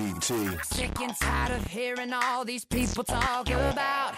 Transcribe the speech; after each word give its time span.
Sick 0.00 1.00
and 1.00 1.14
tired 1.20 1.52
of 1.52 1.66
hearing 1.66 2.12
all 2.12 2.44
these 2.44 2.64
people 2.64 3.04
talk 3.04 3.50
about 3.50 4.14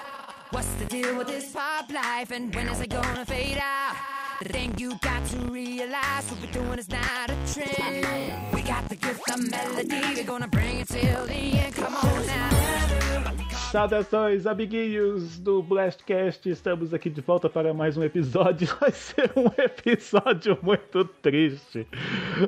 what's 0.50 0.72
the 0.74 0.84
deal 0.84 1.16
with 1.16 1.26
this 1.26 1.50
pop 1.52 1.90
life 1.90 2.30
and 2.30 2.54
when 2.54 2.68
is 2.68 2.80
it 2.80 2.90
gonna 2.90 3.26
fade 3.26 3.58
out? 3.58 3.96
The 4.40 4.48
thing 4.48 4.74
you 4.78 4.96
got 5.00 5.26
to 5.30 5.38
realize 5.38 6.30
what 6.30 6.40
we're 6.40 6.52
doing 6.52 6.78
is 6.78 6.88
not 6.88 7.30
a 7.30 7.36
trend. 7.52 8.54
We 8.54 8.62
got 8.62 8.88
the 8.88 8.96
gift 8.96 9.28
of 9.28 9.50
melody, 9.50 10.00
we're 10.14 10.24
gonna 10.24 10.48
bring 10.48 10.78
it 10.80 10.88
till 10.88 11.26
the 11.26 11.34
end. 11.34 11.74
Come 11.74 11.96
on 11.96 12.26
now. 12.26 13.41
Saudações, 13.72 14.46
amiguinhos 14.46 15.38
do 15.38 15.62
Blastcast. 15.62 16.46
Estamos 16.46 16.92
aqui 16.92 17.08
de 17.08 17.22
volta 17.22 17.48
para 17.48 17.72
mais 17.72 17.96
um 17.96 18.02
episódio. 18.02 18.68
Vai 18.78 18.90
ser 18.90 19.32
um 19.34 19.46
episódio 19.56 20.58
muito 20.60 21.06
triste. 21.06 21.88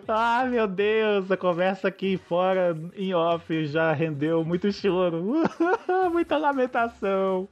Ai, 0.07 0.51
meu 0.51 0.69
Deus, 0.69 1.31
a 1.31 1.37
conversa 1.39 1.89
aqui 1.89 2.21
fora, 2.29 2.77
em 2.95 3.15
off, 3.15 3.65
já 3.65 3.91
rendeu 3.95 4.45
muito 4.45 4.71
choro, 4.71 5.45
muita 6.13 6.37
lamentação. 6.37 7.49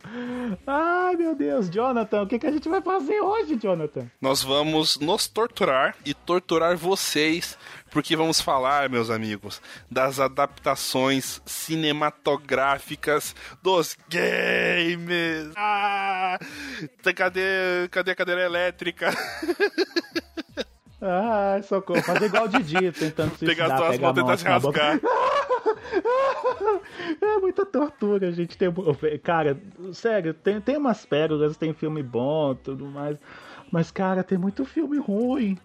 Ai, 0.67 1.17
meu 1.17 1.35
Deus, 1.35 1.71
Jonathan, 1.71 2.25
o 2.25 2.27
que, 2.27 2.39
que 2.39 2.47
a 2.47 2.53
gente 2.53 2.69
vai 2.69 2.83
fazer 2.83 3.23
hoje, 3.23 3.57
Jonathan? 3.57 4.07
Nós 4.21 4.43
vamos 4.43 4.99
nos 4.99 5.27
torturar 5.27 5.97
e 6.05 6.13
torturar 6.13 6.77
vocês 6.77 7.57
porque 7.93 8.17
vamos 8.17 8.41
falar, 8.41 8.89
meus 8.89 9.11
amigos, 9.11 9.61
das 9.91 10.19
adaptações 10.19 11.43
cinematográficas 11.45 13.37
dos 13.63 13.97
games. 14.09 15.53
Ah, 15.55 16.39
cadê, 17.15 17.89
cadê 17.91 18.11
a 18.13 18.15
cadeira 18.15 18.43
elétrica? 18.43 19.11
Ai, 21.01 21.63
socorro. 21.65 22.01
Fazer 22.03 22.27
igual 22.27 22.45
o 22.45 22.49
Didi, 22.49 22.93
tentando 22.93 23.37
se 23.37 23.45
Pegar 23.45 23.73
as 23.73 23.81
duas 23.81 23.99
mãos 23.99 24.15
tentar 24.15 24.37
se 24.39 24.45
rasgar. 24.45 25.01
É 27.21 27.39
muita 27.39 27.67
tortura, 27.67 28.33
gente. 28.33 28.57
Tem, 28.57 28.73
cara, 29.23 29.59
sério, 29.93 30.33
tem, 30.33 30.61
tem 30.61 30.77
umas 30.77 31.05
pérolas, 31.05 31.57
tem 31.57 31.75
filme 31.75 32.03
bom 32.03 32.55
tudo 32.55 32.87
mais. 32.87 33.19
Mas, 33.71 33.91
cara, 33.91 34.23
tem 34.23 34.39
muito 34.39 34.65
filme 34.65 34.99
ruim. 34.99 35.59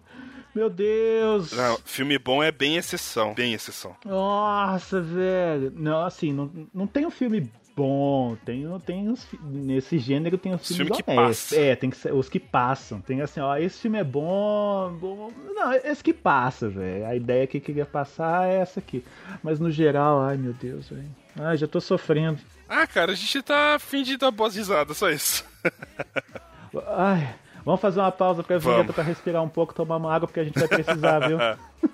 Meu 0.54 0.68
Deus! 0.68 1.52
Não, 1.52 1.78
filme 1.84 2.18
bom 2.18 2.42
é 2.42 2.50
bem 2.50 2.76
exceção, 2.76 3.34
bem 3.34 3.52
exceção. 3.52 3.94
Nossa, 4.04 5.00
velho. 5.00 5.72
Não, 5.76 6.04
assim, 6.04 6.32
não, 6.32 6.50
não 6.74 6.86
tem 6.86 7.06
um 7.06 7.10
filme 7.10 7.50
bom. 7.78 8.36
Tem, 8.44 8.66
tem 8.84 9.08
os, 9.08 9.24
nesse 9.40 9.98
gênero 9.98 10.36
tem 10.36 10.52
os 10.52 10.66
filmes 10.66 10.88
filme 10.88 11.02
que 11.02 11.14
passa. 11.14 11.56
É, 11.56 11.76
tem 11.76 11.90
que 11.90 11.96
ser, 11.96 12.12
os 12.12 12.28
que 12.28 12.40
passam. 12.40 13.00
Tem 13.00 13.20
assim, 13.20 13.40
ó, 13.40 13.56
esse 13.56 13.80
filme 13.80 13.98
é 13.98 14.04
bom, 14.04 14.92
bom. 15.00 15.32
Não, 15.54 15.72
esse 15.72 16.02
que 16.02 16.12
passa, 16.12 16.68
velho. 16.68 17.06
A 17.06 17.14
ideia 17.14 17.46
que 17.46 17.60
queria 17.60 17.86
passar 17.86 18.48
é 18.48 18.56
essa 18.56 18.80
aqui. 18.80 19.04
Mas 19.42 19.60
no 19.60 19.70
geral, 19.70 20.20
ai 20.22 20.36
meu 20.36 20.52
Deus, 20.52 20.88
velho. 20.88 21.08
Ai, 21.38 21.56
já 21.56 21.68
tô 21.68 21.80
sofrendo. 21.80 22.40
Ah, 22.68 22.86
cara, 22.86 23.12
a 23.12 23.14
gente 23.14 23.40
tá 23.42 23.78
fingindo 23.78 24.18
dar 24.18 24.30
boas 24.32 24.56
risadas, 24.56 24.96
só 24.96 25.08
isso. 25.08 25.44
ai. 26.88 27.34
Vamos 27.64 27.80
fazer 27.80 28.00
uma 28.00 28.12
pausa 28.12 28.42
pra 28.42 28.58
vinheta 28.58 28.92
pra 28.92 29.02
respirar 29.04 29.42
um 29.42 29.48
pouco, 29.48 29.74
tomar 29.74 29.96
uma 29.96 30.14
água, 30.14 30.26
porque 30.26 30.40
a 30.40 30.44
gente 30.44 30.58
vai 30.58 30.68
precisar, 30.68 31.20
viu? 31.20 31.38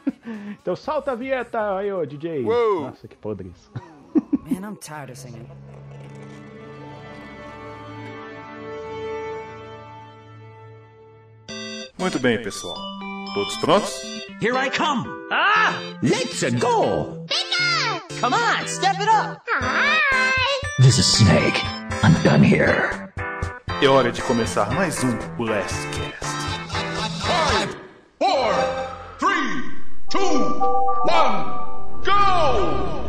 então 0.60 0.76
solta 0.76 1.12
a 1.12 1.14
vinheta 1.14 1.76
aí, 1.76 1.92
ô 1.92 2.04
DJ. 2.04 2.44
Uou. 2.44 2.82
Nossa, 2.82 3.08
que 3.08 3.16
podre 3.16 3.48
isso. 3.48 3.70
Man, 4.48 4.68
I'm 4.68 4.76
tired 4.76 5.10
of 5.10 5.18
singing. 5.18 5.46
Muito 11.98 12.18
bem, 12.18 12.42
pessoal. 12.42 12.76
Todos 13.34 13.56
prontos? 13.56 14.02
Here 14.40 14.56
I 14.56 14.68
come. 14.68 15.08
Ah! 15.30 15.74
Let's 16.02 16.42
go. 16.60 17.24
Come 18.20 18.34
on, 18.34 18.66
step 18.66 18.96
it 19.00 19.08
up. 19.08 19.40
This 20.78 20.98
is 20.98 21.06
Snake. 21.06 21.60
I'm 22.02 22.14
done 22.22 22.42
here. 22.42 23.12
É 23.82 23.86
hora 23.88 24.10
de 24.10 24.22
começar 24.22 24.70
mais 24.72 25.02
um 25.04 25.16
Blastcast. 25.36 26.24
Five, 27.20 27.76
four, 28.18 28.54
three, 29.18 29.62
two, 30.08 30.20
one, 31.04 31.44
go! 32.02 33.03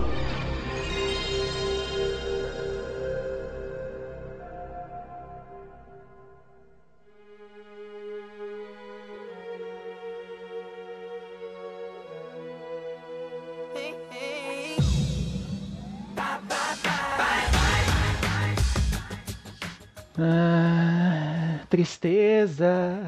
Ah, 20.17 21.59
tristeza 21.69 23.03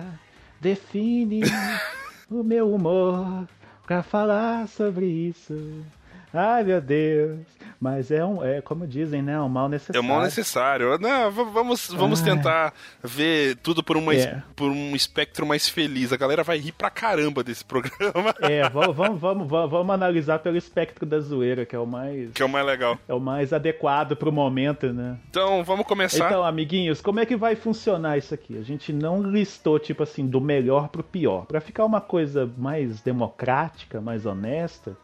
define 0.59 1.41
o 2.29 2.43
meu 2.43 2.73
humor 2.73 3.47
pra 3.85 4.03
falar 4.03 4.67
sobre 4.67 5.05
isso. 5.05 5.85
Ai 6.33 6.63
meu 6.63 6.81
Deus, 6.81 7.45
mas 7.79 8.11
é 8.11 8.23
um, 8.25 8.43
é 8.43 8.61
como 8.61 8.87
dizem, 8.87 9.21
né, 9.21 9.39
um 9.39 9.47
mal 9.49 9.67
É 9.67 9.69
necessário. 9.69 10.01
o 10.01 10.03
mal 10.03 10.21
necessário. 10.21 10.97
Não, 10.99 11.31
vamos, 11.31 11.87
vamos 11.91 12.21
Ai. 12.23 12.33
tentar 12.35 12.73
ver 13.03 13.55
tudo 13.57 13.83
por, 13.83 13.97
uma, 13.97 14.13
É. 14.15 14.41
por 14.55 14.69
um 14.71 14.95
espectro 14.95 15.45
mais 15.45 15.67
feliz. 15.69 16.11
A 16.11 16.17
galera 16.17 16.43
vai 16.43 16.57
rir 16.57 16.71
pra 16.71 16.89
caramba 16.89 17.43
desse 17.43 17.63
programa, 17.63 18.33
É, 18.41 18.67
vamos, 18.69 18.95
vamos, 18.95 19.19
vamos, 19.19 19.47
vamos, 19.47 19.71
vamos 19.71 19.93
analisar 19.93 20.39
pelo 20.39 20.57
espectro 20.57 21.05
da 21.05 21.19
zoeira, 21.19 21.65
que 21.65 21.75
é 21.75 21.79
o 21.79 21.85
mais 21.85 22.31
que 22.33 22.41
é 22.41 22.45
o 22.45 22.49
mais 22.49 22.65
legal. 22.65 22.97
é 23.07 23.13
o 23.13 23.19
mais 23.19 23.53
adequado 23.53 24.15
pro 24.15 24.31
momento, 24.31 24.91
né? 24.93 25.17
Então, 25.29 25.63
vamos 25.63 25.85
começar. 25.85 26.25
Então, 26.27 26.43
amiguinhos, 26.43 27.01
como 27.01 27.19
é 27.19 27.25
que 27.25 27.35
vai 27.35 27.55
funcionar 27.55 28.17
isso 28.17 28.33
aqui? 28.33 28.57
A 28.57 28.63
gente 28.63 28.91
não 28.93 29.21
listou, 29.21 29.77
tipo 29.79 30.03
assim, 30.03 30.25
do 30.27 30.39
melhor 30.41 30.89
pro 30.89 31.03
pior. 31.03 31.45
Pra 31.45 31.61
ficar 31.61 31.85
uma 31.85 32.01
coisa 32.01 32.49
mais 32.57 33.01
democrática, 33.01 34.01
mais 34.01 34.25
honesta, 34.25 34.97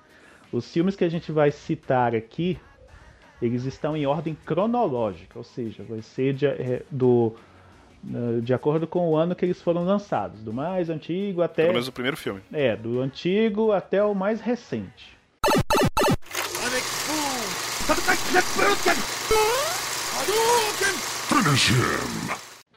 os 0.53 0.72
filmes 0.72 0.96
que 0.96 1.03
a 1.03 1.09
gente 1.09 1.31
vai 1.31 1.52
citar 1.52 2.16
aqui, 2.16 2.59
eles 3.41 3.66
estão 3.66 3.97
em 3.97 4.06
ordem 4.06 4.38
cronológica, 4.46 5.38
ou 5.38 5.44
seja, 5.44 5.84
vai 5.84 6.02
ser 6.02 6.34
de, 6.34 6.46
é, 6.46 6.84
do, 6.91 7.36
eh, 8.08 8.40
de 8.41 8.53
acordo 8.53 8.86
com 8.86 9.09
o 9.09 9.18
ano 9.18 9.36
que 9.36 9.44
eles 9.44 9.59
foram 9.62 9.84
lançados, 9.84 10.44
do 10.44 10.53
mais 10.53 10.90
antigo 10.90 11.41
até. 11.41 11.64
Pelo 11.64 11.74
menos 11.74 11.88
o 11.88 11.91
primeiro 11.91 12.16
filme. 12.16 12.40
É, 12.53 12.75
do 12.75 13.02
antigo 13.02 13.72
até 13.72 14.03
o 14.03 14.14
mais 14.14 14.40
recente. 14.40 15.18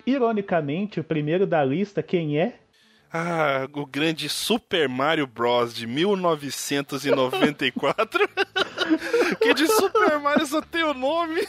Ironicamente, 0.06 0.98
o 0.98 1.04
primeiro 1.04 1.46
da 1.46 1.62
lista, 1.62 2.02
quem 2.02 2.38
é? 2.38 2.54
Ah, 3.18 3.66
o 3.72 3.86
grande 3.86 4.28
Super 4.28 4.90
Mario 4.90 5.26
Bros. 5.26 5.74
de 5.74 5.86
1994. 5.86 8.28
que 9.40 9.54
de 9.54 9.66
Super 9.68 10.18
Mario 10.20 10.44
só 10.46 10.60
tem 10.60 10.84
o 10.84 10.92
nome. 10.92 11.46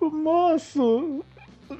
O 0.00 0.08
moço! 0.14 1.24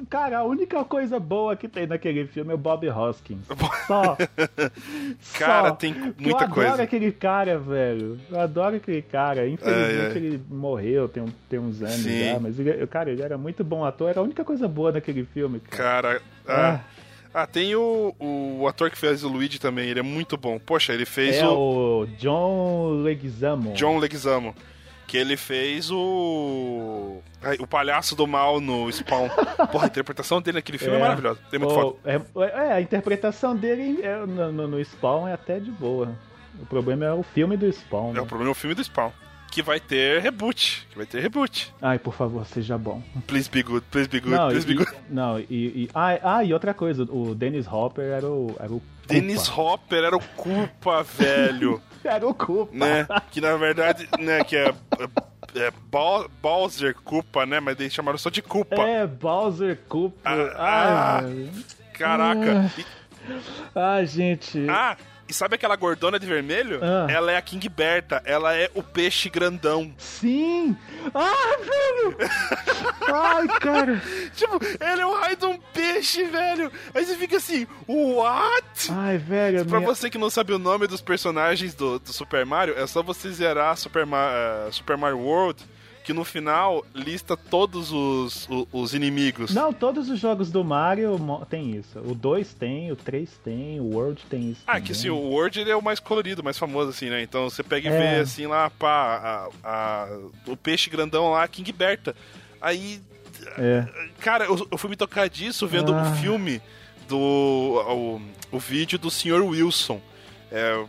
Cara, 0.08 0.38
a 0.38 0.44
única 0.44 0.82
coisa 0.84 1.18
boa 1.20 1.54
que 1.56 1.66
tem 1.68 1.84
naquele 1.86 2.24
filme 2.26 2.52
é 2.52 2.54
o 2.54 2.58
Bob 2.58 2.88
Hoskins. 2.88 3.40
Só. 3.88 4.16
Cara, 5.36 5.70
Só. 5.70 5.74
tem 5.74 5.90
Eu 5.96 6.14
muita 6.18 6.44
adoro 6.44 6.54
coisa. 6.54 6.80
aquele 6.82 7.10
cara, 7.10 7.58
velho. 7.58 8.16
Eu 8.30 8.38
adoro 8.40 8.76
aquele 8.76 9.02
cara. 9.02 9.48
Infelizmente 9.48 10.16
ele 10.16 10.40
morreu 10.48 11.08
tem, 11.08 11.24
tem 11.48 11.58
uns 11.58 11.82
anos 11.82 11.94
Sim. 11.96 12.24
já, 12.24 12.38
mas 12.38 12.56
ele, 12.60 12.86
cara, 12.86 13.10
ele 13.10 13.20
era 13.22 13.36
muito 13.36 13.64
bom 13.64 13.84
ator. 13.84 14.10
Era 14.10 14.20
a 14.20 14.22
única 14.22 14.44
coisa 14.44 14.68
boa 14.68 14.92
naquele 14.92 15.24
filme, 15.24 15.58
cara. 15.58 16.12
Cara, 16.12 16.22
ah, 16.46 16.80
ah, 17.32 17.46
tem 17.46 17.74
o, 17.74 18.14
o 18.18 18.66
ator 18.68 18.90
que 18.90 18.98
fez 18.98 19.22
o 19.24 19.28
Luigi 19.28 19.58
também, 19.58 19.88
ele 19.88 20.00
é 20.00 20.02
muito 20.02 20.36
bom. 20.36 20.58
Poxa, 20.58 20.92
ele 20.92 21.04
fez 21.04 21.36
É 21.36 21.46
o 21.46 22.02
o 22.02 22.06
John 22.18 23.02
Leguizamo. 23.02 23.72
John 23.74 23.98
Leguizamo, 23.98 24.54
que 25.06 25.16
ele 25.16 25.36
fez 25.36 25.90
o 25.90 27.20
ai, 27.42 27.56
o 27.60 27.66
palhaço 27.66 28.14
do 28.16 28.26
mal 28.26 28.60
no 28.60 28.90
Spawn. 28.92 29.28
Porra, 29.70 29.84
a 29.84 29.88
interpretação 29.88 30.40
dele 30.40 30.58
naquele 30.58 30.78
filme 30.78 30.94
é, 30.94 30.98
É. 30.98 31.00
maravilhosa. 31.02 31.40
É 31.52 31.58
muito 31.58 31.74
Pô, 31.74 31.80
foda. 31.80 31.98
é, 32.04 32.68
é, 32.68 32.72
a 32.72 32.80
interpretação 32.80 33.54
dele 33.56 34.00
é, 34.02 34.16
no, 34.26 34.52
no- 34.52 34.68
no 34.68 34.84
Spawn 34.84 35.26
é 35.28 35.32
até 35.32 35.58
de 35.58 35.70
boa. 35.70 36.12
O 36.60 36.66
problema 36.66 37.04
é 37.06 37.12
o 37.12 37.22
filme 37.22 37.56
do 37.56 37.70
Spawn. 37.72 38.10
É 38.10 38.14
né? 38.14 38.20
o 38.20 38.26
problema 38.26 38.50
é 38.50 38.52
o 38.52 38.54
filme 38.54 38.74
do 38.74 38.82
Spawn. 38.84 39.10
Que 39.50 39.62
vai 39.62 39.80
ter 39.80 40.20
reboot. 40.22 40.86
Que 40.90 40.96
vai 40.96 41.06
ter 41.06 41.20
reboot. 41.20 41.74
Ai, 41.82 41.98
por 41.98 42.14
favor, 42.14 42.46
seja 42.46 42.78
bom. 42.78 43.02
Please 43.26 43.50
be 43.50 43.62
good, 43.62 43.84
please 43.90 44.08
be 44.08 44.20
good, 44.20 44.30
Não, 44.36 44.48
please 44.48 44.64
e, 44.64 44.74
be 44.74 44.74
good. 44.84 44.96
não, 45.10 45.38
e, 45.40 45.44
e- 45.50 45.90
ah, 45.94 46.36
ah, 46.36 46.44
e 46.44 46.52
outra 46.52 46.72
coisa, 46.72 47.02
o 47.02 47.34
Dennis 47.34 47.66
Hopper 47.66 48.04
era 48.04 48.26
o. 48.28 48.54
Era 48.60 48.72
o. 48.72 48.80
Dennis 49.08 49.48
Hopper 49.48 50.04
era 50.04 50.16
o 50.16 50.20
culpa, 50.36 51.02
velho. 51.18 51.82
Era 52.04 52.26
o 52.26 52.32
culpa. 52.32 52.72
né? 52.76 53.06
Que 53.32 53.40
na 53.40 53.56
verdade, 53.56 54.08
né, 54.20 54.44
que 54.44 54.54
é, 54.56 54.68
é, 54.68 55.66
é 55.66 55.72
Bowser 56.40 56.94
culpa, 57.04 57.44
né? 57.44 57.58
Mas 57.58 57.78
eles 57.80 57.92
chamaram 57.92 58.18
só 58.18 58.30
de 58.30 58.40
culpa. 58.40 58.76
É, 58.82 59.04
Bowser 59.04 59.80
Culpa. 59.88 60.16
Ah, 60.56 61.22
velho. 61.24 61.50
Caraca. 61.94 62.70
E- 62.78 62.84
Ai, 63.74 64.06
gente. 64.06 64.64
ah, 64.70 64.96
E 65.30 65.32
sabe 65.32 65.54
aquela 65.54 65.76
gordona 65.76 66.18
de 66.18 66.26
vermelho? 66.26 66.80
Ah. 66.82 67.06
Ela 67.08 67.30
é 67.30 67.36
a 67.36 67.42
King 67.42 67.68
Berta, 67.68 68.20
ela 68.24 68.52
é 68.52 68.68
o 68.74 68.82
peixe 68.82 69.28
grandão. 69.30 69.94
Sim! 69.96 70.76
Ah, 71.14 71.56
velho! 71.60 72.16
Ai, 73.14 73.46
cara! 73.60 74.02
Tipo, 74.34 74.58
ele 74.62 75.00
é 75.02 75.06
o 75.06 75.14
raio 75.14 75.36
de 75.36 75.46
um 75.46 75.56
peixe, 75.72 76.24
velho. 76.24 76.72
Aí 76.92 77.04
você 77.06 77.16
fica 77.16 77.36
assim, 77.36 77.64
what? 77.86 78.90
Ai, 78.90 79.18
velho. 79.18 79.64
Pra 79.64 79.78
minha- 79.78 79.88
você 79.94 80.10
que 80.10 80.18
não 80.18 80.30
sabe 80.30 80.52
o 80.52 80.58
nome 80.58 80.86
dos 80.88 81.00
personagens 81.00 81.74
do, 81.74 81.98
do 82.00 82.12
Super 82.12 82.44
Mario, 82.44 82.74
é 82.76 82.86
só 82.86 83.02
você 83.02 83.30
zerar 83.30 83.76
Super, 83.76 84.04
Ma- 84.04 84.30
eh, 84.32 84.68
Super 84.72 84.96
Mario 84.96 85.18
World, 85.20 85.62
que 86.04 86.12
no 86.12 86.24
final 86.24 86.84
lista 86.94 87.36
todos 87.36 87.92
os, 87.92 88.48
o- 88.48 88.66
os 88.72 88.94
inimigos. 88.94 89.54
Não, 89.54 89.72
todos 89.72 90.08
os 90.08 90.18
jogos 90.18 90.50
do 90.50 90.64
Mario 90.64 91.18
tem 91.48 91.76
isso. 91.76 91.98
O 92.00 92.14
2 92.14 92.54
tem, 92.54 92.90
o 92.90 92.96
3 92.96 93.30
tem, 93.44 93.78
o 93.80 93.84
World 93.94 94.22
tem 94.28 94.50
isso. 94.50 94.62
Ah, 94.66 94.72
também. 94.72 94.86
que 94.86 94.92
assim, 94.92 95.10
o 95.10 95.16
World 95.16 95.60
ele 95.60 95.70
é 95.70 95.76
o 95.76 95.82
mais 95.82 96.00
colorido, 96.00 96.42
mais 96.42 96.56
famoso, 96.58 96.90
assim, 96.90 97.10
né? 97.10 97.22
Então 97.22 97.48
você 97.50 97.62
pega 97.62 97.88
e 97.88 97.92
É. 97.92 97.98
vê, 98.14 98.20
assim, 98.20 98.46
lá, 98.46 98.70
pá, 98.70 99.48
a- 99.62 99.68
a- 99.68 100.18
o 100.46 100.56
peixe 100.56 100.88
grandão 100.90 101.30
lá, 101.30 101.46
King 101.46 101.70
Berta. 101.72 102.16
Aí, 102.60 103.00
É. 103.58 103.86
cara, 104.20 104.44
eu, 104.46 104.66
eu 104.70 104.78
fui 104.78 104.88
me 104.90 104.96
tocar 104.96 105.28
disso 105.28 105.66
vendo 105.66 105.92
Ah. 105.94 106.02
o 106.02 106.16
filme 106.16 106.60
do. 107.08 107.18
O, 107.18 108.20
o 108.52 108.58
vídeo 108.58 108.98
do 108.98 109.10
Sr. 109.10 109.42
Wilson. 109.44 110.00
É, 110.50 110.84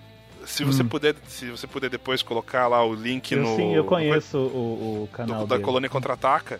se 0.45 0.63
você 0.63 0.83
puder, 0.83 1.15
se 1.27 1.49
você 1.49 1.67
puder 1.67 1.89
depois 1.89 2.21
colocar 2.21 2.67
lá 2.67 2.83
o 2.85 2.93
link 2.93 3.35
Hum. 3.35 3.37
Eu, 3.37 3.43
no. 3.43 3.55
sim, 3.55 3.75
eu 3.75 3.83
conheço 3.85 4.37
o, 4.37 5.03
o 5.03 5.09
canal 5.11 5.45
do, 5.45 5.57
da. 5.57 5.59
Colônia 5.59 5.89
Contra-Ataca. 5.89 6.59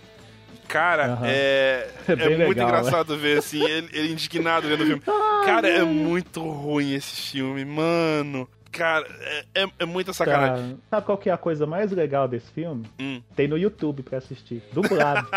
Cara, 0.67 1.13
Aham. 1.13 1.25
é, 1.27 1.89
É 2.07 2.11
é, 2.13 2.15
bem 2.15 2.37
muito 2.37 2.49
legal, 2.49 2.69
engraçado 2.69 3.17
ver, 3.17 3.39
assim, 3.39 3.61
ele, 3.61 3.89
ele 3.91 4.13
indignado 4.13 4.67
vendo 4.67 4.83
o 4.83 4.85
filme. 4.85 5.01
Cara, 5.45 5.67
é 5.67 5.83
muito 5.83 6.41
ruim 6.41 6.93
esse 6.93 7.31
filme, 7.31 7.65
mano. 7.65 8.47
Cara, 8.71 9.05
é, 9.19 9.63
é, 9.63 9.67
é 9.79 9.85
muita 9.85 10.13
sacanagem. 10.13 10.75
Tá. 10.75 10.81
Sabe 10.91 11.05
qual 11.05 11.17
que 11.17 11.29
é 11.29 11.33
a 11.33 11.37
coisa 11.37 11.65
mais 11.65 11.91
legal 11.91 12.25
desse 12.27 12.49
filme? 12.51 12.85
Hum. 12.99 13.21
Tem 13.35 13.47
no 13.47 13.57
YouTube 13.57 14.01
pra 14.01 14.19
assistir. 14.19 14.63
Dublado. 14.71 15.27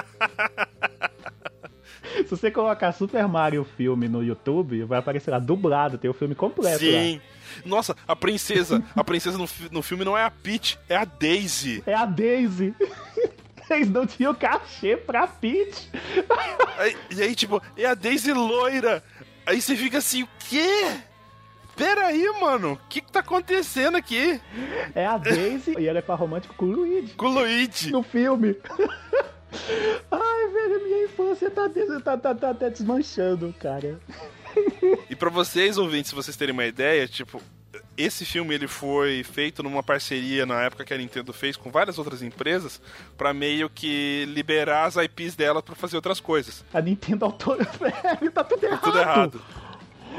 Se 2.15 2.31
você 2.31 2.49
colocar 2.51 2.93
Super 2.93 3.27
Mario 3.27 3.65
filme 3.65 4.09
no 4.09 4.23
YouTube, 4.23 4.85
vai 4.85 5.01
aparecer 5.01 5.33
lá 5.33 5.41
dublado, 5.41 5.99
tem 5.99 6.09
o 6.09 6.15
filme 6.15 6.35
completo 6.35 6.79
Sim. 6.79 7.21
Nossa, 7.65 7.97
a 8.07 8.15
princesa. 8.17 8.83
A 8.95 9.05
princesa 9.05 9.37
no, 9.39 9.49
no 9.71 9.83
filme 9.83 10.05
não 10.05 10.17
é 10.17 10.25
a 10.25 10.31
Peach, 10.31 10.79
é 10.89 10.97
a 10.97 11.05
Daisy. 11.05 11.83
É 11.87 11.95
a 11.95 12.05
Daisy. 12.07 12.75
Eles 13.71 13.89
não 13.91 14.07
tinham 14.07 14.35
cachê 14.35 14.97
pra 14.97 15.27
Peach. 15.27 15.89
Aí- 16.79 16.97
e 17.11 17.23
aí, 17.23 17.35
tipo, 17.35 17.63
é 17.77 17.87
a 17.87 17.95
Daisy 17.95 18.33
loira. 18.33 19.03
Aí 19.47 19.61
você 19.61 19.75
fica 19.77 19.99
assim, 19.99 20.23
o 20.23 20.29
quê? 20.49 20.87
Pera 21.77 22.07
aí, 22.07 22.25
mano. 22.41 22.75
O 22.75 22.89
que, 22.89 23.01
que 23.01 23.11
tá 23.11 23.19
acontecendo 23.21 23.97
aqui 23.97 24.41
É 24.95 25.07
a 25.07 25.17
Daisy 25.19 25.75
e 25.79 25.89
ela 25.89 25.99
é 25.99 26.03
par 26.03 26.17
romântico 26.19 26.55
com 26.55 26.67
o 26.67 26.71
Luigi 26.73 27.15
com 27.15 27.27
o 27.27 27.31
Luigi? 27.31 27.91
no 27.91 28.03
filme. 28.03 28.57
Ai, 30.11 30.49
velho, 30.53 30.83
minha 30.85 31.05
infância 31.05 31.51
tá, 31.51 31.69
tá, 32.05 32.17
tá, 32.17 32.35
tá, 32.35 32.55
tá 32.55 32.69
desmanchando, 32.69 33.55
cara. 33.59 33.99
E 35.11 35.17
pra 35.17 35.31
vocês, 35.31 35.79
ouvintes, 35.79 36.11
se 36.11 36.15
vocês 36.15 36.37
terem 36.37 36.53
uma 36.53 36.65
ideia, 36.65 37.07
tipo, 37.07 37.41
esse 37.97 38.25
filme 38.25 38.55
ele 38.55 38.67
foi 38.67 39.23
feito 39.23 39.63
numa 39.63 39.83
parceria 39.83 40.45
na 40.45 40.63
época 40.63 40.85
que 40.85 40.93
a 40.95 40.99
Nintendo 40.99 41.33
fez 41.33 41.57
com 41.57 41.71
várias 41.71 41.99
outras 41.99 42.23
empresas 42.23 42.81
pra 43.17 43.33
meio 43.33 43.69
que 43.71 44.25
liberar 44.29 44.87
as 44.87 44.97
IPs 44.97 45.37
dela 45.37 45.63
pra 45.63 45.75
fazer 45.75 45.97
outras 45.97 46.21
coisas. 46.21 46.65
A 46.73 46.81
Nintendo 46.81 47.25
autorizou. 47.27 47.73
Velho, 47.79 48.31
tá 48.33 48.45
tudo 48.45 48.65
errado. 48.65 48.81
Tudo 48.83 48.99
errado. 48.99 49.43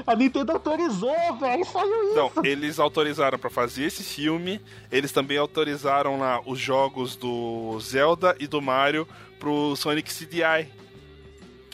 A 0.05 0.15
Nintendo 0.15 0.51
autorizou, 0.51 1.15
velho. 1.39 1.63
Saiu 1.65 2.03
isso. 2.03 2.11
Então, 2.11 2.31
eles 2.43 2.79
autorizaram 2.79 3.39
pra 3.39 3.49
fazer 3.49 3.85
esse 3.85 4.03
filme, 4.03 4.59
eles 4.91 5.11
também 5.11 5.37
autorizaram 5.37 6.19
lá 6.19 6.41
os 6.45 6.59
jogos 6.59 7.15
do 7.15 7.79
Zelda 7.79 8.35
e 8.37 8.45
do 8.45 8.61
Mario 8.61 9.07
pro 9.39 9.73
Sonic 9.75 10.13
CDI. 10.13 10.69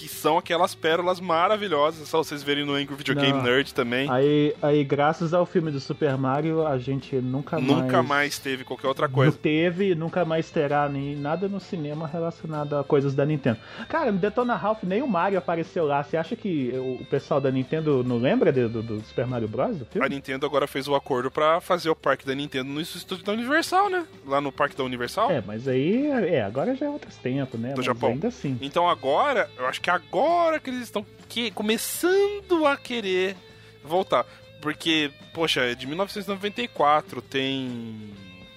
Que 0.02 0.08
são 0.08 0.36
aquelas 0.36 0.74
pérolas 0.74 1.20
maravilhosas, 1.20 2.08
só 2.08 2.24
vocês 2.24 2.42
verem 2.42 2.66
no 2.66 2.74
Angry 2.74 2.96
Video 2.96 3.14
Game 3.14 3.34
Não. 3.34 3.44
Nerd 3.44 3.72
também. 3.72 4.10
Aí, 4.10 4.56
aí, 4.60 4.84
graças 4.84 5.32
ao 5.32 5.46
filme 5.46 5.70
do 5.70 5.80
Super 5.80 6.18
Mario, 6.18 6.66
a 6.66 6.80
gente 6.80 7.16
nunca 7.18 7.60
mais. 7.60 7.68
Nunca 7.84 8.02
mais 8.02 8.40
teve 8.40 8.64
qualquer 8.64 8.88
outra 8.88 9.08
Não 9.08 9.14
coisa. 9.14 9.38
teve, 9.38 9.94
nunca 9.94 10.26
mais 10.26 10.50
terá 10.50 10.90
nem 10.90 11.16
nada 11.16 11.48
no 11.48 11.60
cinema 11.60 12.08
relacionado 12.08 12.76
a 12.78 12.84
coisas 12.84 13.14
da 13.14 13.24
Nintendo. 13.28 13.60
Cara, 13.88 14.12
no 14.12 14.18
Detona 14.18 14.56
Ralph 14.56 14.82
nem 14.82 15.04
o 15.04 15.08
Mario 15.08 15.38
apareceu 15.38 15.86
lá. 15.86 16.02
Você 16.04 16.18
acha 16.18 16.36
que 16.36 16.72
o 17.00 17.06
pessoal 17.06 17.40
da 17.40 17.52
Nintendo 17.52 18.04
não 18.04 18.18
lembra 18.18 18.52
de- 18.52 18.68
do, 18.68 18.82
do 18.82 19.02
Super 19.02 19.28
Mario 19.28 19.48
Bros. 19.48 19.78
do 19.78 19.88
A? 20.04 20.10
Nintendo 20.10 20.48
agora 20.48 20.66
fez 20.66 20.88
o 20.88 20.96
acordo 20.96 21.30
pra 21.30 21.62
fazer 21.62 21.92
o 21.92 21.96
parque 21.96 22.26
da 22.26 22.34
Nintendo 22.34 22.72
no 22.72 22.82
estúdio 22.82 23.24
da 23.24 23.34
Universal, 23.34 23.88
né? 23.88 24.04
Lá 24.26 24.42
no 24.42 24.52
parque 24.52 24.76
da 24.76 24.84
Universal. 24.84 25.30
É, 25.30 25.44
mas 25.46 25.68
aí, 25.68 26.08
é, 26.08 26.42
agora 26.42 26.74
já 26.76 26.88
é 26.88 26.90
outros 26.90 27.16
tempos, 27.18 27.60
né? 27.60 27.74
Do 27.74 27.78
mas 27.78 27.86
Japão. 27.86 28.10
ainda 28.10 28.30
assim. 28.30 28.58
Então 28.62 28.90
agora, 28.90 29.48
eu 29.60 29.68
acho 29.68 29.80
que 29.80 29.91
agora 29.92 30.60
que 30.60 30.70
eles 30.70 30.82
estão 30.84 31.06
que, 31.28 31.52
começando 31.52 32.66
a 32.66 32.76
querer 32.78 33.36
voltar. 33.84 34.26
Porque, 34.62 35.12
poxa, 35.34 35.62
é 35.62 35.76
de 35.76 35.88
1994, 35.88 37.22
tem 37.22 38.14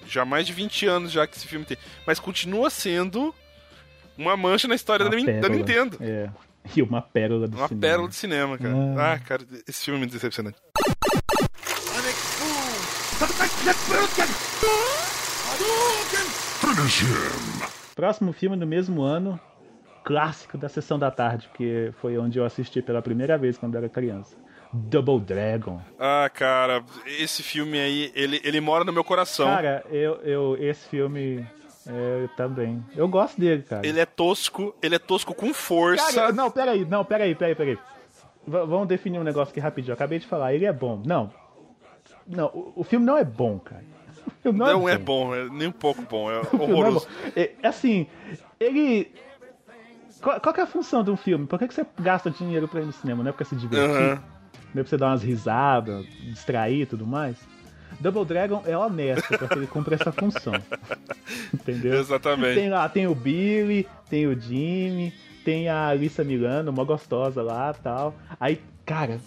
já 0.07 0.23
mais 0.23 0.45
de 0.45 0.53
20 0.53 0.85
anos 0.85 1.11
já 1.11 1.25
que 1.25 1.35
esse 1.35 1.47
filme 1.47 1.65
tem. 1.65 1.77
Mas 2.05 2.19
continua 2.19 2.69
sendo 2.69 3.33
uma 4.17 4.37
mancha 4.37 4.67
na 4.67 4.75
história 4.75 5.05
Uma 5.05 5.11
da, 5.11 5.39
da. 5.41 5.49
Nintendo. 5.49 5.97
É. 5.99 6.29
E 6.75 6.81
uma 6.81 7.01
pérola 7.01 7.47
do 7.47 7.57
Uma 7.57 7.67
cinema. 7.67 7.81
pérola 7.81 8.09
de 8.09 8.15
cinema, 8.15 8.57
cara. 8.57 8.73
Ah. 8.97 9.13
Ah, 9.13 9.19
cara, 9.19 9.43
esse 9.67 9.85
filme 9.85 10.03
é 10.03 10.07
decepcionante. 10.07 10.57
Próximo 17.95 18.33
filme 18.33 18.57
do 18.57 18.67
mesmo 18.67 19.01
ano, 19.01 19.39
clássico 20.05 20.57
da 20.57 20.69
sessão 20.69 20.97
da 20.97 21.11
tarde, 21.11 21.49
que 21.55 21.91
foi 21.99 22.17
onde 22.17 22.37
eu 22.39 22.45
assisti 22.45 22.81
pela 22.81 23.01
primeira 23.01 23.37
vez 23.37 23.57
quando 23.57 23.75
era 23.75 23.89
criança. 23.89 24.37
Double 24.71 25.19
Dragon. 25.19 25.81
Ah, 25.99 26.29
cara, 26.33 26.83
esse 27.05 27.41
filme 27.43 27.79
aí, 27.79 28.11
ele, 28.15 28.39
ele 28.43 28.61
mora 28.61 28.83
no 28.83 28.93
meu 28.93 29.03
coração. 29.03 29.47
Cara, 29.47 29.83
eu, 29.89 30.15
eu 30.23 30.57
esse 30.59 30.87
filme 30.89 31.45
é, 31.87 32.23
eu 32.23 32.27
também. 32.35 32.83
Eu 32.95 33.07
gosto 33.07 33.39
dele, 33.39 33.63
cara. 33.63 33.85
Ele 33.87 33.99
é 33.99 34.05
tosco, 34.05 34.75
ele 34.81 34.95
é 34.95 34.99
tosco 34.99 35.33
com 35.33 35.53
força. 35.53 36.13
Cara, 36.13 36.31
não, 36.33 36.51
peraí, 36.51 36.85
não, 36.85 37.03
peraí, 37.05 37.33
peraí, 37.35 37.55
peraí. 37.55 37.75
V- 38.47 38.65
vamos 38.65 38.87
definir 38.87 39.17
um 39.19 39.23
negócio 39.23 39.51
aqui 39.51 39.59
rapidinho. 39.59 39.91
Eu 39.91 39.95
acabei 39.95 40.19
de 40.19 40.27
falar, 40.27 40.53
ele 40.53 40.65
é 40.65 40.73
bom. 40.73 41.01
Não. 41.05 41.31
Não, 42.27 42.47
o, 42.47 42.73
o 42.77 42.83
filme 42.83 43.05
não 43.05 43.17
é 43.17 43.23
bom, 43.23 43.57
cara. 43.59 43.83
O 44.27 44.41
filme 44.41 44.59
não, 44.59 44.65
não 44.81 44.89
é 44.89 44.93
é 44.93 44.97
bom. 44.97 45.27
bom, 45.27 45.35
é 45.35 45.49
nem 45.49 45.67
um 45.67 45.71
pouco 45.71 46.01
bom, 46.01 46.29
é 46.29 46.39
O 46.41 46.45
filme 46.45 46.67
não 46.67 46.73
é 46.73 46.79
horroroso. 46.81 47.07
bom. 47.07 47.31
É, 47.35 47.51
assim, 47.63 48.07
ele. 48.59 49.11
Qual, 50.21 50.39
qual 50.39 50.55
é 50.55 50.61
a 50.61 50.67
função 50.67 51.03
de 51.03 51.11
um 51.11 51.17
filme? 51.17 51.45
Por 51.45 51.59
que, 51.59 51.67
que 51.67 51.73
você 51.73 51.85
gasta 51.99 52.29
dinheiro 52.29 52.67
pra 52.67 52.81
ir 52.81 52.85
no 52.85 52.93
cinema? 52.93 53.23
Não 53.23 53.29
é 53.29 53.33
pra 53.33 53.45
se 53.45 53.55
divertir? 53.55 53.89
Aham. 53.89 54.23
Não 54.73 54.81
é 54.81 54.83
pra 54.83 54.89
você 54.89 54.97
dar 54.97 55.07
umas 55.07 55.23
risadas, 55.23 56.05
distrair 56.23 56.81
e 56.81 56.85
tudo 56.85 57.05
mais? 57.05 57.37
Double 57.99 58.25
Dragon 58.25 58.61
é 58.65 58.77
honesto, 58.77 59.37
porque 59.37 59.57
ele 59.57 59.67
cumpre 59.67 59.95
essa 59.95 60.11
função. 60.11 60.53
Entendeu? 61.53 61.99
Exatamente. 61.99 62.59
Tem 62.59 62.69
lá, 62.69 62.89
tem 62.89 63.07
o 63.07 63.15
Billy, 63.15 63.87
tem 64.09 64.27
o 64.27 64.37
Jimmy, 64.37 65.13
tem 65.45 65.69
a 65.69 65.87
Alissa 65.87 66.23
Milano, 66.23 66.71
uma 66.71 66.83
gostosa 66.83 67.41
lá 67.41 67.73
tal. 67.73 68.15
Aí, 68.39 68.61
cara, 68.85 69.19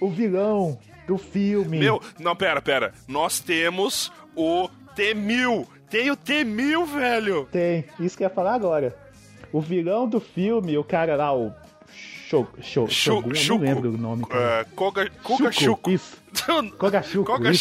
o 0.00 0.08
vilão 0.08 0.78
do 1.06 1.18
filme. 1.18 1.78
Meu, 1.78 2.00
não, 2.20 2.36
pera, 2.36 2.60
pera. 2.60 2.92
Nós 3.08 3.40
temos 3.40 4.12
o 4.34 4.68
T-1000. 4.94 5.66
Tem 5.90 6.10
o 6.10 6.16
T-1000, 6.16 6.86
velho. 6.86 7.48
Tem, 7.50 7.84
isso 7.98 8.16
que 8.16 8.22
eu 8.22 8.28
ia 8.28 8.34
falar 8.34 8.54
agora. 8.54 9.05
O 9.56 9.60
vilão 9.62 10.06
do 10.06 10.20
filme, 10.20 10.76
o 10.76 10.84
cara 10.84 11.16
lá, 11.16 11.34
o. 11.34 11.50
Sho, 12.28 12.46
Sho, 12.60 12.86
Shogun, 12.90 13.30
eu 13.32 13.48
não 13.48 13.58
lembro 13.58 13.90
o 13.94 13.96
nome. 13.96 14.24
É, 14.30 14.66
Koga, 14.74 15.08
Koga 15.22 15.50
Shuko. 15.50 15.90
Isso. 15.92 16.18
Koga 16.76 16.98
isso. 17.00 17.10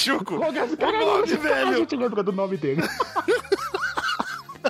Shuko. 0.04 0.38
Koga- 0.38 0.66
O 0.66 0.76
Caralho, 0.78 1.06
nome, 1.06 1.36
velho. 1.36 1.70
A 1.70 1.74
gente 1.78 1.96
lembra 1.96 2.22
do 2.22 2.34
nome 2.34 2.58
dele. 2.58 2.82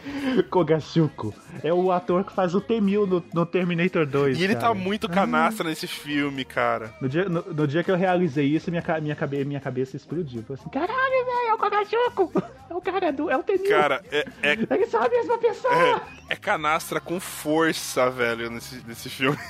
Kogashuko. 0.50 1.34
É 1.64 1.74
o 1.74 1.92
ator 1.92 2.24
que 2.24 2.34
faz 2.34 2.56
o 2.56 2.62
T-1000 2.62 3.06
no, 3.06 3.24
no 3.34 3.46
Terminator 3.46 4.06
2. 4.06 4.40
E 4.40 4.44
ele 4.44 4.56
cara. 4.56 4.68
tá 4.68 4.74
muito 4.74 5.10
canastra 5.10 5.70
nesse 5.70 5.88
filme, 5.88 6.44
cara. 6.46 6.94
No 7.02 7.10
dia, 7.10 7.28
no, 7.28 7.42
no 7.42 7.68
dia 7.68 7.84
que 7.84 7.92
eu 7.92 7.96
realizei 7.96 8.46
isso, 8.46 8.70
minha, 8.70 8.84
minha, 9.02 9.16
cabe, 9.16 9.44
minha 9.46 9.60
cabeça 9.60 9.96
explodiu. 9.96 10.44
Falei 10.44 10.62
assim, 10.62 10.70
caralho, 10.70 11.26
velho, 11.26 11.50
é 11.50 11.54
o 11.54 11.58
Kogashuko! 11.58 12.44
É 12.68 12.74
o 12.74 12.82
cara 12.82 13.12
do... 13.12 13.30
É 13.30 13.38
o 13.38 13.44
T-1000! 13.44 13.70
Cara, 13.70 14.04
é, 14.12 14.26
é, 14.42 14.52
Eles 14.52 14.90
são 14.90 15.02
a 15.02 15.08
mesma 15.08 15.38
pessoa! 15.38 16.02
é, 16.30 16.34
é 16.34 16.36
canastra 16.36 17.00
com 17.00 17.20
força, 17.20 18.10
velho, 18.10 18.50
nesse, 18.50 18.84
nesse 18.86 19.10
filme. 19.10 19.38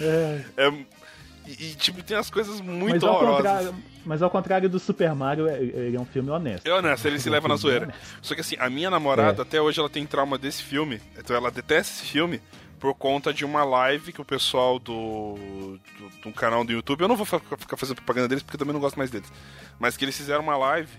É. 0.00 0.44
É, 0.56 0.84
E, 1.46 1.52
e, 1.70 1.74
tipo, 1.74 2.02
tem 2.02 2.16
as 2.16 2.30
coisas 2.30 2.60
muito 2.60 2.92
Mas 2.94 3.02
horrorosas. 3.02 3.74
mas 4.04 4.22
ao 4.22 4.30
contrário 4.30 4.68
do 4.68 4.78
Super 4.78 5.14
Mario, 5.14 5.46
é- 5.48 5.62
ele 5.62 5.96
é 5.96 6.00
um 6.00 6.04
filme 6.06 6.30
honesto. 6.30 6.66
É 6.66 6.72
honesto, 6.72 7.06
ele 7.06 7.18
se 7.20 7.28
leva 7.28 7.46
na 7.48 7.54
um 7.54 7.56
zoeira. 7.58 7.84
honesto. 7.84 8.00
Só 8.22 8.34
que 8.34 8.40
assim, 8.40 8.56
a 8.58 8.70
minha 8.70 8.90
namorada, 8.90 9.40
É. 9.40 9.42
até 9.42 9.60
hoje, 9.60 9.78
ela 9.80 9.90
tem 9.90 10.06
trauma 10.06 10.38
desse 10.38 10.62
filme. 10.62 11.00
Então 11.18 11.36
ela 11.36 11.50
detesta 11.50 11.92
esse 11.94 12.06
filme 12.10 12.40
por 12.80 12.94
conta 12.94 13.32
de 13.32 13.44
uma 13.44 13.64
live 13.64 14.12
que 14.12 14.20
o 14.20 14.24
pessoal 14.24 14.78
do, 14.78 15.34
do, 15.98 16.08
do 16.24 16.32
canal 16.32 16.64
do 16.64 16.72
YouTube, 16.72 17.00
eu 17.02 17.08
não 17.08 17.16
vou 17.16 17.24
ficar 17.24 17.76
fazendo 17.76 17.96
propaganda 17.96 18.28
deles 18.28 18.42
porque 18.42 18.56
eu 18.56 18.58
também 18.58 18.74
não 18.74 18.80
gosto 18.80 18.96
mais 18.96 19.10
deles, 19.10 19.30
mas 19.78 19.96
que 19.96 20.04
eles 20.04 20.16
fizeram 20.16 20.42
uma 20.42 20.56
live 20.56 20.90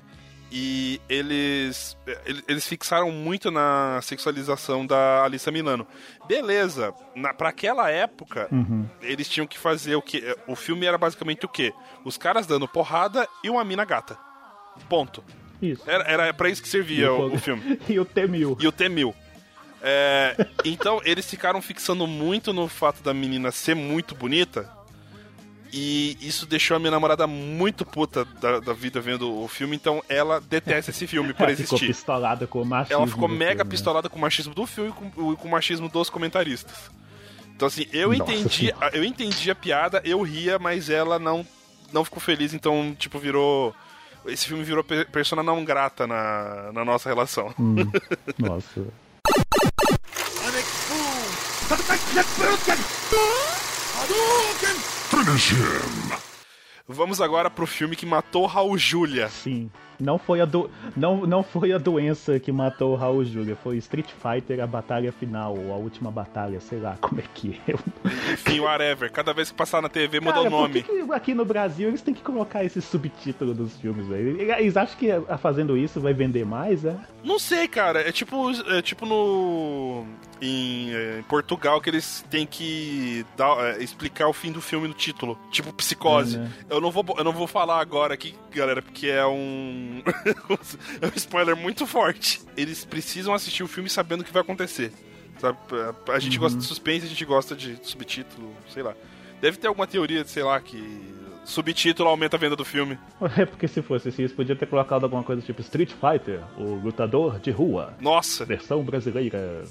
e 0.58 1.02
eles, 1.10 1.98
ele- 2.26 2.42
eles 2.48 2.66
fixaram 2.66 3.12
muito 3.12 3.52
na 3.52 4.00
sexualização 4.02 4.86
da 4.86 5.26
Alissa 5.26 5.52
Milano. 5.52 5.86
Beleza, 6.30 6.94
na, 7.14 7.34
pra 7.34 7.50
aquela 7.50 7.90
época, 7.92 8.48
eles 9.02 9.28
tinham 9.28 9.46
que 9.46 9.58
fazer 9.60 9.96
o 9.98 10.02
que? 10.02 10.24
O 10.48 10.56
filme 10.56 10.86
era 10.86 10.98
basicamente 10.98 11.46
o 11.46 11.50
quê? 11.50 11.74
Os 12.06 12.16
caras 12.18 12.48
dando 12.48 12.70
porrada 12.70 13.28
e 13.44 13.50
uma 13.50 13.66
mina 13.66 13.84
gata. 13.84 14.18
Ponto. 14.88 15.22
Isso. 15.62 15.84
Era, 15.86 16.04
era 16.10 16.34
pra 16.34 16.48
isso 16.50 16.62
que 16.62 16.70
servia 16.70 17.12
o, 17.12 17.34
o 17.34 17.38
filme. 17.38 17.78
E 17.90 18.00
o 18.00 18.06
T-1000. 18.06 18.56
E 18.64 18.68
o 18.68 18.72
T-1000. 18.72 19.14
É, 19.82 20.36
então, 20.64 21.02
eles 21.04 21.30
ficaram 21.30 21.62
fixando 21.62 22.08
muito 22.08 22.52
no 22.54 22.68
fato 22.70 23.04
da 23.04 23.14
menina 23.14 23.52
ser 23.52 23.76
muito 23.76 24.16
bonita. 24.16 24.70
E 25.74 26.18
isso 26.22 26.46
deixou 26.46 26.78
a 26.78 26.80
minha 26.80 26.92
namorada 26.92 27.28
muito 27.28 27.86
puta 27.86 28.24
da, 28.40 28.60
da 28.60 28.72
vida 28.74 29.02
vendo 29.02 29.30
o 29.42 29.48
filme. 29.48 29.76
Então, 29.76 30.02
ela 30.08 30.40
detesta 30.40 30.92
esse 30.92 31.06
filme 31.06 31.34
por 31.34 31.44
Ela 31.50 31.56
ficou 31.58 31.76
existir. 31.78 31.88
pistolada 31.88 32.48
com 32.48 32.62
o 32.62 32.66
machismo. 32.66 32.96
Ela 32.96 33.08
ficou 33.08 33.28
mega 33.28 33.46
filme, 33.46 33.64
né? 33.64 33.70
pistolada 33.70 34.10
com 34.10 34.18
o 34.18 34.22
machismo 34.22 34.54
do 34.54 34.66
filme 34.66 34.92
e 34.92 34.94
com, 34.94 35.36
com 35.36 35.48
o 35.48 35.52
machismo 35.52 35.90
dos 35.90 36.10
comentaristas. 36.10 36.90
Então, 37.56 37.68
assim, 37.68 37.86
eu 37.92 38.10
Nossa 38.14 38.32
entendi, 38.34 38.68
Senhora. 38.68 38.96
eu 38.98 39.04
entendi 39.04 39.52
a 39.52 39.56
piada, 39.56 40.02
eu 40.06 40.22
ria, 40.22 40.58
mas 40.60 40.90
ela 40.90 41.18
não, 41.20 41.46
não 41.92 42.04
ficou 42.06 42.20
feliz. 42.20 42.54
Então, 42.54 42.96
tipo, 42.98 43.18
virou. 43.20 43.74
Esse 44.28 44.48
filme 44.48 44.64
virou 44.64 44.84
pe- 44.84 45.06
persona 45.06 45.44
não 45.44 45.64
grata 45.64 46.08
na, 46.08 46.72
na 46.74 46.84
nossa 46.84 47.08
relação. 47.10 47.54
Hum. 47.60 47.76
Nossa. 48.40 48.82
Finish 55.16 55.52
him! 55.52 56.25
Vamos 56.88 57.20
agora 57.20 57.50
pro 57.50 57.66
filme 57.66 57.96
que 57.96 58.06
matou 58.06 58.46
Raul 58.46 58.78
Júlia. 58.78 59.28
Sim. 59.30 59.72
Não 60.00 60.18
foi, 60.18 60.42
a 60.42 60.46
do... 60.46 60.70
não, 60.96 61.26
não 61.26 61.42
foi 61.42 61.72
a 61.72 61.78
doença 61.78 62.40
que 62.40 62.52
matou 62.52 62.94
o 62.94 62.96
Raul 62.96 63.24
Júlia, 63.24 63.56
foi 63.56 63.78
Street 63.78 64.10
Fighter, 64.22 64.62
a 64.62 64.68
batalha 64.68 65.12
final, 65.12 65.58
ou 65.58 65.72
a 65.74 65.78
última 65.78 66.12
batalha, 66.12 66.60
sei 66.60 66.80
lá 66.80 66.98
como 67.00 67.22
é 67.22 67.24
que 67.34 67.62
é. 67.68 67.74
Enfim, 68.34 68.60
whatever. 68.60 69.12
Cada 69.12 69.34
vez 69.34 69.52
que 69.52 69.56
passar 69.58 69.82
na 69.82 69.90
TV, 69.90 70.20
muda 70.20 70.34
Cara, 70.34 70.48
o 70.48 70.50
nome. 70.50 70.84
Que 70.84 71.06
que 71.06 71.14
aqui 71.14 71.34
no 71.34 71.46
Brasil 71.46 71.88
eles 71.88 72.02
têm 72.02 72.14
que 72.14 72.22
colocar 72.22 72.64
esse 72.64 72.82
subtítulo 72.82 73.54
dos 73.54 73.78
filmes, 73.80 74.06
velho? 74.08 74.40
Eles 74.42 74.76
acham 74.76 74.98
que 74.98 75.10
a- 75.12 75.38
fazendo 75.38 75.78
isso 75.78 76.00
vai 76.02 76.14
vender 76.14 76.46
mais, 76.46 76.84
é? 76.84 76.96
Não 77.24 77.40
sei, 77.40 77.68
cara. 77.68 78.02
É 78.02 78.12
tipo, 78.12 78.52
é 78.70 78.82
tipo 78.82 79.06
no. 79.06 80.06
Em, 80.42 80.94
é, 80.94 81.20
em 81.20 81.24
Portugal 81.24 81.80
que 81.80 81.90
eles 81.90 82.26
têm 82.30 82.46
que 82.46 83.26
dar, 83.38 83.58
é, 83.64 83.82
explicar 83.82 84.28
o 84.28 84.34
fim 84.34 84.52
do 84.52 84.60
filme 84.60 84.86
no 84.90 84.94
título. 84.94 85.40
Tipo 85.50 85.72
psicose. 85.72 86.38
Né? 86.38 86.52
Eu, 86.76 86.82
não 86.82 86.92
vou, 86.92 87.06
eu 87.18 87.24
não 87.24 87.32
vou 87.32 87.48
falar 87.48 87.80
agora 87.80 88.14
aqui, 88.14 88.36
galera, 88.52 88.82
porque 88.82 89.08
é 89.08 89.26
um. 89.26 90.02
é 91.02 91.08
um 91.08 91.12
spoiler 91.16 91.56
muito 91.56 91.86
forte. 91.88 92.42
Eles 92.58 92.84
precisam 92.86 93.34
assistir 93.34 93.64
o 93.64 93.68
filme 93.68 93.90
sabendo 93.90 94.22
o 94.22 94.24
que 94.24 94.34
vai 94.34 94.42
acontecer. 94.42 94.92
Sabe? 95.40 95.58
A- 96.10 96.20
gente 96.20 96.38
gosta 96.38 96.58
de 96.58 96.66
suspense, 96.66 97.06
a 97.06 97.10
gente 97.10 97.26
gosta 97.26 97.56
de 97.56 97.78
subtítulo, 97.82 98.54
sei 98.70 98.84
lá. 98.84 98.94
Deve 99.42 99.58
ter 99.58 99.68
alguma 99.68 99.86
teoria, 99.88 100.24
sei 100.26 100.44
lá, 100.44 100.60
que 100.60 101.14
subtítulo 101.44 102.10
aumenta 102.10 102.36
a 102.36 102.40
venda 102.40 102.56
do 102.56 102.66
filme. 102.66 102.98
É 103.38 103.46
porque 103.46 103.68
se 103.68 103.82
fosse 103.82 104.10
assim, 104.10 104.24
eles 104.24 104.34
podiam 104.34 104.56
ter 104.58 104.66
colocado 104.66 105.04
alguma 105.04 105.24
coisa 105.24 105.42
tipo 105.42 105.62
Street 105.62 105.92
Fighter, 105.92 106.42
o 106.58 106.76
lutador 106.76 107.40
de 107.40 107.52
rua, 107.52 107.94
Nossa, 108.00 108.46
versão 108.46 108.82
brasileira. 108.84 109.64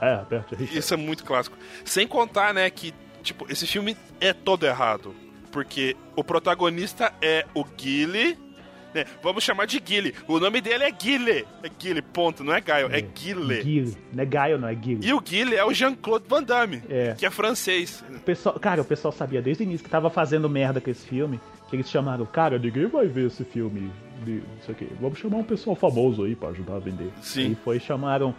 É, 0.00 0.14
Herbert. 0.14 0.44
Isso 0.60 0.92
é 0.92 0.96
muito 0.96 1.24
clássico. 1.24 1.56
Sem 1.84 2.06
contar, 2.06 2.52
né, 2.52 2.68
que, 2.70 2.92
tipo, 3.22 3.50
esse 3.50 3.66
filme 3.66 3.96
é 4.20 4.32
todo 4.32 4.66
errado. 4.66 5.14
Porque 5.56 5.96
o 6.14 6.22
protagonista 6.22 7.14
é 7.22 7.46
o 7.54 7.64
Guile. 7.64 8.36
Né? 8.94 9.06
Vamos 9.22 9.42
chamar 9.42 9.64
de 9.66 9.80
Guile. 9.80 10.14
O 10.28 10.38
nome 10.38 10.60
dele 10.60 10.84
é 10.84 10.90
Guile. 10.90 11.46
É 11.62 11.68
Guile, 11.80 12.02
ponto. 12.02 12.44
Não 12.44 12.52
é 12.52 12.60
Gaio, 12.60 12.88
é 12.92 13.00
Guile. 13.00 13.62
Guile. 13.62 13.96
Não 14.12 14.22
é 14.22 14.26
Gaio, 14.26 14.58
não 14.58 14.68
é 14.68 14.74
Guile. 14.74 15.00
E 15.02 15.14
o 15.14 15.20
Guile 15.20 15.54
é 15.56 15.64
o 15.64 15.72
Jean-Claude 15.72 16.26
Van 16.28 16.42
Damme, 16.42 16.82
É. 16.90 17.14
que 17.16 17.24
é 17.24 17.30
francês. 17.30 18.04
O 18.14 18.20
pessoal, 18.20 18.60
cara, 18.60 18.82
o 18.82 18.84
pessoal 18.84 19.12
sabia 19.12 19.40
desde 19.40 19.62
o 19.62 19.64
início 19.64 19.82
que 19.82 19.88
tava 19.90 20.10
fazendo 20.10 20.46
merda 20.46 20.78
com 20.78 20.90
esse 20.90 21.06
filme, 21.06 21.40
que 21.70 21.76
eles 21.76 21.88
chamaram, 21.88 22.26
cara, 22.26 22.58
ninguém 22.58 22.86
vai 22.86 23.06
ver 23.06 23.28
esse 23.28 23.44
filme, 23.44 23.90
de. 24.26 24.42
Vamos 25.00 25.18
chamar 25.18 25.38
um 25.38 25.42
pessoal 25.44 25.74
famoso 25.74 26.24
aí 26.24 26.36
pra 26.36 26.50
ajudar 26.50 26.74
a 26.76 26.80
vender. 26.80 27.08
Sim. 27.22 27.52
E 27.52 27.54
foi, 27.54 27.80
chamaram 27.80 28.34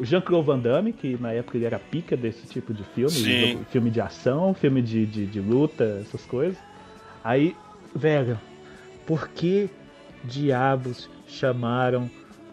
o 0.00 0.04
Jean-Claude 0.04 0.46
Van 0.46 0.58
Damme, 0.58 0.94
que 0.94 1.18
na 1.20 1.30
época 1.30 1.58
ele 1.58 1.66
era 1.66 1.78
pica 1.78 2.16
desse 2.16 2.46
tipo 2.46 2.72
de 2.72 2.82
filme, 2.82 3.10
Sim. 3.10 3.64
filme 3.70 3.90
de 3.90 4.00
ação, 4.00 4.54
filme 4.54 4.80
de, 4.80 5.04
de, 5.04 5.26
de 5.26 5.40
luta, 5.40 5.98
essas 6.00 6.24
coisas. 6.24 6.58
Aí, 7.22 7.54
velho, 7.94 8.40
por 9.06 9.28
que 9.28 9.68
diabos 10.24 11.10
chamaram 11.26 12.10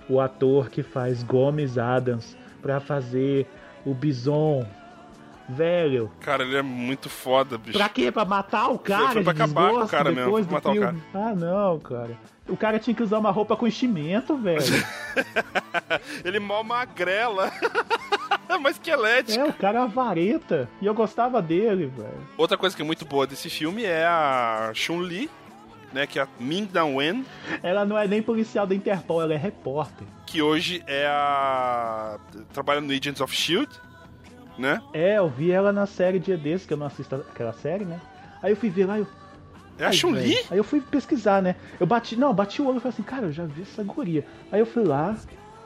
o 0.10 0.20
ator 0.20 0.70
que 0.70 0.84
faz 0.84 1.24
Gomes 1.24 1.78
Adams 1.78 2.38
pra 2.62 2.82
fazer 2.82 3.48
o 3.86 3.94
Bison? 3.94 4.68
Velho, 5.50 6.12
Cara, 6.20 6.44
ele 6.44 6.58
é 6.58 6.62
muito 6.62 7.10
foda, 7.10 7.58
bicho. 7.58 7.78
Pra 7.78 7.88
quê? 7.88 8.12
Pra 8.12 8.26
matar 8.26 8.68
o 8.70 8.78
cara? 8.78 9.12
foi 9.14 9.24
pra 9.24 9.32
acabar 9.32 9.70
com 9.72 9.78
o 9.84 9.88
cara 9.88 10.12
mesmo, 10.12 10.44
pra 10.46 10.54
matar 10.54 10.70
o 10.70 10.74
filme? 10.74 11.04
Ah, 11.14 11.34
não, 11.36 11.80
cara. 11.80 12.18
O 12.50 12.58
cara 12.58 12.80
tinha 12.80 12.94
que 12.96 13.04
usar 13.04 13.18
uma 13.18 13.32
roupa 13.32 13.56
com 13.56 13.66
enchimento, 13.68 14.36
velho. 14.38 14.62
Ele 16.24 16.40
mal 16.40 16.64
magrela. 16.64 17.52
Mas 18.62 18.76
esquelético. 18.76 19.40
é, 19.40 19.50
o 19.50 19.54
cara 19.54 19.78
é 19.80 19.82
uma 19.82 19.88
vareta. 19.88 20.70
E 20.82 20.86
eu 20.86 20.94
gostava 20.94 21.42
dele, 21.42 21.86
velho. 21.88 22.28
Outra 22.38 22.58
coisa 22.58 22.76
que 22.76 22.82
é 22.82 22.86
muito 22.86 23.06
boa 23.06 23.28
desse 23.28 23.50
filme 23.50 23.84
é 23.84 24.06
a 24.06 24.72
Chun-Li, 24.74 25.30
né, 25.94 26.08
que 26.08 26.20
é 26.20 26.24
a 26.24 26.28
Ming 26.40 26.70
Na 26.74 26.86
Wen. 26.86 27.26
Ela 27.62 27.86
não 27.86 27.98
é 27.98 28.08
nem 28.08 28.22
policial 28.22 28.66
da 28.66 28.74
Interpol, 28.76 29.22
ela 29.22 29.34
é 29.34 29.38
repórter. 29.38 30.08
que 30.26 30.42
hoje 30.42 30.82
é 30.88 31.06
a. 31.08 32.18
trabalha 32.54 32.82
no 32.82 32.92
Agents 32.92 33.22
of 33.22 33.36
Shield, 33.36 33.70
né? 34.58 34.82
É, 34.94 35.18
eu 35.18 35.30
vi 35.30 35.52
ela 35.52 35.72
na 35.72 35.86
série 35.86 36.20
dia 36.20 36.38
desses, 36.38 36.66
que 36.66 36.74
eu 36.74 36.78
não 36.78 36.88
assisto 36.88 37.16
aquela 37.16 37.54
série, 37.54 37.86
né? 37.86 38.00
Aí 38.42 38.52
eu 38.52 38.58
fui 38.58 38.70
ver 38.70 38.86
lá 38.86 38.98
e 38.98 39.02
eu. 39.02 39.08
É 39.80 39.86
a 39.86 39.92
Chun-Li? 39.92 40.36
Aí 40.50 40.58
eu 40.58 40.64
fui 40.64 40.82
pesquisar, 40.82 41.42
né? 41.42 41.56
Eu 41.80 41.86
bati. 41.86 42.16
Não, 42.16 42.34
bati 42.34 42.62
o 42.62 42.68
olho 42.68 42.78
e 42.78 42.80
falei 42.80 42.94
assim, 42.94 43.04
cara, 43.04 43.28
eu 43.28 43.32
já 43.32 43.46
vi 43.46 43.62
essa 43.62 43.84
guria. 43.84 44.26
Aí 44.52 44.60
eu 44.60 44.66
fui 44.66 44.84
lá, 44.84 45.16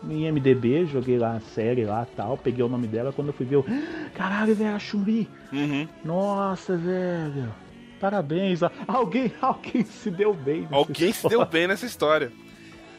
em 0.04 0.30
MDB, 0.32 0.86
joguei 0.86 1.18
lá 1.18 1.36
a 1.36 1.40
série 1.40 1.86
lá 1.86 2.06
tal, 2.16 2.38
peguei 2.38 2.64
o 2.64 2.68
nome 2.70 2.88
dela, 2.88 3.14
quando 3.14 3.28
eu 3.28 3.34
fui 3.34 3.46
ver, 3.46 3.56
eu. 3.56 3.66
Caralho, 4.14 4.54
velho, 4.56 4.76
a 4.76 4.80
Chun-Li. 4.80 5.30
Uhum. 5.54 5.88
Nossa, 6.04 6.76
velho. 6.76 7.54
Parabéns. 8.00 8.62
Alguém, 8.88 9.32
alguém 9.40 9.86
se 9.86 10.10
deu 10.10 10.34
bem. 10.34 10.62
nessa 10.64 10.76
Alguém 10.76 11.14
se 11.14 11.22
deu 11.22 11.30
história. 11.42 11.46
bem 11.46 11.68
nessa 11.68 11.86
história. 11.86 12.32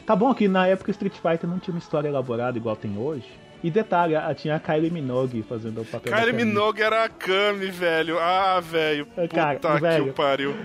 Tá 0.05 0.15
bom 0.15 0.33
que 0.33 0.47
na 0.47 0.65
época 0.67 0.91
Street 0.91 1.13
Fighter 1.13 1.49
não 1.49 1.59
tinha 1.59 1.73
uma 1.73 1.79
história 1.79 2.07
elaborada 2.07 2.57
igual 2.57 2.75
tem 2.75 2.97
hoje. 2.97 3.27
E 3.63 3.71
detalhe, 3.71 4.15
a- 4.15 4.33
tinha 4.35 4.55
a 4.55 4.59
Kylie 4.59 4.91
Minogue 4.91 5.41
fazendo 5.47 5.81
o 5.81 5.85
papel 5.85 6.11
Kylie. 6.13 6.33
Minogue 6.33 6.81
era 6.81 7.05
a 7.05 7.09
Kami, 7.09 7.67
velho. 7.67 8.19
Ah, 8.19 8.59
velho. 8.59 9.07
É, 9.15 9.21
Puta 9.27 9.35
cara, 9.35 9.59
que 9.75 9.81
velho. 9.81 10.09
o 10.09 10.13
pariu. 10.13 10.55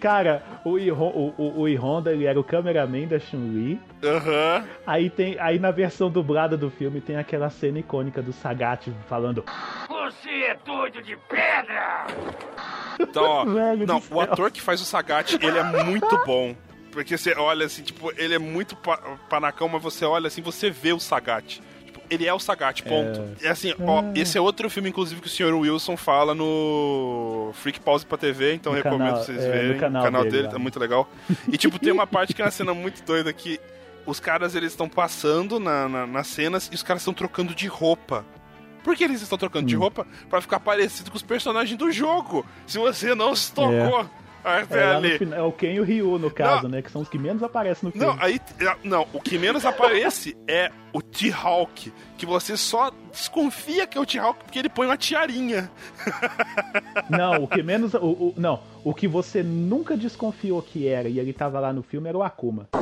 Cara, 0.00 0.42
o, 0.64 0.70
o, 0.78 1.34
o, 1.38 1.60
o 1.62 1.76
Honda 1.76 2.12
ele 2.12 2.24
era 2.24 2.38
o 2.38 2.42
cameraman 2.42 3.06
da 3.06 3.18
Chun-Li. 3.20 3.80
Aham. 4.02 4.64
Aí, 4.86 5.08
tem, 5.10 5.38
aí 5.38 5.58
na 5.58 5.70
versão 5.70 6.10
dublada 6.10 6.56
do 6.56 6.70
filme 6.70 7.00
tem 7.00 7.16
aquela 7.16 7.48
cena 7.50 7.78
icônica 7.78 8.20
do 8.22 8.32
Sagat 8.32 8.90
falando 9.08 9.44
Então, 12.98 13.22
ó. 13.24 13.44
Velho 13.46 13.86
não, 13.86 13.98
o 13.98 14.02
céu. 14.02 14.20
ator 14.20 14.50
que 14.50 14.60
faz 14.60 14.80
o 14.80 14.84
Sagat, 14.84 15.34
ele 15.40 15.58
é 15.58 15.84
muito 15.84 16.18
bom. 16.24 16.54
Porque 16.90 17.16
você 17.16 17.34
olha 17.34 17.64
assim, 17.66 17.82
tipo, 17.82 18.12
ele 18.16 18.34
é 18.34 18.38
muito 18.38 18.76
pa 18.76 18.98
panacão, 19.28 19.68
mas 19.68 19.82
você 19.82 20.04
olha 20.04 20.26
assim, 20.26 20.42
você 20.42 20.70
vê 20.70 20.92
o 20.92 21.00
Sagat. 21.00 21.60
Ele 22.12 22.26
é 22.26 22.34
o 22.34 22.38
Sagat, 22.38 22.82
ponto. 22.82 23.22
É, 23.42 23.48
assim, 23.48 23.72
ó, 23.80 24.02
esse 24.14 24.36
é 24.36 24.40
outro 24.40 24.68
filme, 24.68 24.88
inclusive, 24.90 25.20
que 25.20 25.26
o 25.26 25.30
Sr. 25.30 25.54
Wilson 25.54 25.96
fala 25.96 26.34
no 26.34 27.50
Freak 27.54 27.80
Pause 27.80 28.04
pra 28.04 28.18
TV, 28.18 28.54
então 28.54 28.72
No 28.72 28.76
recomendo 28.76 29.08
canal- 29.08 29.24
vocês 29.24 29.38
é, 29.42 29.46
no 29.46 29.52
verem. 29.52 29.78
canal 29.78 30.02
o 30.02 30.04
canal 30.04 30.22
dele 30.24 30.36
dele, 30.36 30.48
tá 30.48 30.58
muito 30.58 30.78
legal. 30.78 31.08
E, 31.50 31.56
tipo, 31.56 31.78
tem 31.78 31.92
uma 31.92 32.06
parte 32.06 32.34
que 32.34 32.42
é 32.42 32.44
uma 32.44 32.50
cena 32.50 32.74
muito 32.74 33.02
doida 33.04 33.32
que 33.32 33.58
os 34.04 34.18
caras, 34.20 34.54
eles 34.54 34.72
estão 34.72 34.88
passando 34.88 35.58
na, 35.60 35.88
na- 35.88 36.06
nas 36.06 36.26
cenas 36.26 36.68
e 36.70 36.74
os 36.74 36.82
caras 36.82 37.02
estão 37.02 37.14
trocando 37.14 37.54
de 37.54 37.66
roupa. 37.66 38.24
Por 38.84 38.96
que 38.96 39.04
eles 39.04 39.22
estão 39.22 39.38
trocando 39.38 39.64
Hum. 39.64 39.68
de 39.68 39.76
roupa? 39.76 40.06
Pra 40.28 40.40
ficar 40.40 40.58
parecido 40.60 41.10
com 41.10 41.16
os 41.16 41.22
personagens 41.22 41.78
do 41.78 41.90
jogo. 41.92 42.44
Se 42.66 42.78
você 42.78 43.14
não 43.14 43.34
se 43.34 43.52
tocou. 43.52 44.00
Ah, 44.00 44.06
É, 44.44 44.66
é 44.70 44.84
lá 44.86 44.92
no 44.92 44.96
ali. 44.98 45.18
final- 45.18 45.38
é 45.38 45.42
o 45.42 45.52
Ken 45.52 45.72
e 45.74 45.80
o 45.80 45.84
Ryu, 45.84 46.18
no 46.18 46.30
caso, 46.30 46.64
Não. 46.64 46.70
né? 46.70 46.82
Que 46.82 46.90
são 46.90 47.02
os 47.02 47.08
que 47.08 47.18
menos 47.18 47.42
aparecem 47.42 47.86
no 47.86 47.92
filme. 47.92 48.06
Não, 48.06 48.16
aí. 48.20 48.40
é, 48.60 48.76
Não, 48.82 49.06
o 49.12 49.20
que 49.20 49.38
menos 49.38 49.64
aparece 49.64 50.36
é 50.48 50.70
o 50.92 51.00
T-Hawk. 51.00 51.92
Que 52.18 52.26
você 52.26 52.56
só 52.56 52.90
desconfia 53.12 53.86
que 53.86 53.96
é 53.96 54.00
o 54.00 54.06
T-Hawk 54.06 54.44
porque 54.44 54.58
ele 54.58 54.68
põe 54.68 54.86
uma 54.86 54.96
tiarinha. 54.96 55.70
Não, 57.08 57.44
o 57.44 57.48
que 57.48 57.62
menos. 57.62 57.94
O, 57.94 57.98
o- 57.98 58.34
não, 58.36 58.60
o 58.84 58.92
que 58.94 59.06
você 59.08 59.42
nunca 59.42 59.96
desconfiou 59.96 60.60
que 60.62 60.86
era 60.88 61.08
e 61.08 61.18
ele 61.18 61.32
tava 61.32 61.58
lá 61.60 61.72
no 61.72 61.82
filme 61.82 62.08
era 62.08 62.16
o 62.18 62.22
Akuma. 62.22 62.68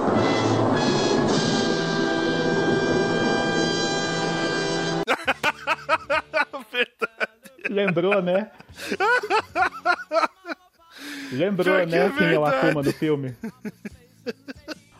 Lembrou, 7.68 8.20
né? 8.22 8.50
Lembrou, 11.32 11.78
que 11.80 11.86
né? 11.86 12.06
é 12.06 12.10
quem 12.10 12.26
é 12.34 12.38
o. 12.38 12.44
Akuma 12.44 12.82
no 12.82 12.92
filme? 12.92 13.34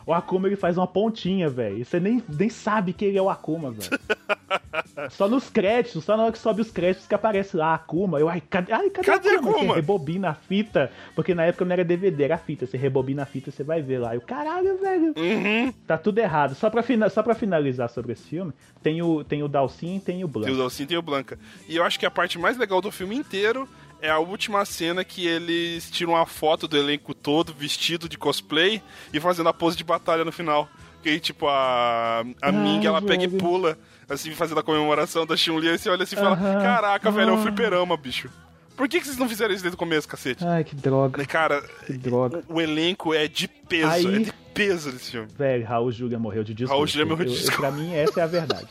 O 0.03 0.13
Akuma 0.13 0.47
ele 0.47 0.55
faz 0.55 0.77
uma 0.79 0.87
pontinha, 0.87 1.47
velho. 1.47 1.77
E 1.77 1.85
Você 1.85 1.99
nem, 1.99 2.23
nem 2.27 2.49
sabe 2.49 2.91
que 2.91 3.05
ele 3.05 3.19
é 3.19 3.21
o 3.21 3.29
Akuma, 3.29 3.71
velho. 3.71 3.87
Só 5.11 5.27
nos 5.29 5.47
créditos, 5.49 6.03
só 6.03 6.17
na 6.17 6.23
hora 6.23 6.31
que 6.31 6.37
sobe 6.37 6.61
os 6.61 6.69
créditos 6.71 7.07
que 7.07 7.15
aparece 7.15 7.55
lá 7.55 7.73
Akuma. 7.75 8.19
Eu, 8.19 8.27
ai, 8.27 8.41
cadê, 8.41 8.73
ai, 8.73 8.89
cadê, 8.89 9.05
Cadê 9.07 9.29
Akuma? 9.29 9.51
Você 9.51 9.57
Akuma? 9.59 9.75
rebobina 9.75 10.29
a 10.29 10.33
fita, 10.33 10.91
porque 11.15 11.33
na 11.33 11.45
época 11.45 11.63
não 11.65 11.71
era 11.73 11.83
DVD, 11.83 12.23
era 12.23 12.37
fita. 12.37 12.65
Você 12.65 12.77
rebobina 12.77 13.23
a 13.23 13.25
fita, 13.25 13.51
você 13.51 13.63
vai 13.63 13.81
ver 13.81 13.99
lá. 13.99 14.13
Eu, 14.15 14.21
caralho, 14.21 14.77
velho. 14.79 15.13
Uhum. 15.15 15.71
Tá 15.87 15.97
tudo 15.97 16.17
errado. 16.19 16.55
Só 16.55 16.69
pra, 16.69 16.81
fina- 16.83 17.09
só 17.09 17.21
pra 17.23 17.33
finalizar 17.35 17.89
sobre 17.89 18.13
esse 18.13 18.23
filme, 18.23 18.51
tem 18.83 19.01
o, 19.01 19.23
tem 19.23 19.43
o 19.43 19.47
Dalsin 19.47 19.97
e 19.97 19.99
tem 19.99 20.15
o 20.15 20.17
Tem 20.17 20.23
o 20.25 20.27
Blanc. 20.27 20.57
Dalsin 20.57 20.85
tem 20.85 20.97
o 20.97 21.01
Blanca. 21.01 21.39
E 21.69 21.75
eu 21.77 21.83
acho 21.83 21.99
que 21.99 22.05
a 22.05 22.11
parte 22.11 22.37
mais 22.39 22.57
legal 22.57 22.81
do 22.81 22.91
filme 22.91 23.15
inteiro 23.15 23.67
é 24.01 24.09
a 24.09 24.19
última 24.19 24.65
cena 24.65 25.03
que 25.03 25.25
eles 25.27 25.89
tiram 25.91 26.13
uma 26.13 26.25
foto 26.25 26.67
do 26.67 26.77
elenco 26.77 27.13
todo 27.13 27.53
vestido 27.53 28.09
de 28.09 28.17
cosplay 28.17 28.81
e 29.13 29.19
fazendo 29.19 29.49
a 29.49 29.53
pose 29.53 29.77
de 29.77 29.83
batalha 29.83 30.25
no 30.25 30.31
final. 30.31 30.67
Que 31.03 31.09
aí, 31.09 31.19
tipo, 31.19 31.47
a, 31.47 32.21
a 32.41 32.47
Ai, 32.47 32.51
Ming, 32.51 32.85
ela 32.85 33.01
pega 33.01 33.23
e 33.23 33.27
pula, 33.27 33.77
assim, 34.07 34.31
fazendo 34.31 34.59
a 34.59 34.63
comemoração 34.63 35.25
da 35.25 35.35
Chun-Li. 35.35 35.69
Aí 35.69 35.77
você 35.77 35.89
olha 35.89 36.03
assim 36.03 36.15
e 36.15 36.19
fala, 36.19 36.37
caraca, 36.37 37.09
velho, 37.11 37.29
é 37.29 37.33
um 37.33 37.39
Ah. 37.39 37.41
fliperama, 37.41 37.97
bicho. 37.97 38.29
Por 38.77 38.87
que, 38.87 38.99
que 38.99 39.05
vocês 39.05 39.17
não 39.17 39.27
fizeram 39.29 39.53
isso 39.53 39.63
desde 39.63 39.75
o 39.75 39.77
começo, 39.79 40.07
cacete? 40.07 40.43
Ai, 40.45 40.63
que 40.63 40.75
droga, 40.75 41.23
Cara, 41.25 41.61
que 41.85 41.93
droga. 41.93 42.43
o 42.47 42.59
elenco 42.61 43.13
é 43.13 43.27
de 43.27 43.47
peso, 43.47 43.87
Aí- 43.91 44.15
é 44.15 44.19
de 44.19 44.33
peso 44.53 44.91
desse 44.91 45.11
filme. 45.11 45.27
Velho, 45.37 45.65
Raul 45.65 45.91
Julia 45.91 46.17
morreu 46.19 46.43
de 46.43 46.53
desgosto. 46.53 46.73
Raul 46.75 46.87
Julia 46.87 47.05
morreu 47.05 47.25
de 47.25 47.31
Eu- 47.31 47.35
eu- 47.35 47.39
desgosto. 47.41 47.59
Pra 47.61 47.71
mim, 47.71 47.93
essa 47.93 48.19
é 48.19 48.23
a 48.23 48.27
verdade. 48.27 48.67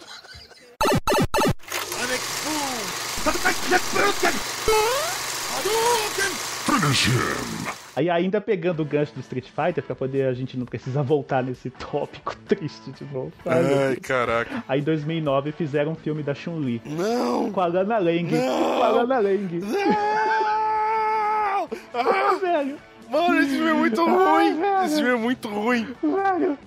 Aí 7.97 8.09
ainda 8.09 8.41
pegando 8.41 8.81
o 8.81 8.85
gancho 8.85 9.13
do 9.15 9.21
Street 9.21 9.47
Fighter, 9.47 9.83
pra 9.83 9.95
poder 9.95 10.27
a 10.29 10.33
gente 10.33 10.57
não 10.57 10.65
precisar 10.65 11.03
voltar 11.03 11.43
nesse 11.43 11.69
tópico 11.71 12.35
triste 12.49 12.91
de 12.93 13.05
novo. 13.13 13.33
Ai, 13.45 13.63
meu 13.63 13.79
Ai, 13.89 13.97
caraca. 13.97 14.65
Aí 14.69 14.81
em 14.81 14.85
2009 14.85 15.53
fizeram 15.53 15.93
um 15.93 15.97
filme 15.97 16.23
da 16.23 16.35
Chun-Li. 16.35 16.81
Não! 16.87 17.51
Com 17.53 17.61
a 17.61 17.67
Lana 17.67 17.99
Lang. 17.99 18.33
Não! 18.35 18.77
Com 18.77 18.83
a 18.83 18.89
Lana 18.89 19.19
Lang. 19.19 19.59
Não! 19.61 19.91
Ah, 21.95 22.01
Ah, 22.03 22.35
velho, 22.41 22.77
mano, 23.11 23.39
esse 23.39 23.51
filme 23.51 23.71
é 23.71 23.75
muito 23.75 24.01
Ai, 24.01 24.09
ruim! 24.51 24.61
velho. 24.61 24.85
Esse 24.87 24.95
filme 24.97 25.11
é 25.11 25.17
muito 25.17 25.49
ruim! 25.49 25.87
velho. 26.03 26.59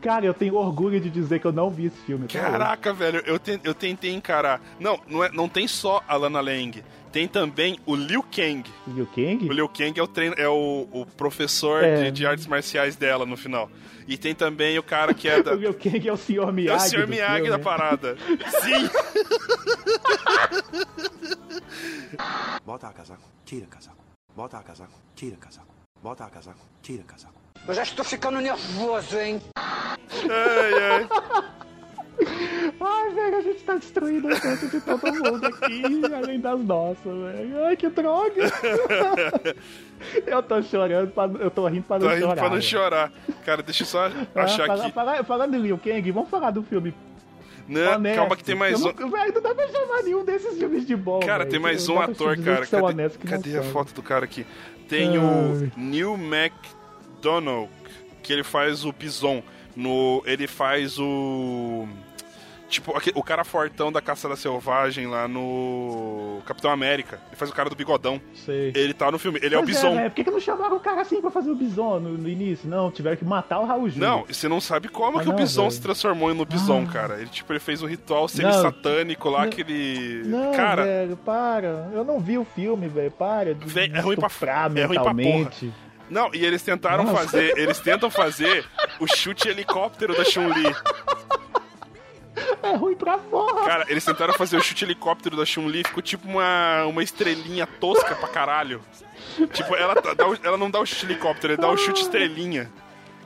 Cara, 0.00 0.26
eu 0.26 0.34
tenho 0.34 0.54
orgulho 0.54 1.00
de 1.00 1.08
dizer 1.10 1.40
que 1.40 1.46
eu 1.46 1.52
não 1.52 1.70
vi 1.70 1.86
esse 1.86 1.96
filme. 2.04 2.28
Caraca, 2.28 2.92
velho, 2.92 3.20
eu, 3.26 3.38
ten- 3.38 3.58
eu 3.64 3.74
tentei 3.74 4.12
encarar. 4.12 4.60
Não, 4.78 5.00
não, 5.08 5.24
é, 5.24 5.30
não 5.32 5.48
tem 5.48 5.66
só 5.66 6.02
a 6.06 6.14
Lana 6.16 6.40
Lang. 6.40 6.84
Tem 7.14 7.28
também 7.28 7.78
o 7.86 7.94
Liu 7.94 8.24
Kang. 8.24 8.64
Liu 8.88 9.06
Kang? 9.06 9.48
O 9.48 9.52
Liu 9.52 9.68
Kang 9.68 10.00
é 10.00 10.02
o, 10.02 10.06
treino, 10.08 10.34
é 10.36 10.48
o, 10.48 10.88
o 10.90 11.06
professor 11.06 11.84
É. 11.84 12.02
de, 12.06 12.10
de 12.10 12.26
artes 12.26 12.44
marciais 12.48 12.96
dela 12.96 13.24
no 13.24 13.36
final. 13.36 13.70
E 14.08 14.18
tem 14.18 14.34
também 14.34 14.76
o 14.80 14.82
cara 14.82 15.14
que 15.14 15.28
é 15.28 15.40
da. 15.40 15.52
O 15.52 15.54
Liu 15.54 15.72
Kang 15.74 16.08
é 16.08 16.12
o 16.12 16.16
Sr. 16.16 16.48
É 16.48 16.50
Miyagi. 16.52 16.86
o 16.86 16.90
Sr. 16.90 17.02
do 17.02 17.08
Miyagi 17.08 17.34
filme. 17.44 17.50
da 17.50 17.58
parada. 17.60 18.16
Sim! 18.62 18.90
Bota 22.66 22.92
casaco, 22.92 23.22
tira 23.44 23.66
casaco. 23.66 24.04
Bota 24.34 24.58
casaco, 24.64 24.92
tira 25.14 25.36
casaco. 25.36 25.72
Bota 26.02 26.28
casaco, 26.28 26.66
tira 26.82 27.04
casaco. 27.04 27.34
Eu 27.68 27.74
já 27.74 27.84
estou 27.84 28.04
ficando 28.04 28.40
nervoso, 28.40 29.16
hein? 29.20 29.40
Ai, 29.56 30.74
ai. 30.82 31.08
Ai, 32.80 33.10
velho, 33.14 33.36
a 33.36 33.40
gente 33.40 33.62
tá 33.64 33.74
destruindo 33.74 34.28
a 34.28 34.36
chance 34.36 34.66
de 34.68 34.80
todo 34.80 35.06
mundo 35.12 35.46
aqui, 35.46 35.82
além 36.14 36.40
das 36.40 36.60
nossas, 36.60 37.04
velho. 37.04 37.64
Ai, 37.64 37.76
que 37.76 37.88
droga. 37.88 38.42
eu 40.26 40.42
tô 40.42 40.62
chorando, 40.62 41.10
pra, 41.10 41.24
eu 41.40 41.50
tô 41.50 41.66
rindo 41.66 41.84
pra 41.84 41.98
não 41.98 42.06
Tô 42.08 42.12
rindo 42.14 42.26
chorar. 42.26 42.36
pra 42.40 42.50
não 42.50 42.60
chorar. 42.60 43.12
Cara, 43.44 43.62
deixa 43.62 43.82
eu 43.82 43.86
só 43.86 44.06
Ah, 44.34 44.42
achar 44.42 44.66
fala- 44.66 44.82
aqui. 44.84 44.92
fala- 44.92 45.24
Falando 45.24 45.54
em 45.54 45.60
Liu 45.60 45.78
Kang, 45.78 46.10
vamos 46.12 46.30
falar 46.30 46.50
do 46.50 46.62
filme 46.62 46.94
Não, 47.68 47.94
honesto. 47.94 48.16
calma 48.16 48.36
que 48.36 48.44
tem 48.44 48.54
mais 48.54 48.80
um. 48.82 48.92
não- 48.92 49.10
Velho, 49.10 49.34
não 49.34 49.42
dá 49.42 49.54
pra 49.54 49.68
chamar 49.68 50.02
nenhum 50.02 50.24
desses 50.24 50.58
filmes 50.58 50.86
de 50.86 50.94
bom, 50.96 51.20
Cara, 51.20 51.38
velho. 51.38 51.50
tem 51.50 51.60
mais 51.60 51.88
um 51.88 51.98
ator, 52.00 52.36
cara. 52.38 52.66
Cadê, 52.66 53.02
não 53.02 53.10
cadê 53.30 53.58
a 53.58 53.62
foto 53.62 53.92
do 53.94 54.02
cara 54.02 54.24
aqui? 54.24 54.46
Tem 54.88 55.10
Ai. 55.10 55.18
o 55.18 55.70
Neil 55.76 56.14
McDonough, 56.16 57.68
que 58.22 58.32
ele 58.32 58.44
faz 58.44 58.84
o 58.84 58.92
Bison. 58.92 59.42
No, 59.76 60.22
ele 60.24 60.46
faz 60.46 60.98
o. 61.00 61.88
Tipo, 62.74 62.92
o 63.14 63.22
cara 63.22 63.44
fortão 63.44 63.92
da 63.92 64.00
Caçada 64.00 64.34
Selvagem 64.34 65.06
lá 65.06 65.28
no 65.28 66.40
Capitão 66.44 66.70
América. 66.72 67.20
Ele 67.28 67.36
faz 67.36 67.50
o 67.50 67.54
cara 67.54 67.70
do 67.70 67.76
bigodão. 67.76 68.20
Sei. 68.34 68.72
Ele 68.74 68.92
tá 68.92 69.10
no 69.12 69.18
filme. 69.18 69.38
Ele 69.42 69.54
é 69.54 69.58
o 69.58 69.62
Pois 69.62 69.76
Bison. 69.76 69.94
velho, 69.94 70.10
Por 70.10 70.16
que, 70.16 70.24
que 70.24 70.30
não 70.30 70.40
chamaram 70.40 70.76
o 70.76 70.80
cara 70.80 71.02
assim 71.02 71.20
pra 71.20 71.30
fazer 71.30 71.50
o 71.50 71.54
Bison 71.54 72.00
no, 72.00 72.18
no 72.18 72.28
início? 72.28 72.68
Não, 72.68 72.90
tiveram 72.90 73.16
que 73.16 73.24
matar 73.24 73.60
o 73.60 73.64
Raul 73.64 73.88
Júlia. 73.88 74.08
Não, 74.08 74.24
você 74.26 74.48
não 74.48 74.60
sabe 74.60 74.88
como 74.88 75.18
Ah, 75.18 75.22
que 75.22 75.28
o 75.28 75.32
não, 75.32 75.38
Bison 75.38 75.62
velho. 75.62 75.70
se 75.72 75.80
transformou 75.80 76.34
no 76.34 76.44
Bison, 76.44 76.84
Ah. 76.88 76.92
cara. 76.92 77.14
Ele, 77.20 77.28
tipo, 77.28 77.52
ele 77.52 77.60
fez 77.60 77.80
um 77.82 77.86
ritual 77.86 78.26
semi-satânico 78.26 79.28
lá 79.30 79.42
Não. 79.42 79.50
que 79.50 79.60
ele. 79.60 80.22
Não, 80.26 80.52
cara, 80.52 80.84
velho, 80.84 81.16
para. 81.16 81.90
Eu 81.92 82.04
não 82.04 82.18
vi 82.18 82.38
o 82.38 82.44
filme, 82.44 82.88
velho. 82.88 83.10
Para 83.12 83.54
de 83.54 83.78
é 83.78 84.00
ruim 84.00 84.16
pra- 84.16 84.28
é 84.74 84.84
ruim 84.84 84.98
pra 85.00 85.14
mentalmente. 85.14 85.72
Não, 86.10 86.28
e 86.34 86.44
eles 86.44 86.62
tentaram 86.62 87.04
Nossa. 87.04 87.18
fazer. 87.18 87.56
Eles 87.56 87.78
tentam 87.80 88.10
fazer 88.10 88.64
o 89.00 89.06
chute 89.06 89.48
helicóptero 89.48 90.14
da 90.16 90.24
Chun-Li. 90.24 90.74
É 92.64 92.76
ruim 92.76 92.94
pra 92.94 93.18
porra. 93.18 93.66
Cara, 93.66 93.84
eles 93.88 94.04
tentaram 94.04 94.34
fazer 94.34 94.56
o 94.56 94.62
chute 94.62 94.84
helicóptero 94.84 95.36
da 95.36 95.44
Chun-Li, 95.44 95.84
ficou 95.84 96.02
tipo 96.02 96.26
uma, 96.28 96.84
uma 96.86 97.02
estrelinha 97.02 97.66
tosca 97.66 98.14
pra 98.14 98.28
caralho. 98.28 98.80
Tipo, 99.52 99.74
ela, 99.76 99.94
tá- 100.00 100.14
dá 100.14 100.26
o- 100.28 100.38
ela 100.42 100.56
não 100.56 100.70
dá 100.70 100.80
o 100.80 100.86
chute 100.86 101.06
helicóptero, 101.06 101.52
ele 101.54 101.60
dá 101.62 101.68
o 101.70 101.76
chute 101.76 102.02
estrelinha. 102.02 102.70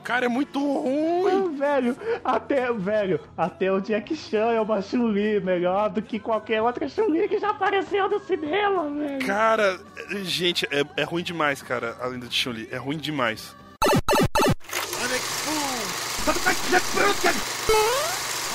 Cara, 0.03 0.25
é 0.25 0.29
muito 0.29 0.59
ruim. 0.59 1.55
Velho, 1.57 1.95
até, 2.23 2.71
velho, 2.73 3.19
até 3.37 3.71
o 3.71 3.79
Jack 3.79 4.15
Chan 4.15 4.51
é 4.53 4.61
uma 4.61 4.81
Chun-Li 4.81 5.39
melhor 5.41 5.89
do 5.89 6.01
que 6.01 6.17
qualquer 6.19 6.61
outra 6.61 6.87
Chun-Li 6.89 7.27
que 7.27 7.37
já 7.37 7.49
apareceu 7.51 8.09
no 8.09 8.19
cinema, 8.19 8.89
velho. 8.89 9.25
Cara, 9.25 9.79
gente, 10.23 10.65
é, 10.71 10.83
é 10.97 11.03
ruim 11.03 11.21
demais, 11.23 11.61
cara, 11.61 11.95
a 12.01 12.07
lenda 12.07 12.27
de 12.27 12.35
Chun-Li. 12.35 12.67
É 12.71 12.77
ruim 12.77 12.97
demais. 12.97 13.53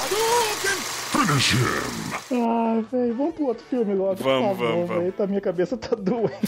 Finish 0.05 1.53
him. 1.55 2.13
Ai, 2.33 2.85
velho, 2.91 3.15
vamos 3.15 3.35
pro 3.35 3.47
outro 3.47 3.65
filme 3.71 3.95
logo. 3.95 4.17
por 4.17 4.25
Vamos, 4.25 4.49
favor, 4.51 4.69
vamos, 4.69 4.89
vamos. 4.89 5.03
velho, 5.03 5.13
Tá, 5.13 5.27
minha 5.27 5.41
cabeça 5.41 5.77
tá 5.77 5.95
doendo. 5.97 6.31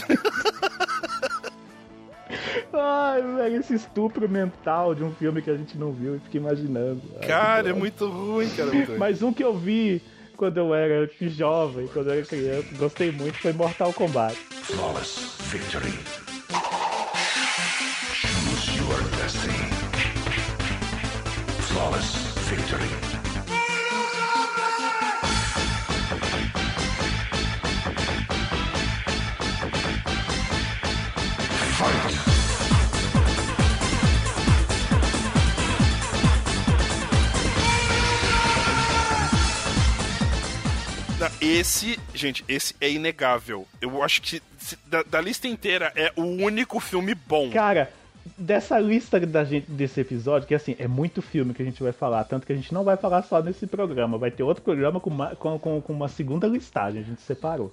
Ai, 2.73 3.23
velho, 3.23 3.61
esse 3.61 3.75
estupro 3.75 4.29
mental 4.29 4.95
de 4.95 5.03
um 5.03 5.13
filme 5.15 5.41
que 5.41 5.51
a 5.51 5.57
gente 5.57 5.79
não 5.79 5.93
viu 5.93 6.17
e 6.17 6.19
fica 6.19 6.37
imaginando. 6.37 7.01
Ai, 7.21 7.27
Cara, 7.27 7.63
que 7.65 7.69
é 7.71 7.73
muito 7.73 8.07
ruim, 8.09 8.49
cara. 8.51 8.71
muito 8.73 8.89
ruim. 8.91 8.99
Mas 8.99 9.23
um 9.23 9.33
que 9.33 9.43
eu 9.43 9.57
vi 9.57 10.03
quando 10.37 10.59
eu 10.59 10.75
era 10.75 11.09
jovem, 11.23 11.87
quando 11.89 12.09
eu 12.09 12.15
era 12.19 12.27
criança, 12.27 12.67
gostei 12.77 13.11
muito, 13.11 13.39
foi 13.39 13.53
Mortal 13.53 13.93
Kombat. 13.93 14.35
Flawless 14.37 15.37
victory. 15.45 15.93
Choose 18.13 18.79
your 18.79 19.03
destiny. 19.17 19.55
Flawless 21.61 22.17
victory. 22.51 23.06
Não, 41.29 41.49
Esse, 41.49 41.99
gente, 42.15 42.45
esse 42.49 42.75
é 42.81 42.91
inegável. 42.91 43.67
Eu 43.81 44.03
acho 44.03 44.23
que 44.23 44.43
da, 44.87 45.03
da 45.03 45.21
lista 45.21 45.47
inteira 45.49 45.93
é 45.95 46.13
o 46.17 46.23
único 46.23 46.81
filme 46.81 47.15
bom. 47.15 47.51
Cara, 47.51 47.91
dessa 48.37 48.79
lista 48.79 49.19
da 49.21 49.45
gente, 49.45 49.71
desse 49.71 50.01
episódio, 50.01 50.47
que 50.49 50.55
assim, 50.55 50.75
é 50.79 50.89
muito 50.89 51.23
filme 51.23 51.55
que 51.55 51.63
a 51.63 51.65
gente 51.65 51.83
vai 51.83 51.93
falar, 51.93 52.25
tanto 52.25 52.47
que 52.47 52.53
a 52.53 52.57
gente 52.57 52.73
não 52.75 52.85
vai 52.85 52.97
falar 52.97 53.23
só 53.23 53.41
nesse 53.43 53.67
programa, 53.67 54.19
vai 54.19 54.31
ter 54.31 54.43
outro 54.43 54.63
programa 54.63 54.99
com 55.01 55.11
uma, 55.11 55.35
com, 55.37 55.59
com, 55.59 55.81
com 55.81 55.93
uma 55.93 56.09
segunda 56.09 56.47
listagem, 56.47 57.01
a 57.01 57.05
gente 57.05 57.23
separou. 57.23 57.73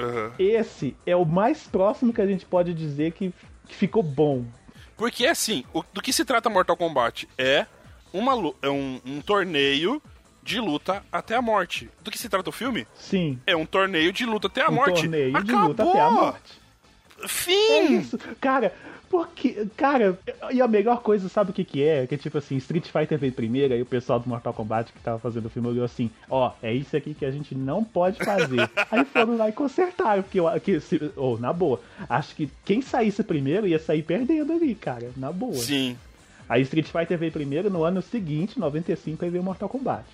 Aham. 0.00 0.32
esse 0.38 0.96
é 1.04 1.16
o 1.16 1.24
mais 1.24 1.64
próximo 1.64 2.12
que 2.12 2.20
a 2.20 2.26
gente 2.26 2.46
pode 2.46 2.72
dizer 2.72 3.10
que, 3.12 3.32
que 3.66 3.74
ficou 3.74 4.00
bom. 4.02 4.44
Porque 4.96 5.26
assim, 5.26 5.64
o- 5.74 5.82
do 5.92 6.00
que 6.00 6.12
se 6.12 6.24
trata 6.24 6.48
Mortal 6.48 6.76
Kombat? 6.76 7.28
É, 7.36 7.66
uma, 8.12 8.32
é 8.62 8.68
um, 8.70 9.00
um 9.04 9.20
torneio 9.20 10.00
de 10.48 10.58
luta 10.58 11.04
até 11.12 11.36
a 11.36 11.42
morte. 11.42 11.90
Do 12.02 12.10
que 12.10 12.18
se 12.18 12.28
trata 12.28 12.48
o 12.48 12.52
filme? 12.52 12.86
Sim. 12.96 13.38
É 13.46 13.54
um 13.54 13.66
torneio 13.66 14.10
de 14.10 14.24
luta 14.24 14.46
até 14.46 14.62
a 14.62 14.70
um 14.70 14.74
morte. 14.74 15.02
torneio 15.02 15.30
de 15.30 15.36
Acabou! 15.36 15.68
luta 15.68 15.82
até 15.82 16.00
a 16.00 16.10
morte. 16.10 16.60
É 17.22 17.28
Fim! 17.28 17.98
isso. 17.98 18.18
Cara, 18.40 18.72
porque. 19.10 19.66
Cara, 19.76 20.18
e 20.50 20.62
a 20.62 20.66
melhor 20.66 21.02
coisa, 21.02 21.28
sabe 21.28 21.50
o 21.50 21.52
que, 21.52 21.64
que 21.64 21.82
é? 21.82 22.06
Que 22.06 22.16
tipo 22.16 22.38
assim, 22.38 22.56
Street 22.56 22.86
Fighter 22.86 23.18
veio 23.18 23.32
primeiro, 23.32 23.74
aí 23.74 23.82
o 23.82 23.86
pessoal 23.86 24.18
do 24.18 24.26
Mortal 24.26 24.54
Kombat 24.54 24.90
que 24.90 25.00
tava 25.00 25.18
fazendo 25.18 25.46
o 25.46 25.50
filme 25.50 25.68
olhou 25.68 25.84
assim, 25.84 26.10
ó, 26.30 26.52
é 26.62 26.72
isso 26.72 26.96
aqui 26.96 27.12
que 27.12 27.26
a 27.26 27.30
gente 27.30 27.54
não 27.54 27.84
pode 27.84 28.18
fazer. 28.24 28.70
aí 28.90 29.04
foram 29.04 29.36
lá 29.36 29.50
e 29.50 29.52
consertaram, 29.52 30.22
porque 30.22 30.40
que, 30.60 30.80
se, 30.80 31.12
oh, 31.14 31.36
na 31.36 31.52
boa, 31.52 31.78
acho 32.08 32.34
que 32.34 32.50
quem 32.64 32.80
saísse 32.80 33.22
primeiro 33.22 33.66
ia 33.66 33.78
sair 33.78 34.02
perdendo 34.02 34.54
ali, 34.54 34.74
cara, 34.74 35.10
na 35.14 35.30
boa. 35.30 35.54
Sim. 35.54 35.94
Aí 36.48 36.62
Street 36.62 36.86
Fighter 36.86 37.18
veio 37.18 37.32
primeiro, 37.32 37.68
no 37.68 37.84
ano 37.84 38.00
seguinte, 38.00 38.58
95, 38.58 39.22
aí 39.24 39.30
veio 39.30 39.44
Mortal 39.44 39.68
Kombat. 39.68 40.04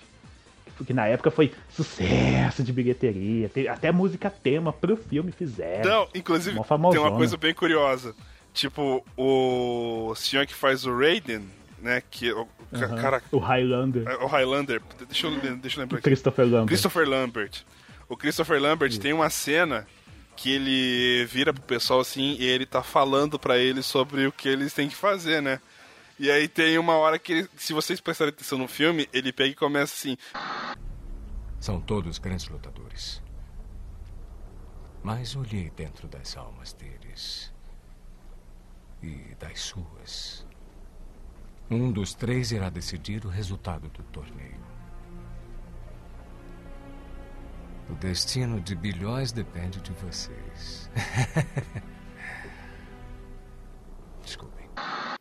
Porque 0.77 0.93
na 0.93 1.05
época 1.07 1.31
foi 1.31 1.53
sucesso 1.69 2.61
de 2.63 2.73
bilheteria, 2.73 3.49
até 3.71 3.91
música 3.91 4.29
tema 4.29 4.73
pro 4.73 4.97
filme 4.97 5.31
fizeram. 5.31 5.89
Não, 5.89 6.07
inclusive, 6.13 6.55
Mó 6.55 6.91
tem 6.91 6.99
uma 6.99 7.11
coisa 7.15 7.37
bem 7.37 7.53
curiosa. 7.53 8.13
Tipo, 8.53 9.03
o 9.17 10.13
senhor 10.15 10.45
que 10.45 10.53
faz 10.53 10.85
o 10.85 10.97
Raiden, 10.97 11.41
né? 11.81 12.01
Que 12.09 12.31
o 12.31 12.45
ca- 12.71 12.85
Aham. 12.85 12.95
cara, 13.01 13.23
O 13.31 13.37
Highlander, 13.37 14.07
é 14.07 14.15
o 14.17 14.27
Highlander. 14.27 14.81
Deixa 15.07 15.27
eu, 15.27 15.31
deixa 15.57 15.77
eu 15.77 15.81
lembrar 15.81 15.97
aqui. 15.97 16.03
Christopher 16.03 16.45
Lambert. 16.45 16.67
Christopher 16.67 17.07
Lambert. 17.09 17.51
O 18.07 18.15
Christopher 18.15 18.61
Lambert 18.61 18.97
tem 18.97 19.11
uma 19.13 19.29
cena 19.29 19.85
que 20.37 20.51
ele 20.51 21.25
vira 21.25 21.53
pro 21.53 21.63
pessoal 21.63 21.99
assim 22.01 22.35
e 22.39 22.45
ele 22.45 22.65
tá 22.65 22.83
falando 22.83 23.39
pra 23.39 23.57
eles 23.57 23.85
sobre 23.85 24.27
o 24.27 24.31
que 24.31 24.47
eles 24.49 24.73
têm 24.73 24.87
que 24.89 24.95
fazer, 24.95 25.41
né? 25.41 25.59
E 26.17 26.31
aí 26.31 26.47
tem 26.47 26.77
uma 26.77 26.95
hora 26.95 27.19
que, 27.19 27.47
se 27.57 27.73
vocês 27.73 27.99
prestarem 27.99 28.33
atenção 28.33 28.57
no 28.57 28.67
filme, 28.67 29.09
ele 29.11 29.33
pega 29.33 29.49
e 29.49 29.55
começa 29.55 29.93
assim: 29.93 30.17
São 31.59 31.81
todos 31.81 32.17
grandes 32.17 32.47
lutadores. 32.47 33.21
Mas 35.03 35.35
olhei 35.35 35.69
dentro 35.69 36.07
das 36.07 36.37
almas 36.37 36.73
deles. 36.73 37.53
E 39.03 39.35
das 39.39 39.59
suas. 39.59 40.47
Um 41.69 41.91
dos 41.91 42.13
três 42.13 42.51
irá 42.51 42.69
decidir 42.69 43.25
o 43.25 43.29
resultado 43.29 43.89
do 43.89 44.03
torneio. 44.03 44.63
O 47.89 47.93
destino 47.95 48.59
de 48.61 48.73
bilhões 48.73 49.31
depende 49.31 49.79
de 49.81 49.91
vocês. 49.91 50.89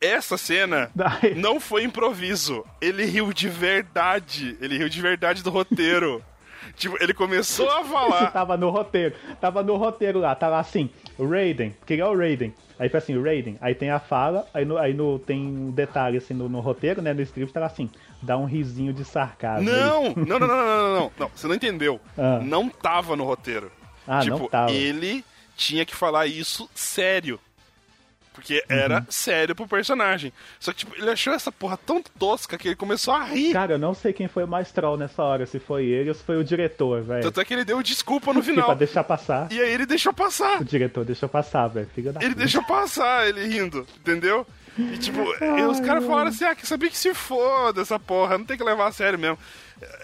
Essa 0.01 0.37
cena 0.37 0.91
Daí- 0.95 1.35
não 1.35 1.59
foi 1.61 1.85
improviso. 1.85 2.65
Ele 2.81 3.05
riu 3.05 3.33
de 3.33 3.49
verdade. 3.49 4.57
Ele 4.61 4.79
riu 4.79 4.89
de 4.89 5.01
verdade 5.01 5.43
do 5.43 5.51
roteiro. 5.51 6.23
tipo, 6.77 6.97
ele 7.03 7.13
começou 7.15 7.71
a 7.71 7.81
Isso 7.83 7.91
falar. 7.93 8.31
tava 8.31 8.57
no 8.57 8.71
roteiro. 8.71 9.15
Tava 9.41 9.63
no 9.63 9.77
roteiro 9.77 10.19
lá, 10.21 10.35
tava 10.35 10.59
assim, 10.59 10.91
Raiden, 11.19 11.75
que 11.87 11.95
é 11.95 12.05
o 12.07 12.17
Raiden. 12.17 12.55
Aí 12.79 12.89
foi 12.89 12.99
assim, 12.99 13.23
Raiden, 13.23 13.57
aí 13.61 13.73
tem 13.75 13.91
a 13.91 14.01
fala, 14.01 14.49
aí, 14.53 14.65
no, 14.65 14.77
aí 14.77 14.93
no, 14.93 15.17
tem 15.19 15.39
um 15.41 15.71
detalhe 15.71 16.17
assim 16.19 16.35
no, 16.35 16.49
no 16.49 16.59
roteiro, 16.59 17.01
né? 17.01 17.15
No 17.15 17.23
script 17.23 17.53
tava 17.53 17.67
assim, 17.67 17.89
dá 18.21 18.37
um 18.37 18.47
risinho 18.47 18.93
de 18.93 19.05
sarcasmo. 19.05 19.71
Não, 19.71 20.13
não, 20.17 20.39
não, 20.39 20.39
não, 20.41 20.47
não, 20.49 20.67
não, 20.67 20.95
não, 21.01 21.13
não. 21.17 21.31
Você 21.35 21.47
não 21.47 21.55
entendeu. 21.55 22.01
Ah. 22.19 22.41
Não 22.43 22.69
tava 22.69 23.15
no 23.15 23.23
roteiro. 23.25 23.71
Ah, 24.09 24.21
tipo, 24.21 24.39
não 24.39 24.49
tava. 24.49 24.73
ele 24.73 25.25
tinha 25.57 25.85
que 25.87 25.95
falar 25.95 26.27
isso 26.27 26.69
sério. 26.75 27.39
Porque 28.35 28.55
Uhum. 28.69 28.77
era 28.77 29.07
sério 29.09 29.55
pro 29.55 29.67
personagem. 29.67 30.33
Só 30.61 30.73
que, 30.73 30.79
tipo, 30.79 30.95
ele 30.97 31.09
achou 31.09 31.33
essa 31.33 31.51
porra 31.53 31.77
tão 31.79 32.03
tosca 32.19 32.59
que 32.59 32.69
ele 32.69 32.75
começou 32.77 33.15
a 33.15 33.23
rir. 33.25 33.53
Cara, 33.53 33.75
eu 33.75 33.79
não 33.79 33.95
sei 33.95 34.13
quem 34.13 34.27
foi 34.29 34.43
o 34.45 34.49
mais 34.49 34.71
troll 34.73 34.97
nessa 34.99 35.23
hora, 35.23 35.47
se 35.47 35.59
foi 35.61 35.85
ele 35.87 36.09
ou 36.11 36.15
se 36.15 36.23
foi 36.25 36.37
o 36.37 36.45
diretor, 36.45 37.01
velho. 37.03 37.23
Tanto 37.23 37.41
é 37.41 37.45
que 37.45 37.55
ele 37.55 37.65
deu 37.65 37.81
desculpa 37.83 38.33
no 38.35 38.43
final. 38.43 38.67
pra 38.67 38.75
deixar 38.75 39.05
passar. 39.05 39.51
E 39.53 39.61
aí 39.61 39.73
ele 39.73 39.87
deixou 39.87 40.13
passar. 40.13 40.61
O 40.61 40.65
diretor 40.65 41.05
deixou 41.05 41.29
passar, 41.29 41.69
velho. 41.69 41.89
Ele 41.97 42.11
puta. 42.13 42.35
deixou 42.35 42.63
passar, 42.65 43.27
ele 43.29 43.47
rindo, 43.47 43.87
entendeu? 43.99 44.45
E 44.79 44.99
tipo, 44.99 45.21
e 45.43 45.63
os 45.63 45.79
caras 45.81 46.05
falaram 46.05 46.31
assim, 46.31 46.45
ah, 46.45 46.55
que 46.55 46.67
sabia 46.67 46.91
que 46.91 46.97
se 46.99 47.15
foda 47.15 47.83
essa 47.83 47.99
porra, 47.99 48.37
não 48.39 48.45
tem 48.45 48.57
que 48.57 48.65
levar 48.65 48.89
a 48.89 48.93
sério 48.93 49.19
mesmo. 49.19 49.39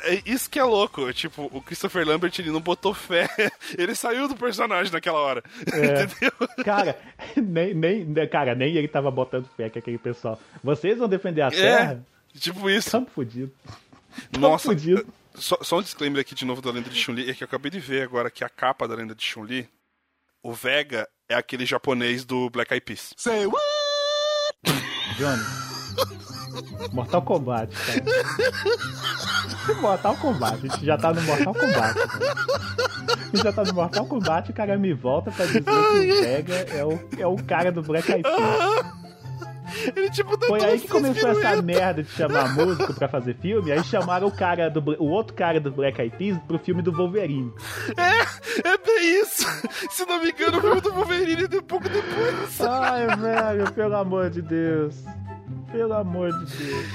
É 0.02 0.20
isso 0.26 0.48
que 0.50 0.58
é 0.58 0.64
louco, 0.64 1.12
tipo, 1.12 1.48
o 1.52 1.62
Christopher 1.62 2.06
Lambert 2.06 2.32
ele 2.38 2.50
não 2.50 2.60
botou 2.60 2.92
fé, 2.92 3.28
ele 3.78 3.94
saiu 3.94 4.28
do 4.28 4.36
personagem 4.36 4.92
naquela 4.92 5.18
hora, 5.18 5.42
É. 5.72 6.02
entendeu? 6.04 6.32
Cara, 6.64 6.98
nem, 7.36 7.72
nem, 7.74 8.04
né, 8.04 8.26
cara, 8.26 8.54
nem 8.54 8.74
ele 8.76 8.88
tava 8.88 9.10
botando 9.10 9.48
fé 9.56 9.70
que 9.70 9.78
aquele 9.78 9.98
pessoal. 9.98 10.38
Vocês 10.62 10.98
vão 10.98 11.08
defender 11.08 11.42
a 11.42 11.46
É, 11.48 11.50
terra? 11.50 12.06
tipo 12.38 12.68
isso. 12.68 12.90
Tamo 12.90 13.06
fudido. 13.06 13.52
Nossa, 14.38 14.68
fudido. 14.68 15.06
só, 15.34 15.56
só 15.62 15.78
um 15.78 15.82
disclaimer 15.82 16.20
aqui 16.20 16.34
de 16.34 16.44
novo 16.44 16.60
da 16.60 16.70
lenda 16.70 16.90
de 16.90 16.96
Chun-Li, 16.98 17.30
é 17.30 17.34
que 17.34 17.42
eu 17.42 17.46
acabei 17.46 17.70
de 17.70 17.80
ver 17.80 18.02
agora 18.02 18.30
que 18.30 18.44
a 18.44 18.48
capa 18.48 18.86
da 18.86 18.94
lenda 18.94 19.14
de 19.14 19.24
Chun-Li, 19.24 19.68
o 20.42 20.52
Vega 20.52 21.08
é 21.28 21.34
aquele 21.36 21.64
japonês 21.64 22.24
do 22.24 22.50
Black 22.50 22.72
Eyed 22.72 22.84
Peas. 22.84 23.14
Johnny. 25.16 25.42
Mortal 26.92 27.22
Kombat, 27.22 27.76
cara. 27.76 28.04
Mortal 29.80 30.16
Kombat, 30.16 30.54
a 30.54 30.60
gente 30.68 30.86
já 30.86 30.96
tá 30.96 31.12
no 31.12 31.22
Mortal 31.22 31.54
Kombat. 31.54 31.94
Cara. 31.94 31.94
A 33.08 33.36
gente 33.36 33.44
já 33.44 33.52
tá 33.52 33.64
no 33.64 33.74
Mortal 33.74 34.06
Kombat, 34.06 34.50
o 34.50 34.54
cara 34.54 34.78
me 34.78 34.94
volta 34.94 35.30
pra 35.30 35.44
dizer 35.44 35.62
que 35.62 35.70
o 35.70 36.22
Vega 36.22 36.54
é 36.74 36.84
o, 36.84 37.00
é 37.18 37.26
o 37.26 37.36
cara 37.36 37.70
do 37.70 37.82
Black 37.82 38.10
Eyed 38.10 38.22
Peas. 38.22 38.99
Ele 39.96 40.10
tipo 40.10 40.36
dá 40.36 40.46
Foi 40.46 40.62
aí 40.62 40.80
que 40.80 40.88
começou 40.88 41.30
essa 41.30 41.62
merda 41.62 42.02
de 42.02 42.10
chamar 42.10 42.52
músico 42.54 42.94
pra 42.94 43.08
fazer 43.08 43.34
filme, 43.36 43.72
aí 43.72 43.82
chamaram 43.84 44.28
o 44.28 44.32
cara 44.32 44.68
do 44.68 44.80
o 45.02 45.08
outro 45.10 45.34
cara 45.34 45.60
do 45.60 45.70
Black 45.70 46.00
Eyed 46.00 46.16
Peas 46.16 46.38
pro 46.46 46.58
filme 46.58 46.82
do 46.82 46.92
Wolverine. 46.92 47.52
É, 47.96 48.68
é 48.68 48.78
bem 48.78 49.20
isso. 49.20 49.46
Se 49.90 50.04
não 50.06 50.20
me 50.22 50.30
engano, 50.30 50.58
o 50.58 50.60
filme 50.60 50.80
do 50.80 50.92
Wolverine 50.92 51.48
é 51.50 51.58
um 51.58 51.62
pouco 51.62 51.88
depois. 51.88 52.60
Ai, 52.60 53.06
velho, 53.16 53.72
pelo 53.72 53.96
amor 53.96 54.30
de 54.30 54.42
Deus. 54.42 55.04
Pelo 55.72 55.94
amor 55.94 56.30
de 56.32 56.56
Deus. 56.56 56.86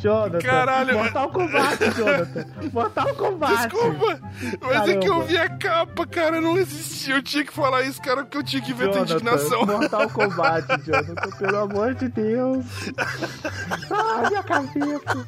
Jonathan. 0.00 0.38
Caralho. 0.38 0.94
Mortal 0.98 1.28
Kombat, 1.30 1.78
Jonathan. 1.96 2.46
Mortal 2.72 3.14
Kombat. 3.14 3.68
Desculpa, 3.68 4.20
mas 4.62 4.88
é 4.88 4.96
que 4.96 5.06
eu 5.08 5.12
Caramba. 5.12 5.24
vi 5.24 5.36
a 5.38 5.48
capa, 5.50 6.06
cara, 6.06 6.40
não 6.40 6.56
existia. 6.58 7.14
Eu 7.16 7.22
tinha 7.22 7.44
que 7.44 7.52
falar 7.52 7.82
isso, 7.82 8.00
cara, 8.02 8.22
porque 8.22 8.38
eu 8.38 8.42
tinha 8.44 8.62
que 8.62 8.72
ver 8.72 8.90
tua 8.90 9.04
Jonathan, 9.06 9.14
indignação. 9.14 9.66
Mortal 9.66 10.08
Kombat, 10.10 10.66
Jonathan. 10.84 11.30
Pelo 11.38 11.58
amor 11.58 11.94
de 11.94 12.08
Deus. 12.08 12.64
Ai, 13.90 14.28
minha 14.28 14.42
cabeça. 14.42 15.26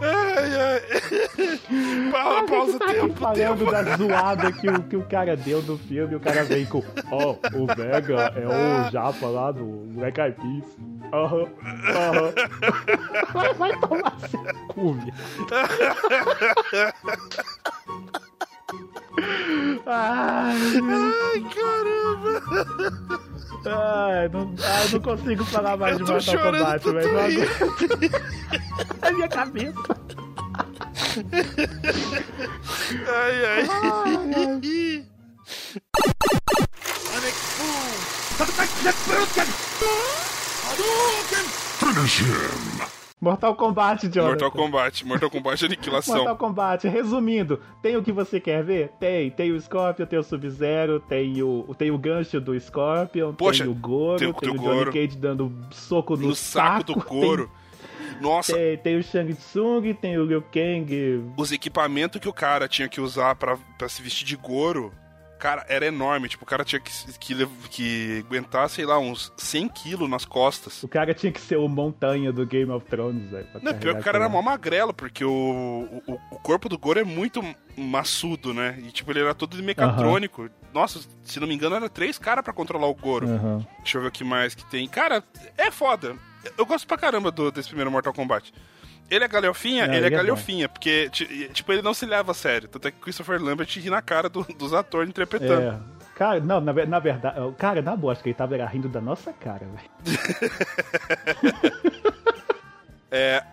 Ai, 0.00 0.60
ai. 0.60 2.10
Pa- 2.10 2.38
A 2.40 2.42
pausa 2.44 2.78
tá 2.78 2.86
tempo, 2.86 3.14
falando 3.18 3.36
tempo. 3.36 3.70
da 3.70 3.82
zoada 3.96 4.52
que 4.52 4.68
o, 4.68 4.82
que 4.82 4.96
o 4.96 5.02
cara 5.02 5.36
deu 5.36 5.62
no 5.62 5.76
filme, 5.78 6.14
o 6.16 6.20
cara 6.20 6.44
vem 6.44 6.64
com, 6.66 6.82
ó, 7.10 7.36
o 7.54 7.66
Vega 7.74 8.32
é 8.36 8.46
o 8.46 8.90
Japa 8.90 9.26
lá 9.26 9.50
do 9.52 9.64
Black 9.94 10.20
Eyed 10.20 10.36
Peas. 10.36 10.64
Aham, 11.12 11.46
aham. 11.94 12.32
Vai, 13.32 13.54
vai 13.54 13.80
tomar 13.80 14.12
seu 14.28 14.40
cu. 14.68 14.96
Ai, 19.86 20.56
Ai, 20.56 21.40
caramba. 21.54 22.42
ai, 23.66 24.28
não, 24.28 24.54
ai, 24.62 24.88
não 24.92 25.00
consigo 25.00 25.44
falar 25.44 25.76
mais 25.76 25.98
Eu 25.98 26.04
de 26.04 26.12
Mortal 26.12 26.34
chorando, 26.34 26.58
Kombat, 26.58 26.84
velho. 26.92 27.50
A 29.02 29.10
minha 29.12 29.28
cabeça. 29.28 29.74
Ai, 33.08 33.44
ai. 33.44 33.68
Ai, 33.70 35.04
Finish 41.78 42.20
him. 42.20 42.93
Mortal 43.24 43.54
Kombat, 43.56 44.02
Jonathan. 44.08 44.28
Mortal 44.28 44.50
Kombat, 44.50 45.06
Mortal 45.06 45.30
Kombat 45.30 45.64
Aniquilação. 45.64 46.16
Mortal 46.16 46.36
Kombat, 46.36 46.86
resumindo, 46.88 47.58
tem 47.82 47.96
o 47.96 48.02
que 48.02 48.12
você 48.12 48.38
quer 48.38 48.62
ver? 48.62 48.90
Tem. 49.00 49.30
Tem 49.30 49.50
o 49.50 49.60
Scorpion, 49.60 50.06
tem 50.06 50.18
o 50.18 50.22
Sub-Zero, 50.22 51.00
tem 51.00 51.42
o, 51.42 51.74
tem 51.76 51.90
o 51.90 51.98
gancho 51.98 52.40
do 52.40 52.58
Scorpion, 52.60 53.32
Poxa, 53.32 53.64
tem 53.64 53.72
o 53.72 53.74
Goro, 53.74 54.18
tem 54.18 54.28
o- 54.28 54.34
tem 54.34 54.50
o 54.50 54.54
Johnny 54.54 54.64
Goro. 54.66 54.92
Cage 54.92 55.16
dando 55.16 55.52
soco 55.70 56.16
no, 56.16 56.28
No 56.28 56.34
saco 56.34 56.84
do 56.84 56.94
couro. 56.96 57.50
Nossa, 58.20 58.52
Tem, 58.54 58.76
tem, 58.78 58.96
o 58.98 59.02
Shang 59.02 59.34
Tsung, 59.34 59.92
tem 59.94 60.16
o 60.18 60.24
Liu 60.24 60.40
Kang. 60.42 61.24
os 61.36 61.50
equipamentos 61.50 62.20
que 62.20 62.28
o 62.28 62.32
cara 62.32 62.68
tinha 62.68 62.88
que 62.88 63.00
usar 63.00 63.34
pra 63.34 63.58
se 63.88 64.00
vestir 64.02 64.24
de 64.24 64.36
Goro. 64.36 64.92
Cara, 65.44 65.62
era 65.68 65.84
enorme. 65.84 66.26
Tipo, 66.26 66.44
o 66.44 66.46
cara 66.46 66.64
tinha 66.64 66.80
que, 66.80 66.90
que, 67.18 67.46
que 67.68 68.24
aguentar, 68.26 68.66
sei 68.70 68.86
lá, 68.86 68.98
uns 68.98 69.30
100 69.36 69.68
quilos 69.68 70.08
nas 70.08 70.24
costas. 70.24 70.82
O 70.82 70.88
cara 70.88 71.12
tinha 71.12 71.30
que 71.30 71.38
ser 71.38 71.58
o 71.58 71.68
montanha 71.68 72.32
do 72.32 72.46
Game 72.46 72.70
of 72.70 72.86
Thrones, 72.86 73.30
velho. 73.30 73.46
Não, 73.60 73.74
pior 73.74 73.92
que 73.92 74.00
o 74.00 74.02
cara 74.02 74.16
era 74.16 74.28
mó 74.30 74.40
magrelo, 74.40 74.94
porque 74.94 75.22
o, 75.22 75.30
o, 76.06 76.18
o 76.30 76.38
corpo 76.38 76.66
do 76.66 76.78
Goro 76.78 76.98
é 76.98 77.04
muito 77.04 77.42
maçudo, 77.76 78.54
né? 78.54 78.78
E 78.86 78.90
tipo, 78.90 79.12
ele 79.12 79.20
era 79.20 79.34
todo 79.34 79.54
mecatrônico. 79.62 80.48
Nossa, 80.72 80.98
se 81.22 81.38
não 81.38 81.46
me 81.46 81.54
engano, 81.54 81.76
era 81.76 81.90
três 81.90 82.18
caras 82.18 82.42
pra 82.42 82.54
controlar 82.54 82.86
o 82.86 82.94
Goro. 82.94 83.26
Deixa 83.80 83.98
eu 83.98 84.00
ver 84.02 84.08
o 84.08 84.12
que 84.12 84.24
mais 84.24 84.54
que 84.54 84.64
tem. 84.70 84.88
Cara, 84.88 85.22
é 85.58 85.70
foda. 85.70 86.16
Eu 86.56 86.64
gosto 86.64 86.86
pra 86.86 86.96
caramba 86.96 87.30
do, 87.30 87.50
desse 87.52 87.68
primeiro 87.68 87.90
Mortal 87.90 88.14
Kombat. 88.14 88.50
Ele 89.10 89.24
é 89.24 89.28
galhofinha? 89.28 89.86
Não, 89.86 89.94
ele 89.94 90.04
é 90.04 90.08
ele 90.08 90.14
é 90.14 90.18
galhofinha, 90.18 90.68
porque, 90.68 91.08
ti- 91.10 91.50
tipo, 91.52 91.72
ele 91.72 91.82
não 91.82 91.94
se 91.94 92.06
leva 92.06 92.32
a 92.32 92.34
sério. 92.34 92.68
Tanto 92.68 92.88
é 92.88 92.90
que 92.90 92.98
Christopher 93.00 93.40
Lambert 93.40 93.68
ri 93.78 93.90
na 93.90 94.02
cara 94.02 94.28
do- 94.28 94.44
dos 94.58 94.72
atores 94.72 95.08
interpretando. 95.08 95.62
É. 95.62 95.78
Cara, 96.16 96.38
não, 96.40 96.60
na, 96.60 96.72
na 96.86 96.98
verdade, 97.00 97.36
cara, 97.58 97.82
na 97.82 97.96
boa, 97.96 98.12
acho 98.12 98.22
que 98.22 98.28
ele 98.28 98.36
tava 98.36 98.56
rindo 98.66 98.88
da 98.88 99.00
nossa 99.00 99.32
cara, 99.32 99.66
velho. 99.66 99.90
É, 103.10 103.44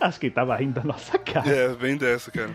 Acho 0.00 0.18
que 0.18 0.26
ele 0.26 0.34
tava 0.34 0.56
rindo 0.56 0.72
da 0.72 0.82
nossa 0.82 1.16
cara. 1.18 1.48
é, 1.48 1.68
bem 1.68 1.96
dessa, 1.96 2.32
cara. 2.32 2.50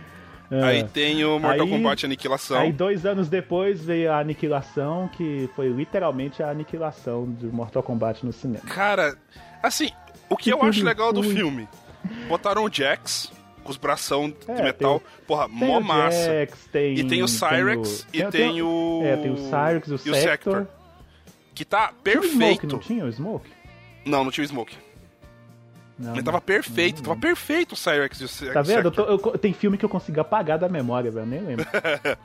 É. 0.51 0.61
Aí 0.63 0.83
tem 0.83 1.23
o 1.23 1.39
Mortal 1.39 1.65
Aí- 1.65 1.71
Kombat 1.71 2.05
Aniquilação. 2.05 2.59
Aí, 2.59 2.71
dois 2.73 3.05
anos 3.05 3.29
depois, 3.29 3.85
veio 3.85 4.11
a 4.11 4.19
Aniquilação, 4.19 5.07
que 5.09 5.49
foi 5.55 5.69
literalmente 5.69 6.41
a 6.43 6.49
aniquilação 6.49 7.31
de 7.31 7.45
Mortal 7.47 7.81
Kombat 7.83 8.25
no 8.25 8.33
cinema. 8.33 8.63
Cara, 8.65 9.15
assim, 9.63 9.89
o 10.27 10.35
que 10.35 10.49
eu 10.49 10.61
acho 10.63 10.83
legal 10.83 11.13
do 11.13 11.23
filme? 11.23 11.69
Botaram 12.27 12.63
o 12.63 12.69
Jax, 12.71 13.31
com 13.63 13.71
os 13.71 13.77
bração 13.77 14.29
de 14.29 14.37
É, 14.51 14.63
metal. 14.63 15.01
Porra, 15.27 15.47
Tem 15.47 15.55
mó 15.57 15.79
o 15.79 15.83
massa. 15.83 16.25
Jax, 16.25 16.65
tem, 16.71 16.93
E 16.95 17.03
tem 17.03 17.21
o 17.23 17.27
Cyrex 17.27 18.07
e 18.13 18.23
tem 18.25 18.61
o- 18.61 19.01
É, 19.03 19.15
tem 19.17 19.31
o 19.31 19.37
Cyrex, 19.37 19.87
o, 19.87 19.91
e 19.91 19.95
o 19.95 20.15
Sector. 20.15 20.21
Sector. 20.59 20.67
Que 21.53 21.65
tá 21.65 21.87
Tinha 22.03 22.19
o 22.19 22.23
Smoke, 22.23 22.37
perfeito. 22.39 22.67
não 22.67 22.79
tinha 22.79 23.05
o 23.05 23.11
Smoke? 23.11 23.49
Não, 24.05 24.23
não 24.23 24.31
tinha 24.31 24.43
o 24.43 24.47
Smoke. 24.47 24.75
Não, 25.97 26.13
Ele 26.13 26.23
tava 26.23 26.39
perfeito, 26.39 27.03
tava 27.03 27.19
perfeito 27.19 27.73
o 27.73 27.75
Cyrex 27.75 28.21
e 28.21 28.23
o 28.23 28.27
Se- 28.29 28.49
Tá 28.53 28.61
vendo? 28.61 28.77
Eu 28.77 28.83
Sector. 28.93 29.19
tô- 29.19 29.29
eu- 29.31 29.37
tem 29.37 29.51
filme 29.51 29.77
que 29.77 29.83
eu 29.83 29.89
consigo 29.89 30.21
apagar 30.21 30.57
da 30.57 30.69
memória, 30.69 31.11
velho. 31.11 31.23
eu 31.25 31.27
Nem 31.29 31.41
lembro. 31.41 31.65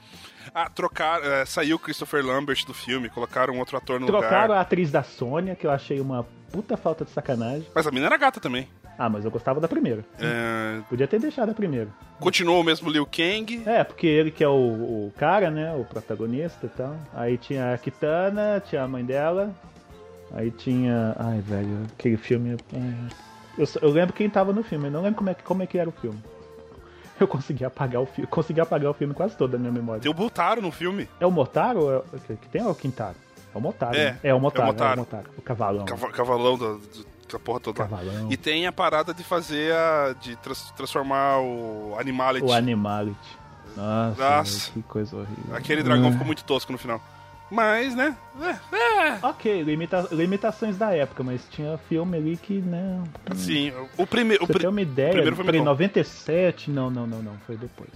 ah, 0.54 0.70
trocaram. 0.70 1.24
é, 1.26 1.44
saiu 1.44 1.74
o 1.74 1.78
Christopher 1.80 2.24
Lambert 2.24 2.64
do 2.64 2.72
filme, 2.72 3.08
colocaram 3.10 3.58
outro 3.58 3.76
ator 3.76 3.98
no 3.98 4.06
Trocaram 4.06 4.42
lugar. 4.42 4.50
a 4.58 4.60
atriz 4.60 4.92
da 4.92 5.02
Sônia, 5.02 5.56
que 5.56 5.66
eu 5.66 5.72
achei 5.72 6.00
uma 6.00 6.24
puta 6.52 6.76
falta 6.76 7.04
de 7.04 7.10
sacanagem. 7.10 7.66
Mas 7.74 7.84
a 7.84 7.90
mina 7.90 8.06
era 8.06 8.16
gata 8.16 8.38
também. 8.38 8.68
Ah, 8.98 9.08
mas 9.08 9.24
eu 9.24 9.30
gostava 9.30 9.60
da 9.60 9.66
primeira. 9.68 10.04
É, 10.20 10.80
Podia 10.88 11.08
ter 11.08 11.18
deixado 11.18 11.50
a 11.50 11.54
primeira. 11.54 11.88
continuou 12.20 12.60
o 12.60 12.64
mesmo 12.64 12.88
Liu 12.90 13.04
Kang. 13.06 13.62
É, 13.66 13.82
porque 13.82 14.06
ele 14.06 14.30
que 14.30 14.44
é 14.44 14.48
o, 14.48 14.52
o 15.08 15.12
cara, 15.16 15.50
né? 15.50 15.74
O 15.74 15.84
protagonista 15.84 16.66
e 16.66 16.68
tal. 16.68 16.96
Aí 17.12 17.36
tinha 17.36 17.74
a 17.74 17.78
Kitana, 17.78 18.62
tinha 18.68 18.82
a 18.82 18.88
mãe 18.88 19.04
dela. 19.04 19.50
Aí 20.32 20.50
tinha. 20.50 21.14
Ai, 21.18 21.40
velho, 21.40 21.86
aquele 21.98 22.16
filme. 22.16 22.56
ai, 22.72 22.94
Eu, 23.58 23.66
eu 23.82 23.90
lembro 23.90 24.12
quem 24.14 24.28
tava 24.30 24.52
no 24.52 24.62
filme, 24.62 24.86
eu 24.86 24.90
não 24.92 25.02
lembro 25.02 25.16
como 25.18 25.30
é, 25.30 25.34
que- 25.34 25.42
como 25.42 25.62
é 25.62 25.66
que 25.66 25.78
era 25.78 25.88
o 25.88 25.92
filme. 25.92 26.18
Eu 27.20 27.28
consegui 27.28 27.64
apagar 27.64 28.02
o 28.02 28.06
filme. 28.06 28.26
Consegui 28.30 28.60
apagar 28.60 28.90
o 28.90 28.94
filme 28.94 29.14
quase 29.14 29.36
todo 29.36 29.52
da 29.52 29.58
minha 29.58 29.70
memória. 29.70 30.00
Tem 30.02 30.10
o 30.10 30.14
Bultaro 30.14 30.60
no 30.60 30.72
filme. 30.72 31.08
É 31.20 31.26
o 31.26 31.30
Motaro? 31.30 31.88
é 31.90 31.96
o- 31.98 32.02
que, 32.36 32.48
tem 32.48 32.60
ou 32.62 32.68
é 32.68 32.72
o 32.72 32.74
Quintaro? 32.74 33.14
É 33.54 33.58
o 33.58 33.60
Motaro. 33.60 33.96
É, 33.96 34.04
né? 34.12 34.18
é 34.24 34.34
o 34.34 34.40
Motaro. 34.40 34.62
é 34.62 34.64
o 34.64 34.72
Motaro. 34.72 34.98
Motaro. 35.00 35.24
O 35.38 35.42
cavalão. 35.42 35.84
Cava- 35.84 36.10
Cavalão 36.10 36.58
da, 36.58 36.76
da 37.32 37.38
porra 37.38 37.60
toda. 37.60 37.78
Cavalão. 37.78 38.28
E 38.30 38.36
tem 38.36 38.66
a 38.66 38.72
parada 38.72 39.12
de 39.14 39.22
fazer 39.24 39.72
a. 39.74 40.14
de 40.20 40.36
trans- 40.36 40.70
transformar 40.76 41.38
o 41.40 41.96
Animality. 41.98 42.46
O 42.46 42.52
Animality. 42.52 43.44
Nossa, 43.76 44.20
Nossa. 44.36 44.70
que 44.72 44.82
coisa 44.82 45.16
horrível. 45.16 45.56
Aquele 45.56 45.82
dragão 45.82 46.08
Ah. 46.08 46.12
ficou 46.12 46.26
muito 46.26 46.44
tosco 46.44 46.70
no 46.72 46.78
final. 46.78 47.00
Mas, 47.50 47.94
né? 47.94 48.16
É, 48.72 48.76
é. 48.76 49.18
Ok, 49.22 49.62
limita- 49.62 50.08
limitações 50.10 50.76
da 50.78 50.92
época, 50.94 51.22
mas 51.22 51.46
tinha 51.50 51.76
filme 51.88 52.16
ali 52.16 52.36
que, 52.36 52.54
né... 52.60 53.02
Sim, 53.34 53.72
o 53.98 54.06
primeiro. 54.06 54.42
O, 54.44 54.46
Pra 54.46 54.54
você 54.56 54.60
ter 54.60 54.68
uma 54.68 54.80
ideia, 54.80 55.10
primeiro 55.12 55.36
foi 55.36 55.44
peraí, 55.44 55.60
muito 55.60 55.66
bom. 55.68 55.72
97, 55.72 56.70
não, 56.70 56.90
não, 56.90 57.06
não, 57.06 57.22
não, 57.22 57.34
foi 57.46 57.56
depois. 57.56 57.90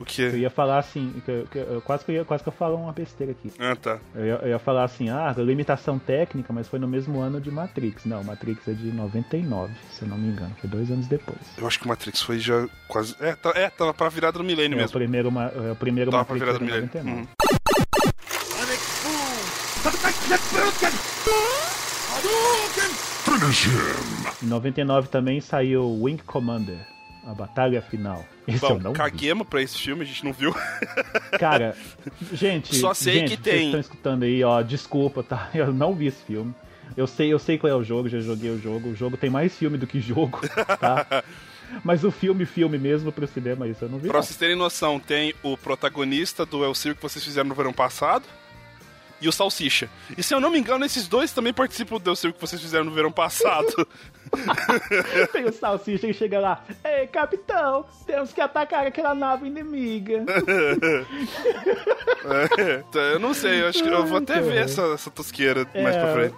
O 0.00 0.20
Eu 0.22 0.38
ia 0.38 0.50
falar 0.50 0.78
assim, 0.78 1.12
que 1.24 1.30
eu- 1.30 1.46
que 1.50 1.58
eu- 1.58 1.82
quase, 1.82 2.04
que 2.04 2.10
eu 2.10 2.14
ia, 2.16 2.24
quase 2.24 2.42
que 2.42 2.48
eu 2.48 2.52
falo 2.52 2.76
uma 2.76 2.92
besteira 2.92 3.32
aqui. 3.32 3.52
Ah, 3.58 3.76
tá. 3.76 3.98
Eu 4.14 4.24
ia, 4.26 4.34
eu 4.42 4.48
ia 4.48 4.58
falar 4.58 4.84
assim, 4.84 5.10
ah, 5.10 5.34
limitação 5.36 5.98
técnica, 5.98 6.52
mas 6.52 6.66
foi 6.68 6.78
no 6.78 6.88
mesmo 6.88 7.20
ano 7.20 7.40
de 7.40 7.50
Matrix. 7.50 8.04
Não, 8.06 8.24
Matrix 8.24 8.66
é 8.68 8.72
de 8.72 8.90
99, 8.92 9.72
se 9.92 10.02
eu 10.02 10.08
não 10.08 10.16
me 10.18 10.28
engano, 10.28 10.54
foi 10.60 10.70
dois 10.70 10.90
anos 10.90 11.06
depois. 11.06 11.38
Eu 11.58 11.66
acho 11.66 11.78
que 11.78 11.84
o 11.84 11.88
Matrix 11.88 12.22
foi 12.22 12.38
já 12.38 12.66
quase. 12.88 13.14
É, 13.20 13.34
tá, 13.34 13.52
é 13.54 13.68
tava 13.68 13.92
pra 13.92 14.08
virada 14.08 14.38
do 14.38 14.44
milênio 14.44 14.74
É, 14.76 14.78
o 14.78 14.80
mesmo. 14.82 14.92
primeiro, 14.98 15.30
ma- 15.30 15.46
é, 15.54 15.72
o 15.72 15.76
primeiro 15.76 16.10
Tava 16.10 16.24
pra 16.24 16.34
Matrix 16.34 16.58
virada 16.58 16.58
foi 16.58 16.66
do 16.66 16.90
de 16.92 17.06
milênio. 17.06 17.28
99. 17.28 17.28
Uhum. 17.30 18.30
Finish 23.24 23.66
him. 23.66 24.46
Em 24.46 24.48
99 24.48 25.08
também 25.08 25.40
saiu 25.40 25.84
Wing 26.02 26.22
Commander, 26.24 26.78
a 27.26 27.34
batalha 27.34 27.82
final. 27.82 28.24
Esse 28.46 28.64
eu 28.64 28.70
Bom, 28.70 28.78
não 28.78 28.92
vi. 28.92 28.98
caguemos 28.98 29.46
pra 29.46 29.62
esse 29.62 29.76
filme, 29.76 30.02
a 30.02 30.06
gente 30.06 30.24
não 30.24 30.32
viu. 30.32 30.54
Cara, 31.38 31.76
gente, 32.32 32.74
Só 32.76 32.94
sei 32.94 33.20
gente, 33.20 33.36
que 33.36 33.42
vocês 33.42 33.56
tem. 33.56 33.64
estão 33.66 33.80
escutando 33.80 34.22
aí, 34.24 34.42
ó, 34.42 34.62
desculpa, 34.62 35.22
tá? 35.22 35.50
Eu 35.54 35.72
não 35.72 35.94
vi 35.94 36.06
esse 36.06 36.22
filme. 36.24 36.54
Eu 36.96 37.06
sei, 37.06 37.32
eu 37.32 37.38
sei 37.38 37.56
qual 37.56 37.72
é 37.72 37.76
o 37.76 37.84
jogo, 37.84 38.08
já 38.08 38.18
joguei 38.18 38.50
o 38.50 38.60
jogo. 38.60 38.88
O 38.88 38.96
jogo 38.96 39.16
tem 39.16 39.30
mais 39.30 39.56
filme 39.56 39.78
do 39.78 39.86
que 39.86 40.00
jogo, 40.00 40.40
tá? 40.80 41.22
Mas 41.84 42.02
o 42.02 42.10
filme, 42.10 42.44
filme 42.44 42.78
mesmo 42.78 43.12
pro 43.12 43.28
cinema, 43.28 43.68
isso 43.68 43.84
eu 43.84 43.88
não 43.88 43.98
vi. 43.98 44.08
pra 44.08 44.16
não. 44.18 44.22
vocês 44.24 44.36
terem 44.36 44.56
noção, 44.56 44.98
tem 44.98 45.32
o 45.40 45.56
protagonista 45.56 46.44
do 46.44 46.64
El 46.64 46.74
Circo 46.74 46.96
que 46.96 47.02
vocês 47.08 47.24
fizeram 47.24 47.48
no 47.48 47.54
verão 47.54 47.72
passado 47.72 48.24
e 49.20 49.28
o 49.28 49.32
Salsicha. 49.32 49.88
E 50.16 50.22
se 50.22 50.34
eu 50.34 50.40
não 50.40 50.50
me 50.50 50.58
engano, 50.58 50.84
esses 50.84 51.06
dois 51.06 51.32
também 51.32 51.52
participam 51.52 51.98
do 51.98 52.10
El 52.10 52.16
Circo 52.16 52.38
que 52.38 52.46
vocês 52.46 52.60
fizeram 52.60 52.84
no 52.84 52.90
verão 52.90 53.12
passado. 53.12 53.86
Tem 55.32 55.44
o 55.44 55.52
Salsicha 55.52 56.06
que 56.06 56.12
chega 56.12 56.38
lá. 56.40 56.64
Ei, 56.84 57.06
capitão, 57.06 57.84
temos 58.06 58.32
que 58.32 58.40
atacar 58.40 58.86
aquela 58.86 59.14
nave 59.14 59.46
inimiga. 59.46 60.24
É, 62.22 63.14
eu 63.14 63.18
não 63.18 63.32
sei, 63.32 63.62
eu 63.62 63.68
acho 63.68 63.82
que 63.82 63.88
eu 63.88 64.04
vou 64.04 64.18
até 64.18 64.40
ver 64.40 64.58
essa, 64.58 64.82
essa 64.92 65.10
tosqueira 65.10 65.66
mais 65.74 65.96
É, 65.96 66.00
pra 66.00 66.12
frente. 66.12 66.34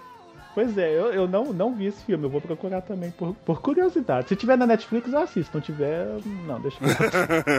Pois 0.53 0.77
é, 0.77 0.89
eu, 0.91 1.11
eu 1.11 1.27
não, 1.27 1.51
não 1.51 1.73
vi 1.73 1.87
esse 1.87 2.03
filme, 2.05 2.25
eu 2.25 2.29
vou 2.29 2.39
procurar 2.39 2.81
também 2.81 3.09
por, 3.11 3.33
por 3.33 3.59
curiosidade. 3.59 4.29
Se 4.29 4.35
tiver 4.35 4.55
na 4.55 4.67
Netflix, 4.67 5.11
eu 5.11 5.19
assisto. 5.19 5.51
Se 5.51 5.55
não 5.55 5.61
tiver, 5.61 6.07
não, 6.45 6.61
deixa 6.61 6.77
eu 6.79 6.87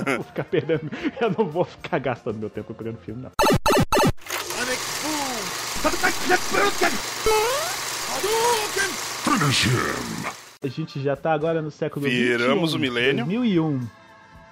não 0.06 0.14
vou 0.16 0.24
ficar 0.24 0.44
perdendo. 0.44 0.90
Eu 1.20 1.30
não 1.36 1.46
vou 1.48 1.64
ficar 1.64 1.98
gastando 1.98 2.38
meu 2.38 2.48
tempo 2.48 2.68
procurando 2.68 2.98
filme, 2.98 3.22
não. 3.22 3.30
A 10.62 10.68
gente 10.68 11.02
já 11.02 11.14
tá 11.14 11.34
agora 11.34 11.60
no 11.60 11.70
século 11.70 12.06
Viramos 12.06 12.72
21, 12.72 12.76
o 12.76 12.80
milênio. 12.80 13.26
2001. 13.26 13.80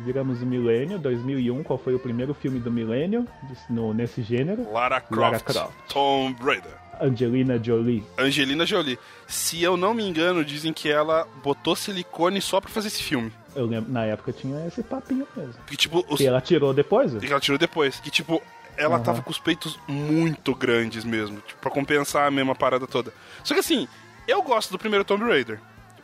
Viramos 0.01 0.43
o 0.43 0.47
milênio, 0.47 0.99
2001. 0.99 1.63
Qual 1.63 1.79
foi 1.79 1.95
o 1.95 1.99
primeiro 1.99 2.35
filme 2.35 2.61
do 2.61 2.71
milênio 2.71 3.27
no, 3.71 3.95
nesse 3.95 4.21
gênero? 4.21 4.71
Lara 4.71 5.01
Croft, 5.01 5.21
Lara 5.21 5.41
Croft. 5.41 5.73
Tomb 5.89 6.37
Raider. 6.43 6.73
Angelina 7.01 7.59
Jolie. 7.63 8.05
Angelina 8.19 8.67
Jolie. 8.67 8.99
Se 9.27 9.63
eu 9.63 9.75
não 9.79 9.95
me 9.95 10.07
engano, 10.07 10.45
dizem 10.45 10.71
que 10.71 10.91
ela 10.91 11.27
botou 11.43 11.75
silicone 11.75 12.43
só 12.43 12.61
pra 12.61 12.69
fazer 12.69 12.89
esse 12.89 13.03
filme. 13.03 13.33
Eu 13.57 13.65
lembro, 13.65 13.91
na 13.91 14.05
época 14.05 14.33
tinha 14.33 14.67
esse 14.67 14.83
papinho 14.83 15.27
mesmo. 15.35 15.55
Porque, 15.55 15.77
tipo, 15.77 16.05
os... 16.11 16.21
E 16.21 16.27
ela 16.27 16.43
tirou 16.43 16.75
depois? 16.75 17.15
que 17.15 17.27
ela 17.27 17.41
tirou 17.41 17.59
depois. 17.59 18.01
Que, 18.01 18.11
tipo, 18.11 18.43
ela 18.77 18.97
Aham. 18.97 19.03
tava 19.05 19.23
com 19.23 19.31
os 19.31 19.39
peitos 19.39 19.79
muito 19.89 20.55
grandes 20.55 21.05
mesmo. 21.05 21.41
Tipo, 21.41 21.61
pra 21.61 21.71
compensar 21.71 22.27
a 22.27 22.31
mesma 22.31 22.55
parada 22.55 22.87
toda. 22.87 23.13
Só 23.45 23.55
que 23.55 23.61
assim, 23.61 23.87
eu 24.27 24.43
gosto 24.43 24.71
do 24.71 24.79
primeiro 24.79 25.05
Tomb 25.05 25.25
Raider. 25.25 25.61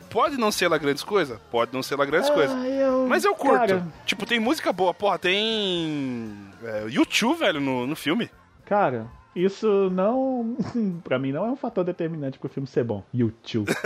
Pode 0.09 0.37
não 0.37 0.51
ser 0.51 0.67
lá 0.67 0.77
grandes 0.79 1.03
coisas? 1.03 1.39
Pode 1.51 1.71
não 1.71 1.83
ser 1.83 1.95
lá 1.95 2.03
grandes 2.05 2.29
coisas. 2.31 2.55
Ah, 2.55 2.67
eu- 2.67 3.05
Mas 3.07 3.23
eu 3.23 3.35
curto. 3.35 3.59
Cara, 3.59 3.87
Tipo, 4.05 4.25
tem 4.25 4.39
música 4.39 4.73
boa. 4.73 4.91
Porra, 4.93 5.19
tem. 5.19 6.35
É, 6.63 6.85
YouTube, 6.89 7.37
velho, 7.37 7.61
no, 7.61 7.85
no 7.85 7.95
filme. 7.95 8.29
cara, 8.65 9.05
isso 9.35 9.89
não. 9.91 10.57
pra 11.03 11.19
mim 11.19 11.31
não 11.31 11.45
é 11.45 11.49
um 11.51 11.55
fator 11.55 11.83
determinante 11.83 12.39
pro 12.39 12.49
filme 12.49 12.65
ser 12.67 12.83
bom. 12.83 13.03
YouTube. 13.13 13.71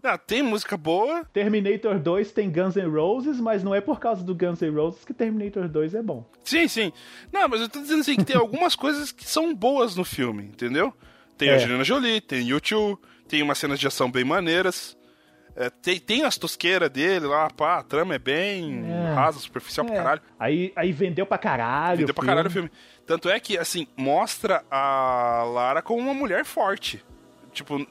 Não, 0.00 0.16
tem 0.18 0.42
música 0.42 0.76
boa. 0.76 1.24
Terminator 1.32 1.98
2 1.98 2.30
tem 2.32 2.50
Guns 2.50 2.76
N' 2.76 2.88
Roses, 2.88 3.40
mas 3.40 3.64
não 3.64 3.74
é 3.74 3.80
por 3.80 3.98
causa 3.98 4.22
do 4.22 4.34
Guns 4.34 4.60
N' 4.60 4.70
Roses 4.74 5.04
que 5.04 5.12
Terminator 5.12 5.68
2 5.68 5.94
é 5.94 6.02
bom. 6.02 6.24
Sim, 6.44 6.68
sim. 6.68 6.92
Não, 7.32 7.48
mas 7.48 7.60
eu 7.60 7.68
tô 7.68 7.80
dizendo 7.80 8.00
assim 8.00 8.16
que 8.16 8.24
tem 8.24 8.36
algumas 8.36 8.74
coisas 8.76 9.10
que 9.10 9.24
são 9.24 9.54
boas 9.54 9.96
no 9.96 10.04
filme, 10.04 10.44
entendeu? 10.44 10.94
Tem 11.36 11.48
a 11.48 11.52
É. 11.52 11.54
Angelina 11.56 11.82
Jolie, 11.84 12.20
tem 12.20 12.46
YouTube, 12.46 12.98
tem 13.26 13.42
umas 13.42 13.58
cenas 13.58 13.80
de 13.80 13.86
ação 13.86 14.10
bem 14.10 14.24
maneiras. 14.24 14.96
É, 15.54 15.68
tem, 15.68 15.98
tem 16.00 16.24
as 16.24 16.38
tosqueiras 16.38 16.88
dele 16.88 17.26
lá, 17.26 17.50
pá, 17.50 17.78
a 17.78 17.82
trama 17.82 18.14
é 18.14 18.18
bem 18.18 18.84
É. 18.86 19.12
rasa, 19.12 19.38
superficial 19.38 19.84
pra 19.84 19.94
É. 19.94 19.98
caralho. 19.98 20.22
Aí, 20.38 20.72
aí 20.74 20.92
vendeu 20.92 21.26
pra 21.26 21.36
caralho. 21.36 21.98
Vendeu 21.98 22.14
pra 22.14 22.24
caralho 22.24 22.48
o 22.48 22.50
filme. 22.50 22.70
Tanto 23.06 23.28
é 23.28 23.38
que, 23.38 23.58
assim, 23.58 23.86
mostra 23.94 24.64
a 24.70 25.42
Lara 25.44 25.82
como 25.82 26.00
uma 26.00 26.14
mulher 26.14 26.44
forte. 26.46 27.04
Tipo, 27.52 27.86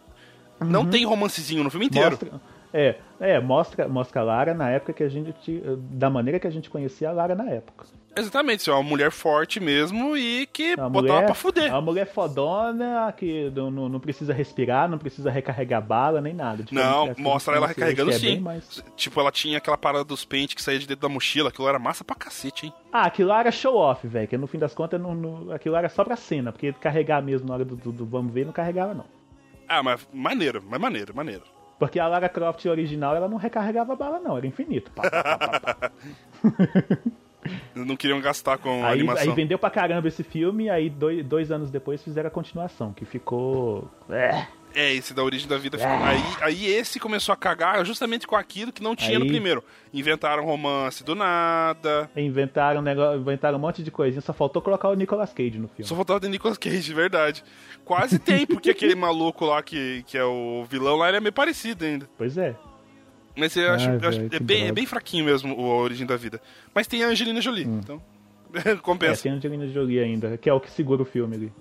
não 0.66 0.86
tem 0.86 1.06
romancezinho 1.06 1.64
no 1.64 1.70
filme 1.70 1.88
inteiro. 1.88 2.12
Mostra- 2.12 2.42
É, 2.74 2.96
é, 3.20 3.40
mostra, 3.42 3.88
mostra 3.88 4.22
a 4.22 4.24
Lara 4.24 4.54
na 4.54 4.70
época 4.70 4.94
que 4.94 5.04
a 5.04 5.10
gente. 5.10 5.62
Da 5.92 6.10
maneira 6.10 6.40
que 6.40 6.48
a 6.48 6.52
gente 6.52 6.70
conhecia 6.70 7.10
a 7.10 7.12
Lara 7.12 7.36
na 7.36 7.50
época. 7.50 7.86
Exatamente, 8.16 8.70
é 8.70 8.74
uma 8.74 8.84
mulher 8.84 9.10
forte 9.10 9.58
mesmo 9.62 10.18
e 10.18 10.46
que 10.46 10.74
Uma 10.76 10.90
botou 10.90 11.08
ela 11.10 11.16
mulher, 11.16 11.26
pra 11.28 11.34
fuder. 11.36 11.72
Uma 11.72 11.82
mulher 11.82 12.06
fodona 12.08 13.14
que 13.16 13.50
não, 13.56 13.72
não, 13.72 13.88
não 13.90 14.00
precisa 14.02 14.34
respirar, 14.34 14.90
não 14.90 14.98
precisa 14.98 15.32
recarregar 15.32 15.82
bala 15.82 16.20
nem 16.20 16.34
nada. 16.34 16.62
Diferente 16.64 16.86
Não, 16.90 17.08
das 17.08 17.18
mostra 17.18 17.56
ela 17.56 17.68
recarregando 17.68 18.12
quer 18.12 18.20
sim. 18.20 18.40
mais- 18.40 18.84
Tipo, 18.98 19.20
ela 19.22 19.32
tinha 19.32 19.58
aquela 19.60 19.78
parada 19.78 20.04
dos 20.04 20.26
pentes 20.26 20.56
que 20.56 20.62
saía 20.62 20.80
de 20.80 20.88
dentro 20.88 21.02
da 21.08 21.14
mochila, 21.14 21.50
aquilo 21.50 21.68
era 21.70 21.80
massa 21.80 22.04
pra 22.04 22.16
cacete, 22.16 22.66
hein? 22.66 22.74
Ah, 22.92 23.04
aquilo 23.04 23.32
era 23.32 23.50
show 23.52 23.76
off, 23.78 24.06
velho. 24.06 24.28
Que 24.28 24.38
no 24.38 24.48
fim 24.48 24.58
das 24.60 24.74
contas 24.74 25.00
não, 25.00 25.16
não- 25.16 25.52
aquilo 25.52 25.76
era 25.78 25.88
só 25.88 26.04
pra 26.04 26.18
cena, 26.18 26.52
porque 26.52 26.74
carregar 26.74 27.22
mesmo 27.22 27.48
na 27.48 27.54
hora 27.54 27.66
do, 27.66 27.78
do- 27.78 27.92
do 27.94 28.06
vamos 28.06 28.34
ver 28.34 28.46
não 28.46 28.52
carregava, 28.54 28.94
não. 28.94 29.06
Ah, 29.68 29.84
mas 29.84 30.08
maneiro, 30.14 30.64
mas 30.68 30.80
maneiro, 30.80 31.16
maneiro. 31.16 31.44
Porque 31.80 32.00
a 32.00 32.08
Lara 32.08 32.30
Croft 32.30 32.66
original 32.68 33.16
ela 33.16 33.28
não 33.28 33.38
recarregava 33.38 33.96
bala, 33.96 34.20
não, 34.20 34.38
era 34.38 34.46
infinito. 34.46 34.92
Pá, 34.92 35.10
pá, 35.10 35.60
pá. 35.60 35.92
Não 37.76 37.96
queriam 37.96 38.20
gastar 38.22 38.58
com 38.58 38.86
Aí, 38.86 38.94
animação. 38.94 39.30
aí 39.30 39.36
vendeu 39.36 39.58
pra 39.58 39.70
caramba 39.70 40.08
esse 40.08 40.24
filme, 40.24 40.70
aí 40.70 40.90
dois, 40.90 41.26
dois 41.26 41.52
anos 41.52 41.72
depois 41.72 42.04
fizeram 42.04 42.28
a 42.28 42.32
continuação, 42.32 42.94
que 42.94 43.06
ficou. 43.06 43.90
É. 44.10 44.46
É, 44.74 44.94
esse 44.94 45.14
da 45.14 45.22
origem 45.22 45.50
da 45.50 45.58
vida. 45.58 45.78
ficou- 45.78 45.92
É. 45.92 45.98
Aí, 46.08 46.22
aí 46.42 46.66
esse 46.68 46.98
começou 46.98 47.34
a 47.34 47.36
cagar 47.36 47.84
justamente 47.86 48.26
com 48.26 48.38
aquilo 48.38 48.72
que 48.72 48.82
não 48.82 48.96
tinha 48.96 49.20
no 49.20 49.26
Aí- 49.26 49.30
primeiro. 49.32 49.62
Inventaram 49.94 50.46
romance 50.46 51.04
do 51.04 51.14
nada. 51.14 52.10
Inventaram, 52.16 52.80
um 52.80 52.84
negócio, 52.84 53.20
inventaram 53.20 53.58
um 53.58 53.62
monte 53.62 53.84
de 53.84 53.92
coisinha, 53.92 54.22
só 54.22 54.32
faltou 54.32 54.62
colocar 54.62 54.88
o 54.88 54.94
Nicolas 54.94 55.34
Cage 55.34 55.58
no 55.60 55.68
filme. 55.68 55.84
Só 55.84 55.94
faltava 55.94 56.22
ter 56.22 56.30
Nicolas 56.30 56.58
Cage, 56.58 56.80
de 56.84 56.94
verdade. 56.96 57.44
Quase 57.84 58.18
tem, 58.18 58.46
porque 58.48 58.70
aquele 58.70 58.96
maluco 58.96 59.44
lá 59.46 59.62
que, 59.62 60.04
que 60.08 60.18
é 60.18 60.24
o 60.24 60.64
vilão 60.70 60.96
lá, 60.96 61.10
ele 61.10 61.18
é 61.18 61.20
meio 61.20 61.34
parecido 61.34 61.84
ainda. 61.84 62.08
Pois 62.18 62.38
é. 62.38 62.56
Mas 63.36 63.56
eu 63.56 63.72
acho, 63.72 63.90
Ai, 63.90 64.00
eu 64.02 64.10
acho- 64.10 64.18
velho, 64.20 64.30
é, 64.36 64.40
bem, 64.40 64.68
é 64.68 64.72
bem 64.72 64.86
fraquinho 64.86 65.26
mesmo 65.26 65.56
o 65.60 65.72
A 65.72 65.76
Origem 65.78 66.06
da 66.06 66.18
Vida. 66.18 66.42
Mas 66.74 66.88
tem 66.88 67.04
a 67.04 67.08
Angelina 67.08 67.40
Jolie, 67.42 67.66
então 67.66 68.02
É, 68.54 68.76
compensa. 68.76 69.24
tem 69.24 69.32
a 69.32 69.36
Angelina 69.36 69.68
Jolie 69.68 70.00
ainda, 70.00 70.38
que 70.38 70.50
é 70.50 70.54
o 70.54 70.60
que 70.60 70.70
segura 70.70 71.02
o 71.02 71.06
filme 71.06 71.36
ali. 71.36 71.54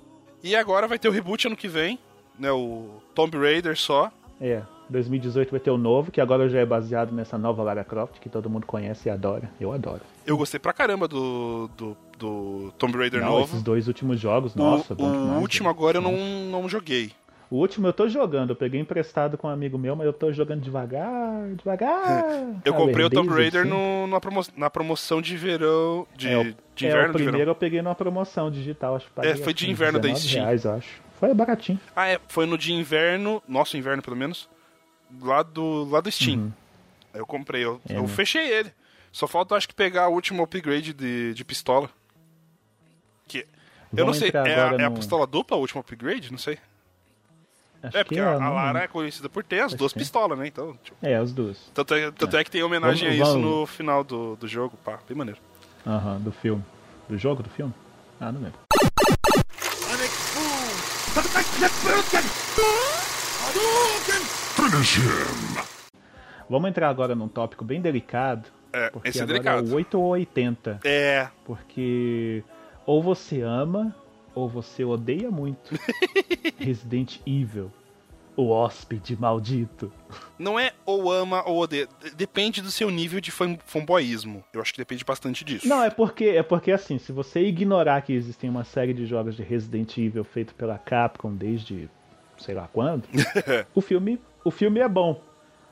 E 0.42 0.56
agora 0.56 0.88
vai 0.88 0.98
ter 0.98 1.09
o 1.09 1.12
reboot 1.12 1.46
ano 1.46 1.56
que 1.56 1.68
vem, 1.68 1.98
né? 2.38 2.50
O 2.50 3.00
Tomb 3.14 3.37
Raider 3.38 3.76
só. 3.76 4.11
É, 4.40 4.62
2018 4.88 5.50
vai 5.50 5.61
ter 5.61 5.70
o 5.70 5.76
novo, 5.78 6.11
que 6.11 6.20
agora 6.20 6.48
já 6.48 6.59
é 6.59 6.66
baseado 6.66 7.12
nessa 7.12 7.37
nova 7.38 7.62
Lara 7.62 7.85
Croft, 7.85 8.18
que 8.18 8.28
todo 8.28 8.48
mundo 8.50 8.66
conhece 8.66 9.09
e 9.09 9.11
adora. 9.12 9.50
Eu 9.61 9.70
adoro. 9.70 10.00
Eu 10.26 10.37
gostei 10.37 10.59
pra 10.59 10.72
caramba 10.72 11.06
do, 11.06 11.70
do, 11.76 11.96
do 12.18 12.72
Tomb 12.78 12.96
Raider 12.96 13.20
Não, 13.20 13.28
novo. 13.33 13.44
esses 13.44 13.62
dois 13.62 13.87
últimos 13.87 14.18
jogos, 14.18 14.54
nossa, 14.56 14.94
o 14.94 14.96
demais, 14.96 15.40
último 15.42 15.68
agora 15.68 15.98
eu 15.98 16.02
não, 16.02 16.16
não 16.50 16.68
joguei. 16.68 17.12
O 17.50 17.56
último 17.56 17.86
eu 17.88 17.92
tô 17.92 18.08
jogando, 18.08 18.50
eu 18.50 18.56
peguei 18.56 18.80
emprestado 18.80 19.36
com 19.36 19.48
um 19.48 19.50
amigo 19.50 19.76
meu, 19.76 19.96
mas 19.96 20.06
eu 20.06 20.12
tô 20.12 20.32
jogando 20.32 20.60
devagar, 20.62 21.48
devagar. 21.56 22.32
Eu 22.64 22.72
comprei 22.74 23.04
o 23.04 23.10
Tomb 23.10 23.28
Raider 23.28 23.62
assim. 23.62 23.70
no, 23.70 24.06
na, 24.06 24.20
promo, 24.20 24.40
na 24.56 24.70
promoção 24.70 25.20
de 25.20 25.36
verão. 25.36 26.06
De, 26.14 26.28
É, 26.28 26.38
o, 26.38 26.44
de 26.76 26.86
é, 26.86 26.88
inverno, 26.88 27.08
o 27.10 27.12
de 27.12 27.12
primeiro 27.14 27.38
verão. 27.38 27.50
eu 27.50 27.54
peguei 27.56 27.82
numa 27.82 27.94
promoção 27.96 28.50
digital, 28.52 28.94
acho 28.94 29.06
que 29.06 29.26
É, 29.26 29.34
foi 29.34 29.52
de 29.52 29.64
uns 29.66 29.70
inverno 29.70 29.98
da 29.98 30.06
19 30.08 30.28
Steam. 30.28 30.44
reais, 30.44 30.64
acho. 30.66 31.00
Foi 31.18 31.34
baratinho. 31.34 31.80
Ah, 31.96 32.06
é, 32.08 32.20
foi 32.28 32.46
no 32.46 32.56
de 32.56 32.72
inverno, 32.72 33.42
nosso 33.48 33.76
inverno 33.76 34.00
pelo 34.00 34.16
menos, 34.16 34.48
lá 35.20 35.42
do, 35.42 35.84
lá 35.90 36.00
do 36.00 36.10
Steam. 36.10 36.52
Aí 37.12 37.18
eu 37.20 37.26
comprei, 37.26 37.64
eu, 37.64 37.72
Uhum. 37.72 37.80
É, 37.88 37.96
eu 37.96 38.02
né? 38.02 38.08
fechei 38.08 38.46
ele. 38.48 38.72
Só 39.10 39.26
falta, 39.26 39.56
acho 39.56 39.66
que, 39.66 39.74
pegar 39.74 40.08
o 40.08 40.12
último 40.14 40.40
upgrade 40.44 40.92
de, 40.94 41.34
de 41.34 41.44
pistola. 41.44 41.90
Que, 43.26 43.38
eu 43.96 44.04
não 44.04 44.12
Vamos 44.12 44.18
sei, 44.18 44.30
é, 44.32 44.38
a, 44.38 44.42
agora 44.68 44.82
é 44.82 44.86
a 44.86 44.90
no- 44.90 44.96
pistola 44.96 45.26
dupla 45.26 45.56
o 45.56 45.60
último 45.60 45.80
upgrade? 45.80 46.30
Não 46.30 46.38
sei. 46.38 46.58
Acho 47.82 47.96
é, 47.96 48.04
porque 48.04 48.16
que 48.16 48.20
a, 48.20 48.34
a 48.34 48.40
não- 48.40 48.54
Lara 48.54 48.80
é 48.80 48.88
conhecida 48.88 49.28
por 49.28 49.42
ter 49.42 49.60
as 49.60 49.66
Acho 49.66 49.76
duas 49.76 49.92
que 49.92 49.98
é. 49.98 50.02
pistolas, 50.02 50.38
né? 50.38 50.46
Então, 50.46 50.76
tipo, 50.82 50.96
É, 51.02 51.14
as 51.16 51.32
duas. 51.32 51.56
tanto 51.74 51.94
é, 51.94 52.10
tanto 52.10 52.36
é 52.36 52.44
que 52.44 52.50
tem 52.50 52.62
homenagem 52.62 53.08
Vamos- 53.08 53.20
a 53.20 53.24
isso 53.24 53.40
vamos- 53.40 53.58
no 53.60 53.66
final 53.66 54.04
do, 54.04 54.36
do 54.36 54.46
jogo, 54.46 54.76
pá, 54.84 54.98
bem 55.08 55.16
maneiro. 55.16 55.40
Aham, 55.86 56.18
do 56.20 56.30
filme. 56.32 56.62
Do 57.08 57.16
jogo, 57.16 57.42
do 57.42 57.48
filme? 57.50 57.72
Ah, 58.20 58.30
não 58.30 58.40
lembro. 58.42 58.58
Vamos 66.48 66.68
entrar 66.70 66.88
agora 66.88 67.14
num 67.14 67.28
tópico 67.28 67.64
bem 67.64 67.80
delicado. 67.80 68.48
É, 68.72 68.90
porque 68.90 69.08
esse 69.08 69.20
é 69.20 69.26
delicado. 69.26 69.68
é 69.68 69.72
o 69.72 69.74
8 69.74 69.98
ou 69.98 70.06
80. 70.10 70.80
É, 70.84 71.28
Porque 71.44 72.42
ou 72.86 73.02
você 73.02 73.40
ama 73.42 73.94
ou 74.34 74.48
você 74.48 74.84
odeia 74.84 75.30
muito 75.30 75.78
Resident 76.58 77.18
Evil, 77.26 77.70
o 78.36 78.48
hóspede 78.50 79.16
maldito. 79.18 79.92
não 80.38 80.58
é 80.58 80.72
ou 80.86 81.10
ama 81.10 81.42
ou 81.46 81.58
odeia. 81.60 81.88
Depende 82.16 82.62
do 82.62 82.70
seu 82.70 82.90
nível 82.90 83.20
de 83.20 83.30
fan, 83.30 83.58
fanboyismo. 83.66 84.42
Eu 84.52 84.60
acho 84.60 84.72
que 84.72 84.78
depende 84.78 85.04
bastante 85.04 85.44
disso. 85.44 85.68
Não, 85.68 85.82
é 85.82 85.90
porque 85.90 86.24
é 86.24 86.42
porque 86.42 86.72
assim, 86.72 86.98
se 86.98 87.12
você 87.12 87.40
ignorar 87.40 88.00
que 88.02 88.12
existem 88.12 88.48
uma 88.48 88.64
série 88.64 88.94
de 88.94 89.06
jogos 89.06 89.36
de 89.36 89.42
Resident 89.42 89.96
Evil 89.98 90.24
feito 90.24 90.54
pela 90.54 90.78
Capcom 90.78 91.34
desde 91.34 91.88
sei 92.38 92.54
lá 92.54 92.68
quando, 92.72 93.04
o 93.74 93.80
filme, 93.80 94.18
o 94.44 94.50
filme 94.50 94.80
é 94.80 94.88
bom. 94.88 95.20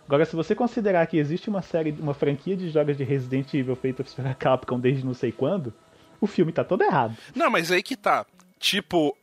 Agora, 0.07 0.25
se 0.25 0.35
você 0.35 0.55
considerar 0.55 1.07
que 1.07 1.19
existe 1.19 1.51
uma 1.51 1.61
série, 1.61 1.93
uma 1.99 2.15
franquia 2.15 2.57
de 2.57 2.71
jogos 2.71 2.97
de 2.97 3.05
Resident 3.05 3.53
Evil 3.53 3.77
feitos 3.77 4.15
pela 4.15 4.35
Capcom 4.35 4.81
desde 4.81 5.05
não 5.05 5.13
sei 5.13 5.31
quando, 5.31 5.73
o 6.21 6.27
filme 6.27 6.51
tá 6.51 6.65
todo 6.65 6.83
errado. 6.83 7.15
Não, 7.35 7.51
mas 7.51 7.71
aí 7.71 7.83
que 7.83 7.95
tá. 7.97 8.25
Tipo, 8.59 9.17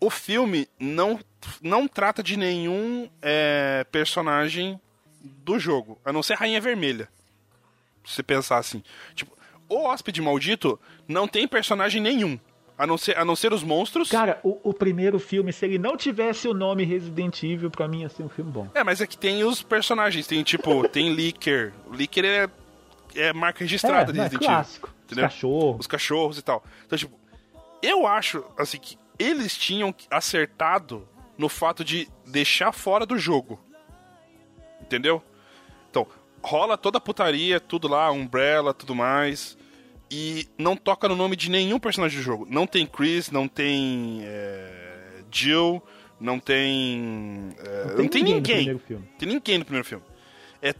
o 0.00 0.10
filme 0.10 0.68
não, 0.78 1.18
não 1.62 1.88
trata 1.88 2.22
de 2.22 2.36
nenhum 2.36 3.08
é, 3.20 3.84
personagem 3.90 4.80
do 5.20 5.58
jogo, 5.58 5.98
a 6.04 6.12
não 6.12 6.22
ser 6.22 6.34
Rainha 6.34 6.60
Vermelha. 6.60 7.08
Se 8.04 8.14
você 8.14 8.22
pensar 8.22 8.58
assim. 8.58 8.82
Tipo, 9.14 9.36
o 9.68 9.84
Hóspede 9.84 10.22
Maldito 10.22 10.80
não 11.06 11.26
tem 11.28 11.46
personagem 11.46 12.00
nenhum. 12.00 12.38
A 12.78 12.86
não 12.86 12.96
ser, 12.96 13.18
a 13.18 13.24
não 13.24 13.34
ser 13.34 13.52
os 13.52 13.64
monstros. 13.64 14.08
Cara, 14.08 14.38
o, 14.44 14.70
o 14.70 14.72
primeiro 14.72 15.18
filme, 15.18 15.52
se 15.52 15.66
ele 15.66 15.78
não 15.78 15.96
tivesse 15.96 16.46
o 16.46 16.54
nome 16.54 16.84
Resident 16.84 17.42
Evil, 17.42 17.68
pra 17.72 17.88
mim 17.88 18.02
ia 18.02 18.08
ser 18.08 18.22
um 18.22 18.28
filme 18.28 18.52
bom. 18.52 18.68
É, 18.72 18.84
mas 18.84 19.00
é 19.00 19.06
que 19.06 19.18
tem 19.18 19.42
os 19.42 19.60
personagens. 19.64 20.28
Tem, 20.28 20.44
tipo, 20.44 20.86
tem 20.88 21.12
Licker. 21.12 21.72
O 21.88 21.92
Licker 21.94 22.24
é, 22.24 22.48
é 23.16 23.32
marca 23.32 23.58
registrada 23.64 24.12
É, 24.12 24.14
de 24.14 24.20
é 24.20 24.22
Resident 24.22 24.42
Evil. 24.44 24.54
clássico. 24.54 24.94
Os 25.10 25.16
cachorros. 25.18 25.80
Os 25.80 25.86
cachorros 25.88 26.38
e 26.38 26.42
tal. 26.42 26.64
Então, 26.86 26.96
tipo, 26.96 27.18
eu 27.82 28.06
acho, 28.06 28.44
assim, 28.56 28.78
que 28.78 28.98
eles 29.18 29.56
tinham 29.56 29.94
acertado 30.10 31.08
no 31.36 31.48
fato 31.48 31.84
de 31.84 32.08
deixar 32.26 32.72
fora 32.72 33.06
do 33.06 33.18
jogo. 33.18 33.60
Entendeu? 34.80 35.22
Então, 35.90 36.06
rola 36.42 36.76
toda 36.76 36.98
a 36.98 37.00
putaria, 37.00 37.60
tudo 37.60 37.88
lá, 37.88 38.10
Umbrella, 38.10 38.74
tudo 38.74 38.94
mais. 38.94 39.56
E 40.10 40.48
não 40.56 40.76
toca 40.76 41.08
no 41.08 41.14
nome 41.14 41.36
de 41.36 41.50
nenhum 41.50 41.78
personagem 41.78 42.18
do 42.18 42.24
jogo. 42.24 42.46
Não 42.48 42.66
tem 42.66 42.86
Chris, 42.86 43.30
não 43.30 43.46
tem 43.46 44.20
é, 44.24 45.22
Jill, 45.30 45.82
não 46.18 46.40
tem. 46.40 47.50
é, 47.58 47.94
não 47.96 48.08
tem, 48.08 48.22
no 48.22 48.30
ninguém. 48.30 48.78
Tem 49.18 49.28
ninguém 49.28 49.58
no 49.58 49.64
primeiro 49.64 49.86
filme. 49.86 50.04
É, 50.60 50.74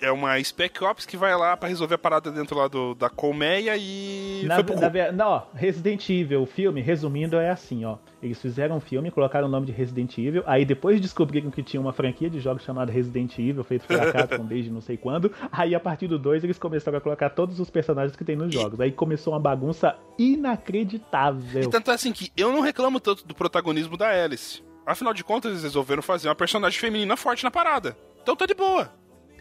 é 0.00 0.12
uma 0.12 0.42
Spec 0.42 0.82
Ops 0.84 1.04
que 1.04 1.16
vai 1.16 1.36
lá 1.36 1.56
pra 1.56 1.68
resolver 1.68 1.96
a 1.96 1.98
parada 1.98 2.30
dentro 2.30 2.56
lá 2.56 2.68
do, 2.68 2.94
da 2.94 3.10
colmeia 3.10 3.76
e. 3.76 4.44
Na, 4.46 4.62
foi 4.62 4.76
na 4.76 5.12
não, 5.12 5.28
ó, 5.28 5.42
Resident 5.52 6.08
Evil, 6.08 6.42
o 6.42 6.46
filme, 6.46 6.80
resumindo, 6.80 7.36
é 7.36 7.50
assim, 7.50 7.84
ó. 7.84 7.96
Eles 8.22 8.40
fizeram 8.40 8.76
um 8.76 8.80
filme, 8.80 9.10
colocaram 9.10 9.48
o 9.48 9.50
nome 9.50 9.66
de 9.66 9.72
Resident 9.72 10.16
Evil, 10.16 10.42
aí 10.46 10.64
depois 10.64 11.00
descobriram 11.00 11.50
que 11.50 11.62
tinha 11.62 11.80
uma 11.80 11.92
franquia 11.92 12.30
de 12.30 12.38
jogos 12.40 12.62
chamada 12.62 12.92
Resident 12.92 13.36
Evil, 13.38 13.64
feito 13.64 13.86
pela 13.86 14.10
Capcom 14.12 14.46
desde 14.46 14.70
não 14.70 14.80
sei 14.80 14.96
quando. 14.96 15.32
Aí 15.50 15.74
a 15.74 15.80
partir 15.80 16.06
do 16.06 16.18
2 16.18 16.44
eles 16.44 16.58
começaram 16.58 16.98
a 16.98 17.00
colocar 17.00 17.30
todos 17.30 17.58
os 17.58 17.68
personagens 17.68 18.16
que 18.16 18.24
tem 18.24 18.36
nos 18.36 18.54
jogos. 18.54 18.80
Aí 18.80 18.92
começou 18.92 19.32
uma 19.32 19.40
bagunça 19.40 19.96
inacreditável. 20.16 21.62
E 21.62 21.68
tanto 21.68 21.90
é 21.90 21.94
assim 21.94 22.12
que 22.12 22.30
eu 22.36 22.52
não 22.52 22.60
reclamo 22.60 23.00
tanto 23.00 23.26
do 23.26 23.34
protagonismo 23.34 23.96
da 23.96 24.08
Alice. 24.08 24.62
Afinal 24.86 25.12
de 25.12 25.24
contas, 25.24 25.50
eles 25.50 25.62
resolveram 25.62 26.02
fazer 26.02 26.28
uma 26.28 26.34
personagem 26.34 26.78
feminina 26.78 27.16
forte 27.16 27.42
na 27.42 27.50
parada. 27.50 27.96
Então 28.22 28.36
tá 28.36 28.46
de 28.46 28.54
boa. 28.54 28.90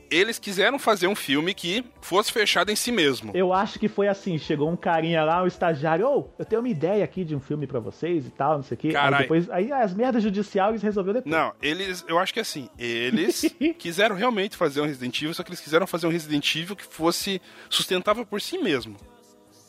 Eles 0.09 0.39
quiseram 0.39 0.77
fazer 0.77 1.07
um 1.07 1.15
filme 1.15 1.53
que 1.53 1.83
fosse 2.01 2.31
fechado 2.31 2.71
em 2.71 2.75
si 2.75 2.91
mesmo. 2.91 3.31
Eu 3.33 3.51
acho 3.53 3.79
que 3.79 3.87
foi 3.87 4.07
assim, 4.07 4.37
chegou 4.37 4.69
um 4.69 4.75
carinha 4.75 5.23
lá, 5.23 5.43
um 5.43 5.47
estagiário, 5.47 6.07
ô, 6.07 6.29
eu 6.37 6.45
tenho 6.45 6.61
uma 6.61 6.69
ideia 6.69 7.03
aqui 7.03 7.23
de 7.23 7.35
um 7.35 7.39
filme 7.39 7.65
pra 7.67 7.79
vocês 7.79 8.25
e 8.27 8.29
tal, 8.29 8.55
não 8.57 8.63
sei 8.63 8.75
o 8.75 8.77
quê. 8.79 8.87
Aí 8.89 8.93
Carai. 8.93 9.21
depois, 9.23 9.49
aí 9.49 9.71
as 9.71 9.93
merdas 9.93 10.21
judiciais 10.23 10.69
eles 10.71 10.81
resolveram 10.83 11.19
depois. 11.19 11.35
Não, 11.35 11.53
eles, 11.61 12.05
eu 12.07 12.19
acho 12.19 12.33
que 12.33 12.39
assim, 12.39 12.69
eles 12.77 13.45
quiseram 13.79 14.15
realmente 14.15 14.55
fazer 14.57 14.81
um 14.81 14.85
Resident 14.85 15.19
Evil, 15.21 15.33
só 15.33 15.43
que 15.43 15.49
eles 15.49 15.59
quiseram 15.61 15.87
fazer 15.87 16.07
um 16.07 16.11
Resident 16.11 16.55
Evil 16.55 16.75
que 16.75 16.85
fosse 16.85 17.41
sustentável 17.69 18.25
por 18.25 18.41
si 18.41 18.57
mesmo. 18.57 18.95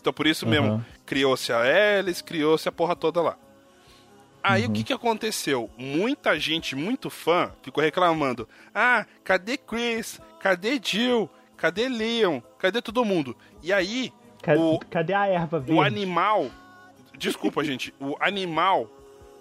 Então 0.00 0.12
por 0.12 0.26
isso 0.26 0.46
mesmo, 0.46 0.66
Aham. 0.66 0.86
criou-se 1.06 1.50
a 1.52 1.60
Alice, 1.98 2.22
criou-se 2.22 2.68
a 2.68 2.72
porra 2.72 2.94
toda 2.94 3.22
lá. 3.22 3.38
Aí 4.46 4.64
Uhum. 4.64 4.70
o 4.70 4.72
que, 4.74 4.84
que 4.84 4.92
aconteceu? 4.92 5.70
Muita 5.78 6.38
gente, 6.38 6.76
muito 6.76 7.08
fã, 7.08 7.50
ficou 7.62 7.82
reclamando: 7.82 8.46
ah, 8.74 9.06
cadê 9.24 9.56
Chris? 9.56 10.20
Cadê 10.38 10.78
Jill? 10.82 11.30
Cadê 11.56 11.88
Leon? 11.88 12.40
Cadê 12.58 12.82
todo 12.82 13.04
mundo? 13.06 13.34
E 13.62 13.72
aí, 13.72 14.12
Ca- 14.42 14.54
o, 14.54 14.78
Cadê 14.90 15.14
a 15.14 15.26
erva 15.26 15.58
verde? 15.58 15.72
o 15.72 15.80
animal. 15.80 16.50
Desculpa, 17.16 17.64
gente. 17.64 17.94
O 17.98 18.14
animal 18.20 18.86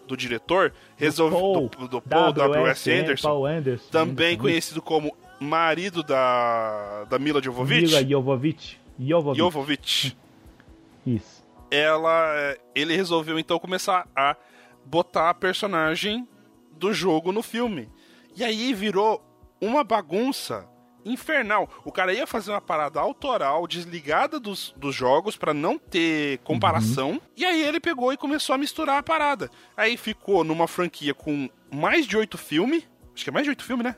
do 0.07 0.15
diretor 0.15 0.73
resolveu. 0.95 1.69
Do, 1.77 1.87
do 1.89 2.01
Paul 2.01 2.31
W.S. 2.31 2.89
Anderson 2.89 3.27
Paul 3.27 3.45
Anderson. 3.45 3.89
também 3.91 4.27
Anderson. 4.27 4.41
conhecido 4.41 4.81
como 4.81 5.13
marido 5.37 6.01
da, 6.03 7.03
da 7.09 7.19
Mila 7.19 7.41
Jovovich. 7.43 7.87
Mila 7.87 8.05
Jovovich. 8.07 8.79
Jovovich. 8.97 9.37
Jovovich. 9.39 10.17
Isso. 11.05 11.43
Ela, 11.69 12.55
ele 12.73 12.95
resolveu 12.95 13.37
então 13.37 13.59
começar 13.59 14.07
a 14.15 14.37
botar 14.85 15.29
a 15.29 15.33
personagem 15.33 16.27
do 16.71 16.93
jogo 16.93 17.31
no 17.31 17.41
filme. 17.41 17.89
E 18.35 18.43
aí 18.43 18.73
virou 18.73 19.23
uma 19.61 19.83
bagunça 19.83 20.67
infernal. 21.05 21.69
O 21.83 21.91
cara 21.91 22.13
ia 22.13 22.25
fazer 22.25 22.51
uma 22.51 22.61
parada 22.61 22.99
autoral, 22.99 23.67
desligada 23.67 24.39
dos, 24.39 24.73
dos 24.77 24.95
jogos, 24.95 25.35
para 25.35 25.53
não 25.53 25.77
ter 25.77 26.39
comparação. 26.39 27.11
Uhum. 27.11 27.21
E 27.35 27.45
aí 27.45 27.63
ele 27.63 27.79
pegou 27.79 28.11
e 28.13 28.17
começou 28.17 28.53
a 28.53 28.57
misturar 28.57 28.97
a 28.97 29.03
parada. 29.03 29.49
Aí 29.75 29.97
ficou 29.97 30.43
numa 30.43 30.67
franquia 30.67 31.13
com 31.13 31.49
mais 31.71 32.05
de 32.05 32.17
oito 32.17 32.37
filmes. 32.37 32.87
Acho 33.13 33.23
que 33.23 33.29
é 33.29 33.33
mais 33.33 33.45
de 33.45 33.49
oito 33.49 33.63
filmes, 33.63 33.85
né? 33.85 33.95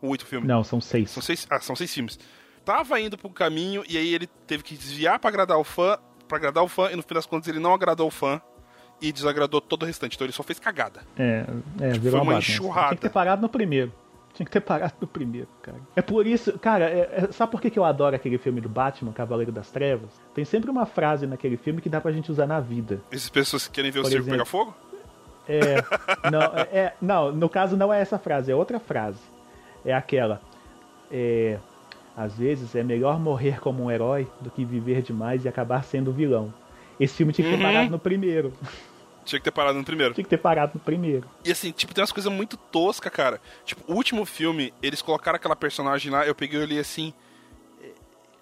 Ou 0.00 0.10
oito 0.10 0.26
filmes? 0.26 0.48
Não, 0.48 0.64
são 0.64 0.80
seis. 0.80 1.10
São 1.10 1.22
seis. 1.22 1.46
Ah, 1.50 1.60
são 1.60 1.76
seis 1.76 1.92
filmes. 1.92 2.18
Tava 2.64 2.98
indo 3.00 3.18
pro 3.18 3.28
caminho 3.28 3.84
e 3.88 3.98
aí 3.98 4.14
ele 4.14 4.26
teve 4.46 4.62
que 4.62 4.74
desviar 4.74 5.18
para 5.18 5.28
agradar 5.28 5.58
o 5.58 5.64
fã, 5.64 5.98
para 6.26 6.38
agradar 6.38 6.64
o 6.64 6.68
fã, 6.68 6.90
e 6.90 6.96
no 6.96 7.02
fim 7.02 7.14
das 7.14 7.26
contas 7.26 7.48
ele 7.48 7.58
não 7.58 7.74
agradou 7.74 8.08
o 8.08 8.10
fã 8.10 8.40
e 9.00 9.12
desagradou 9.12 9.60
todo 9.60 9.82
o 9.82 9.86
restante. 9.86 10.14
Então 10.16 10.24
ele 10.24 10.32
só 10.32 10.42
fez 10.42 10.58
cagada. 10.58 11.02
É, 11.18 11.44
é 11.80 11.90
tipo, 11.92 12.04
virou 12.04 12.18
foi 12.18 12.20
uma 12.20 12.32
uma 12.32 12.38
enxurrada. 12.38 12.88
Tinha 12.88 12.96
que 12.96 13.02
ter 13.02 13.10
parado 13.10 13.42
no 13.42 13.48
primeiro. 13.48 13.92
Tinha 14.34 14.44
que 14.44 14.50
ter 14.50 14.60
parado 14.60 14.94
no 15.00 15.06
primeiro, 15.06 15.48
cara. 15.62 15.78
É 15.94 16.02
por 16.02 16.26
isso, 16.26 16.58
cara, 16.58 16.86
é, 16.90 17.26
é, 17.28 17.32
sabe 17.32 17.52
por 17.52 17.60
que, 17.60 17.70
que 17.70 17.78
eu 17.78 17.84
adoro 17.84 18.16
aquele 18.16 18.36
filme 18.36 18.60
do 18.60 18.68
Batman, 18.68 19.12
Cavaleiro 19.12 19.52
das 19.52 19.70
Trevas? 19.70 20.10
Tem 20.34 20.44
sempre 20.44 20.70
uma 20.70 20.86
frase 20.86 21.24
naquele 21.24 21.56
filme 21.56 21.80
que 21.80 21.88
dá 21.88 22.00
pra 22.00 22.10
gente 22.10 22.32
usar 22.32 22.46
na 22.46 22.58
vida. 22.58 23.00
Essas 23.12 23.28
pessoas 23.28 23.68
que 23.68 23.74
querem 23.74 23.92
ver 23.92 24.00
Por 24.00 24.06
o 24.06 24.10
circo 24.10 24.24
exemplo, 24.24 24.38
pegar 24.38 24.44
fogo? 24.44 24.74
É, 25.48 25.76
não, 26.30 26.40
é, 26.42 26.68
é- 26.72 26.94
não, 27.00 27.30
no 27.30 27.48
caso 27.48 27.76
não 27.76 27.92
é 27.92 28.00
essa 28.00 28.18
frase, 28.18 28.50
é 28.50 28.54
outra 28.56 28.80
frase. 28.80 29.20
É 29.84 29.94
aquela. 29.94 30.40
É, 31.12 31.58
às 32.16 32.34
vezes 32.36 32.74
é 32.74 32.82
melhor 32.82 33.20
morrer 33.20 33.60
como 33.60 33.84
um 33.84 33.90
herói 33.90 34.26
do 34.40 34.50
que 34.50 34.64
viver 34.64 35.02
demais 35.02 35.44
e 35.44 35.48
acabar 35.48 35.84
sendo 35.84 36.12
vilão. 36.12 36.52
Esse 36.98 37.14
filme 37.16 37.32
tinha 37.32 37.44
que 37.48 37.56
ter 37.56 37.62
Uhum. 37.62 37.70
parado 37.72 37.90
no 37.90 37.98
primeiro. 37.98 38.52
Tinha 39.24 39.38
que 39.40 39.44
ter 39.44 39.50
parado 39.50 39.78
no 39.78 39.84
primeiro. 39.84 40.12
Tinha 40.14 40.22
que 40.24 40.30
ter 40.30 40.36
parado 40.38 40.72
no 40.74 40.80
primeiro. 40.80 41.28
E 41.44 41.50
assim, 41.50 41.72
tipo, 41.72 41.94
tem 41.94 42.02
umas 42.02 42.12
coisas 42.12 42.30
muito 42.30 42.56
toscas, 42.56 43.10
cara. 43.12 43.40
Tipo, 43.64 43.90
o 43.90 43.96
último 43.96 44.24
filme, 44.26 44.72
eles 44.82 45.00
colocaram 45.00 45.36
aquela 45.36 45.56
personagem 45.56 46.10
lá, 46.12 46.26
eu 46.26 46.34
peguei 46.34 46.60
olhei 46.60 46.78
assim. 46.78 47.12
é, 47.82 47.88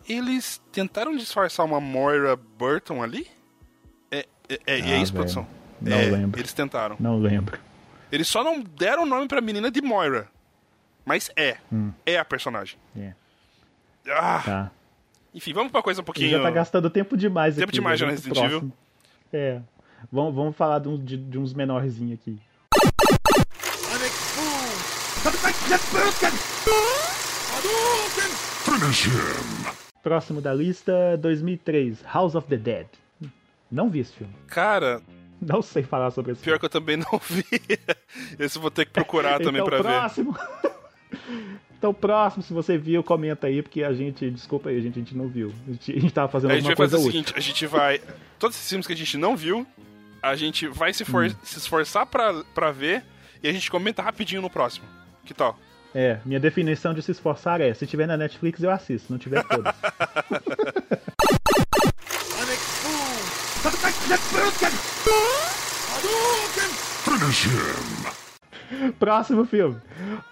Eles 0.09 0.61
tentaram 0.72 1.16
disfarçar 1.16 1.64
uma 1.64 1.80
Moira 1.80 2.34
Burton 2.36 3.03
ali? 3.03 3.26
É, 4.11 4.26
é, 4.48 4.59
é, 4.66 4.78
e 4.80 4.92
é 4.92 4.94
Ah, 4.96 4.98
isso, 4.98 5.12
velho. 5.12 5.14
produção? 5.14 5.46
Não 5.80 5.96
É, 5.96 6.05
lembro. 6.11 6.40
Eles 6.40 6.53
tentaram. 6.53 6.96
Não 6.98 7.18
lembro. 7.18 7.59
Eles 8.11 8.26
só 8.28 8.42
não 8.44 8.61
deram 8.61 9.05
o 9.05 9.07
nome 9.07 9.26
pra 9.28 9.40
menina 9.40 9.70
de 9.70 9.80
Moira. 9.80 10.28
Mas 11.05 11.30
é. 11.36 11.57
Hum. 11.72 11.92
É 12.05 12.18
a 12.18 12.24
personagem. 12.24 12.76
É. 12.96 13.12
Ah, 14.11 14.42
Tá. 14.44 14.70
Enfim, 15.35 15.53
vamos 15.53 15.72
pra 15.72 15.83
coisa 15.83 16.01
um 16.01 16.03
Ele 16.03 16.07
pouquinho. 16.07 16.30
já 16.30 16.43
tá 16.43 16.51
gastando 16.51 16.91
tempo 16.91 17.16
demais 17.16 17.55
Tempo 17.55 17.64
aqui. 17.68 17.74
demais 17.74 17.99
já 17.99 18.07
né? 18.07 18.12
no 18.12 18.18
Vamos 18.18 18.33
pro 18.33 18.43
Resident 18.43 18.61
próximo. 18.72 18.78
É. 19.33 19.61
Vamos, 20.11 20.35
vamos 20.35 20.57
falar 20.57 20.78
de, 20.80 20.89
uns- 20.89 21.05
de- 21.05 21.16
de 21.16 21.39
uns 21.39 21.55
menorzinhos 21.55 22.18
aqui. 22.20 22.39
Próximo 30.03 30.41
da 30.41 30.53
lista, 30.53 31.16
2003, 31.18 32.03
House 32.12 32.35
of 32.35 32.49
the 32.49 32.57
Dead. 32.57 32.87
Não 33.70 33.89
vi 33.89 34.01
esse 34.01 34.12
filme. 34.12 34.33
Cara, 34.49 35.01
Não 35.41 35.62
sei 35.62 35.83
falar 35.83 36.11
sobre 36.11 36.33
esse 36.33 36.43
pior 36.43 36.59
que 36.59 36.64
eu 36.64 36.70
também 36.70 36.97
não 36.97 37.18
vi. 37.28 37.45
Esse 38.39 38.59
eu 38.59 38.62
vou 38.62 38.70
ter 38.70 38.85
que 38.87 38.93
procurar 38.93 39.39
também 39.41 39.61
então, 39.62 39.66
pra 39.66 40.09
ver. 40.09 40.24
Então, 41.83 41.93
próximo, 41.93 42.45
se 42.45 42.53
você 42.53 42.78
viu, 42.78 43.03
comenta 43.03 43.49
aí, 43.49 43.61
porque 43.61 43.83
a 43.83 43.93
gente, 43.93 44.30
desculpa 44.30 44.68
aí, 44.68 44.78
a 44.78 44.80
gente, 44.80 44.95
a 44.97 45.03
gente 45.03 45.16
não 45.16 45.26
viu. 45.26 45.53
A 45.66 45.72
gente, 45.72 45.91
a 45.97 46.01
gente 46.01 46.14
tava 46.14 46.28
fazendo 46.28 46.53
A 46.53 46.55
gente 46.55 46.68
alguma 46.70 46.76
vai 46.76 46.87
fazer 46.87 46.97
coisa 47.03 47.05
o 47.05 47.09
útil. 47.09 47.20
seguinte, 47.24 47.35
a 47.37 47.41
gente 47.41 47.66
vai. 47.66 48.01
Todos 48.39 48.57
esses 48.57 48.68
filmes 48.68 48.87
que 48.87 48.93
a 48.93 48.97
gente 48.97 49.18
não 49.18 49.37
viu, 49.37 49.66
a 50.22 50.37
gente 50.37 50.68
vai 50.68 50.93
se, 50.95 51.03
Hum. 51.03 51.07
for- 51.07 51.37
se 51.43 51.59
esforçar 51.59 52.07
pra, 52.07 52.45
pra 52.55 52.70
ver 52.70 53.03
e 53.43 53.49
a 53.49 53.53
gente 53.53 53.68
comenta 53.68 54.01
rapidinho 54.01 54.41
no 54.41 54.49
próximo. 54.49 54.87
Que 55.24 55.35
tal? 55.35 55.59
É, 55.93 56.18
minha 56.24 56.39
definição 56.39 56.95
de 56.95 57.03
se 57.03 57.11
esforçar 57.11 57.61
é, 57.61 57.74
se 57.74 57.85
tiver 57.85 58.07
na 58.07 58.16
Netflix 58.16 58.62
eu 58.62 58.70
assisto, 58.70 59.09
se 59.09 59.12
não 59.12 59.18
tiver 59.18 59.43
todas. 59.43 59.74
Finish 67.05 67.47
him. 67.47 68.22
Próximo 68.99 69.45
filme, 69.45 69.81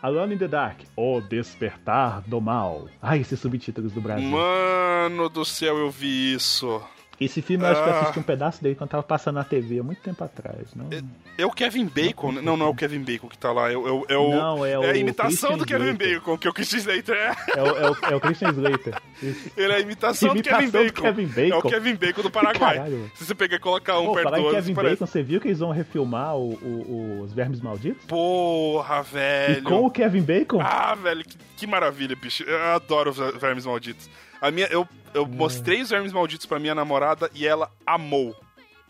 Alone 0.03 0.35
in 0.35 0.39
the 0.39 0.49
Dark, 0.49 0.79
O 0.97 1.21
Despertar 1.21 2.23
do 2.27 2.41
Mal. 2.41 2.89
Ai, 3.01 3.21
esses 3.21 3.39
subtítulos 3.41 3.93
do 3.93 4.01
Brasil. 4.01 4.29
Mano 4.29 5.29
do 5.29 5.45
céu, 5.45 5.77
eu 5.79 5.91
vi 5.91 6.35
isso. 6.35 6.83
Esse 7.21 7.43
filme 7.43 7.65
eu 7.65 7.69
acho 7.69 7.83
que 7.83 7.89
eu 7.89 7.93
Ah. 7.93 8.01
assisti 8.01 8.19
um 8.19 8.23
pedaço 8.23 8.63
dele 8.63 8.75
quando 8.75 8.89
tava 8.91 9.03
passando 9.03 9.35
na 9.35 9.45
TV, 9.45 9.79
há 9.79 9.83
muito 9.83 10.01
tempo 10.01 10.25
atrás. 10.25 10.69
Não, 10.75 10.89
É 11.37 11.45
o 11.45 11.51
Kevin 11.51 11.85
Bacon, 11.85 12.33
né? 12.33 12.41
Não, 12.41 12.57
não 12.57 12.67
é 12.67 12.69
o 12.71 12.75
Kevin 12.75 13.01
Bacon 13.01 13.29
que 13.29 13.37
tá 13.37 13.53
lá. 13.53 13.71
É, 13.71 13.77
o- 13.77 13.87
é 13.87 13.91
o- 13.93 14.07
é 14.09 14.17
o, 14.17 14.31
Não, 14.31 14.65
é 14.67 14.75
a 14.75 14.81
o 14.81 14.97
imitação 14.97 15.29
Christian 15.51 15.59
do 15.59 15.67
Kevin 15.67 15.85
Slater. 15.91 16.15
Bacon, 16.21 16.39
que 16.39 16.47
é 16.47 16.51
o 16.51 16.55
Christian 16.55 16.79
Slater 16.79 17.15
é. 17.15 17.37
é, 17.59 17.63
o, 17.63 17.67
é, 17.67 17.91
o, 17.91 17.97
é 18.13 18.17
o 18.17 18.21
Christian 18.21 18.49
Slater. 18.51 18.95
Ele 19.57 19.73
é 19.73 19.77
a 19.77 19.81
imitação, 19.81 20.35
do, 20.35 20.43
Kevin 20.43 20.67
do 20.67 20.73
Bacon. 20.73 21.03
Kevin 21.03 21.27
Bacon. 21.27 21.55
É 21.55 21.59
o 21.59 21.63
Kevin 21.63 21.95
Bacon 21.97 22.23
do 22.23 22.31
Paraguai. 22.31 22.77
Caralho. 22.77 23.11
Se 23.15 23.27
você 23.27 23.35
pegar 23.35 23.57
e 23.57 23.59
colocar 23.59 23.99
um 24.01 24.07
Pô, 24.07 24.15
perto 24.15 24.31
do 24.31 24.37
outro, 24.41 24.55
Kevin 24.57 24.75
parece. 24.75 24.95
Bacon, 24.97 25.07
você 25.07 25.23
viu 25.23 25.41
que 25.43 25.49
eles 25.49 25.59
vão 25.59 25.71
refilmar 25.73 26.37
o- 26.37 26.55
o- 26.55 27.21
os 27.23 27.35
Vermes 27.35 27.61
Malditos? 27.61 28.03
Porra, 28.07 29.03
velho. 29.03 29.59
E 29.59 29.63
com 29.63 29.85
o 29.85 29.91
Kevin 29.91 30.23
Bacon? 30.23 30.61
Ah, 30.63 30.95
velho, 30.95 31.23
que, 31.23 31.37
que 31.57 31.67
maravilha, 31.67 32.17
bicho. 32.17 32.43
Eu 32.45 32.59
adoro 32.75 33.11
os 33.11 33.19
vermes 33.41 33.67
malditos. 33.67 34.09
A 34.41 34.51
minha, 34.51 34.67
eu, 34.69 34.89
eu 35.15 35.27
mostrei 35.27 35.83
os 35.83 35.91
vermes 35.91 36.13
malditos 36.13 36.47
pra 36.47 36.59
minha 36.59 36.75
namorada 36.75 37.31
e 37.35 37.47
ela 37.47 37.71
amou. 37.87 38.35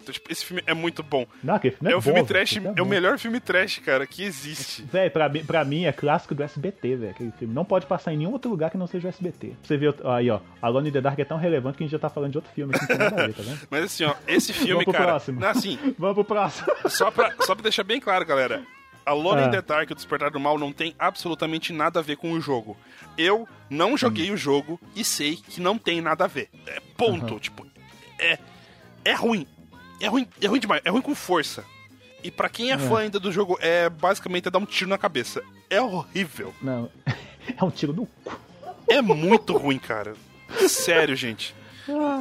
Então, 0.03 0.15
tipo, 0.15 0.33
esse 0.33 0.47
filme 0.47 0.63
é 0.67 0.73
muito 0.73 1.03
bom. 1.03 1.27
Não, 1.45 1.57
aquele 1.57 1.75
filme 1.77 1.91
É, 1.91 1.95
é, 1.95 1.97
o 1.99 2.01
filme 2.01 2.21
bom, 2.21 2.27
trash, 2.27 2.55
velho, 2.55 2.73
é 2.75 2.81
o 2.81 2.87
melhor 2.87 3.19
filme 3.19 3.39
trash, 3.39 3.81
cara, 3.81 4.07
que 4.07 4.23
existe. 4.23 4.83
Véi, 4.91 5.11
pra, 5.11 5.29
mim- 5.29 5.45
pra 5.45 5.63
mim 5.63 5.85
é 5.85 5.93
clássico 5.93 6.35
do 6.35 6.43
SBT, 6.43 6.97
velho, 6.97 7.11
aquele 7.11 7.31
filme. 7.33 7.53
Não 7.53 7.67
pode 7.67 7.85
passar 7.85 8.15
em 8.15 8.17
nenhum 8.17 8.33
outro 8.33 8.51
lugar 8.51 8.71
que 8.71 8.79
não 8.79 8.87
seja 8.87 9.09
o 9.09 9.11
SBT. 9.11 9.53
Você 9.63 9.77
vê, 9.77 9.93
aí, 10.05 10.31
ó, 10.31 10.41
Alone 10.63 10.89
in 10.89 10.93
the 10.93 11.03
Dark 11.03 11.19
é 11.19 11.25
tão 11.27 11.37
relevante 11.37 11.77
que 11.77 11.85
a 11.85 11.87
gente 11.87 11.93
já 11.93 11.99
tá 11.99 12.09
falando 12.09 12.31
de 12.33 12.39
outro 12.39 12.51
filme 12.55 12.75
aqui, 12.75 12.81
não 12.81 12.89
tem 12.89 12.99
nada 12.99 13.23
a 13.23 13.27
ver, 13.27 13.35
tá 13.35 13.43
vendo? 13.43 13.61
Mas 13.71 13.85
assim, 13.85 14.05
ó, 14.05 14.15
esse 14.27 14.55
filme, 14.55 14.71
Vamos 14.73 14.85
pro 14.85 14.93
cara. 14.95 15.05
próximo. 15.07 15.39
Não, 15.39 15.49
assim, 15.49 15.79
Vamos 15.99 16.15
pro 16.15 16.25
próximo. 16.25 16.67
só 16.89 17.11
pra, 17.11 17.35
só 17.43 17.55
pra 17.55 17.63
deixar 17.65 17.85
bem 17.85 18.01
claro, 18.01 18.25
galera. 18.25 18.63
Alone 19.07 19.43
Ah. 19.43 19.47
in 19.47 19.51
the 19.51 19.63
Dark, 19.63 19.91
o 19.91 19.95
Despertar 19.95 20.31
do 20.31 20.39
Mal, 20.41 20.59
não 20.59 20.73
tem 20.73 20.95
absolutamente 20.99 21.73
nada 21.73 22.01
a 22.01 22.03
ver 22.03 22.17
com 22.17 22.33
o 22.33 22.41
jogo. 22.41 22.77
Eu 23.17 23.49
não 23.69 23.97
joguei 23.97 24.31
o 24.31 24.37
jogo 24.37 24.81
e 24.95 25.05
sei 25.05 25.37
que 25.37 25.61
não 25.61 25.77
tem 25.79 26.01
nada 26.01 26.25
a 26.25 26.29
ver. 26.29 26.49
É 26.67 26.81
ponto. 26.97 27.39
Tipo, 27.41 27.67
é, 28.19 28.39
é 29.05 29.13
ruim. 29.15 29.47
É 30.01 30.07
ruim. 30.07 30.27
É 30.41 30.47
ruim 30.47 30.61
demais. 30.61 30.83
É 30.85 30.91
ruim 30.91 31.03
com 31.03 31.15
força. 31.15 31.65
E 32.23 32.31
pra 32.31 32.49
quem 32.49 32.71
é, 32.71 32.79
fã 32.79 32.99
ainda 32.99 33.19
do 33.19 33.33
jogo, 33.33 33.57
é 33.61 33.89
basicamente 33.89 34.47
é 34.49 34.51
dar 34.51 34.59
um 34.59 34.67
tiro 34.67 34.91
na 34.91 34.99
cabeça. 34.99 35.43
É 35.71 35.81
horrível. 35.81 36.55
Não, 36.61 36.91
é 37.59 37.65
um 37.65 37.71
tiro 37.71 37.93
no 37.93 38.07
cu. 38.07 38.33
É 38.89 39.01
muito 39.01 39.57
ruim, 39.57 39.79
cara. 39.79 40.15
Sério, 40.69 41.17
gente. 41.17 41.55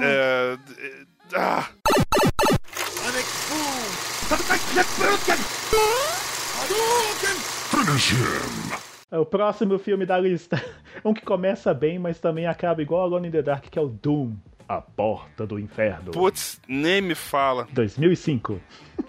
É, 0.02 0.58
é, 0.80 1.06
ah. 1.36 1.68
É 9.12 9.18
o 9.18 9.26
próximo 9.26 9.78
filme 9.80 10.06
da 10.06 10.18
lista. 10.20 10.62
Um 11.06 11.14
que 11.14 11.22
começa 11.24 11.74
bem, 11.74 11.98
mas 11.98 12.20
também 12.20 12.46
acaba 12.46 12.82
igual 12.82 13.04
Alone 13.04 13.30
in 13.30 13.32
the 13.32 13.42
Dark, 13.42 13.66
que 13.70 13.80
é 13.80 13.82
o 13.82 13.88
Doom, 13.88 14.34
A 14.68 14.82
Porta 14.82 15.48
do 15.48 15.58
Inferno. 15.58 16.12
Putz, 16.12 16.60
nem 16.68 17.00
me 17.02 17.16
fala. 17.16 17.68
2005. 17.72 18.60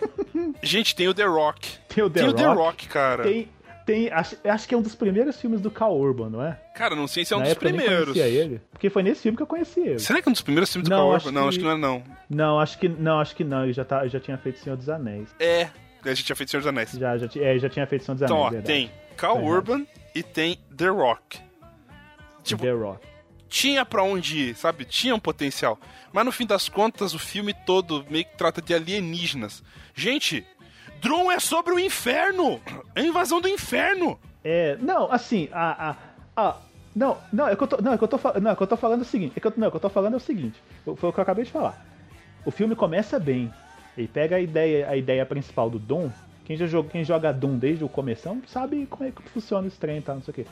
Gente, 0.63 0.95
tem 0.95 1.09
o 1.09 1.15
The 1.15 1.25
Rock. 1.25 1.79
Tem 1.89 2.05
o 2.05 2.09
The 2.11 2.21
tem 2.21 2.29
o 2.29 2.33
Rock. 2.33 2.39
The 2.39 2.55
Rock, 2.55 2.89
cara. 2.89 3.23
Tem, 3.25 3.49
tem 3.85 4.09
acho, 4.13 4.37
acho 4.45 4.69
que 4.69 4.75
é 4.75 4.79
um 4.79 4.83
dos 4.83 4.95
primeiros 4.95 5.41
filmes 5.41 5.61
do 5.61 5.69
Cal 5.71 5.99
Urban, 5.99 6.31
não 6.31 6.45
é? 6.45 6.61
Cara, 6.77 6.95
não 6.95 7.09
sei 7.09 7.25
se 7.25 7.33
é 7.35 7.37
um 7.37 7.41
Na 7.41 7.47
dos 7.47 7.53
época 7.53 7.69
eu 7.69 7.75
primeiros. 7.75 8.13
conhecia 8.13 8.27
ele. 8.29 8.61
Porque 8.71 8.89
foi 8.89 9.03
nesse 9.03 9.23
filme 9.23 9.37
que 9.37 9.43
eu 9.43 9.47
conheci 9.49 9.81
ele. 9.81 9.99
Será 9.99 10.23
que 10.23 10.29
é 10.29 10.31
um 10.31 10.33
dos 10.33 10.43
primeiros 10.43 10.73
filmes 10.73 10.89
do 10.89 10.95
Não, 10.95 11.13
acho 11.13 11.27
Urban? 11.27 11.41
Não, 11.41 11.43
que- 11.43 11.49
acho 11.49 11.59
que 11.59 11.65
não 11.65 11.73
é 11.73 11.77
não. 11.77 12.03
Não, 12.31 12.61
acho 12.61 12.79
que 12.79 12.89
não, 12.89 13.19
acho 13.21 13.35
que 13.35 13.43
não. 13.45 13.65
Ele 13.65 13.73
já, 13.73 13.85
tá, 13.85 14.07
já 14.07 14.21
tinha 14.21 14.39
feito 14.39 14.61
Senhor 14.61 14.77
dos 14.77 14.89
Anéis. 14.89 15.29
É, 15.41 15.69
a 16.05 16.09
gente 16.15 16.25
tinha 16.25 16.37
feito 16.37 16.51
Senhor 16.51 16.61
dos 16.61 16.69
Anéis. 16.69 16.93
Já, 16.93 17.17
já, 17.19 17.29
é, 17.37 17.59
já 17.59 17.69
tinha 17.69 17.87
feito 17.87 18.05
Senhor 18.05 18.15
dos 18.17 18.23
Então, 18.23 18.39
ó, 18.39 18.49
Anéis. 18.49 18.65
verdade. 18.65 18.89
tem 18.89 19.17
Tá 19.17 19.29
errado. 19.29 19.45
Urban 19.45 19.87
e 20.15 20.23
tem 20.23 20.59
The 20.77 20.89
Rock. 20.89 21.39
Tipo, 22.43 22.63
The 22.63 22.73
Rock. 22.73 23.07
tinha 23.49 23.85
pra 23.85 24.03
onde 24.03 24.39
ir, 24.51 24.57
sabe? 24.57 24.85
Tinha 24.85 25.15
um 25.15 25.21
potencial. 25.21 25.79
Mas 26.13 26.25
no 26.25 26.33
fim 26.33 26.47
das 26.47 26.69
contas, 26.69 27.15
o 27.15 27.19
filme 27.19 27.53
todo 27.67 28.05
meio 28.09 28.25
que 28.25 28.37
trata 28.37 28.63
de 28.63 28.73
alienígenas. 28.75 29.63
Gente, 29.95 30.47
Drum 31.01 31.31
é 31.31 31.39
sobre 31.39 31.73
o 31.75 31.79
inferno! 31.79 32.61
É 32.95 33.01
a 33.01 33.05
invasão 33.05 33.41
do 33.41 33.49
inferno! 33.49 34.19
É, 34.43 34.77
não, 34.81 35.13
assim, 35.13 35.49
a. 35.53 35.91
a, 35.91 36.49
a 36.49 36.57
não, 36.97 37.17
não, 37.33 37.47
é 37.47 37.55
que 37.55 37.63
eu 37.63 37.69
tô, 37.69 37.81
não, 37.81 37.93
é 37.93 37.99
que 37.99 38.03
eu 38.03 38.09
tô, 38.09 38.19
não, 38.41 38.51
é 38.51 38.57
que 38.57 38.63
eu 38.63 38.67
tô 38.67 38.77
falando 38.77 39.03
o 39.03 39.05
seguinte. 39.05 39.33
É 39.37 39.41
que 39.41 39.47
eu, 39.47 39.53
não, 39.57 39.69
é 39.69 39.71
que 39.71 39.77
eu 39.77 39.81
tô 39.81 39.89
falando 39.89 40.15
é 40.15 40.17
o 40.17 40.21
seguinte. 40.21 40.61
Foi 40.85 40.93
o 40.93 41.13
que 41.13 41.19
eu 41.19 41.23
acabei 41.23 41.45
de 41.45 41.53
falar. 41.53 41.87
O 42.45 42.51
filme 42.51 42.75
começa 42.75 43.19
bem. 43.21 43.53
Ele 44.01 44.09
pega 44.09 44.37
a 44.37 44.41
ideia, 44.41 44.89
a 44.89 44.97
ideia 44.97 45.27
principal 45.27 45.69
do 45.69 45.79
Dom, 45.79 46.09
que 46.45 46.47
Quem, 46.47 46.57
já 46.57 46.67
joga, 46.67 46.89
quem 46.89 47.05
joga 47.05 47.33
Doom 47.33 47.59
desde 47.59 47.85
o 47.85 47.89
começo 47.89 48.37
sabe 48.49 48.87
como 48.87 49.09
é 49.09 49.13
que 49.13 49.23
funciona 49.29 49.69
esse 49.69 49.79
trem 49.79 49.99
e 49.99 50.01
tal, 50.01 50.17
não 50.17 50.23
sei 50.23 50.33
o 50.33 50.35
quê. 50.35 50.47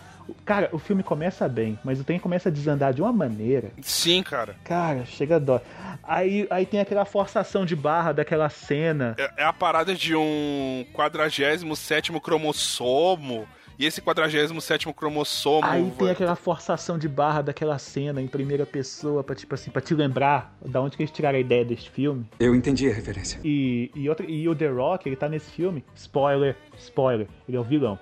Cara, 0.45 0.69
o 0.71 0.79
filme 0.79 1.03
começa 1.03 1.49
bem, 1.49 1.79
mas 1.83 1.99
o 1.99 2.05
trem 2.05 2.19
começa 2.21 2.51
a 2.51 2.53
desandar 2.53 2.93
de 2.93 3.01
uma 3.01 3.13
maneira. 3.13 3.71
Sim, 3.81 4.23
cara. 4.23 4.55
Cara, 4.63 5.05
chega 5.07 5.37
a 5.37 5.39
dó. 5.39 5.61
Aí, 6.05 6.47
aí 6.51 6.67
tem 6.67 6.79
aquela 6.79 7.05
forçação 7.05 7.65
de 7.65 7.75
barra 7.75 8.13
daquela 8.13 8.49
cena. 8.51 9.17
É, 9.19 9.43
é 9.43 9.45
a 9.45 9.53
parada 9.53 9.95
de 9.95 10.15
um 10.15 10.85
47 10.93 12.13
cromossomo. 12.21 13.49
E 13.79 13.87
esse 13.87 14.01
47 14.01 14.93
cromossomo. 14.93 15.65
Aí 15.65 15.89
tem 15.97 16.11
aquela 16.11 16.35
forçação 16.35 16.99
de 16.99 17.09
barra 17.09 17.43
daquela 17.43 17.79
cena 17.79 18.21
em 18.21 18.27
primeira 18.27 18.67
pessoa, 18.67 19.23
pra, 19.23 19.37
tipo 19.37 19.55
assim, 19.55 19.71
pra 19.71 19.81
te 19.81 19.95
lembrar 19.95 20.53
da 20.65 20.81
onde 20.81 20.97
que 20.97 21.03
eles 21.05 21.13
tiraram 21.13 21.39
a 21.39 21.41
ideia 21.41 21.65
deste 21.65 21.89
filme. 21.89 22.27
Eu 22.41 22.57
entendi 22.57 22.91
a 22.91 22.93
referência. 22.93 23.41
E, 23.45 23.91
e, 23.95 24.09
outra, 24.09 24.27
e 24.29 24.49
o 24.49 24.55
The 24.55 24.69
Rock, 24.69 25.09
ele 25.09 25.15
tá 25.15 25.29
nesse 25.29 25.51
filme. 25.53 25.85
Spoiler, 25.95 26.57
spoiler. 26.77 27.29
Ele 27.47 27.57
é 27.57 27.61
o 27.61 27.65
vilão. 27.65 27.99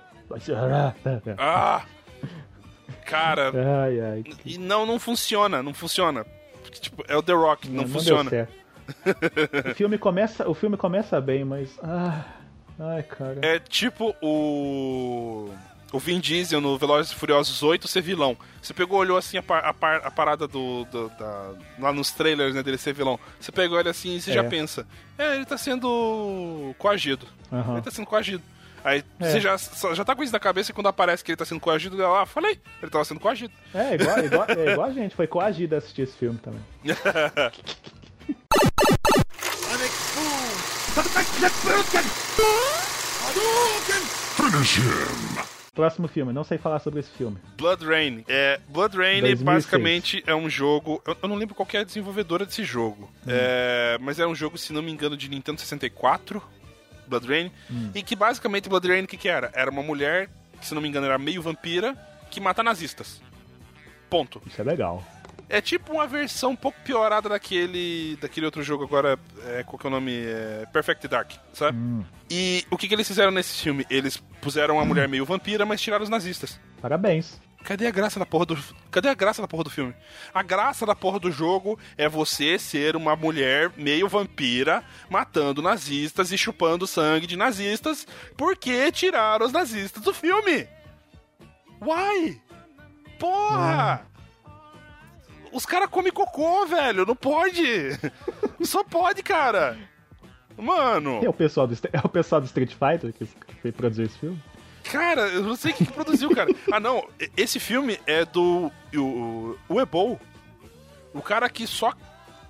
Ah! 1.37 1.85
Cara. 3.05 3.51
Ai, 3.83 3.99
ai. 3.99 4.23
E 4.43 4.57
não, 4.57 4.85
não 4.85 4.99
funciona, 4.99 5.61
não 5.61 5.73
funciona. 5.73 6.25
Porque, 6.63 6.79
tipo, 6.79 7.03
é 7.07 7.15
o 7.15 7.21
The 7.21 7.33
Rock, 7.33 7.69
não, 7.69 7.83
não 7.83 7.89
funciona. 7.89 8.49
o, 9.71 9.75
filme 9.75 9.97
começa, 9.97 10.49
o 10.49 10.53
filme 10.53 10.75
começa 10.75 11.19
bem, 11.21 11.45
mas. 11.45 11.77
Ah, 11.83 12.23
ai, 12.79 13.03
cara. 13.03 13.39
É 13.41 13.59
tipo 13.59 14.15
o 14.21 15.49
o 15.91 15.99
Vin 15.99 16.19
Diesel 16.19 16.59
no 16.59 16.77
Velozes 16.77 17.11
e 17.11 17.15
Furiosos 17.15 17.63
8 17.63 17.87
ser 17.87 18.01
vilão. 18.01 18.37
Você 18.61 18.73
pegou, 18.73 18.99
olhou 18.99 19.17
assim 19.17 19.37
a, 19.37 19.43
par, 19.43 19.63
a, 19.63 19.73
par, 19.73 20.01
a 20.03 20.11
parada 20.11 20.47
do, 20.47 20.85
do 20.85 21.09
da, 21.09 21.53
lá 21.79 21.93
nos 21.93 22.11
trailers 22.11 22.53
né, 22.53 22.61
dele 22.61 22.77
ser 22.77 22.93
vilão. 22.93 23.19
Você 23.39 23.51
pegou 23.51 23.79
ele 23.79 23.89
assim 23.89 24.15
e 24.15 24.21
você 24.21 24.31
é. 24.31 24.33
já 24.33 24.43
pensa: 24.43 24.85
é, 25.17 25.35
ele 25.35 25.45
tá 25.45 25.57
sendo 25.57 26.75
coagido. 26.77 27.25
Uhum. 27.51 27.73
Ele 27.73 27.81
tá 27.81 27.91
sendo 27.91 28.05
coagido. 28.05 28.43
Aí 28.83 29.03
é. 29.19 29.31
você 29.31 29.41
já, 29.41 29.57
já 29.93 30.05
tá 30.05 30.15
com 30.15 30.23
isso 30.23 30.31
na 30.31 30.39
cabeça 30.39 30.71
e 30.71 30.73
quando 30.73 30.87
aparece 30.87 31.23
que 31.23 31.31
ele 31.31 31.37
tá 31.37 31.45
sendo 31.45 31.59
coagido, 31.59 32.05
ah, 32.05 32.25
falei, 32.25 32.59
ele 32.81 32.91
tava 32.91 33.03
sendo 33.03 33.19
coagido. 33.19 33.53
É, 33.73 33.95
igual, 33.95 34.19
igual, 34.23 34.45
é 34.49 34.71
igual 34.71 34.87
a 34.87 34.93
gente, 34.93 35.15
foi 35.15 35.27
coagido 35.27 35.75
a 35.75 35.77
assistir 35.79 36.03
esse 36.03 36.15
filme 36.15 36.39
também. 36.39 36.61
Finish 44.35 44.77
him! 44.77 45.57
Próximo 45.77 46.07
filme, 46.07 46.33
não 46.33 46.43
sei 46.43 46.57
falar 46.57 46.79
sobre 46.79 47.01
esse 47.01 47.11
filme. 47.11 47.37
Blood 47.55 47.85
Rain. 47.85 48.25
É, 48.27 48.59
Blood 48.67 48.97
Rain 48.97 49.21
2006. 49.21 49.43
basicamente 49.43 50.23
é 50.25 50.33
um 50.33 50.49
jogo. 50.49 50.99
Eu, 51.05 51.15
eu, 51.21 51.29
não 51.29 51.35
lembro 51.35 51.53
qual 51.53 51.67
é 51.73 51.77
a 51.77 51.83
desenvolvedora 51.83 52.47
desse 52.47 52.63
jogo. 52.63 53.11
Hum. 53.25 53.29
É, 53.29 53.97
mas 54.01 54.19
é 54.19 54.25
um 54.25 54.33
jogo, 54.33 54.57
se 54.57 54.73
não 54.73 54.81
me 54.81 54.91
engano, 54.91 55.15
de 55.15 55.29
Nintendo 55.29 55.59
64. 55.59 56.41
Blood 57.07 57.27
Rain. 57.27 57.51
Hum. 57.69 57.91
E 57.93 58.01
que 58.01 58.15
basicamente 58.15 58.67
Blood 58.67 58.87
Rain 58.87 59.03
o 59.03 59.07
que, 59.07 59.17
que 59.17 59.29
era? 59.29 59.51
Era 59.53 59.69
uma 59.69 59.83
mulher, 59.83 60.29
que 60.59 60.65
se 60.65 60.73
não 60.73 60.81
me 60.81 60.87
engano 60.87 61.05
era 61.05 61.19
meio 61.19 61.43
vampira, 61.43 61.95
que 62.31 62.39
mata 62.39 62.63
nazistas. 62.63 63.21
Ponto. 64.09 64.41
Isso 64.47 64.59
é 64.59 64.63
legal. 64.63 65.05
É 65.49 65.61
tipo 65.61 65.93
uma 65.93 66.07
versão 66.07 66.51
um 66.51 66.55
pouco 66.55 66.77
piorada 66.81 67.29
daquele, 67.29 68.17
daquele 68.17 68.45
outro 68.45 68.61
jogo 68.61 68.83
agora, 68.83 69.17
é, 69.45 69.63
qual 69.63 69.79
que 69.79 69.87
é 69.87 69.89
o 69.89 69.91
nome? 69.91 70.13
É 70.13 70.65
Perfect 70.71 71.07
Dark, 71.07 71.31
sabe? 71.53 71.77
Hum. 71.77 72.03
E 72.29 72.65
o 72.69 72.77
que, 72.77 72.87
que 72.87 72.93
eles 72.93 73.07
fizeram 73.07 73.31
nesse 73.31 73.61
filme? 73.61 73.85
Eles 73.89 74.17
puseram 74.41 74.75
uma 74.75 74.83
hum. 74.83 74.87
mulher 74.87 75.07
meio 75.07 75.25
vampira, 75.25 75.65
mas 75.65 75.81
tiraram 75.81 76.03
os 76.03 76.09
nazistas. 76.09 76.59
Parabéns. 76.81 77.39
Cadê 77.63 77.87
a 77.87 77.91
graça 77.91 78.17
da 78.17 78.25
porra 78.25 78.45
do. 78.45 78.57
Cadê 78.89 79.09
a 79.09 79.13
graça 79.13 79.41
da 79.41 79.47
porra 79.47 79.65
do 79.65 79.69
filme? 79.69 79.93
A 80.33 80.41
graça 80.41 80.85
da 80.85 80.95
porra 80.95 81.19
do 81.19 81.29
jogo 81.29 81.77
é 81.97 82.07
você 82.07 82.57
ser 82.57 82.95
uma 82.95 83.15
mulher 83.15 83.71
meio 83.75 84.07
vampira, 84.07 84.83
matando 85.09 85.61
nazistas 85.61 86.31
e 86.31 86.37
chupando 86.37 86.87
sangue 86.87 87.27
de 87.27 87.35
nazistas, 87.35 88.07
porque 88.37 88.89
tiraram 88.91 89.45
os 89.45 89.51
nazistas 89.51 90.01
do 90.01 90.13
filme. 90.13 90.67
Why? 91.81 92.41
Porra! 93.19 94.01
Ah. 94.05 94.16
Os 95.51 95.65
caras 95.65 95.89
comem 95.89 96.11
cocô, 96.11 96.65
velho. 96.65 97.05
Não 97.05 97.15
pode. 97.15 97.63
Só 98.61 98.83
pode, 98.83 99.23
cara. 99.23 99.77
Mano. 100.57 101.23
É 101.23 101.29
o 101.29 101.33
pessoal 101.33 101.67
do, 101.67 101.77
é 101.93 101.99
o 102.03 102.09
pessoal 102.09 102.41
do 102.41 102.45
Street 102.45 102.71
Fighter 102.73 103.13
que, 103.13 103.27
que 103.61 103.71
produziu 103.71 104.05
esse 104.05 104.17
filme? 104.17 104.41
Cara, 104.83 105.27
eu 105.27 105.43
não 105.43 105.55
sei 105.55 105.73
quem 105.73 105.85
que 105.85 105.93
produziu, 105.93 106.29
cara. 106.33 106.49
Ah, 106.71 106.79
não. 106.79 107.07
Esse 107.35 107.59
filme 107.59 107.99
é 108.07 108.25
do. 108.25 108.71
O, 108.95 109.57
o 109.69 109.81
Ebol. 109.81 110.19
O 111.13 111.21
cara 111.21 111.49
que 111.49 111.65
só 111.67 111.93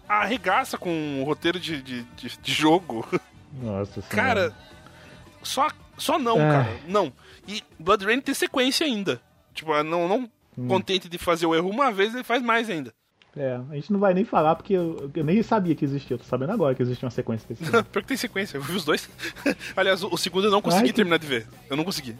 arregaça 0.08 0.78
com 0.78 1.22
o 1.22 1.26
roteiro 1.26 1.60
de, 1.60 1.82
de, 1.82 2.04
de, 2.04 2.38
de 2.38 2.52
jogo. 2.52 3.08
Nossa 3.62 4.02
senhora. 4.02 4.08
Cara, 4.10 4.56
só, 5.44 5.68
só 5.98 6.18
não, 6.18 6.38
é. 6.38 6.52
cara. 6.52 6.80
Não. 6.88 7.12
E 7.48 7.64
Blood 7.80 8.06
Rain 8.06 8.22
tem 8.22 8.34
sequência 8.34 8.86
ainda. 8.86 9.22
Tipo, 9.54 9.82
não, 9.84 10.08
não 10.08 10.30
hum. 10.58 10.68
contente 10.68 11.08
de 11.08 11.18
fazer 11.18 11.46
o 11.46 11.56
erro 11.56 11.70
uma 11.70 11.92
vez, 11.92 12.14
ele 12.14 12.24
faz 12.24 12.42
mais 12.42 12.70
ainda. 12.70 12.94
É, 13.36 13.60
a 13.70 13.76
gente 13.76 13.94
não 13.94 14.00
vai 14.00 14.16
nem 14.16 14.26
falar 14.26 14.56
porque 14.56 14.74
eu, 14.74 15.12
eu 15.14 15.24
nem 15.24 15.44
sabia 15.44 15.76
que 15.76 15.86
existia. 15.86 16.16
Eu 16.16 16.18
tô 16.18 16.24
sabendo 16.26 16.52
agora 16.54 16.74
que 16.74 16.82
existe 16.82 17.06
uma 17.06 17.12
sequência 17.12 17.48
desse 17.48 17.64
filme. 17.64 17.84
Pior 17.92 18.02
que 18.02 18.08
tem 18.08 18.18
sequência, 18.18 18.58
eu 18.58 18.64
vi 18.64 18.76
os 18.76 18.84
dois. 18.84 19.08
Aliás, 19.78 20.02
o, 20.02 20.10
o 20.12 20.18
segundo 20.18 20.48
eu 20.48 20.52
não 20.52 20.62
consegui 20.62 20.88
Ai, 20.88 20.94
terminar 20.94 21.20
de 21.20 21.28
ver. 21.28 21.46
Eu 21.70 21.78
não 21.78 21.84
consegui. 21.84 22.16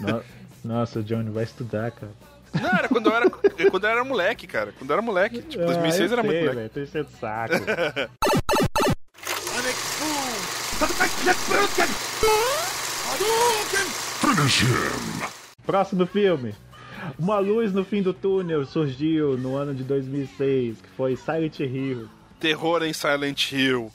No, 0.00 0.22
nossa, 0.64 1.02
Johnny, 1.02 1.30
vai 1.30 1.44
estudar, 1.44 1.90
cara. 1.90 2.12
Não, 2.54 2.70
era 2.70 2.88
quando 2.88 3.10
eu 3.10 3.14
era, 3.14 3.28
quando 3.70 3.84
eu 3.84 3.90
era 3.90 4.04
moleque, 4.04 4.46
cara. 4.46 4.72
Quando 4.78 4.90
eu 4.90 4.94
era 4.94 5.02
moleque. 5.02 5.42
Tipo, 5.42 5.66
2006 5.66 6.00
ah, 6.00 6.14
era 6.14 6.22
sei, 6.22 6.30
muito 6.30 6.40
moleque. 6.40 6.56
Véio, 6.56 6.70
tô 6.70 6.80
enchendo 6.80 7.08
saco. 7.20 7.54
Próximo 15.66 16.06
filme. 16.06 16.54
Uma 17.18 17.38
luz 17.38 17.72
no 17.72 17.84
fim 17.84 18.02
do 18.02 18.12
túnel 18.12 18.64
surgiu 18.66 19.36
no 19.36 19.56
ano 19.56 19.74
de 19.74 19.82
2006, 19.84 20.80
que 20.80 20.88
foi 20.96 21.16
Silent 21.16 21.60
Hill. 21.60 22.08
Terror 22.40 22.82
em 22.82 22.92
Silent 22.92 23.52
Hill. 23.52 23.90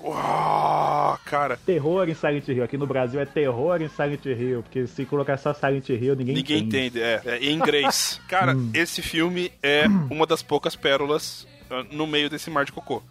Uau, 0.00 1.18
cara. 1.24 1.56
Terror 1.56 2.08
em 2.08 2.14
Silent 2.14 2.46
Hill. 2.46 2.62
Aqui 2.62 2.76
no 2.76 2.86
Brasil 2.86 3.20
é 3.20 3.26
terror 3.26 3.82
em 3.82 3.88
Silent 3.88 4.24
Hill, 4.24 4.62
porque 4.62 4.86
se 4.86 5.04
colocar 5.04 5.36
só 5.36 5.52
Silent 5.52 5.88
Hill, 5.88 6.14
ninguém, 6.14 6.36
ninguém 6.36 6.58
entende. 6.58 6.98
entende. 6.98 7.02
É, 7.02 7.22
é 7.26 7.38
em 7.44 7.54
inglês. 7.54 8.20
cara, 8.28 8.54
hum. 8.54 8.70
esse 8.72 9.02
filme 9.02 9.50
é 9.62 9.86
uma 10.10 10.26
das 10.26 10.42
poucas 10.42 10.76
pérolas 10.76 11.46
uh, 11.70 11.94
no 11.94 12.06
meio 12.06 12.30
desse 12.30 12.50
mar 12.50 12.64
de 12.64 12.72
cocô. 12.72 13.02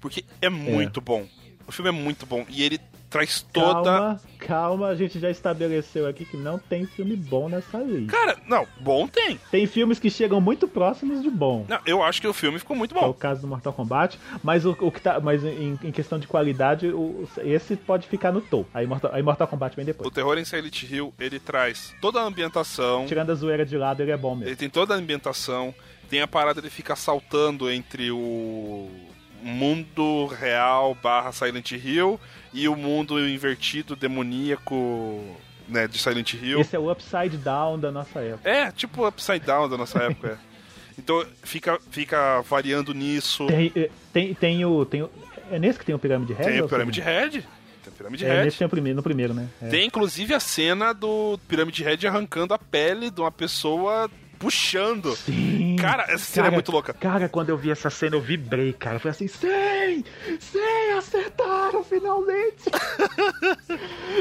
Porque 0.00 0.24
é 0.40 0.48
muito 0.48 1.00
é. 1.00 1.02
bom. 1.02 1.26
O 1.66 1.72
filme 1.72 1.88
é 1.88 1.92
muito 1.92 2.24
bom. 2.24 2.46
E 2.48 2.62
ele 2.62 2.80
traz 3.08 3.42
toda. 3.52 3.82
Calma, 3.82 4.20
calma, 4.38 4.86
a 4.88 4.94
gente 4.94 5.18
já 5.18 5.30
estabeleceu 5.30 6.06
aqui 6.06 6.24
que 6.24 6.36
não 6.36 6.58
tem 6.58 6.86
filme 6.86 7.16
bom 7.16 7.48
nessa 7.48 7.78
lista. 7.78 8.16
Cara, 8.16 8.36
não, 8.46 8.66
bom 8.80 9.06
tem. 9.06 9.38
Tem 9.50 9.66
filmes 9.66 9.98
que 9.98 10.10
chegam 10.10 10.40
muito 10.40 10.66
próximos 10.68 11.22
de 11.22 11.30
bom. 11.30 11.64
Não, 11.68 11.78
eu 11.86 12.02
acho 12.02 12.20
que 12.20 12.28
o 12.28 12.32
filme 12.32 12.58
ficou 12.58 12.76
muito 12.76 12.94
bom. 12.94 13.04
É 13.04 13.06
o 13.06 13.14
caso 13.14 13.42
do 13.42 13.46
Mortal 13.46 13.72
Kombat, 13.72 14.18
mas 14.42 14.64
o, 14.64 14.76
o 14.80 14.90
que 14.90 15.00
tá. 15.00 15.20
Mas 15.20 15.44
em, 15.44 15.78
em 15.82 15.92
questão 15.92 16.18
de 16.18 16.26
qualidade, 16.26 16.88
o, 16.88 17.28
esse 17.38 17.76
pode 17.76 18.06
ficar 18.06 18.32
no 18.32 18.40
topo. 18.40 18.68
Aí 18.74 18.86
Mortal, 18.86 19.10
aí 19.12 19.22
Mortal 19.22 19.48
Kombat 19.48 19.76
vem 19.76 19.84
depois. 19.84 20.06
O 20.06 20.10
terror 20.10 20.38
em 20.38 20.44
Silent 20.44 20.82
Hill, 20.82 21.14
ele 21.18 21.38
traz 21.38 21.94
toda 22.00 22.20
a 22.20 22.24
ambientação. 22.24 23.06
Tirando 23.06 23.30
a 23.30 23.34
zoeira 23.34 23.64
de 23.64 23.76
lado, 23.76 24.02
ele 24.02 24.10
é 24.10 24.16
bom 24.16 24.34
mesmo. 24.34 24.48
Ele 24.48 24.56
tem 24.56 24.70
toda 24.70 24.94
a 24.94 24.96
ambientação. 24.96 25.74
Tem 26.08 26.20
a 26.20 26.28
parada 26.28 26.62
de 26.62 26.70
ficar 26.70 26.94
saltando 26.94 27.68
entre 27.68 28.12
o 28.12 28.88
mundo 29.46 30.26
real 30.26 30.96
barra 31.02 31.32
Silent 31.32 31.72
Hill 31.72 32.20
e 32.52 32.68
o 32.68 32.76
mundo 32.76 33.18
invertido, 33.20 33.94
demoníaco, 33.94 35.36
né, 35.68 35.86
de 35.86 35.98
Silent 35.98 36.34
Hill. 36.34 36.60
Esse 36.60 36.76
é 36.76 36.78
o 36.78 36.90
Upside 36.90 37.36
Down 37.36 37.78
da 37.78 37.92
nossa 37.92 38.20
época. 38.20 38.48
É, 38.48 38.70
tipo 38.72 39.02
o 39.02 39.08
Upside 39.08 39.40
Down 39.40 39.68
da 39.68 39.76
nossa 39.76 39.98
época, 40.02 40.38
é. 40.52 40.56
Então 40.98 41.24
fica, 41.42 41.78
fica 41.90 42.40
variando 42.42 42.94
nisso. 42.94 43.46
Tem, 43.46 43.72
é, 43.76 43.90
tem, 44.12 44.34
tem, 44.34 44.64
o, 44.64 44.84
tem 44.86 45.02
o. 45.02 45.10
É 45.50 45.58
nesse 45.58 45.78
que 45.78 45.84
tem 45.84 45.94
o 45.94 45.98
Pyramid 45.98 46.32
Head? 46.32 46.50
Tem 46.50 46.60
o 46.62 46.68
Pyramid 46.68 47.00
Head. 47.00 47.40
Tem 47.82 47.92
o 47.92 47.96
Pyramid 47.96 48.24
é, 48.24 48.28
Head. 48.28 48.44
Nesse 48.46 48.58
tem 48.58 48.66
o 48.66 48.70
primeiro, 48.70 48.96
no 48.96 49.02
primeiro, 49.02 49.34
né? 49.34 49.46
É. 49.60 49.68
Tem 49.68 49.86
inclusive 49.86 50.32
a 50.32 50.40
cena 50.40 50.94
do 50.94 51.38
Pyramid 51.46 51.78
Head 51.82 52.06
arrancando 52.06 52.54
a 52.54 52.58
pele 52.58 53.10
de 53.10 53.20
uma 53.20 53.30
pessoa 53.30 54.10
puxando. 54.38 55.14
Sim. 55.16 55.76
Cara, 55.76 56.04
essa 56.04 56.18
cena 56.18 56.46
é 56.46 56.50
cara, 56.50 56.54
é 56.54 56.56
muito 56.56 56.72
louca. 56.72 56.94
Cara, 56.94 57.28
quando 57.28 57.50
eu 57.50 57.56
vi 57.56 57.70
essa 57.70 57.90
cena, 57.90 58.16
eu 58.16 58.20
vibrei, 58.20 58.72
cara. 58.72 58.96
Eu 58.96 59.00
falei 59.00 59.12
assim, 59.12 59.28
sim! 59.28 60.04
Sim, 60.40 60.92
acertaram 60.96 61.82
finalmente! 61.84 62.64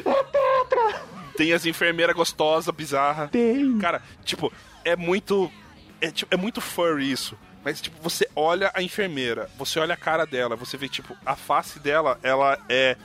é 0.05 0.23
tetra! 0.23 1.01
Tem 1.37 1.53
as 1.53 1.65
enfermeiras 1.65 2.15
gostosas, 2.15 2.73
bizarra. 2.73 3.27
Tem. 3.27 3.77
Cara, 3.77 4.01
tipo, 4.23 4.51
é 4.83 4.95
muito. 4.95 5.51
É, 5.99 6.09
tipo, 6.11 6.33
é 6.33 6.37
muito 6.37 6.61
furry 6.61 7.11
isso. 7.11 7.37
Mas, 7.63 7.81
tipo, 7.81 7.97
você 8.01 8.27
olha 8.35 8.71
a 8.73 8.81
enfermeira, 8.81 9.49
você 9.57 9.79
olha 9.79 9.95
a 9.95 9.97
cara 9.97 10.25
dela, 10.25 10.55
você 10.55 10.77
vê, 10.77 10.87
tipo, 10.87 11.17
a 11.25 11.35
face 11.35 11.79
dela, 11.79 12.19
ela 12.23 12.57
é. 12.69 12.95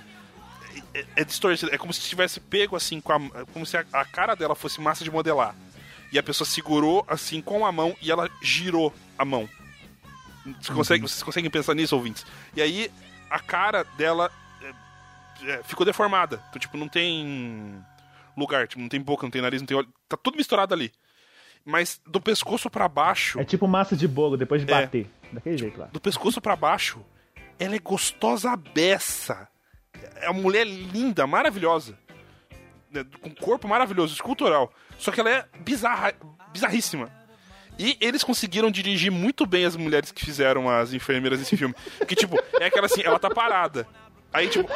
É, 0.95 1.05
é 1.17 1.25
distorcida. 1.25 1.75
É 1.75 1.79
como 1.79 1.93
se 1.93 2.01
tivesse 2.01 2.39
pego 2.39 2.77
assim, 2.77 3.01
com 3.01 3.13
a, 3.13 3.21
como 3.53 3.67
se 3.67 3.77
a, 3.77 3.85
a 3.93 4.05
cara 4.05 4.37
dela 4.37 4.55
fosse 4.55 4.81
massa 4.81 5.03
de 5.03 5.11
modelar 5.11 5.55
e 6.13 6.19
a 6.19 6.23
pessoa 6.23 6.47
segurou 6.47 7.05
assim 7.09 7.41
com 7.41 7.65
a 7.65 7.73
mão 7.73 7.97
e 8.01 8.11
ela 8.11 8.29
girou 8.43 8.93
a 9.19 9.25
mão. 9.25 9.49
Você 10.61 10.73
consegue, 10.73 11.03
uhum. 11.03 11.09
Vocês 11.09 11.23
conseguem 11.23 11.51
pensar 11.51 11.75
nisso, 11.75 11.95
ouvintes? 11.95 12.25
E 12.57 12.63
aí 12.63 12.91
a 13.31 13.39
cara 13.39 13.85
dela 13.97 14.31
é, 15.43 15.51
é, 15.53 15.63
ficou 15.63 15.85
deformada. 15.87 16.43
Então, 16.49 16.59
tipo, 16.59 16.77
não 16.77 16.89
tem 16.89 17.85
lugar, 18.37 18.67
tipo, 18.67 18.81
não 18.81 18.89
tem 18.89 19.01
boca, 19.01 19.25
não 19.25 19.31
tem 19.31 19.43
nariz, 19.43 19.61
não 19.61 19.67
tem 19.67 19.77
olho. 19.77 19.89
Tá 20.09 20.17
tudo 20.17 20.37
misturado 20.37 20.75
ali. 20.75 20.91
Mas 21.65 22.01
do 22.07 22.21
pescoço 22.21 22.71
pra 22.71 22.89
baixo. 22.89 23.39
É 23.39 23.45
tipo 23.45 23.69
massa 23.69 23.95
de 23.95 24.09
bolo 24.09 24.37
depois 24.37 24.65
de 24.65 24.73
É. 24.73 24.81
bater. 24.81 25.11
Daquele 25.31 25.59
jeito 25.59 25.79
lá. 25.79 25.87
Do 25.93 26.01
pescoço 26.01 26.41
pra 26.41 26.57
baixo, 26.57 27.05
ela 27.59 27.77
é 27.77 27.79
gostosa 27.79 28.57
beça. 28.57 29.47
É 30.17 30.31
uma 30.31 30.41
mulher 30.41 30.67
linda, 30.67 31.27
maravilhosa. 31.27 31.99
Né, 32.93 33.05
Com 33.21 33.35
corpo 33.35 33.67
maravilhoso, 33.69 34.15
escultural. 34.15 34.73
Só 34.99 35.11
que 35.11 35.21
ela 35.21 35.31
é 35.31 35.45
bizarra, 35.61 36.13
bizarríssima. 36.53 37.09
E 37.79 37.97
eles 38.01 38.23
conseguiram 38.23 38.71
dirigir 38.71 39.11
muito 39.11 39.47
bem 39.47 39.65
as 39.65 39.75
mulheres 39.77 40.13
que 40.13 40.25
fizeram 40.25 40.69
as 40.69 40.93
enfermeiras 40.93 41.39
nesse 41.39 41.57
filme. 41.57 41.75
Que, 42.07 42.15
tipo, 42.15 42.37
é 42.61 42.67
aquela 42.67 42.87
assim, 42.87 43.01
ela 43.03 43.19
tá 43.19 43.31
parada. 43.31 43.87
Aí, 44.33 44.49
tipo, 44.49 44.69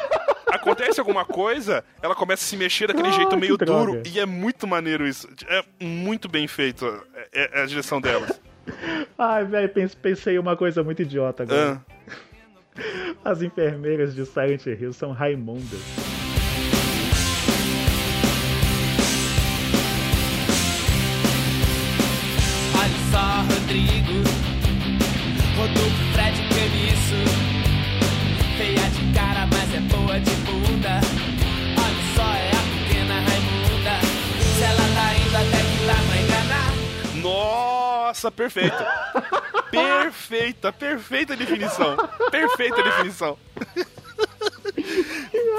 acontece 0.51 0.99
alguma 0.99 1.25
coisa, 1.25 1.85
ela 2.03 2.15
começa 2.15 2.43
a 2.43 2.47
se 2.47 2.57
mexer 2.57 2.87
daquele 2.89 3.09
Ah, 3.09 3.13
jeito 3.13 3.37
meio 3.37 3.57
duro. 3.59 4.03
E 4.07 4.19
é 4.19 4.25
muito 4.27 4.67
maneiro 4.67 5.07
isso. 5.07 5.29
É 5.47 5.63
muito 5.85 6.29
bem 6.29 6.49
feito 6.49 6.87
é, 7.33 7.61
é 7.61 7.63
a 7.63 7.67
direção 7.67 8.01
delas. 8.01 8.41
Ai, 9.19 9.45
velho, 9.45 9.69
pens- 9.69 9.95
pensei 9.95 10.39
uma 10.39 10.57
coisa 10.57 10.83
muito 10.83 11.03
idiota 11.03 11.43
agora. 11.43 11.83
Ah. 11.87 12.81
As 13.25 13.43
enfermeiras 13.43 14.15
de 14.15 14.25
Silent 14.27 14.65
Hill 14.67 14.93
são 14.93 15.13
Raimundas. 15.13 15.81
Rodrigo. 23.75 24.23
Rodolfo, 25.57 26.05
Fred, 26.13 26.37
que 26.49 26.61
é? 26.61 26.95
Feia 28.57 28.89
de 28.91 29.13
cara, 29.13 29.49
mas 29.49 29.75
é 29.75 29.81
boa 29.81 30.21
de 30.21 30.31
bunda. 30.43 31.01
Olha 31.77 32.03
só, 32.15 32.35
é 32.35 32.51
a 32.51 32.63
pequena 32.71 33.15
Raimunda. 33.15 33.95
Se 34.55 34.63
ela 34.63 34.87
tá 34.95 35.15
indo 35.17 35.37
até 35.37 35.59
que 35.59 35.87
dá 35.87 35.97
pra 36.07 36.17
enganar. 36.23 36.71
Nossa, 37.21 38.31
perfeito. 38.31 38.77
Perfeita, 39.75 40.73
perfeita 40.73 41.35
definição. 41.35 41.97
Perfeita 42.31 42.81
definição. 42.81 43.37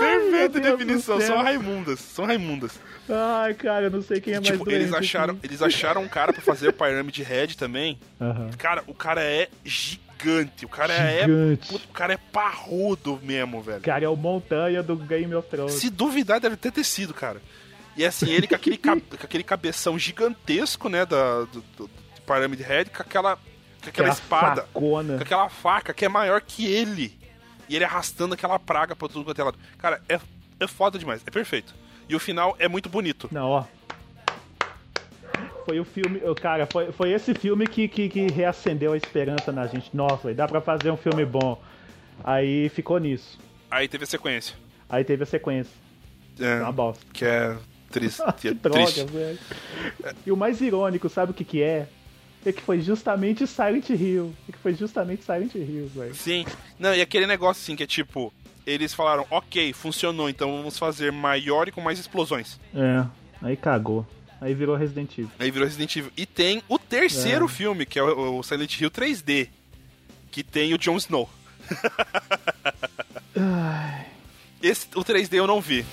Perfeita 0.06 0.60
do 0.60 0.78
definição. 0.78 1.22
São 1.22 1.42
Raimundas. 1.42 2.00
São 2.00 2.26
Raimundas. 2.26 2.72
Ai, 3.10 3.54
cara, 3.54 3.86
eu 3.86 3.92
não 3.92 4.02
sei 4.02 4.20
quem 4.20 4.34
é 4.34 4.38
mais 4.38 4.48
tipo, 4.48 4.66
doente. 4.66 4.76
eles 4.82 4.94
acharam, 4.94 5.40
eles 5.44 5.62
acharam 5.62 6.02
um 6.02 6.08
cara 6.08 6.34
pra 6.34 6.42
fazer 6.42 6.70
o 6.70 6.74
Pyramid 6.74 7.18
Head 7.22 7.58
também. 7.58 8.00
Aham. 8.20 8.50
Cara, 8.58 8.84
o 8.88 8.94
cara 8.94 9.22
é 9.24 9.48
gigante. 9.64 10.66
O 10.66 10.70
cara 10.70 10.94
Gigante. 10.96 11.68
é. 11.68 11.72
puto, 11.72 11.86
O 11.90 11.94
cara 11.94 12.14
é 12.14 12.18
parrudo 12.32 13.20
mesmo, 13.22 13.62
velho. 13.62 13.82
Cara, 13.82 14.06
é 14.06 14.10
o 14.10 14.16
Montanha 14.16 14.82
do 14.82 14.96
Game 14.96 15.34
of 15.36 15.48
Thrones. 15.50 15.74
Se 15.76 15.90
duvidar, 15.90 16.40
deve 16.40 16.56
ter 16.58 16.72
tecido, 16.72 17.14
cara. 17.14 17.40
E 17.96 18.04
assim, 18.04 18.30
ele 18.32 18.48
com 18.48 18.56
aquele, 18.56 18.78
com 18.80 18.92
aquele 19.24 19.44
cabeção 19.44 19.98
gigantesco, 20.00 20.90
né, 20.90 21.06
da, 21.06 21.42
do, 21.42 21.64
do 21.78 21.90
Pyramid 22.26 22.62
Head, 22.62 22.90
com 22.90 23.02
aquela, 23.04 23.36
com 23.36 23.42
aquela 23.90 23.90
Aquela 23.90 24.10
espada, 24.10 24.62
facona. 24.74 25.18
com 25.18 25.24
aquela 25.24 25.50
faca 25.50 25.94
que 25.94 26.04
é 26.06 26.10
maior 26.10 26.42
que 26.42 26.66
ele. 26.66 27.16
E 27.68 27.76
ele 27.76 27.86
arrastando 27.86 28.34
aquela 28.34 28.60
praga 28.60 28.96
pra 28.96 29.08
tudo 29.08 29.26
quanto 29.26 29.40
é 29.40 29.44
lado. 29.44 29.58
Cara, 29.78 30.02
é, 30.08 30.20
é 30.60 30.68
foda 30.68 31.00
demais, 31.00 31.22
é 31.26 31.32
perfeito. 31.32 31.74
E 32.08 32.16
o 32.16 32.20
final 32.20 32.56
é 32.60 32.68
muito 32.68 32.90
bonito. 32.90 33.28
Não, 33.32 33.50
ó. 33.50 33.64
Foi 35.66 35.80
o 35.80 35.86
filme. 35.86 36.22
Cara, 36.40 36.68
foi, 36.68 36.92
foi 36.92 37.12
esse 37.12 37.34
filme 37.34 37.66
que, 37.66 37.88
que, 37.88 38.08
que 38.08 38.28
reacendeu 38.28 38.94
a 38.94 38.98
esperança 38.98 39.52
na 39.52 39.66
gente. 39.66 39.90
Nossa, 39.96 40.32
dá 40.34 40.48
pra 40.48 40.62
fazer 40.62 40.92
um 40.92 40.98
filme 40.98 41.26
bom. 41.26 41.60
Aí 42.24 42.70
ficou 42.70 43.00
nisso. 43.00 43.40
Aí 43.70 43.88
teve 43.88 44.04
a 44.04 44.08
sequência. 44.08 44.56
Aí 44.88 45.04
teve 45.04 45.24
a 45.24 45.26
sequência. 45.26 45.74
É, 46.40 46.62
Uma 46.62 46.72
bosta. 46.72 47.04
que 47.12 47.26
é 47.26 47.58
triste. 47.90 48.22
que 48.40 48.50
é 48.50 48.54
droga, 48.54 49.06
velho. 49.06 49.40
E 50.26 50.32
o 50.32 50.38
mais 50.38 50.62
irônico, 50.62 51.10
sabe 51.10 51.32
o 51.32 51.34
que 51.34 51.44
que 51.44 51.64
é? 51.64 51.88
É 52.46 52.52
que 52.52 52.62
foi 52.62 52.80
justamente 52.82 53.48
Silent 53.48 53.90
Hill. 53.90 54.34
É 54.48 54.52
que 54.52 54.58
foi 54.60 54.74
justamente 54.76 55.24
Silent 55.24 55.56
Hill, 55.56 55.90
velho. 55.96 56.14
Sim. 56.16 56.46
Não, 56.78 56.94
e 56.94 57.02
aquele 57.02 57.26
negócio 57.26 57.62
assim 57.62 57.76
que 57.76 57.84
é 57.84 57.88
tipo. 57.88 58.32
Eles 58.66 58.94
falaram, 58.94 59.26
ok, 59.30 59.74
funcionou, 59.74 60.28
então 60.30 60.56
vamos 60.58 60.78
fazer 60.80 61.12
maior 61.12 61.68
e 61.68 61.72
com 61.72 61.82
mais 61.82 62.00
explosões. 62.00 62.60
É, 62.74 63.06
aí 63.42 63.56
cagou. 63.56 64.06
Aí 64.42 64.54
virou 64.56 64.76
Resident 64.76 65.12
Evil. 65.14 65.32
Aí 65.40 65.50
virou 65.52 65.68
Resident 65.68 65.96
Evil. 65.96 66.12
E 66.18 66.26
tem 66.26 66.62
o 66.68 66.78
terceiro 66.80 67.46
É. 67.46 67.48
filme, 67.48 67.86
que 67.86 67.98
é 68.00 68.04
o, 68.04 68.40
o 68.40 68.44
Silent 68.44 68.80
Hill 68.80 68.90
3D. 68.92 69.50
Que 70.32 70.44
tem 70.44 70.74
o 70.74 70.78
Jon 70.78 70.98
Snow. 70.98 71.30
Esse, 74.62 74.88
o 74.96 75.04
3D 75.04 75.34
eu 75.34 75.48
não 75.48 75.62
vi. 75.62 75.86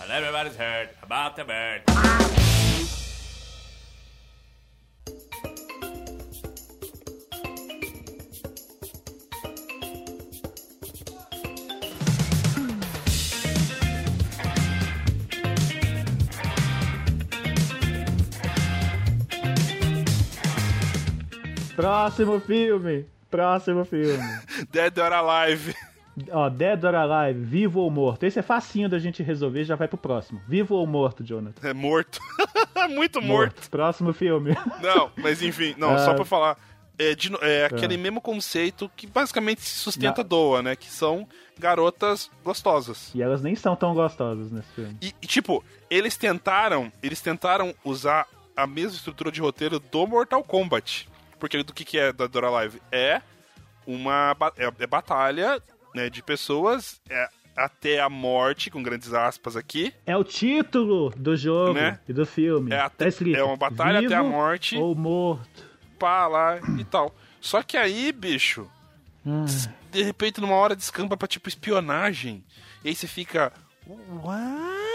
And 0.00 0.12
everybody's 0.12 0.56
heard 0.58 0.90
about 1.02 1.36
the 1.36 1.44
bird. 1.44 2.45
Próximo 21.76 22.40
filme. 22.40 23.06
Próximo 23.30 23.84
filme. 23.84 24.18
Dead 24.72 24.96
or 24.98 25.12
Alive. 25.12 25.74
Ó, 26.30 26.48
Dead 26.48 26.82
or 26.82 26.94
Alive, 26.94 27.38
vivo 27.44 27.80
ou 27.80 27.90
morto. 27.90 28.24
Esse 28.24 28.38
é 28.38 28.42
facinho 28.42 28.88
da 28.88 28.98
gente 28.98 29.22
resolver, 29.22 29.64
já 29.64 29.76
vai 29.76 29.86
pro 29.86 29.98
próximo. 29.98 30.40
Vivo 30.48 30.74
ou 30.76 30.86
morto, 30.86 31.22
Jonathan? 31.22 31.68
É 31.68 31.74
morto. 31.74 32.18
Muito 32.88 33.20
morto. 33.20 33.68
Próximo 33.68 34.12
filme. 34.14 34.56
Não, 34.80 35.10
mas 35.18 35.42
enfim, 35.42 35.74
não, 35.76 35.94
Ah. 35.94 35.98
só 35.98 36.14
pra 36.14 36.24
falar. 36.24 36.56
É, 36.98 37.14
de 37.14 37.30
é 37.42 37.66
aquele 37.66 37.98
mesmo 37.98 38.22
conceito 38.22 38.90
que 38.96 39.06
basicamente 39.06 39.60
se 39.60 39.68
sustenta 39.80 40.24
doa, 40.24 40.62
né? 40.62 40.74
Que 40.74 40.86
são 40.90 41.28
garotas 41.58 42.30
gostosas. 42.42 43.10
E 43.14 43.20
elas 43.20 43.42
nem 43.42 43.54
são 43.54 43.76
tão 43.76 43.92
gostosas 43.92 44.50
nesse 44.50 44.72
filme. 44.72 44.96
E, 45.02 45.12
e, 45.20 45.26
tipo, 45.26 45.62
eles 45.90 46.16
tentaram. 46.16 46.90
Eles 47.02 47.20
tentaram 47.20 47.74
usar 47.84 48.26
a 48.56 48.66
mesma 48.66 48.92
estrutura 48.96 49.30
de 49.30 49.42
roteiro 49.42 49.78
do 49.78 50.06
Mortal 50.06 50.42
Kombat. 50.42 51.06
Porque 51.38 51.62
do 51.62 51.72
que, 51.72 51.84
que 51.84 51.98
é 51.98 52.12
da 52.12 52.26
Dora 52.26 52.50
Live? 52.50 52.80
É 52.90 53.20
uma 53.86 54.36
é, 54.56 54.70
é 54.78 54.86
batalha 54.86 55.62
né, 55.94 56.08
de 56.10 56.22
pessoas 56.22 57.00
é, 57.08 57.28
até 57.56 58.00
a 58.00 58.08
morte, 58.08 58.70
com 58.70 58.82
grandes 58.82 59.12
aspas 59.14 59.56
aqui. 59.56 59.92
É 60.04 60.16
o 60.16 60.24
título 60.24 61.10
do 61.16 61.36
jogo 61.36 61.74
Né? 61.74 61.98
e 62.08 62.12
do 62.12 62.26
filme. 62.26 62.72
É 62.72 62.80
até- 62.80 63.04
tá 63.04 63.08
escrito. 63.08 63.38
é 63.38 63.42
uma 63.44 63.56
batalha 63.56 64.04
até 64.04 64.14
a 64.14 64.22
morte. 64.22 64.76
Ou 64.76 64.94
morto. 64.94 65.64
Pá, 65.98 66.26
lá 66.26 66.58
e 66.78 66.84
tal. 66.84 67.14
Só 67.40 67.62
que 67.62 67.76
aí, 67.76 68.12
bicho, 68.12 68.68
Ah, 69.26 69.44
de 69.90 70.02
repente 70.02 70.40
numa 70.40 70.54
hora 70.54 70.76
descamba 70.76 71.16
pra 71.16 71.26
tipo 71.28 71.48
espionagem. 71.48 72.44
E 72.84 72.88
aí 72.88 72.94
você 72.94 73.06
fica. 73.06 73.52
What? 73.86 74.85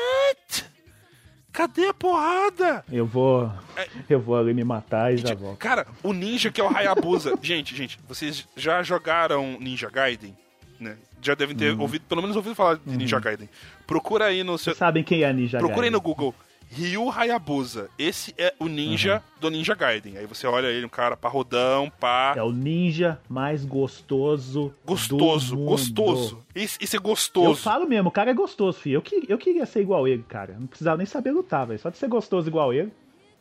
Cadê 1.52 1.88
a 1.88 1.93
porrada? 1.93 2.84
eu 2.91 3.06
vou. 3.06 3.52
É. 3.76 3.88
Eu 4.10 4.20
vou 4.22 4.38
ali 4.38 4.54
me 4.54 4.64
matar 4.64 5.14
e 5.14 5.18
já 5.18 5.34
volto. 5.36 5.58
Cara, 5.58 5.86
o 6.02 6.14
ninja 6.14 6.49
que 6.52 6.62
é 6.62 6.64
o 6.64 6.70
Hayabusa. 6.76 7.38
gente, 7.43 7.76
gente, 7.76 7.99
vocês 8.08 8.47
já 8.56 8.82
jogaram 8.82 9.58
Ninja 9.60 9.89
Gaiden? 9.89 10.36
Né? 10.80 10.97
Já 11.22 11.36
devem 11.36 11.56
ter 11.56 11.74
Uhum. 11.74 11.82
ouvido, 11.82 12.04
pelo 12.08 12.22
menos 12.22 12.36
ouvido 12.36 12.56
falar 12.56 12.80
de 12.84 12.97
Ninja 12.97 13.20
Gaiden. 13.20 13.49
Procura 13.86 14.26
aí 14.26 14.43
no 14.43 14.58
seu. 14.58 14.74
Sabem 14.74 15.04
quem 15.04 15.24
é 15.24 15.32
Ninja 15.34 15.58
Procura 15.60 15.86
aí 15.86 15.91
Gaiden? 15.91 15.91
no 15.91 16.02
Google. 16.02 16.34
Ryu 16.74 17.10
Hayabusa. 17.10 17.90
Esse 18.00 18.34
é 18.38 18.54
o 18.58 18.68
ninja 18.68 19.16
Uhum. 19.16 19.22
do 19.42 19.50
Ninja 19.52 19.76
Gaiden. 19.76 20.18
Aí 20.18 20.26
você 20.26 20.48
olha 20.48 20.68
ele, 20.68 20.86
um 20.86 20.90
cara 20.90 21.18
parrudão, 21.18 21.92
pá. 22.00 22.34
É 22.38 22.42
o 22.44 22.52
ninja 22.52 23.20
mais 23.30 23.66
gostoso. 23.66 24.74
Gostoso, 24.86 25.52
do 25.56 25.58
mundo. 25.60 25.70
gostoso. 25.70 26.44
Esse, 26.56 26.78
esse 26.82 26.96
é 26.96 27.00
Eu 27.00 27.04
gostoso. 27.04 27.62
falo 27.62 27.88
mesmo, 27.88 28.08
o 28.10 28.12
cara 28.12 28.32
é 28.32 28.34
gostoso, 28.34 28.80
filho. 28.80 28.96
Eu, 28.96 29.02
que- 29.02 29.26
eu 29.28 29.38
queria 29.38 29.66
ser 29.66 29.82
igual 29.82 30.08
ele, 30.08 30.24
cara. 30.28 30.56
Não 30.60 30.68
precisava 30.68 30.98
nem 30.98 31.06
saber 31.06 31.32
lutar, 31.32 31.68
velho. 31.68 31.80
Só 31.80 31.90
de 31.90 31.98
ser 31.98 32.08
gostoso 32.08 32.48
igual 32.48 32.74
ele. 32.74 32.92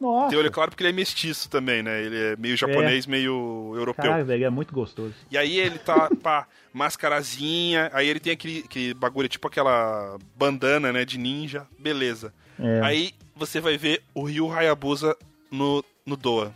Nossa. 0.00 0.30
Tem 0.30 0.38
olho 0.38 0.50
claro 0.50 0.70
porque 0.70 0.82
ele 0.82 0.90
é 0.90 0.92
mestiço 0.94 1.48
também, 1.50 1.82
né? 1.82 2.02
Ele 2.02 2.16
é 2.16 2.36
meio 2.36 2.56
japonês, 2.56 3.06
meio 3.06 3.72
europeu. 3.76 4.02
Caralho, 4.02 4.24
velho, 4.24 4.44
é 4.46 4.50
muito 4.50 4.72
gostoso. 4.74 5.12
E 5.30 5.36
aí 5.36 5.58
ele 5.58 5.78
tá, 5.78 6.08
pá, 6.22 6.46
mascarazinha, 6.72 7.90
aí 7.92 8.08
ele 8.08 8.20
tem 8.20 8.32
aquele, 8.32 8.60
aquele 8.64 8.94
bagulho, 8.94 9.28
tipo 9.28 9.46
aquela 9.46 10.16
bandana, 10.36 10.92
né, 10.92 11.04
de 11.04 11.18
ninja, 11.18 11.66
beleza. 11.78 12.32
É. 12.58 12.80
Aí 12.82 13.10
você 13.40 13.58
vai 13.60 13.76
ver 13.78 14.02
o 14.14 14.22
Ryu 14.24 14.52
Hayabusa 14.52 15.16
no, 15.50 15.82
no 16.04 16.16
Doa. 16.16 16.52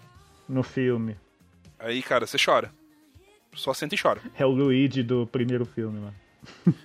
No 0.48 0.62
filme. 0.62 1.16
Aí, 1.78 2.02
cara, 2.02 2.26
você 2.26 2.36
chora. 2.42 2.70
Só 3.54 3.72
senta 3.72 3.94
e 3.94 3.98
chora. 3.98 4.20
É 4.38 4.44
o 4.44 4.50
Luigi 4.50 5.02
do 5.02 5.26
primeiro 5.26 5.64
filme, 5.64 5.98
mano. 6.00 6.14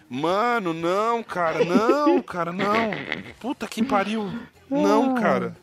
Mano, 0.10 0.74
não, 0.74 1.22
cara, 1.22 1.66
não, 1.66 2.22
cara, 2.24 2.52
não. 2.54 2.91
Puta 3.39 3.68
que 3.68 3.84
pariu. 3.84 4.32
Não, 4.70 5.16
cara. 5.16 5.56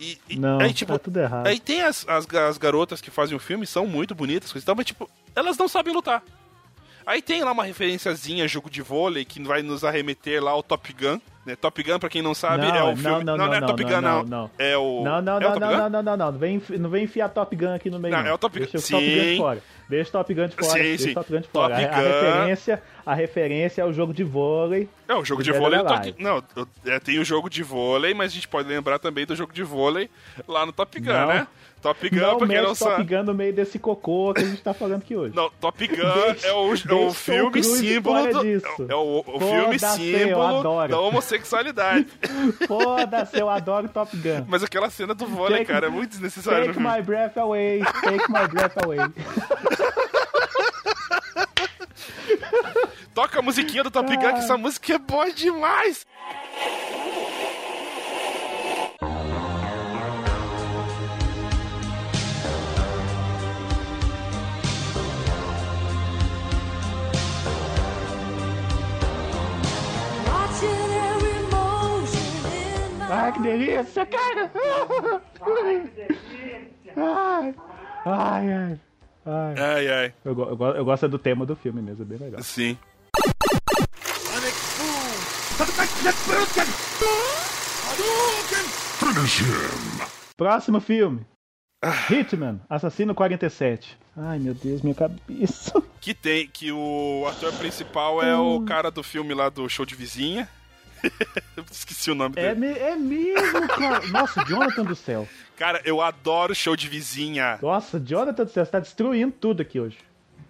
E, 0.00 0.18
e- 0.28 0.38
Não, 0.38 0.58
aí, 0.60 0.72
tipo, 0.74 0.92
tá 0.92 0.98
tudo 0.98 1.18
errado. 1.18 1.46
Aí 1.46 1.60
tem 1.60 1.82
as, 1.82 2.06
as, 2.08 2.26
as 2.34 2.58
garotas 2.58 3.00
que 3.00 3.10
fazem 3.10 3.36
o 3.36 3.40
filme, 3.40 3.66
são 3.66 3.86
muito 3.86 4.14
bonitas, 4.14 4.50
coisa 4.52 4.64
e 4.64 4.66
tal, 4.66 4.74
mas, 4.74 4.86
tipo, 4.86 5.08
elas 5.34 5.56
não 5.56 5.68
sabem 5.68 5.94
lutar. 5.94 6.22
Aí 7.06 7.22
tem 7.22 7.44
lá 7.44 7.52
uma 7.52 7.62
referenciazinha, 7.64 8.48
jogo 8.48 8.68
de 8.68 8.82
vôlei, 8.82 9.24
que 9.24 9.40
vai 9.42 9.62
nos 9.62 9.84
arremeter 9.84 10.42
lá 10.42 10.50
ao 10.50 10.62
Top 10.62 10.92
Gun. 10.92 11.20
Né? 11.46 11.54
Top 11.54 11.80
Gun, 11.80 12.00
pra 12.00 12.08
quem 12.08 12.20
não 12.20 12.34
sabe, 12.34 12.66
Não, 12.66 12.74
é 12.74 12.82
o 12.82 12.86
não, 12.88 12.96
filme. 12.96 13.22
não, 13.24 13.36
não, 13.36 13.54
é 13.54 13.60
não, 13.60 13.68
Top 13.68 13.84
não, 13.84 13.88
Gun, 13.90 14.00
não. 14.00 14.22
não, 14.24 14.24
não. 14.24 14.50
É 14.58 14.76
o. 14.76 15.04
Não, 15.04 15.22
não, 15.22 15.36
é 15.36 15.40
não, 15.40 15.48
Top 15.52 15.60
não, 15.60 15.70
não, 15.70 15.90
não, 15.90 16.02
não, 16.02 16.16
não. 16.16 16.32
Não 16.32 16.38
vem, 16.40 16.60
não 16.70 16.90
vem 16.90 17.04
enfiar 17.04 17.28
Top 17.28 17.54
Gun 17.54 17.72
aqui 17.72 17.88
no 17.88 18.00
meio. 18.00 18.12
Não, 18.16 18.26
é 18.26 18.32
o 18.32 18.36
Top 18.38 18.58
Gun. 18.58 18.66
Deixa 18.66 18.78
o 18.78 18.90
Top 18.90 19.04
Gun 19.06 19.22
de 19.24 19.36
fora. 19.36 19.62
Deixa 19.88 20.08
o 20.08 20.12
Top 20.12 20.34
Gun 20.34 20.46
de 20.48 20.56
fora. 20.56 20.68
Sim, 20.72 20.78
deixa 20.82 21.04
sim. 21.04 21.10
o 21.12 21.14
Top 21.14 21.32
Gun 21.32 21.40
de 21.42 21.48
fora. 21.48 21.74
Top 21.76 21.84
a, 21.86 21.88
a 21.88 22.02
Gun. 22.02 22.08
referência, 22.08 22.82
a 23.06 23.14
referência 23.14 23.82
é 23.82 23.84
o 23.84 23.92
jogo 23.92 24.12
de 24.12 24.24
vôlei. 24.24 24.88
É, 25.06 25.14
o 25.14 25.24
jogo 25.24 25.44
de 25.44 25.52
vôlei. 25.52 25.78
Alive. 25.78 25.94
aqui- 26.10 26.14
Não, 26.20 26.42
eu- 26.56 26.66
é, 26.86 26.98
tem 26.98 27.20
o 27.20 27.24
jogo 27.24 27.48
de 27.48 27.62
vôlei, 27.62 28.12
mas 28.12 28.32
a 28.32 28.34
gente 28.34 28.48
pode 28.48 28.68
lembrar 28.68 28.98
também 28.98 29.24
do 29.24 29.36
jogo 29.36 29.52
de 29.52 29.62
vôlei 29.62 30.10
lá 30.48 30.66
no 30.66 30.72
Top 30.72 30.98
Gun, 30.98 31.12
Não. 31.12 31.28
né? 31.28 31.46
Top 31.86 32.08
Gun, 32.10 32.16
Não 32.20 32.38
pra 32.38 32.46
quem 32.48 32.56
não 32.56 32.64
Top 32.74 32.78
sabe. 32.78 33.04
Gun 33.04 33.22
no 33.22 33.34
meio 33.34 33.52
desse 33.52 33.78
cocô 33.78 34.34
que 34.34 34.40
a 34.42 34.44
gente 34.44 34.60
tá 34.60 34.74
falando 34.74 35.02
aqui 35.02 35.14
hoje. 35.14 35.36
Não, 35.36 35.48
Top 35.60 35.86
Gun 35.86 35.96
é 36.42 36.52
o, 36.52 36.74
é 36.74 36.94
o 37.06 37.12
filme 37.14 37.62
símbolo 37.62 38.26
do, 38.32 38.92
é 38.92 38.94
o, 38.94 39.24
o 39.26 39.38
filme 39.40 39.78
símbolo 39.78 40.88
da 40.88 41.00
homossexualidade. 41.00 42.06
Foda-se, 42.66 43.38
eu 43.38 43.48
adoro 43.48 43.88
Top 43.88 44.16
Gun. 44.16 44.44
Mas 44.48 44.64
aquela 44.64 44.90
cena 44.90 45.14
do 45.14 45.26
vôlei, 45.26 45.58
Take- 45.58 45.72
cara, 45.72 45.86
é 45.86 45.90
muito 45.90 46.10
desnecessária. 46.10 46.60
no 46.60 46.66
Take 46.66 46.78
filme. 46.80 46.96
my 46.96 47.02
breath 47.02 47.36
away, 47.38 47.80
take 48.02 48.30
my 48.32 48.48
breath 48.48 48.84
away. 48.84 48.98
Toca 53.14 53.38
a 53.38 53.42
musiquinha 53.42 53.82
do 53.82 53.90
Top 53.90 54.08
Gun, 54.14 54.20
que 54.20 54.38
essa 54.40 54.58
música 54.58 54.94
é 54.94 54.98
boa 54.98 55.30
demais. 55.32 56.04
Delícia, 73.46 74.06
cara! 74.06 74.50
Ai, 78.04 78.52
ai, 78.52 78.78
ai. 79.24 79.54
ai. 79.56 79.88
Ai. 79.88 80.14
Eu, 80.24 80.32
eu, 80.38 80.66
eu 80.76 80.84
gosto 80.84 81.08
do 81.08 81.18
tema 81.18 81.46
do 81.46 81.54
filme 81.54 81.80
mesmo, 81.80 82.02
é 82.02 82.06
bem 82.06 82.18
legal. 82.18 82.42
Sim. 82.42 82.76
Finish 88.98 89.40
him. 89.40 90.06
Próximo 90.36 90.80
filme. 90.80 91.24
Hitman, 92.10 92.60
Assassino 92.68 93.14
47. 93.14 93.96
Ai, 94.16 94.38
meu 94.38 94.54
Deus, 94.54 94.82
minha 94.82 94.94
cabeça. 94.94 95.82
Que 96.00 96.14
tem, 96.14 96.48
que 96.48 96.72
o 96.72 97.26
ator 97.28 97.52
principal 97.54 98.22
é 98.22 98.36
o 98.36 98.60
cara 98.62 98.90
do 98.90 99.02
filme 99.02 99.34
lá 99.34 99.48
do 99.48 99.68
Show 99.68 99.84
de 99.84 99.94
Vizinha. 99.94 100.48
Eu 101.56 101.64
Esqueci 101.70 102.10
o 102.10 102.14
nome 102.14 102.34
É, 102.38 102.54
dele. 102.54 102.60
me- 102.72 102.78
é 102.78 102.96
mesmo, 102.96 103.68
cara. 103.68 104.06
Nossa, 104.08 104.44
Jonathan 104.44 104.84
do 104.84 104.94
céu. 104.96 105.28
Cara, 105.56 105.80
eu 105.84 106.02
adoro 106.02 106.54
Show 106.54 106.76
de 106.76 106.88
Vizinha. 106.88 107.58
Nossa, 107.62 107.98
Jonathan 107.98 108.44
do 108.44 108.50
céu, 108.50 108.64
você 108.64 108.70
tá 108.70 108.78
destruindo 108.80 109.32
tudo 109.32 109.62
aqui 109.62 109.80
hoje. 109.80 109.98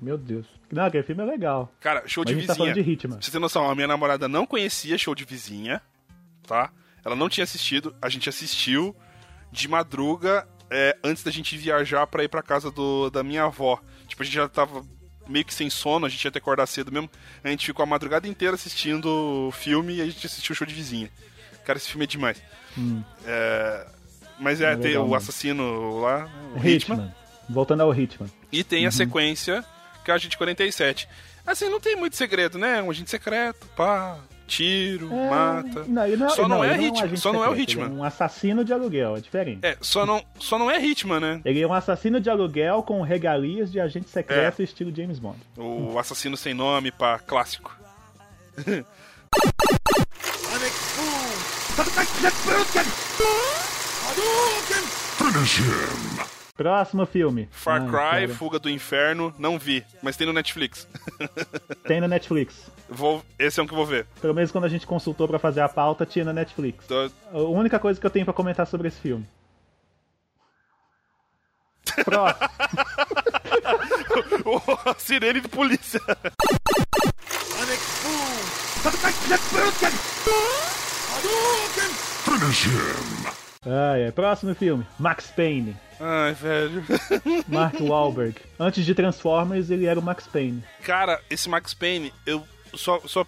Meu 0.00 0.18
Deus. 0.18 0.46
Não, 0.70 0.84
aquele 0.84 1.04
filme 1.04 1.22
é 1.22 1.26
legal. 1.26 1.72
Cara, 1.80 2.02
Show 2.06 2.24
Mas 2.26 2.34
de 2.34 2.46
tá 2.46 2.52
Vizinha. 2.54 2.74
falando 2.74 2.84
de. 2.84 2.96
Pra 3.08 3.18
você 3.20 3.30
ter 3.30 3.38
noção, 3.38 3.70
a 3.70 3.74
minha 3.74 3.86
namorada 3.86 4.26
não 4.28 4.44
conhecia 4.46 4.98
Show 4.98 5.14
de 5.14 5.24
Vizinha, 5.24 5.80
tá? 6.46 6.70
Ela 7.04 7.14
não 7.14 7.28
tinha 7.28 7.44
assistido, 7.44 7.94
a 8.02 8.08
gente 8.08 8.28
assistiu 8.28 8.94
de 9.52 9.68
madruga 9.68 10.46
é, 10.68 10.96
antes 11.04 11.22
da 11.22 11.30
gente 11.30 11.56
viajar 11.56 12.04
pra 12.08 12.24
ir 12.24 12.28
pra 12.28 12.42
casa 12.42 12.68
do, 12.70 13.08
da 13.10 13.22
minha 13.22 13.44
avó. 13.44 13.80
Tipo, 14.08 14.22
a 14.22 14.24
gente 14.26 14.34
já 14.34 14.48
tava 14.48 14.84
meio 15.28 15.44
que 15.44 15.54
sem 15.54 15.68
sono, 15.70 16.06
a 16.06 16.08
gente 16.08 16.24
ia 16.24 16.30
ter 16.30 16.40
que 16.40 16.44
acordar 16.44 16.66
cedo 16.66 16.90
mesmo. 16.92 17.10
A 17.42 17.48
gente 17.48 17.66
ficou 17.66 17.82
a 17.82 17.86
madrugada 17.86 18.26
inteira 18.28 18.54
assistindo 18.54 19.06
o 19.48 19.52
filme 19.52 19.96
e 19.96 20.00
a 20.02 20.04
gente 20.06 20.26
assistiu 20.26 20.52
o 20.52 20.56
Show 20.56 20.66
de 20.66 20.74
Vizinha. 20.74 21.10
Cara, 21.64 21.78
esse 21.78 21.88
filme 21.88 22.04
é 22.04 22.06
demais. 22.06 22.42
Hum. 22.78 23.02
É, 23.24 23.86
mas 24.38 24.60
é, 24.60 24.72
É 24.72 24.76
tem 24.76 24.92
legal 24.92 25.08
o 25.08 25.14
assassino 25.14 26.00
lá, 26.00 26.28
o 26.54 26.58
Hitman. 26.58 26.96
Hitman. 26.96 27.14
Voltando 27.48 27.80
ao 27.82 27.94
Hitman. 27.94 28.28
E 28.52 28.62
tem 28.64 28.84
a 28.84 28.88
Uhum. 28.88 28.92
sequência, 28.92 29.64
que 30.04 30.10
é 30.10 30.12
a 30.12 30.16
Agente 30.16 30.36
47. 30.38 31.08
Assim, 31.46 31.68
não 31.68 31.80
tem 31.80 31.94
muito 31.96 32.16
segredo, 32.16 32.58
né? 32.58 32.82
Um 32.82 32.90
agente 32.90 33.08
secreto, 33.10 33.66
pá, 33.76 34.18
tiro, 34.46 35.12
É, 35.12 35.30
mata. 35.30 35.84
Não, 35.86 36.06
ele 36.06 36.16
não, 36.16 36.30
só 36.30 36.48
não, 36.48 36.64
é 36.64 36.74
ele 36.74 36.84
um 36.84 36.86
Hitman, 36.88 37.04
agente 37.04 37.20
só 37.20 37.32
não 37.32 37.44
é 37.44 37.48
o 37.48 37.56
Hitman. 37.56 37.86
É 37.86 37.88
um 37.88 38.04
assassino 38.04 38.64
de 38.64 38.72
aluguel, 38.72 39.16
é 39.16 39.20
diferente. 39.20 39.58
É, 39.62 39.76
só 39.80 40.06
não, 40.06 40.24
só 40.38 40.58
não 40.58 40.70
é 40.70 40.80
Hitman, 40.80 41.20
né? 41.20 41.40
Ele 41.44 41.60
é 41.60 41.66
um 41.66 41.72
assassino 41.72 42.20
de 42.20 42.30
aluguel 42.30 42.82
com 42.82 43.00
regalias 43.02 43.70
de 43.70 43.80
agente 43.80 44.08
secreto 44.08 44.62
estilo 44.62 44.94
James 44.94 45.18
Bond. 45.18 45.38
O 45.56 45.98
assassino 45.98 46.36
sem 46.36 46.54
nome, 46.54 46.90
pá, 46.90 47.18
clássico. 47.18 47.76
Finish 55.18 55.58
him. 55.60 56.35
Próximo 56.56 57.04
filme. 57.04 57.48
Far 57.50 57.82
Ai, 57.82 57.86
Cry, 57.88 58.26
cara. 58.26 58.28
Fuga 58.34 58.58
do 58.58 58.70
Inferno, 58.70 59.34
não 59.38 59.58
vi, 59.58 59.84
mas 60.02 60.16
tem 60.16 60.26
no 60.26 60.32
Netflix. 60.32 60.88
Tem 61.86 62.00
na 62.00 62.08
Netflix. 62.08 62.70
Vou, 62.88 63.22
esse 63.38 63.60
é 63.60 63.62
um 63.62 63.66
que 63.66 63.72
eu 63.72 63.76
vou 63.76 63.84
ver. 63.86 64.06
Pelo 64.22 64.32
menos 64.34 64.50
quando 64.50 64.64
a 64.64 64.68
gente 64.68 64.86
consultou 64.86 65.28
pra 65.28 65.38
fazer 65.38 65.60
a 65.60 65.68
pauta, 65.68 66.06
tinha 66.06 66.24
na 66.24 66.32
Netflix. 66.32 66.86
Tô- 66.86 67.10
A 67.32 67.38
única 67.40 67.78
coisa 67.78 68.00
que 68.00 68.06
eu 68.06 68.10
tenho 68.10 68.24
pra 68.24 68.32
comentar 68.32 68.66
sobre 68.66 68.88
esse 68.88 68.98
filme. 69.00 69.26
Próximo. 72.04 72.48
a 74.86 74.94
sirene 74.98 75.40
de 75.40 75.48
polícia. 75.48 76.00
Finish 82.24 82.66
him. 82.66 83.45
Ai, 83.66 84.04
ai. 84.04 84.12
Próximo 84.12 84.54
filme. 84.54 84.86
Max 84.98 85.26
Payne. 85.34 85.76
Ai, 86.00 86.32
velho. 86.34 86.84
Mark 87.48 87.80
Wahlberg. 87.80 88.36
Antes 88.58 88.84
de 88.84 88.94
Transformers, 88.94 89.70
ele 89.70 89.86
era 89.86 89.98
o 89.98 90.02
Max 90.02 90.26
Payne. 90.26 90.62
Cara, 90.82 91.20
esse 91.28 91.48
Max 91.48 91.74
Payne, 91.74 92.12
eu 92.24 92.46
só. 92.74 93.00
só 93.06 93.26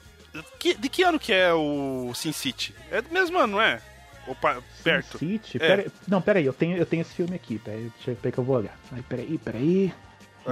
que- 0.58 0.74
de 0.74 0.88
que 0.88 1.02
ano 1.02 1.18
que 1.18 1.32
é 1.32 1.52
o 1.52 2.12
Sin 2.14 2.32
City? 2.32 2.74
É 2.90 3.00
do 3.02 3.12
mesmo 3.12 3.38
ano, 3.38 3.54
não 3.54 3.60
é? 3.62 3.80
Ou 4.26 4.34
pa- 4.34 4.58
perto? 4.84 5.18
City? 5.18 5.56
É. 5.56 5.66
Pera, 5.76 5.86
não, 6.06 6.20
peraí, 6.20 6.44
eu 6.44 6.52
tenho, 6.52 6.76
eu 6.76 6.84
tenho 6.86 7.00
esse 7.00 7.14
filme 7.14 7.34
aqui. 7.34 7.58
Peraí, 7.58 7.90
deixa 7.96 8.10
eu 8.10 8.18
ver 8.22 8.30
que 8.30 8.38
eu 8.38 8.44
vou 8.44 8.56
olhar. 8.58 8.78
Ai, 8.92 9.02
peraí, 9.08 9.38
peraí. 9.38 9.92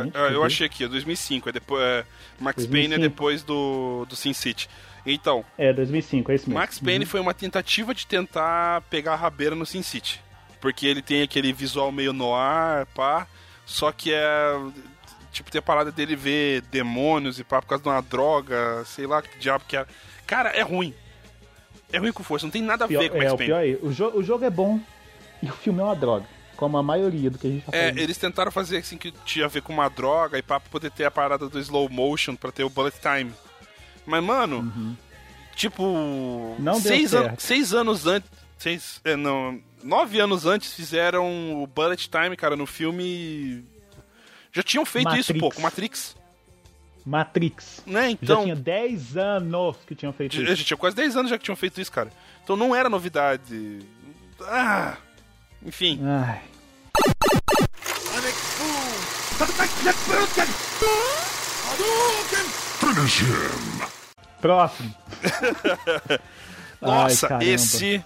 Gente, 0.05 0.17
Ah, 0.17 0.21
eu 0.29 0.41
cadê? 0.41 0.45
achei 0.47 0.67
aqui, 0.67 0.85
é 0.85 0.89
2005. 0.89 1.49
É 1.49 1.53
depois, 1.53 1.83
é, 1.83 2.05
Max 2.41 2.57
2005. 2.67 2.71
Payne 2.73 2.95
é 2.95 2.99
depois 3.09 3.43
do, 3.43 4.05
do 4.09 4.15
Sin 4.17 4.33
City. 4.33 4.69
Então, 5.05 5.45
É, 5.57 5.73
2005, 5.73 6.33
é 6.33 6.35
isso 6.35 6.49
mesmo. 6.49 6.59
Max 6.61 6.79
Payne 6.79 7.07
foi 7.07 7.21
uma 7.21 7.33
tentativa 7.35 7.95
de 7.95 8.07
tentar 8.07 8.81
pegar 8.91 9.13
a 9.13 9.17
rabeira 9.17 9.55
no 9.55 9.65
Sin 9.65 9.83
City. 9.83 10.21
Porque 10.61 10.87
ele 10.87 11.01
tem 11.03 11.23
aquele 11.23 11.53
visual 11.53 11.93
meio 11.93 12.13
noir, 12.13 12.87
pá. 12.95 13.27
Só 13.65 13.93
que 13.93 14.13
é. 14.13 14.55
Tipo, 15.33 15.51
tem 15.51 15.59
a 15.59 15.63
parada 15.63 15.93
dele 15.93 16.17
ver 16.17 16.63
demônios 16.63 17.39
e 17.39 17.45
pá, 17.45 17.61
por 17.61 17.69
causa 17.69 17.83
de 17.85 17.89
uma 17.91 18.01
droga, 18.01 18.83
sei 18.87 19.07
lá 19.07 19.21
que 19.21 19.39
diabo 19.39 19.65
que 19.69 19.77
era. 19.77 19.87
Cara, 20.27 20.49
é 20.51 20.63
ruim. 20.63 20.95
É 21.93 21.99
ruim 21.99 22.11
com 22.13 22.25
força, 22.25 22.47
não 22.47 22.51
tem 22.51 22.63
nada 22.63 22.87
a 22.87 22.89
Pior- 22.89 23.01
ver 23.03 23.11
com 23.11 23.17
é, 23.17 23.21
Max 23.21 23.33
o 23.33 23.37
Payne. 23.37 23.53
pior 23.53 23.65
é, 23.65 23.87
o, 23.87 23.93
jo- 23.93 24.13
o 24.17 24.23
jogo 24.23 24.45
é 24.45 24.51
bom 24.51 24.81
e 25.43 25.49
o 25.49 25.53
filme 25.53 25.81
é 25.81 25.85
uma 25.85 25.95
droga. 25.95 26.25
Como 26.57 26.77
a 26.79 26.83
maioria 26.83 27.31
do 27.31 27.39
que 27.39 27.47
a 27.47 27.51
gente 27.51 27.65
tá 27.65 27.77
É, 27.77 27.83
falando. 27.89 27.99
eles 27.99 28.17
tentaram 28.19 28.51
fazer 28.51 28.79
assim 28.79 28.97
que 28.97 29.13
tinha 29.25 29.45
a 29.45 29.49
ver 29.49 29.63
com 29.63 29.73
uma 29.73 29.89
droga 29.89 30.39
e 30.39 30.43
pra 30.43 30.59
poder 30.59 30.91
ter 30.91 31.05
a 31.05 31.11
parada 31.11 31.49
do 31.49 31.59
slow 31.61 31.89
motion, 31.89 32.35
pra 32.35 32.51
ter 32.51 32.65
o 32.65 32.71
bullet 32.71 32.97
time. 33.01 33.33
Mas, 34.07 34.23
mano, 34.25 34.97
tipo. 35.55 35.83
Uhum. 35.83 36.57
Não 36.59 36.75
deu 36.75 36.83
seis, 36.83 37.13
an 37.15 37.35
seis 37.39 37.75
anos 37.75 38.07
antes. 38.07 38.31
Seis. 38.59 39.01
É, 39.05 39.17
não. 39.17 39.61
Nove 39.83 40.19
anos 40.19 40.47
antes 40.47 40.73
fizeram 40.75 41.63
o 41.63 41.67
bullet 41.67 42.09
time, 42.09 42.37
cara, 42.37 42.57
no 42.57 42.67
filme. 42.67 43.63
Já 44.53 44.63
tinham 44.63 44.87
feito 44.87 45.15
isso, 45.17 45.33
Matrix. 45.35 45.41
pô, 45.41 45.51
com 45.51 45.61
Matrix. 45.61 46.17
Matrix. 47.05 47.83
Né, 47.87 48.03
Já 48.03 48.11
então. 48.11 48.43
tinha 48.45 48.57
10 48.57 49.17
anos 49.17 49.77
que 49.87 49.95
tinham 49.95 50.13
feito 50.13 50.35
Já, 50.35 50.43
isso. 50.43 50.57
já 50.57 50.65
tinha 50.65 50.77
quase 50.77 50.97
10 50.97 51.17
anos 51.17 51.31
já 51.31 51.39
que 51.39 51.45
tinham 51.45 51.55
feito 51.57 51.81
isso, 51.81 51.93
cara. 51.93 52.11
Então 52.43 52.57
não 52.57 52.75
era 52.75 52.89
novidade. 52.91 53.81
Ah. 54.43 54.97
Enfim. 55.65 56.01
Ai. 56.05 56.43
Próximo. 64.41 64.95
Nossa, 66.81 67.35
Ai, 67.37 67.45
esse. 67.49 68.05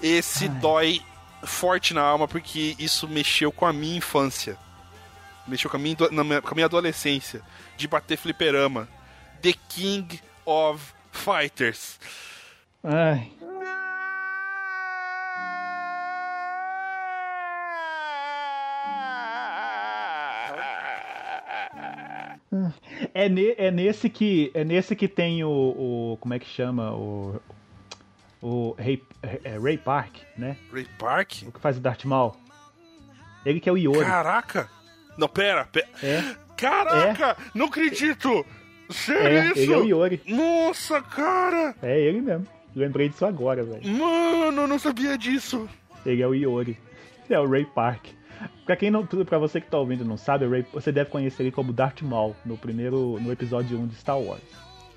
Esse 0.00 0.48
dói 0.48 1.00
forte 1.44 1.92
na 1.92 2.02
alma 2.02 2.28
porque 2.28 2.76
isso 2.78 3.08
mexeu 3.08 3.50
com 3.50 3.66
a 3.66 3.72
minha 3.72 3.96
infância. 3.96 4.56
Mexeu 5.46 5.68
com 5.70 5.76
a 5.76 5.80
minha, 5.80 5.96
minha- 6.24 6.40
com 6.42 6.48
a 6.50 6.54
minha 6.54 6.66
adolescência. 6.66 7.42
De 7.76 7.88
bater 7.88 8.16
fliperama. 8.16 8.88
The 9.42 9.54
King 9.68 10.20
of 10.44 10.82
Fighters. 11.10 11.98
Ai. 12.84 13.32
É, 23.14 23.28
ne- 23.28 23.54
é 23.58 23.70
nesse 23.70 24.08
que 24.08 24.50
é 24.54 24.64
nesse 24.64 24.96
que 24.96 25.06
tem 25.06 25.44
o, 25.44 25.48
o 25.50 26.18
como 26.20 26.32
é 26.34 26.38
que 26.38 26.46
chama 26.46 26.92
o 26.94 27.40
o 28.40 28.74
Ray, 28.78 29.02
é, 29.44 29.58
Ray 29.58 29.76
Park, 29.76 30.16
né? 30.36 30.56
Ray 30.72 30.86
Park? 30.98 31.32
O 31.46 31.52
que 31.52 31.60
faz 31.60 31.76
o 31.76 31.80
Darth 31.80 32.04
Maul. 32.04 32.34
Ele 33.44 33.60
que 33.60 33.68
é 33.68 33.72
o 33.72 33.76
Iori. 33.76 33.98
Caraca! 34.04 34.68
Não, 35.16 35.28
pera, 35.28 35.64
pera. 35.66 35.88
É. 36.02 36.22
Caraca! 36.56 37.36
Não 37.54 37.66
acredito! 37.66 38.44
Sério 38.90 39.38
É, 39.38 39.46
isso? 39.48 39.58
ele 39.58 39.72
é 39.72 39.76
o 39.76 39.84
Iori. 39.84 40.22
Nossa, 40.26 41.02
cara! 41.02 41.74
É 41.82 42.00
ele 42.00 42.20
mesmo. 42.20 42.46
Lembrei 42.74 43.08
disso 43.08 43.26
agora, 43.26 43.62
velho. 43.64 43.86
Mano, 43.88 44.62
eu 44.62 44.68
não 44.68 44.78
sabia 44.78 45.18
disso. 45.18 45.68
Ele 46.06 46.22
é 46.22 46.26
o 46.26 46.34
Iori. 46.34 46.78
É 47.28 47.38
o 47.38 47.48
Ray 47.48 47.64
Park. 47.66 48.06
Pra 48.64 48.76
quem 48.76 48.90
não, 48.90 49.04
pra 49.06 49.38
você 49.38 49.60
que 49.60 49.68
tá 49.70 49.78
ouvindo 49.78 50.04
e 50.04 50.06
não 50.06 50.16
sabe, 50.16 50.46
Ray, 50.46 50.64
você 50.72 50.92
deve 50.92 51.10
conhecer 51.10 51.42
ele 51.44 51.52
como 51.52 51.72
Darth 51.72 52.02
Maul 52.02 52.36
no 52.44 52.56
primeiro, 52.56 53.18
no 53.20 53.32
episódio 53.32 53.78
1 53.78 53.86
de 53.86 53.94
Star 53.96 54.18
Wars. 54.18 54.42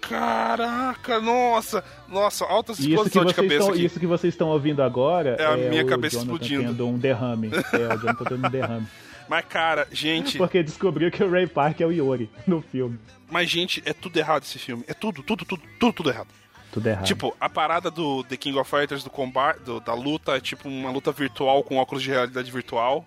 Caraca, 0.02 1.20
nossa! 1.22 1.84
Nossa, 2.10 2.44
altas 2.46 2.80
explosões 2.80 3.28
de 3.28 3.34
cabeça 3.34 3.56
estão, 3.56 3.70
aqui. 3.70 3.86
isso 3.86 4.00
que 4.00 4.08
vocês 4.08 4.34
estão 4.34 4.50
ouvindo 4.50 4.82
agora 4.84 5.36
É 5.40 5.46
a 5.46 5.56
minha 5.56 5.84
o 5.84 5.88
cabeça 5.88 6.18
Jonathan 6.20 6.34
explodindo. 6.34 6.64
tendo 6.72 6.88
um 6.88 6.98
derrame. 6.98 7.50
É, 7.72 7.94
o 7.94 7.98
Jonathan 7.98 8.24
tendo 8.26 8.48
um 8.48 8.50
derrame. 8.50 8.88
Mas, 9.30 9.46
cara, 9.46 9.88
gente. 9.92 10.38
Porque 10.38 10.62
descobriu 10.62 11.10
que 11.10 11.24
o 11.24 11.32
Ray 11.32 11.48
Park 11.48 11.80
é 11.80 11.86
o 11.86 11.92
Iori 11.92 12.30
no 12.46 12.62
filme. 12.62 13.00
Mas, 13.30 13.50
gente, 13.50 13.82
é 13.86 13.94
tudo 13.94 14.18
errado 14.18 14.44
esse 14.44 14.60
filme. 14.60 14.84
É 14.88 14.94
tudo, 14.94 15.24
tudo, 15.24 15.46
tudo, 15.46 15.62
tudo, 15.80 15.94
tudo 15.94 16.10
errado. 16.10 16.28
Tudo 16.74 16.88
errado. 16.90 17.06
Tipo, 17.06 17.34
a 17.40 17.48
parada 17.48 17.90
do 17.90 18.24
The 18.26 18.36
King 18.36 18.58
of 18.58 18.70
Fighters, 18.70 19.04
do 19.06 19.10
combate, 19.10 19.60
do- 19.62 19.80
da 19.80 19.94
luta, 19.94 20.36
é 20.36 20.40
tipo 20.42 20.68
uma 20.68 20.92
luta 20.92 21.12
virtual 21.14 21.64
com 21.64 21.78
óculos 21.78 22.04
de 22.04 22.10
realidade 22.10 22.52
virtual. 22.52 23.06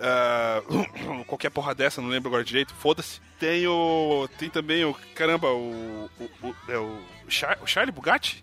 Ah, 0.00 0.62
qualquer 1.26 1.50
porra 1.50 1.74
dessa, 1.74 2.00
não 2.00 2.08
lembro 2.08 2.28
agora 2.28 2.44
direito, 2.44 2.74
foda-se. 2.74 3.20
Tem 3.38 3.66
o. 3.66 4.28
Tem 4.38 4.48
também 4.48 4.84
o. 4.84 4.94
Caramba, 5.14 5.48
o. 5.50 6.08
o, 6.20 6.46
o 6.48 6.54
é 6.68 6.76
o, 6.78 6.98
Char, 7.28 7.58
o 7.62 7.66
Charlie 7.66 7.92
Bugatti? 7.92 8.42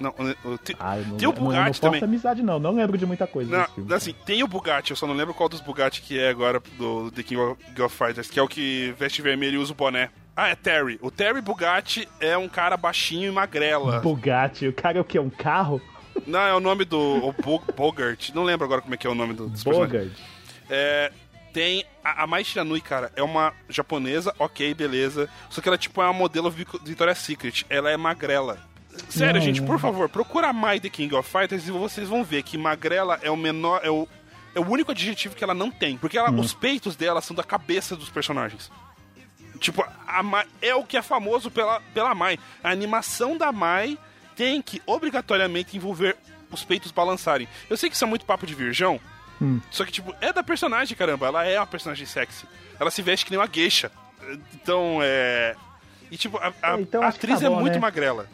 Não, 0.00 0.12
o, 0.44 0.58
tem, 0.58 0.74
Ah, 0.80 0.96
não, 0.96 1.16
tem 1.16 1.28
o 1.28 1.32
não- 1.32 1.38
não 1.40 1.44
Bugatti 1.46 1.64
força 1.66 1.80
também. 1.80 2.02
amizade, 2.02 2.42
não. 2.42 2.58
Não 2.58 2.72
lembro 2.74 2.98
de 2.98 3.06
muita 3.06 3.26
coisa 3.28 3.48
desse 3.58 3.72
filme. 3.74 3.88
Não, 3.90 3.96
assim, 3.96 4.12
tem 4.26 4.42
o 4.42 4.48
Bugatti, 4.48 4.90
eu 4.90 4.96
só 4.96 5.06
não 5.06 5.14
lembro 5.14 5.32
qual 5.32 5.48
dos 5.48 5.60
Bugatti 5.60 6.02
que 6.02 6.18
é 6.18 6.28
agora 6.28 6.60
do 6.76 7.10
The 7.12 7.22
King 7.22 7.40
of, 7.40 7.82
of 7.82 7.96
Fighters, 7.96 8.28
que 8.28 8.38
é 8.40 8.42
o 8.42 8.48
que 8.48 8.92
veste 8.98 9.22
vermelho 9.22 9.54
e 9.54 9.58
usa 9.58 9.72
o 9.72 9.74
boné. 9.76 10.10
Ah, 10.36 10.48
é 10.48 10.56
Terry. 10.56 10.98
O 11.00 11.12
Terry 11.12 11.40
Bugatti 11.40 12.08
é 12.18 12.36
um 12.36 12.48
cara 12.48 12.76
baixinho 12.76 13.28
e 13.30 13.32
magrela. 13.32 14.00
Bugatti, 14.00 14.66
o 14.66 14.72
cara 14.72 14.98
é 14.98 15.00
o 15.00 15.04
quê? 15.04 15.18
Um 15.20 15.30
carro? 15.30 15.80
Não, 16.26 16.40
é 16.40 16.52
o 16.54 16.60
nome 16.60 16.84
do 16.84 16.98
o 16.98 17.32
Bo- 17.32 17.62
Bogart. 17.76 18.30
Não 18.34 18.42
lembro 18.42 18.64
agora 18.64 18.80
como 18.82 18.94
é 18.94 18.96
que 18.96 19.06
é 19.06 19.10
o 19.10 19.14
nome 19.14 19.32
do, 19.34 19.48
personagens. 19.50 20.12
É, 20.76 21.12
tem 21.52 21.84
a, 22.02 22.24
a 22.24 22.26
Mai 22.26 22.42
Shiranui, 22.42 22.80
cara, 22.80 23.12
é 23.14 23.22
uma 23.22 23.52
japonesa, 23.68 24.34
ok, 24.40 24.74
beleza. 24.74 25.28
Só 25.48 25.60
que 25.60 25.68
ela, 25.68 25.78
tipo, 25.78 26.02
é 26.02 26.04
uma 26.04 26.12
modelo 26.12 26.50
Vic- 26.50 26.80
Victoria's 26.82 27.18
Secret. 27.18 27.64
Ela 27.70 27.90
é 27.92 27.96
magrela. 27.96 28.58
Sério, 29.08 29.34
Não, 29.40 29.40
gente, 29.40 29.60
não. 29.60 29.66
por 29.68 29.78
favor, 29.78 30.08
procura 30.08 30.48
a 30.48 30.52
Mai 30.52 30.80
The 30.80 30.88
King 30.88 31.14
of 31.14 31.30
Fighters 31.30 31.66
e 31.68 31.70
vocês 31.70 32.08
vão 32.08 32.24
ver 32.24 32.42
que 32.42 32.58
magrela 32.58 33.18
é 33.22 33.30
o 33.30 33.36
menor. 33.36 33.80
É 33.84 33.90
o, 33.90 34.08
é 34.54 34.58
o 34.60 34.68
único 34.68 34.90
adjetivo 34.90 35.34
que 35.36 35.44
ela 35.44 35.54
não 35.54 35.70
tem. 35.70 35.96
Porque 35.96 36.18
ela- 36.18 36.30
Hum. 36.30 36.40
os 36.40 36.52
peitos 36.52 36.96
dela 36.96 37.20
são 37.20 37.34
da 37.36 37.42
cabeça 37.44 37.94
dos 37.96 38.08
personagens. 38.10 38.70
Tipo, 39.60 39.84
a 40.06 40.22
Mai 40.22 40.46
é 40.60 40.74
o 40.74 40.84
que 40.84 40.96
é 40.96 41.02
famoso 41.02 41.50
pela, 41.50 41.80
pela 41.94 42.14
Mai. 42.14 42.38
A 42.62 42.70
animação 42.70 43.36
da 43.38 43.50
Mai 43.52 43.96
tem 44.36 44.60
que 44.60 44.82
obrigatoriamente 44.86 45.76
envolver 45.76 46.16
os 46.50 46.64
peitos 46.64 46.90
balançarem. 46.90 47.48
Eu 47.70 47.76
sei 47.76 47.88
que 47.88 47.94
isso 47.96 48.04
é 48.04 48.08
muito 48.08 48.26
papo 48.26 48.46
de 48.46 48.54
virgão, 48.54 49.00
Hum. 49.44 49.60
só 49.70 49.84
que, 49.84 49.92
tipo, 49.92 50.14
é 50.20 50.32
da 50.32 50.42
personagem, 50.42 50.96
caramba. 50.96 51.26
Ela 51.26 51.44
é 51.44 51.58
uma 51.58 51.66
personagem 51.66 52.06
sexy. 52.06 52.46
Ela 52.80 52.90
se 52.90 53.02
veste 53.02 53.24
que 53.26 53.30
nem 53.30 53.38
uma 53.38 53.48
geisha. 53.52 53.90
Então, 54.54 54.98
é. 55.02 55.54
E, 56.10 56.16
tipo, 56.16 56.38
a, 56.38 56.52
a- 56.62 56.78
É, 56.78 56.80
então 56.80 57.02
a 57.02 57.08
atriz 57.08 57.40
tá 57.40 57.46
é 57.46 57.48
bom, 57.48 57.60
muito 57.60 57.74
né? 57.74 57.78
magrela. 57.80 58.28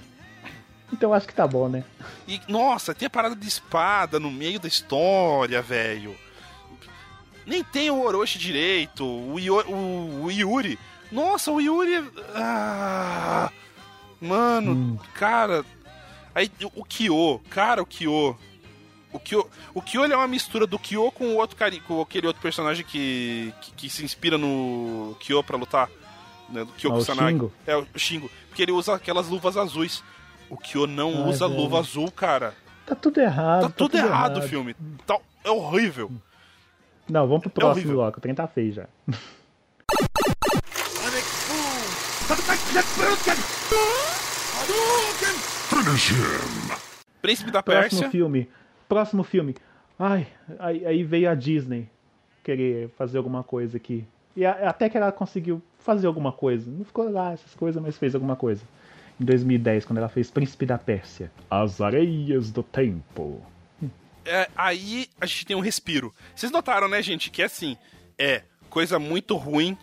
Então 0.93 1.15
acho 1.15 1.27
que 1.27 1.35
tá 1.35 1.47
bom, 1.47 1.69
né? 1.69 1.85
E, 2.27 2.41
nossa, 2.49 2.95
tem 2.95 3.07
a 3.07 3.11
parada 3.11 3.37
de 3.37 3.47
espada 3.47 4.19
no 4.19 4.31
meio 4.31 4.59
da 4.59 4.67
história, 4.69 5.63
velho. 5.63 6.17
Nem 7.47 7.63
tem 7.65 7.91
o 7.91 8.01
Orochi 8.03 8.39
direito. 8.39 9.05
O, 9.05 9.39
Io- 9.39 9.65
o- 9.69 10.25
o 10.25 10.31
Yuri. 10.33 10.79
Nossa, 11.11 11.51
o 11.51 11.61
Yuri. 11.61 12.09
Ah, 12.35 13.51
mano, 14.21 14.73
Hum. 14.73 14.99
cara. 15.15 15.65
Aí 16.35 16.51
o 16.75 16.85
Kyo, 16.85 17.41
cara, 17.51 17.83
o 17.83 17.87
Kyo. 17.87 18.37
O 19.13 19.19
Kyo, 19.19 19.49
o 19.75 19.83
Kyo 19.83 20.05
ele 20.05 20.13
é 20.13 20.17
uma 20.17 20.29
mistura 20.29 20.67
do 20.67 20.79
Kyo 20.79 21.11
com 21.13 21.25
o 21.29 21.37
outro 21.37 21.57
cari, 21.57 21.81
com 21.81 22.01
aquele 22.01 22.27
outro 22.29 22.41
personagem 22.41 22.85
que, 22.85 23.53
que, 23.61 23.73
que 23.73 23.91
se 23.91 24.05
inspira 24.05 24.39
no 24.39 25.17
Kyo 25.21 25.43
pra 25.43 25.57
lutar. 25.57 25.89
Né, 26.49 26.65
do 26.65 26.73
Kyo 26.73 26.91
Ah, 26.91 26.95
o 26.95 26.97
Kusanagi. 26.99 27.29
Shingo? 27.33 27.53
É, 27.67 27.77
o 27.77 27.87
Shingo. 27.97 28.31
Porque 28.49 28.63
ele 28.63 28.73
usa 28.73 28.95
aquelas 28.95 29.29
luvas 29.29 29.57
azuis. 29.57 30.03
O 30.49 30.57
Kyo 30.57 30.87
não 30.87 31.25
Ai, 31.25 31.31
usa 31.31 31.49
velho. 31.49 31.61
luva 31.61 31.79
azul, 31.81 32.11
cara. 32.11 32.55
Tá 32.87 32.95
tudo 32.95 33.21
errado. 33.21 33.63
Tá 33.63 33.69
tudo 33.71 33.97
errado 33.97 34.39
o 34.39 34.43
filme. 34.43 34.75
Tá, 35.07 35.19
é 35.45 35.51
horrível. 35.51 36.11
Não, 37.09 37.27
vamos 37.27 37.43
pro 37.43 37.51
É 37.51 37.55
próximo 37.55 37.73
horrível. 37.77 37.97
bloco. 37.97 38.19
O 38.19 38.21
trem 38.21 38.35
tá 38.35 38.47
feio 38.49 38.73
já. 38.73 38.87
Finish 45.69 46.11
him. 46.13 46.71
Príncipe 47.21 47.51
da 47.51 47.63
Próximo 47.63 47.91
Pérsia. 48.01 48.11
filme. 48.11 48.49
Próximo 48.91 49.22
filme. 49.22 49.55
Ai, 49.97 50.26
aí, 50.59 50.84
aí 50.84 51.05
veio 51.05 51.30
a 51.30 51.34
Disney 51.36 51.88
querer 52.43 52.88
fazer 52.99 53.18
alguma 53.18 53.45
coisa 53.45 53.76
aqui. 53.76 54.05
E 54.36 54.45
a- 54.45 54.68
até 54.68 54.88
que 54.88 54.97
ela 54.97 55.12
conseguiu 55.12 55.62
fazer 55.78 56.09
alguma 56.09 56.32
coisa. 56.32 56.68
Não 56.68 56.84
ficou 56.84 57.09
lá 57.09 57.32
essas 57.32 57.55
coisas, 57.55 57.80
mas 57.80 57.97
fez 57.97 58.16
alguma 58.16 58.34
coisa. 58.34 58.62
Em 59.20 59.24
2010, 59.24 59.84
quando 59.84 59.99
ela 59.99 60.09
fez 60.09 60.28
Príncipe 60.28 60.66
da 60.66 60.76
Pérsia. 60.76 61.30
As 61.49 61.80
Areias 61.80 62.51
do 62.51 62.64
Tempo. 62.64 63.41
É, 64.24 64.49
aí 64.57 65.07
a 65.20 65.24
gente 65.26 65.47
tem 65.47 65.57
um 65.57 65.61
respiro. 65.61 66.12
Vocês 66.34 66.51
notaram, 66.51 66.88
né, 66.88 67.01
gente, 67.01 67.30
que 67.30 67.43
assim, 67.45 67.76
é 68.18 68.43
coisa 68.68 68.99
muito 68.99 69.36
ruim. 69.36 69.78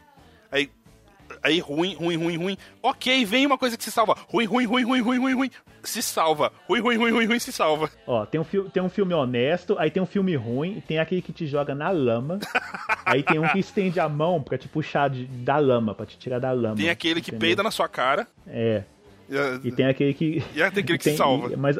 Aí, 1.44 1.60
ruim, 1.60 1.96
ruim, 1.96 2.16
ruim, 2.18 2.38
ruim. 2.38 2.58
Ok, 2.82 3.24
vem 3.26 3.46
uma 3.46 3.58
coisa 3.58 3.78
que 3.78 3.84
se 3.84 3.92
salva. 3.92 4.16
Ruim, 4.28 4.46
ruim, 4.46 4.66
ruim, 4.66 4.84
ruim, 4.84 5.02
ruim, 5.02 5.20
ruim, 5.20 5.34
ruim. 5.36 5.52
Se 5.84 6.02
salva. 6.02 6.52
Ruim, 6.68 6.82
ruim, 6.82 6.98
ruim, 6.98 7.12
ruim, 7.12 7.26
ruim, 7.26 7.40
se 7.40 7.52
salva. 7.52 7.90
Ó, 8.06 8.26
tem 8.26 8.42
um, 8.42 8.44
tem 8.70 8.84
um 8.84 8.90
filme 8.90 9.14
honesto, 9.14 9.76
aí 9.80 9.90
tem 9.92 10.02
um 10.04 10.06
filme 10.06 10.36
ruim, 10.36 10.78
e 10.78 10.82
tem 10.82 11.00
aquele 11.00 11.22
que 11.22 11.32
te 11.32 11.46
joga 11.48 11.74
na 11.74 11.90
lama. 11.90 12.40
aí 13.06 13.24
tem 13.24 13.40
um 13.40 13.48
que 13.48 13.60
estende 13.60 14.00
a 14.00 14.10
mão 14.10 14.42
pra 14.42 14.58
te 14.58 14.68
puxar 14.68 15.10
de- 15.10 15.26
da 15.26 15.58
lama, 15.58 15.94
pra 15.96 16.06
te 16.06 16.18
tirar 16.18 16.40
da 16.40 16.52
lama. 16.52 16.76
Tem 16.76 16.90
aquele 16.90 17.22
que 17.22 17.30
entendeu? 17.32 17.48
peida 17.48 17.64
na 17.64 17.72
sua 17.72 17.88
cara. 17.88 18.28
É. 18.46 18.84
E, 19.30 19.68
E 19.68 19.72
tem 19.72 19.86
aquele 19.86 20.14
que. 20.14 20.38
E 20.38 20.42
tem 20.56 20.64
aquele 20.64 20.98
que 20.98 21.04
se 21.12 21.16
salva. 21.18 21.56
Mas, 21.56 21.78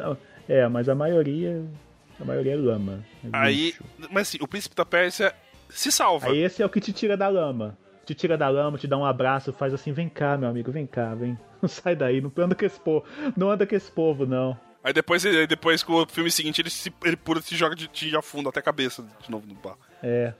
é, 0.48 0.66
mas 0.68 0.88
a 0.88 0.94
maioria. 0.94 1.62
A 2.20 2.24
maioria 2.24 2.52
é 2.54 2.56
lama. 2.56 3.04
é 3.24 3.28
Aí, 3.32 3.54
lixo. 3.66 3.84
mas 4.10 4.28
assim, 4.28 4.38
o 4.40 4.48
príncipe 4.48 4.74
da 4.74 4.84
Pérsia 4.84 5.32
se 5.68 5.92
salva. 5.92 6.28
Aí 6.30 6.38
esse 6.42 6.62
é 6.62 6.66
o 6.66 6.68
que 6.68 6.80
te 6.80 6.92
tira 6.92 7.16
da 7.16 7.28
lama. 7.28 7.76
Te 8.08 8.14
tira 8.14 8.38
da 8.38 8.48
lama, 8.48 8.78
te 8.78 8.86
dá 8.86 8.96
um 8.96 9.04
abraço, 9.04 9.52
faz 9.52 9.74
assim, 9.74 9.92
vem 9.92 10.08
cá, 10.08 10.38
meu 10.38 10.48
amigo, 10.48 10.72
vem 10.72 10.86
cá, 10.86 11.14
vem. 11.14 11.38
Não 11.60 11.68
sai 11.68 11.94
daí, 11.94 12.22
não 12.22 12.32
anda 12.38 12.54
com 12.54 12.64
esse 12.64 12.80
povo. 12.80 13.04
Não 13.36 13.50
anda 13.50 13.66
com 13.66 13.74
esse 13.74 13.92
povo, 13.92 14.24
não. 14.24 14.58
Aí 14.82 14.94
depois, 14.94 15.26
aí 15.26 15.46
depois 15.46 15.82
com 15.82 15.92
o 15.92 16.06
filme 16.06 16.30
seguinte, 16.30 16.62
ele, 16.62 16.70
se, 16.70 16.90
ele 17.04 17.16
pula 17.18 17.40
e 17.40 17.42
se 17.42 17.54
joga 17.54 17.74
de, 17.76 17.86
de 17.88 18.16
afunda 18.16 18.48
até 18.48 18.60
a 18.60 18.62
cabeça 18.62 19.04
de 19.20 19.30
novo 19.30 19.46
no 19.46 19.54
bar. 19.56 19.76
É. 20.02 20.32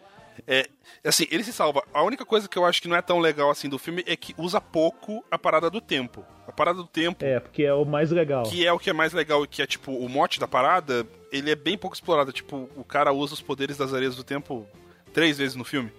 É, 0.47 0.67
assim, 1.05 1.27
ele 1.31 1.45
se 1.45 1.53
salva. 1.53 1.83
A 1.93 2.03
única 2.03 2.25
coisa 2.25 2.49
que 2.49 2.57
eu 2.57 2.65
acho 2.65 2.81
que 2.81 2.89
não 2.89 2.97
é 2.97 3.03
tão 3.03 3.19
legal 3.19 3.51
assim 3.51 3.69
do 3.69 3.79
filme 3.79 4.03
é 4.07 4.17
que 4.17 4.35
usa 4.39 4.63
pouco 4.63 5.23
a 5.31 5.37
parada 5.39 5.69
do 5.69 5.79
tempo. 5.81 6.25
A 6.47 6.53
parada 6.53 6.79
do 6.79 6.87
tempo, 6.87 7.23
É, 7.23 7.39
porque 7.39 7.65
é 7.65 7.75
o 7.75 7.85
mais 7.85 8.11
legal. 8.11 8.45
que 8.45 8.67
é 8.67 8.73
o 8.73 8.79
que 8.79 8.89
é 8.89 8.95
mais 8.95 9.13
legal, 9.13 9.47
que 9.47 9.61
é 9.61 9.67
tipo 9.67 9.93
o 9.93 10.09
mote 10.09 10.41
da 10.41 10.49
parada, 10.49 11.07
ele 11.31 11.51
é 11.51 11.55
bem 11.55 11.77
pouco 11.77 11.95
explorado. 11.95 12.33
Tipo, 12.33 12.71
o 12.77 12.85
cara 12.85 13.13
usa 13.13 13.35
os 13.35 13.43
poderes 13.43 13.77
das 13.77 13.93
areias 13.93 14.17
do 14.17 14.25
tempo 14.25 14.67
três 15.13 15.37
vezes 15.37 15.55
no 15.55 15.65
filme. 15.65 15.93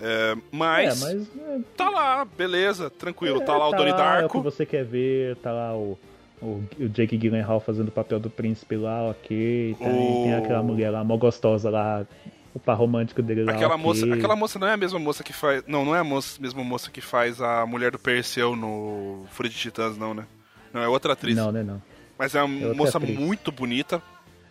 É, 0.00 0.36
mas, 0.52 1.02
É, 1.02 1.14
mas. 1.14 1.28
é, 1.38 1.58
tá 1.76 1.90
lá, 1.90 2.24
beleza, 2.24 2.88
tranquilo. 2.90 3.42
é, 3.42 3.44
tá 3.44 3.56
lá 3.56 3.68
o 3.68 3.72
Donnie 3.72 3.90
É 3.90 3.92
o 3.92 3.96
que 3.96 4.02
Darko. 4.02 4.42
você 4.42 4.64
quer 4.66 4.84
ver, 4.84 5.36
tá 5.36 5.52
lá 5.52 5.74
o. 5.76 5.98
O, 6.40 6.62
o 6.78 6.88
Jake 6.90 7.16
Gyllenhaal 7.18 7.58
fazendo 7.58 7.88
o 7.88 7.90
papel 7.90 8.20
do 8.20 8.30
príncipe 8.30 8.76
lá, 8.76 9.10
ok. 9.10 9.74
Tem, 9.76 9.88
O- 9.88 10.22
tem 10.22 10.34
aquela 10.34 10.62
mulher 10.62 10.88
lá, 10.90 11.02
mó 11.02 11.16
gostosa 11.16 11.68
lá, 11.68 12.06
o 12.54 12.60
par 12.60 12.74
romântico 12.78 13.20
dele 13.20 13.42
lá. 13.42 13.52
Aquela 13.54 13.74
ok. 13.74 13.84
moça, 13.84 14.14
aquela 14.14 14.36
moça 14.36 14.56
não 14.56 14.68
é 14.68 14.72
a 14.74 14.76
mesma 14.76 15.00
moça 15.00 15.24
que 15.24 15.32
faz. 15.32 15.64
Não, 15.66 15.84
não 15.84 15.96
é 15.96 15.98
a 15.98 16.04
moça, 16.04 16.40
mesma 16.40 16.62
moça 16.62 16.92
que 16.92 17.00
faz 17.00 17.42
a 17.42 17.66
mulher 17.66 17.90
do 17.90 17.98
Perseu 17.98 18.54
no 18.54 19.24
Fúria 19.32 19.50
de 19.50 19.56
Titãs, 19.58 19.98
não, 19.98 20.14
né? 20.14 20.24
Não, 20.72 20.80
é 20.80 20.86
outra 20.86 21.14
atriz. 21.14 21.34
Não, 21.36 21.50
né, 21.50 21.64
não. 21.64 21.82
Mas 22.16 22.36
é 22.36 22.42
uma 22.44 22.54
outra 22.68 22.74
moça 22.76 22.98
atriz. 22.98 23.18
muito 23.18 23.50
bonita. 23.50 24.00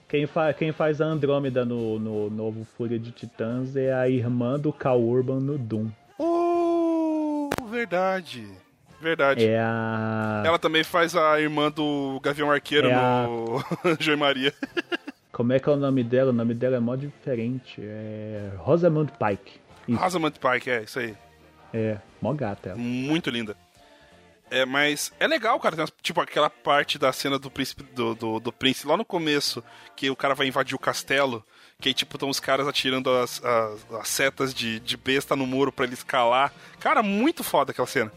Quem, 0.07 0.25
fa 0.25 0.53
quem 0.53 0.71
faz 0.71 1.01
a 1.01 1.05
Andrômeda 1.05 1.65
no, 1.65 1.99
no 1.99 2.29
novo 2.29 2.65
Fúria 2.77 2.97
de 2.97 3.11
Titãs 3.11 3.75
é 3.75 3.93
a 3.93 4.07
irmã 4.07 4.57
do 4.57 4.71
Cal 4.71 5.01
Urban 5.01 5.39
no 5.41 5.57
Doom. 5.57 5.89
Oh, 6.17 7.49
verdade. 7.69 8.47
Verdade. 9.01 9.45
É 9.45 9.59
a. 9.59 10.43
Ela 10.45 10.57
também 10.57 10.83
faz 10.83 11.15
a 11.15 11.39
irmã 11.39 11.69
do 11.69 12.19
Gavião 12.23 12.49
Arqueiro 12.49 12.87
É 12.87 12.93
a- 12.93 13.27
no 13.83 13.97
Joy 13.99 14.15
Maria. 14.15 14.53
Como 15.31 15.53
é 15.53 15.59
que 15.59 15.69
é 15.69 15.71
o 15.71 15.75
nome 15.75 16.03
dela? 16.03 16.31
O 16.31 16.33
nome 16.33 16.53
dela 16.53 16.77
é 16.77 16.79
mó 16.79 16.95
diferente. 16.95 17.79
É. 17.79 18.51
Rosamund 18.57 19.11
Pike. 19.11 19.59
Isso. 19.87 19.99
Rosamund 20.01 20.39
Pike, 20.39 20.69
é, 20.69 20.83
isso 20.83 20.99
aí. 20.99 21.13
É, 21.73 21.97
mó 22.21 22.33
gata 22.33 22.69
ela. 22.69 22.77
Muito 22.77 23.29
linda. 23.29 23.55
É, 24.49 24.65
mas 24.65 25.11
é 25.19 25.27
legal, 25.27 25.59
cara. 25.59 25.75
Tem 25.75 25.83
umas- 25.83 25.93
tipo 26.01 26.21
aquela 26.21 26.49
parte 26.49 26.97
da 26.97 27.11
cena 27.11 27.37
do 27.37 27.51
príncipe 27.51 27.83
do, 27.83 28.15
do, 28.15 28.39
do 28.39 28.51
príncipe 28.53 28.87
lá 28.87 28.95
no 28.97 29.03
começo, 29.05 29.63
que 29.95 30.09
o 30.09 30.15
cara 30.15 30.33
vai 30.33 30.47
invadir 30.47 30.75
o 30.75 30.79
castelo, 30.79 31.43
que 31.81 31.89
aí, 31.89 31.93
tipo, 31.93 32.15
estão 32.15 32.29
os 32.29 32.39
caras 32.39 32.67
atirando 32.67 33.09
as, 33.11 33.43
as, 33.43 33.91
as 33.93 34.07
setas 34.07 34.53
de, 34.53 34.79
de 34.79 34.95
besta 34.97 35.35
no 35.35 35.45
muro 35.45 35.71
pra 35.71 35.85
ele 35.85 35.93
escalar. 35.95 36.53
Cara, 36.79 37.03
muito 37.03 37.43
foda 37.43 37.71
aquela 37.71 37.87
cena. 37.87 38.11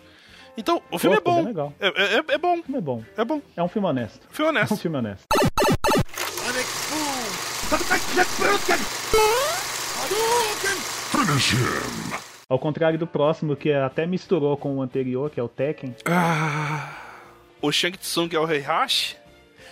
Então, 0.56 0.82
o 0.90 0.98
filme 0.98 1.20
Pô, 1.20 1.30
é 1.30 1.34
bom. 1.34 1.44
legal. 1.46 1.74
É, 1.80 1.88
é, 1.88 2.24
é 2.34 2.38
bom. 2.38 2.58
O 2.58 2.62
filme 2.62 2.78
é 2.78 2.80
bom. 2.82 3.04
É 3.16 3.24
bom. 3.24 3.42
É 3.56 3.62
um 3.62 3.68
filme 3.68 3.88
honesto. 3.88 4.20
Filme 4.30 4.48
É 4.50 4.52
um 4.52 4.56
honesto. 4.56 4.76
filme 4.76 4.96
honesto. 4.98 5.24
Finish 11.10 11.52
him. 11.52 12.29
Ao 12.50 12.58
contrário 12.58 12.98
do 12.98 13.06
próximo, 13.06 13.54
que 13.54 13.72
até 13.72 14.04
misturou 14.04 14.56
com 14.56 14.76
o 14.76 14.82
anterior, 14.82 15.30
que 15.30 15.38
é 15.38 15.42
o 15.42 15.48
Tekken. 15.48 15.94
Ah, 16.04 16.92
o 17.62 17.70
Shang 17.70 17.96
Tsung 17.96 18.28
é 18.34 18.40
o 18.40 18.50
Heihachi? 18.50 19.16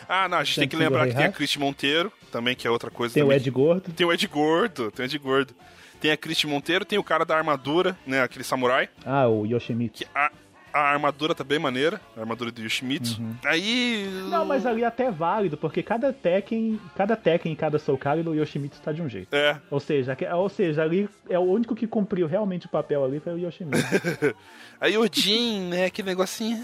Ah, 0.08 0.28
não, 0.28 0.38
a 0.38 0.44
gente 0.44 0.54
Shang 0.54 0.68
tem 0.68 0.68
que 0.68 0.76
é 0.76 0.78
o 0.78 0.82
lembrar 0.88 1.08
que 1.08 1.14
tem 1.16 1.26
a. 1.26 1.32
Cristi 1.32 1.58
Monteiro, 1.58 2.12
também, 2.30 2.54
que 2.54 2.68
é 2.68 2.70
outra 2.70 2.88
coisa. 2.88 3.12
Tem 3.12 3.24
o 3.24 3.26
também. 3.26 3.38
Ed 3.38 3.50
Gordo. 3.50 3.92
Tem 3.92 4.06
o 4.06 4.12
Ed 4.12 4.26
Gordo, 4.28 4.90
tem 4.92 5.04
o 5.04 5.06
Ed 5.06 5.18
Gordo. 5.18 5.54
Tem 6.00 6.12
a 6.12 6.16
Cristi 6.16 6.46
Monteiro, 6.46 6.84
tem 6.84 7.00
o 7.00 7.02
cara 7.02 7.24
da 7.24 7.36
armadura, 7.36 7.98
né, 8.06 8.22
aquele 8.22 8.44
samurai. 8.44 8.88
Ah, 9.04 9.26
o 9.26 9.44
Yoshimitsu. 9.44 10.04
A, 10.14 10.30
a 10.72 10.80
armadura 10.80 11.34
tá 11.34 11.42
bem 11.44 11.58
maneira, 11.58 12.00
a 12.16 12.20
armadura 12.20 12.50
do 12.50 12.60
Yoshimitsu. 12.62 13.20
Aí... 13.44 14.08
Não, 14.28 14.44
mas 14.44 14.64
ali 14.66 14.84
até 14.84 15.04
é 15.04 15.10
válido, 15.10 15.56
porque 15.56 15.82
cada 15.82 16.12
Tekken, 16.12 16.78
cada 16.96 17.16
Tekken 17.16 17.52
e 17.52 17.56
cada 17.56 17.78
Soul 17.78 17.98
Calibur, 17.98 18.32
o 18.32 18.36
Yoshimitsu 18.36 18.80
tá 18.80 18.92
de 18.92 19.02
um 19.02 19.08
jeito. 19.08 19.28
É, 19.34 19.56
Ou 19.70 19.80
seja, 19.80 20.14
que- 20.14 20.26
ou 20.26 20.48
seja, 20.48 20.82
ali 20.82 21.08
é 21.28 21.38
o 21.38 21.42
único 21.42 21.74
que 21.74 21.86
cumpriu 21.86 22.26
realmente 22.26 22.66
o 22.66 22.68
papel 22.68 23.04
ali 23.04 23.20
foi 23.20 23.34
o 23.34 23.38
Yoshimitsu. 23.38 23.84
aí 24.80 24.96
o 24.98 25.08
Jin, 25.10 25.68
né, 25.68 25.86
aquele 25.86 26.08
negocinho... 26.08 26.58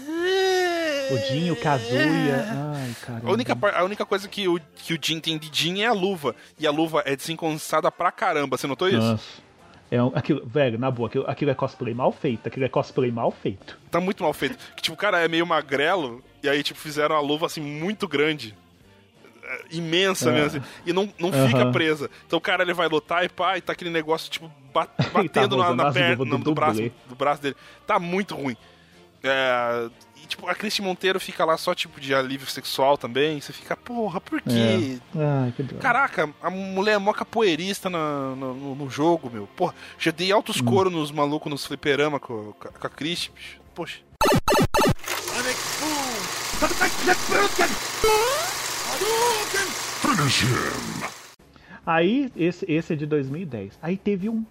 o 1.11 1.17
Jin, 1.27 1.51
o 1.51 1.55
Kazuya. 1.55 2.45
Ai, 2.75 2.95
caramba. 3.05 3.29
A 3.29 3.31
única, 3.31 3.57
a 3.77 3.83
única 3.83 4.05
coisa 4.05 4.27
que 4.27 4.47
o, 4.47 4.59
que 4.75 4.93
o 4.93 4.99
Jin 5.01 5.19
tem 5.19 5.37
de 5.37 5.49
Jin 5.51 5.81
é 5.81 5.85
a 5.87 5.93
luva. 5.93 6.35
E 6.59 6.65
a 6.65 6.71
luva 6.71 7.03
é 7.05 7.15
desengonçada 7.15 7.91
pra 7.91 8.11
caramba, 8.11 8.57
você 8.57 8.67
notou 8.67 8.87
isso? 8.89 8.97
Nossa. 8.99 9.44
É 9.91 9.97
aquilo, 10.15 10.45
velho, 10.45 10.79
na 10.79 10.89
boa, 10.89 11.07
aquilo, 11.07 11.25
aquilo 11.27 11.51
é 11.51 11.53
cosplay 11.55 11.93
mal 11.93 12.11
feito. 12.11 12.47
Aquilo 12.47 12.65
é 12.65 12.69
cosplay 12.69 13.11
mal 13.11 13.31
feito. 13.31 13.77
Tá 13.91 13.99
muito 14.01 14.23
mal 14.23 14.33
feito. 14.33 14.57
Que, 14.75 14.81
tipo, 14.81 14.95
o 14.95 14.97
cara 14.97 15.19
é 15.23 15.27
meio 15.27 15.45
magrelo, 15.45 16.23
e 16.41 16.49
aí, 16.49 16.63
tipo, 16.63 16.79
fizeram 16.79 17.15
a 17.15 17.19
luva, 17.19 17.45
assim, 17.45 17.61
muito 17.61 18.07
grande. 18.07 18.55
É, 19.43 19.61
Imensa 19.75 20.31
É. 20.31 20.33
mesmo, 20.33 20.59
assim, 20.59 20.67
e 20.87 20.91
não, 20.91 21.07
não 21.19 21.29
Aham. 21.29 21.47
fica 21.47 21.71
presa. 21.71 22.09
Então 22.25 22.37
o 22.37 22.41
cara, 22.41 22.63
ele 22.63 22.73
vai 22.73 22.87
lutar 22.87 23.23
e 23.23 23.29
pá, 23.29 23.57
e 23.57 23.61
tá 23.61 23.73
aquele 23.73 23.91
negócio, 23.91 24.29
tipo, 24.31 24.51
ba- 24.73 24.89
batendo 25.13 25.55
na, 25.55 25.65
usando 25.65 25.77
na 25.77 25.87
as 25.89 25.93
perna, 25.93 26.25
no, 26.25 26.37
do 26.39 26.43
do, 26.45 26.53
braço, 26.55 26.91
do 27.07 27.15
braço 27.15 27.41
dele. 27.43 27.55
Tá 27.85 27.99
muito 27.99 28.33
ruim. 28.35 28.57
É, 29.23 29.87
e, 30.25 30.27
tipo, 30.27 30.47
a 30.49 30.55
Cristi 30.55 30.81
Monteiro 30.81 31.19
fica 31.19 31.45
lá 31.45 31.55
só, 31.55 31.75
tipo, 31.75 32.01
de 32.01 32.13
alívio 32.13 32.47
sexual 32.47 32.97
também. 32.97 33.39
Você 33.39 33.53
fica, 33.53 33.77
porra, 33.77 34.19
por 34.19 34.41
quê? 34.41 34.99
É. 35.15 35.19
Ai, 35.45 35.53
que 35.55 35.61
droga. 35.63 35.81
Caraca, 35.81 36.29
a 36.41 36.49
mulher 36.49 36.93
é 36.93 36.97
mó 36.97 37.13
capoeirista 37.13 37.89
no, 37.89 38.35
no- 38.35 38.75
no 38.75 38.89
jogo, 38.89 39.29
meu. 39.31 39.47
Porra, 39.55 39.73
já 39.99 40.11
dei 40.11 40.31
altos 40.31 40.59
Hum. 40.61 40.65
coros 40.65 40.91
nos 40.91 41.11
malucos 41.11 41.49
nos 41.49 41.65
fliperama 41.65 42.19
com, 42.19 42.53
com 42.53 42.87
a- 42.87 42.89
Christie, 42.89 43.31
bicho. 43.35 43.59
Poxa. 43.73 43.99
Aí, 51.85 52.31
esse, 52.35 52.65
esse 52.71 52.93
é 52.93 52.95
de 52.95 53.05
2010. 53.05 53.77
Aí 53.81 53.97
teve 53.97 54.29
um. 54.29 54.43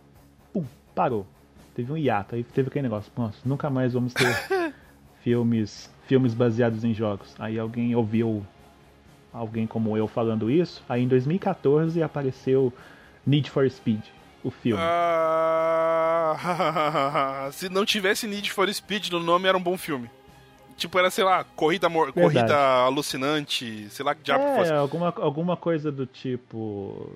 Pum, 0.53 0.65
parou. 0.95 1.27
Teve 1.75 1.93
um 1.93 1.97
hiato. 1.97 2.35
Aí 2.37 2.45
teve 2.45 2.69
aquele 2.69 2.85
negócio. 2.85 3.11
Nossa, 3.17 3.39
nunca 3.45 3.69
mais 3.69 3.93
vamos 3.93 4.13
ter 4.15 4.25
filmes, 5.25 5.91
filmes 6.07 6.33
baseados 6.35 6.85
em 6.85 6.95
jogos. 6.95 7.35
Aí 7.39 7.59
alguém 7.59 7.97
ouviu 7.97 8.47
alguém 9.33 9.67
como 9.67 9.97
eu 9.97 10.07
falando 10.07 10.51
isso. 10.51 10.85
Aí 10.87 11.03
em 11.03 11.09
2014 11.09 12.03
apareceu 12.03 12.71
Need 13.27 13.51
for 13.51 13.69
Speed, 13.69 14.05
o 14.45 14.51
filme. 14.51 14.83
Ah, 14.85 16.29
se 17.53 17.71
não 17.71 17.87
tivesse 17.87 18.29
Need 18.29 18.53
for 18.53 18.73
Speed 18.73 19.09
no 19.11 19.19
nome, 19.19 19.49
era 19.49 19.57
um 19.57 19.63
bom 19.63 19.79
filme. 19.79 20.11
Tipo, 20.77 20.99
era, 20.99 21.09
sei 21.09 21.25
lá, 21.25 21.43
corrida, 21.57 21.89
corrida 21.89 22.57
alucinante, 22.85 23.89
sei 23.91 24.05
lá 24.05 24.15
que 24.15 24.23
diabo 24.23 24.45
é, 24.45 24.57
fosse. 24.57 24.73
alguma, 24.73 25.15
alguma 25.17 25.57
coisa 25.57 25.91
do 25.91 26.05
tipo. 26.05 27.11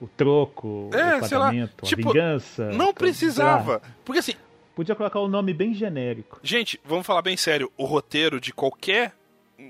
O 0.00 0.08
troco, 0.16 0.88
É, 0.92 1.18
o 1.18 1.24
sei 1.24 1.38
lá, 1.38 1.46
pagamento, 1.46 1.84
tipo, 1.84 2.08
a 2.08 2.12
vingança. 2.12 2.70
Não 2.72 2.86
sei 2.86 2.94
precisava. 2.94 3.82
Porque 4.04 4.18
assim, 4.18 4.34
Podia 4.74 4.94
colocar 4.94 5.20
um 5.20 5.28
nome 5.28 5.52
bem 5.52 5.74
genérico. 5.74 6.40
gente, 6.42 6.80
vamos 6.84 7.06
falar 7.06 7.22
bem 7.22 7.36
sério. 7.36 7.70
O 7.76 7.84
roteiro 7.84 8.40
de 8.40 8.52
qualquer 8.52 9.14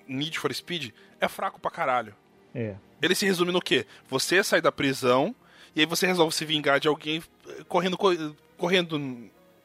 Need 0.09 0.39
for 0.39 0.53
Speed 0.55 0.91
é 1.21 1.29
fraco 1.29 1.61
pra 1.61 1.71
caralho. 1.71 2.15
É. 2.55 2.75
Ele 3.01 3.15
se 3.15 3.27
resume 3.27 3.51
no 3.53 3.61
quê? 3.61 3.85
Você 4.09 4.43
sai 4.45 4.61
da 4.61 4.71
prisão 4.73 5.35
e 5.75 5.81
aí 5.81 5.87
você 5.87 6.07
resolve 6.07 6.35
se 6.35 6.45
vingar 6.45 6.79
de 6.79 6.87
alguém 6.89 7.23
eh, 7.49 7.65
correndo, 7.69 7.97
co- 7.99 8.15
correndo 8.57 8.99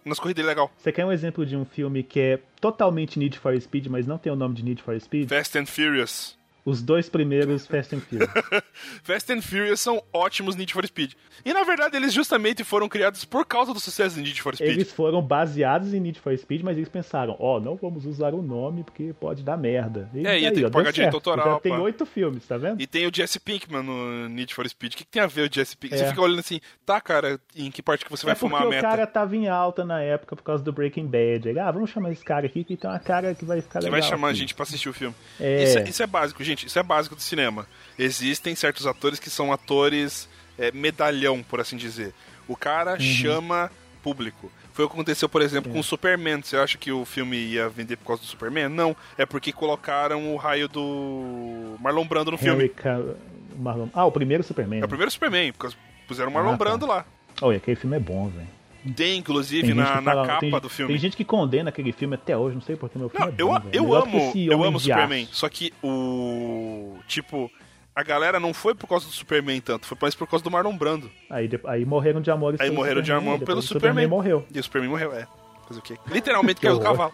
nas 0.04 0.20
corridas 0.20 0.44
ilegal. 0.44 0.72
Você 0.78 0.92
quer 0.92 1.06
um 1.06 1.12
exemplo 1.12 1.46
de 1.46 1.56
um 1.56 1.66
filme 1.66 2.02
que 2.02 2.20
é 2.20 2.40
totalmente 2.62 3.20
Need 3.20 3.38
for 3.38 3.60
Speed, 3.60 3.88
mas 3.88 4.08
não 4.08 4.18
tem 4.18 4.32
o 4.32 4.36
nome 4.36 4.56
de 4.56 4.64
Need 4.64 4.82
for 4.82 5.00
Speed? 5.00 5.28
Fast 5.30 5.58
and 5.58 5.66
Furious. 5.66 6.37
Os 6.68 6.82
dois 6.82 7.08
primeiros 7.08 7.66
Fast 7.66 7.96
and 7.96 8.02
Furious. 8.02 8.30
Fast 9.02 9.32
and 9.32 9.42
Furious 9.42 9.80
são 9.80 10.04
ótimos 10.12 10.56
Need 10.58 10.74
for 10.74 10.86
Speed. 10.86 11.14
E 11.46 11.54
na 11.54 11.64
verdade 11.64 11.96
eles 11.96 12.14
justamente 12.14 12.62
foram 12.66 12.90
criados 12.90 13.24
por 13.24 13.46
causa 13.46 13.74
do 13.74 13.80
sucesso 13.80 14.16
de 14.16 14.22
Need 14.22 14.42
for 14.42 14.54
Speed. 14.54 14.70
Eles 14.72 14.92
foram 14.92 15.22
baseados 15.22 15.94
em 15.94 16.00
Need 16.02 16.20
for 16.20 16.38
Speed, 16.38 16.64
mas 16.64 16.76
eles 16.76 16.90
pensaram, 16.90 17.38
ó, 17.40 17.58
não 17.62 17.78
vamos 17.78 18.06
usar 18.06 18.34
o 18.34 18.42
nome 18.42 18.84
porque 18.84 19.14
pode 19.18 19.44
dar 19.44 19.56
merda. 19.56 20.10
E 20.14 20.28
É, 20.28 20.40
ia 20.42 20.50
aí, 20.50 20.54
ter 20.56 20.66
que 20.66 20.70
pagar 20.72 20.92
direito 20.92 21.14
autoral, 21.14 21.54
Já 21.54 21.60
tem 21.62 21.74
oito 21.80 22.06
filmes, 22.06 22.46
tá 22.46 22.58
vendo? 22.58 22.82
E 22.82 22.86
tem 22.86 23.08
o 23.08 23.12
Jesse 23.16 23.40
Pinkman 23.40 23.84
no 23.84 24.28
Need 24.28 24.54
for 24.54 24.68
Speed. 24.68 24.94
O 24.94 24.98
que, 24.98 25.06
que 25.06 25.10
tem 25.12 25.22
a 25.22 25.28
ver 25.28 25.50
o 25.50 25.54
Jesse 25.54 25.78
Pinkman? 25.78 26.02
É. 26.02 26.04
Você 26.04 26.10
fica 26.10 26.22
olhando 26.22 26.40
assim, 26.40 26.60
tá, 26.86 27.00
cara, 27.00 27.40
em 27.56 27.72
que 27.72 27.82
parte 27.82 28.04
que 28.04 28.12
você 28.12 28.26
vai 28.26 28.34
é 28.34 28.36
porque 28.36 28.46
fumar 28.50 28.64
a 28.64 28.68
o 28.68 28.70
meta? 28.70 28.82
cara 28.82 29.08
tava 29.08 29.38
em 29.38 29.48
alta 29.48 29.86
na 29.86 30.02
época 30.02 30.36
por 30.36 30.44
causa 30.44 30.62
do 30.62 30.74
Breaking 30.74 31.06
Bad. 31.08 31.48
Ele, 31.48 31.60
ah, 31.62 31.72
vamos 31.72 31.92
chamar 31.92 32.12
esse 32.12 32.26
cara 32.26 32.46
aqui 32.46 32.66
que 32.66 32.76
tem 32.76 32.90
uma 32.90 33.00
cara 33.00 33.34
que 33.34 33.46
vai 33.46 33.62
ficar 33.62 33.80
Que 33.80 33.86
legal. 33.86 34.02
vai 34.02 34.10
chamar 34.10 34.28
a 34.28 34.30
aqui. 34.32 34.40
gente 34.40 34.54
pra 34.54 34.64
assistir 34.64 34.90
o 34.90 34.94
filme. 34.94 35.16
É. 35.40 35.64
Isso, 35.64 35.80
é, 35.80 35.84
isso 35.88 36.04
é 36.04 36.08
básico, 36.08 36.44
gente. 36.44 36.57
Isso 36.66 36.80
é 36.80 36.84
básico 36.84 37.16
do 37.16 37.22
cinema. 37.22 37.68
Existem 38.00 38.56
certos 38.56 38.88
atores 38.88 39.20
que 39.20 39.30
são 39.30 39.54
atores 39.54 40.28
é, 40.58 40.72
medalhão, 40.72 41.44
por 41.44 41.60
assim 41.60 41.78
dizer. 41.78 42.14
O 42.48 42.56
cara 42.56 42.94
Uhum. 42.94 43.00
chama 43.00 43.72
público. 44.02 44.52
Foi 44.74 44.86
o 44.86 44.88
que 44.90 44.94
aconteceu, 44.96 45.28
por 45.30 45.42
exemplo, 45.42 45.70
É. 45.72 45.74
com 45.74 45.80
o 45.80 45.84
Superman. 45.84 46.42
Você 46.42 46.56
acha 46.58 46.78
que 46.78 46.92
o 46.92 47.04
filme 47.06 47.36
ia 47.38 47.68
vender 47.70 47.98
por 47.98 48.06
causa 48.08 48.22
do 48.22 48.28
Superman? 48.28 48.70
Não. 48.70 48.96
É 49.18 49.26
porque 49.26 49.52
colocaram 49.52 50.34
o 50.34 50.36
raio 50.38 50.68
do 50.68 51.76
Marlon 51.80 52.06
Brando 52.08 52.32
no 52.32 52.38
filme. 52.38 52.66
Henry 52.66 52.74
Cavill- 52.74 53.18
Marlon... 53.58 53.88
Ah, 53.94 54.06
o 54.06 54.12
primeiro 54.12 54.44
Superman. 54.44 54.82
É 54.82 54.86
o 54.86 54.88
primeiro 54.88 55.12
Superman, 55.12 55.52
porque 55.52 55.76
puseram 56.08 56.30
o 56.30 56.34
Marlon 56.34 56.50
Ah, 56.54 56.58
tá. 56.58 56.64
Brando 56.64 56.86
lá. 56.86 57.06
Olha, 57.42 57.58
aquele 57.58 57.76
filme 57.76 57.96
é 57.98 58.00
bom, 58.00 58.30
velho. 58.30 58.48
Tem, 58.96 59.18
inclusive, 59.18 59.68
Tem 59.68 59.76
na, 59.76 60.02
na 60.02 60.12
fala- 60.12 60.26
capa 60.28 60.40
tem, 60.40 60.52
do 60.52 60.70
filme. 60.70 60.94
Tem 60.94 61.00
gente 61.02 61.18
que 61.18 61.26
condena 61.26 61.70
aquele 61.70 61.92
filme 61.92 62.16
até 62.16 62.38
hoje, 62.38 62.56
não 62.56 62.62
sei 62.62 62.76
porque 62.76 62.98
meu 62.98 63.10
filme 63.10 63.26
Não, 63.26 63.32
é 63.34 63.36
eu, 63.38 63.48
bom, 63.48 63.56
eu 63.74 63.86
que 64.32 64.48
amo, 64.50 64.54
eu 64.54 64.64
amo 64.64 64.80
Superman. 64.80 65.24
Aço. 65.24 65.36
Só 65.36 65.50
que 65.50 65.74
o. 65.84 66.98
Tipo, 67.08 67.52
a 67.96 68.04
galera 68.04 68.40
não 68.40 68.54
foi 68.54 68.76
por 68.76 68.88
causa 68.88 69.06
do 69.08 69.12
Superman 69.12 69.60
tanto, 69.62 69.86
foi 69.88 69.98
mais 70.02 70.14
por 70.16 70.28
causa 70.28 70.44
do 70.44 70.52
Marlon 70.52 70.78
Brando. 70.78 71.10
Aí, 71.30 71.50
aí 71.66 71.86
morreram 71.86 72.22
de 72.22 72.30
amor 72.30 72.56
Aí 72.60 72.70
morreram 72.70 73.02
de 73.02 73.12
amor 73.12 73.40
pelo 73.40 73.62
Superman. 73.62 74.08
morreu. 74.08 74.46
E 74.54 74.60
o 74.60 74.64
Superman 74.64 74.90
morreu, 74.92 75.14
é. 75.14 75.28
Fazer 75.68 75.80
o 75.80 75.84
quê? 75.84 75.98
Literalmente 76.12 76.62
caiu 76.62 76.76
do 76.78 76.82
cavalo. 76.82 77.14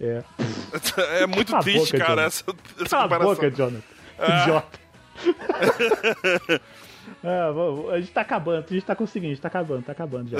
É. 0.00 0.22
É 1.20 1.26
muito 1.26 1.48
Cala 1.48 1.60
a 1.60 1.62
triste, 1.62 1.92
boca, 1.92 1.98
cara, 1.98 2.22
Jonathan. 2.22 2.26
essa, 2.26 2.44
essa 2.80 2.88
Cala 2.88 3.02
a 3.04 3.08
comparação. 3.08 3.34
boca, 3.34 3.50
Jonathan. 3.50 3.82
Ah. 4.18 4.42
Idiota. 4.42 4.82
Ah, 7.24 7.50
vamos- 7.52 7.90
a 7.90 8.00
gente 8.00 8.12
tá 8.12 8.20
acabando, 8.22 8.64
a 8.68 8.72
gente 8.72 8.84
tá 8.84 8.96
conseguindo, 8.96 9.32
a 9.32 9.34
gente 9.34 9.42
tá 9.42 9.48
acabando, 9.48 9.82
tá 9.84 9.92
acabando 9.92 10.30
já. 10.30 10.38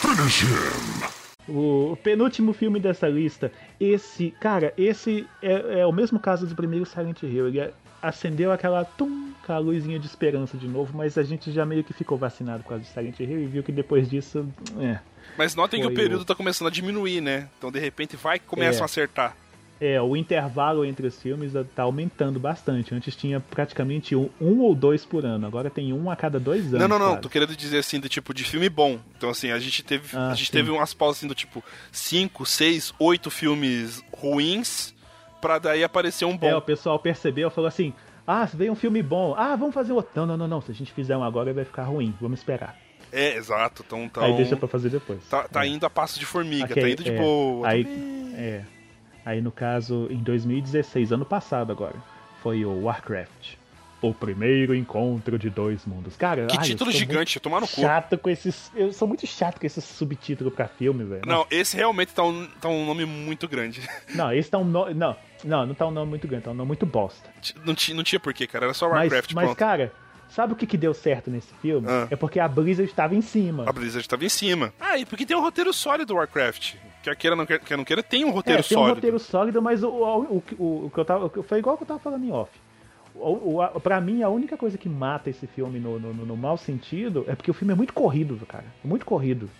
Finish 0.00 0.42
him. 0.48 1.12
O 1.48 1.96
penúltimo 2.02 2.52
filme 2.52 2.78
dessa 2.78 3.08
lista, 3.08 3.52
esse, 3.80 4.30
cara, 4.40 4.72
esse 4.78 5.26
é, 5.42 5.80
é 5.80 5.86
o 5.86 5.92
mesmo 5.92 6.18
caso 6.20 6.46
do 6.46 6.54
primeiro 6.54 6.86
Silent 6.86 7.22
Hill. 7.22 7.48
Ele 7.48 7.60
é- 7.60 7.72
acendeu 8.00 8.50
aquela, 8.52 8.84
tum, 8.84 9.32
aquela 9.42 9.58
luzinha 9.58 9.98
de 9.98 10.06
esperança 10.06 10.56
de 10.56 10.66
novo, 10.68 10.96
mas 10.96 11.18
a 11.18 11.22
gente 11.22 11.50
já 11.52 11.66
meio 11.66 11.82
que 11.84 11.92
ficou 11.92 12.16
vacinado 12.16 12.62
por 12.62 12.70
causa 12.70 12.84
de 12.84 12.90
Silent 12.90 13.18
Hill 13.20 13.40
e 13.42 13.46
viu 13.46 13.62
que 13.62 13.72
depois 13.72 14.08
disso, 14.08 14.46
é. 14.80 14.98
Mas 15.36 15.54
notem 15.54 15.80
que 15.80 15.86
o 15.86 15.94
período 15.94 16.22
o- 16.22 16.24
tá 16.24 16.34
começando 16.34 16.68
a 16.68 16.70
diminuir, 16.70 17.20
né? 17.20 17.48
Então, 17.58 17.70
de 17.70 17.78
repente, 17.78 18.16
vai 18.16 18.38
que 18.38 18.46
começam 18.46 18.80
É. 18.80 18.82
a 18.82 18.84
acertar. 18.86 19.36
É, 19.84 20.00
o 20.00 20.16
intervalo 20.16 20.84
entre 20.84 21.06
os 21.08 21.20
filmes 21.20 21.52
tá 21.74 21.82
aumentando 21.82 22.38
bastante. 22.38 22.94
Antes 22.94 23.16
tinha 23.16 23.40
praticamente 23.40 24.14
um, 24.14 24.30
um 24.40 24.60
ou 24.60 24.76
dois 24.76 25.04
por 25.04 25.24
ano, 25.24 25.44
agora 25.44 25.68
tem 25.70 25.92
um 25.92 26.08
a 26.08 26.14
cada 26.14 26.38
dois 26.38 26.66
anos. 26.68 26.78
Não, 26.80 26.86
não, 26.86 26.98
não. 27.00 27.06
quase. 27.08 27.22
Tô 27.22 27.28
querendo 27.28 27.56
dizer 27.56 27.78
assim, 27.78 27.98
do 27.98 28.08
tipo 28.08 28.32
de 28.32 28.44
filme 28.44 28.68
bom. 28.68 29.00
Então, 29.16 29.30
assim, 29.30 29.50
a 29.50 29.58
gente 29.58 29.82
teve, 29.82 30.16
Ah, 30.16 30.28
a 30.30 30.34
gente 30.34 30.46
sim. 30.46 30.52
teve 30.52 30.70
umas 30.70 30.94
pausas 30.94 31.18
assim 31.18 31.26
do 31.26 31.34
tipo 31.34 31.64
5, 31.90 32.46
6, 32.46 32.94
8 32.98 33.28
filmes 33.30 34.04
ruins 34.16 34.94
pra 35.40 35.58
daí 35.58 35.82
aparecer 35.82 36.24
um 36.26 36.32
É, 36.40 36.54
o 36.54 36.60
bom. 36.60 36.60
pessoal 36.60 36.98
percebeu, 37.00 37.50
falou 37.50 37.66
assim: 37.66 37.92
Ah, 38.24 38.44
veio 38.54 38.70
um 38.70 38.76
filme 38.76 39.02
bom. 39.02 39.34
Ah, 39.36 39.56
vamos 39.56 39.74
fazer 39.74 39.92
outro. 39.92 40.12
Não, 40.14 40.26
não, 40.26 40.36
não, 40.36 40.46
não. 40.46 40.60
Se 40.60 40.70
a 40.70 40.74
gente 40.74 40.92
fizer 40.92 41.16
um 41.16 41.24
agora, 41.24 41.52
vai 41.52 41.64
ficar 41.64 41.84
ruim. 41.84 42.14
Vamos 42.20 42.38
esperar. 42.38 42.78
É, 43.10 43.36
exato. 43.36 43.82
Então, 43.84 44.04
então 44.04 44.22
Aí 44.22 44.36
deixa 44.36 44.56
pra 44.56 44.68
fazer 44.68 44.90
depois. 44.90 45.18
tá, 45.28 45.48
tá 45.48 45.66
É. 45.66 45.68
indo 45.68 45.84
a 45.84 45.90
passo 45.90 46.20
de 46.20 46.24
formiga, 46.24 46.66
Ok, 46.66 46.80
tá 46.82 46.88
indo 46.88 47.02
de 47.02 47.10
é. 47.10 47.18
boa. 47.18 47.66
Aí, 47.68 47.84
é. 48.36 48.62
Aí 49.24 49.40
no 49.40 49.52
caso, 49.52 50.06
em 50.10 50.18
2016, 50.22 51.12
ano 51.12 51.24
passado 51.24 51.70
agora, 51.72 51.94
foi 52.42 52.64
o 52.64 52.82
Warcraft. 52.84 53.54
O 54.00 54.12
primeiro 54.12 54.74
encontro 54.74 55.38
de 55.38 55.48
dois 55.48 55.86
mundos. 55.86 56.16
Cara, 56.16 56.46
Que 56.46 56.56
ai, 56.56 56.64
eu 56.64 56.66
título 56.70 56.90
sou 56.90 56.98
gigante, 56.98 57.38
tomar 57.38 57.60
no 57.60 57.68
cu. 57.68 57.80
Chato 57.80 58.18
com 58.18 58.28
esses. 58.28 58.68
Eu 58.74 58.92
sou 58.92 59.06
muito 59.06 59.24
chato 59.28 59.60
com 59.60 59.66
esses 59.66 59.84
subtítulos 59.84 60.52
pra 60.52 60.66
filme, 60.66 61.04
velho. 61.04 61.22
Não, 61.24 61.46
esse 61.48 61.76
realmente 61.76 62.12
tá 62.12 62.24
um, 62.24 62.48
tá 62.60 62.68
um 62.68 62.84
nome 62.84 63.04
muito 63.04 63.46
grande. 63.46 63.80
Não, 64.12 64.32
esse 64.32 64.50
tá 64.50 64.58
um 64.58 64.64
nome. 64.64 64.92
Não, 64.94 65.16
não, 65.44 65.66
não 65.66 65.74
tá 65.74 65.86
um 65.86 65.92
nome 65.92 66.10
muito 66.10 66.26
grande, 66.26 66.44
tá 66.44 66.50
um 66.50 66.54
nome 66.54 66.66
muito 66.66 66.84
bosta. 66.84 67.30
Não, 67.64 67.76
não 67.94 68.02
tinha 68.02 68.18
porquê, 68.18 68.44
cara. 68.48 68.66
Era 68.66 68.74
só 68.74 68.88
Mas, 68.88 69.02
Warcraft, 69.02 69.32
mas 69.34 69.44
pronto. 69.44 69.58
cara, 69.58 69.92
sabe 70.28 70.52
o 70.52 70.56
que, 70.56 70.66
que 70.66 70.76
deu 70.76 70.92
certo 70.94 71.30
nesse 71.30 71.54
filme? 71.62 71.86
Ah. 71.88 72.08
É 72.10 72.16
porque 72.16 72.40
a 72.40 72.48
Blizzard 72.48 72.90
estava 72.90 73.14
em 73.14 73.22
cima. 73.22 73.68
A 73.68 73.72
Blizzard 73.72 74.08
tava 74.08 74.24
em 74.24 74.28
cima. 74.28 74.74
Ah, 74.80 74.98
e 74.98 75.06
porque 75.06 75.24
tem 75.24 75.36
um 75.36 75.40
roteiro 75.40 75.72
sólido 75.72 76.06
do 76.06 76.14
Warcraft. 76.16 76.74
Quer 77.02 77.16
queira, 77.16 77.34
não 77.36 77.44
quer, 77.44 77.58
quer 77.58 77.76
não 77.76 77.84
queira, 77.84 78.02
tem 78.02 78.24
um 78.24 78.30
roteiro 78.30 78.60
é, 78.60 78.62
tem 78.62 78.76
um 78.76 78.80
sólido. 78.80 78.94
roteiro 78.96 79.18
sólido, 79.18 79.60
mas 79.62 79.82
o, 79.82 79.88
o, 79.88 80.42
o, 80.58 80.86
o, 80.86 80.90
que 80.92 80.98
eu 81.00 81.04
tava. 81.04 81.28
Foi 81.42 81.58
igual 81.58 81.76
que 81.76 81.82
eu 81.82 81.86
tava 81.88 82.00
falando 82.00 82.24
em 82.24 82.30
off. 82.32 82.50
O, 83.14 83.54
o, 83.54 83.62
a- 83.62 83.68
pra 83.80 84.00
mim, 84.00 84.22
a 84.22 84.28
única 84.28 84.56
coisa 84.56 84.78
que 84.78 84.88
mata 84.88 85.28
esse 85.28 85.46
filme 85.46 85.78
no, 85.78 85.98
no, 85.98 86.14
no- 86.14 86.26
no 86.26 86.36
mau 86.36 86.56
sentido 86.56 87.24
é 87.28 87.34
porque 87.34 87.50
o 87.50 87.54
filme 87.54 87.72
é 87.72 87.76
muito 87.76 87.92
corrido, 87.92 88.38
cara. 88.46 88.64
Muito 88.84 89.04
corrido. 89.04 89.50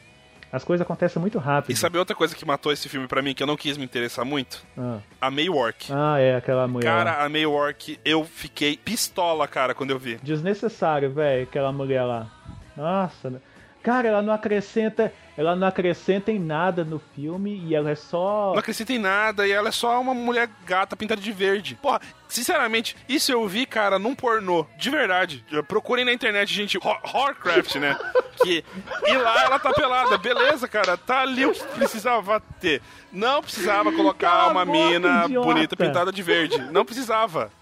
As 0.50 0.62
coisas 0.64 0.82
acontecem 0.84 1.18
muito 1.18 1.38
rápido. 1.38 1.72
E 1.72 1.76
sabe 1.76 1.96
outra 1.96 2.14
coisa 2.14 2.36
que 2.36 2.44
matou 2.44 2.70
esse 2.72 2.86
filme 2.88 3.06
pra 3.08 3.22
mim, 3.22 3.32
que 3.34 3.42
eu 3.42 3.46
não 3.46 3.56
quis 3.56 3.76
me 3.78 3.84
interessar 3.84 4.22
muito? 4.24 4.62
Ah. 4.76 4.98
A 5.18 5.30
May 5.30 5.48
Orc. 5.48 5.90
Ah, 5.90 6.18
é, 6.18 6.36
aquela 6.36 6.68
mulher. 6.68 6.84
Cara, 6.86 7.24
a 7.24 7.28
May 7.28 7.46
Orc, 7.46 7.98
eu 8.04 8.22
fiquei 8.22 8.76
pistola, 8.76 9.48
cara, 9.48 9.74
quando 9.74 9.90
eu 9.92 9.98
vi. 9.98 10.16
Desnecessário, 10.22 11.10
velho, 11.10 11.44
aquela 11.44 11.72
mulher 11.72 12.02
lá. 12.04 12.30
Nossa, 12.76 13.30
né? 13.30 13.38
Cara, 13.82 14.08
ela 14.08 14.22
não 14.22 14.32
acrescenta, 14.32 15.12
ela 15.36 15.56
não 15.56 15.66
acrescenta 15.66 16.30
em 16.30 16.38
nada 16.38 16.84
no 16.84 17.00
filme 17.14 17.62
e 17.66 17.74
ela 17.74 17.90
é 17.90 17.94
só 17.94 18.50
Não 18.52 18.58
acrescenta 18.58 18.92
em 18.92 18.98
nada 18.98 19.46
e 19.46 19.50
ela 19.52 19.68
é 19.68 19.72
só 19.72 20.00
uma 20.00 20.14
mulher 20.14 20.48
gata 20.64 20.96
pintada 20.96 21.20
de 21.20 21.32
verde. 21.32 21.78
Porra, 21.82 22.00
sinceramente, 22.28 22.96
isso 23.08 23.32
eu 23.32 23.46
vi, 23.48 23.66
cara, 23.66 23.98
num 23.98 24.14
pornô. 24.14 24.66
De 24.78 24.88
verdade. 24.90 25.44
Procurem 25.68 26.04
na 26.04 26.12
internet, 26.12 26.52
gente. 26.52 26.78
Ho- 26.78 27.00
Horcraft, 27.14 27.76
né? 27.76 27.96
Que, 28.42 28.64
e 29.06 29.16
lá 29.18 29.44
ela 29.44 29.58
tá 29.58 29.72
pelada. 29.72 30.18
Beleza, 30.18 30.66
cara. 30.66 30.96
Tá 30.96 31.20
ali 31.20 31.46
o 31.46 31.52
que 31.52 31.62
precisava 31.76 32.40
ter. 32.60 32.82
Não 33.12 33.40
precisava 33.40 33.92
colocar 33.92 34.30
Cala 34.30 34.50
uma 34.52 34.64
boca, 34.64 34.78
mina 34.78 35.24
idiota. 35.26 35.46
bonita 35.46 35.76
pintada 35.76 36.10
de 36.10 36.22
verde. 36.24 36.58
Não 36.72 36.84
precisava. 36.84 37.52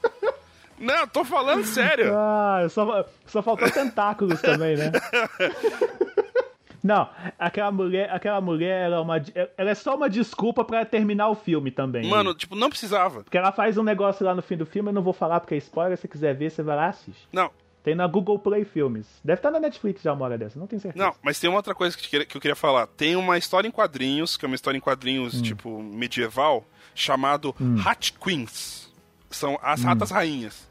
Não, 0.81 1.07
tô 1.07 1.25
falando 1.25 1.65
sério. 1.65 2.13
Ah, 2.17 2.67
só, 2.69 3.05
só 3.27 3.43
faltou 3.43 3.71
tentáculos 3.71 4.41
também, 4.41 4.77
né? 4.77 4.91
Não, 6.83 7.07
aquela 7.39 7.71
mulher, 7.71 8.11
aquela 8.11 8.41
mulher, 8.41 8.87
ela 8.87 8.97
é, 8.97 9.01
uma, 9.01 9.17
ela 9.59 9.71
é 9.71 9.75
só 9.75 9.95
uma 9.95 10.09
desculpa 10.09 10.65
pra 10.65 10.83
terminar 10.85 11.29
o 11.29 11.35
filme 11.35 11.71
também. 11.71 12.09
Mano, 12.09 12.33
tipo, 12.35 12.57
não 12.57 12.71
precisava. 12.71 13.23
Porque 13.23 13.37
ela 13.37 13.53
faz 13.53 13.77
um 13.77 13.83
negócio 13.83 14.25
lá 14.25 14.35
no 14.35 14.41
fim 14.41 14.57
do 14.57 14.65
filme, 14.65 14.89
eu 14.89 14.93
não 14.95 15.03
vou 15.03 15.13
falar 15.13 15.41
porque 15.41 15.55
é 15.55 15.59
spoiler, 15.59 15.99
se 15.99 16.09
quiser 16.09 16.35
ver, 16.35 16.51
você 16.51 16.63
vai 16.63 16.77
lá 16.77 16.87
e 16.87 16.89
assiste. 16.89 17.29
Não, 17.31 17.51
Tem 17.83 17.95
na 17.95 18.07
Google 18.07 18.39
Play 18.39 18.65
Filmes. 18.65 19.07
Deve 19.23 19.41
estar 19.41 19.51
na 19.51 19.61
Netflix 19.61 20.01
já 20.03 20.15
uma 20.15 20.25
hora 20.25 20.39
dessa, 20.39 20.59
não 20.59 20.67
tenho 20.67 20.81
certeza. 20.81 21.05
Não, 21.05 21.15
mas 21.23 21.39
tem 21.39 21.51
uma 21.51 21.59
outra 21.59 21.75
coisa 21.75 21.95
que, 21.97 22.17
eu 22.17 22.27
queria- 22.27 22.57
falar. 22.57 22.87
Tem 22.87 23.15
uma 23.15 23.37
história 23.37 23.69
em 23.69 23.71
quadrinhos, 23.71 24.39
que 24.39 24.47
é 24.47 24.49
uma 24.49 24.55
história 24.55 24.79
em 24.79 24.81
quadrinhos, 24.81 25.35
Hum. 25.39 25.43
tipo, 25.43 25.83
medieval, 25.83 26.65
chamado 26.95 27.55
Hat 27.85 28.15
Queens. 28.15 28.91
São 29.31 29.59
as 29.63 29.83
Hum. 29.83 29.87
ratas 29.87 30.11
rainhas. 30.11 30.67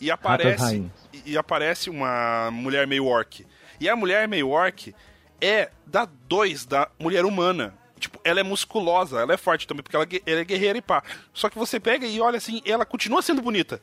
E 0.00 0.10
aparece, 0.10 0.90
e, 1.12 1.32
e 1.32 1.38
aparece 1.38 1.90
uma 1.90 2.50
mulher 2.52 2.86
meio 2.86 3.04
orc. 3.06 3.44
E 3.80 3.88
a 3.88 3.96
mulher 3.96 4.28
meio 4.28 4.48
orc 4.50 4.94
é 5.40 5.70
da 5.86 6.04
2 6.28 6.66
da 6.66 6.88
mulher 6.98 7.24
humana. 7.24 7.74
Tipo, 7.98 8.20
ela 8.22 8.38
é 8.38 8.42
musculosa, 8.44 9.20
ela 9.20 9.34
é 9.34 9.36
forte 9.36 9.66
também, 9.66 9.82
porque 9.82 9.96
ela, 9.96 10.04
é 10.04 10.30
ela 10.30 10.40
é 10.40 10.44
guerreira 10.44 10.78
e 10.78 10.82
pá. 10.82 11.02
Só 11.32 11.48
que 11.50 11.58
você 11.58 11.80
pega 11.80 12.06
e 12.06 12.20
olha 12.20 12.36
assim, 12.38 12.62
ela 12.64 12.86
continua 12.86 13.22
sendo 13.22 13.42
bonita. 13.42 13.80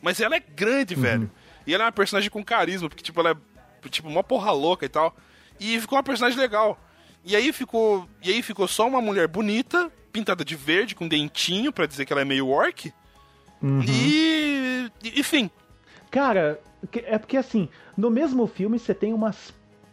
Mas 0.00 0.20
ela 0.20 0.36
é 0.36 0.40
grande, 0.40 0.94
Uhum. 0.94 1.00
velho. 1.00 1.30
E 1.66 1.74
ela 1.74 1.84
é 1.84 1.86
uma 1.86 1.92
personagem 1.92 2.30
com 2.30 2.44
carisma, 2.44 2.88
porque, 2.88 3.02
tipo, 3.02 3.18
ela 3.20 3.30
é, 3.30 3.88
tipo, 3.88 4.08
uma 4.08 4.22
porra 4.22 4.52
louca 4.52 4.86
e 4.86 4.88
tal. 4.88 5.14
E 5.58 5.80
ficou 5.80 5.96
uma 5.98 6.04
personagem 6.04 6.38
legal. 6.38 6.78
E 7.24 7.34
aí 7.34 7.52
ficou, 7.52 8.08
e 8.22 8.30
aí 8.30 8.42
ficou 8.42 8.68
só 8.68 8.86
uma 8.86 9.00
mulher 9.02 9.26
bonita, 9.26 9.90
pintada 10.12 10.44
de 10.44 10.54
verde, 10.54 10.94
com 10.94 11.08
dentinho, 11.08 11.72
pra 11.72 11.84
dizer 11.84 12.06
que 12.06 12.12
ela 12.12 12.22
é 12.22 12.24
meio 12.24 12.46
orc. 12.48 12.92
Uhum. 13.62 13.82
E, 13.82 14.90
enfim, 15.16 15.50
Cara, 16.10 16.58
é 17.04 17.18
porque 17.18 17.36
assim, 17.36 17.68
no 17.96 18.10
mesmo 18.10 18.46
filme 18.46 18.78
você 18.78 18.94
tem 18.94 19.12
umas 19.12 19.52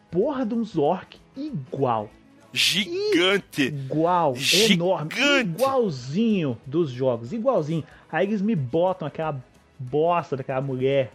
porra 0.10 0.46
de 0.46 0.54
uns 0.54 0.78
orc 0.78 1.18
igual. 1.36 2.10
gigante. 2.54 3.64
Igual, 3.64 4.34
Gigante. 4.36 4.74
enorme, 4.74 5.10
igualzinho 5.42 6.58
dos 6.66 6.90
jogos, 6.90 7.34
igualzinho. 7.34 7.84
Aí 8.10 8.26
eles 8.28 8.42
me 8.42 8.56
botam 8.56 9.06
aquela 9.08 9.38
bosta 9.78 10.38
daquela 10.38 10.62
mulher 10.62 11.12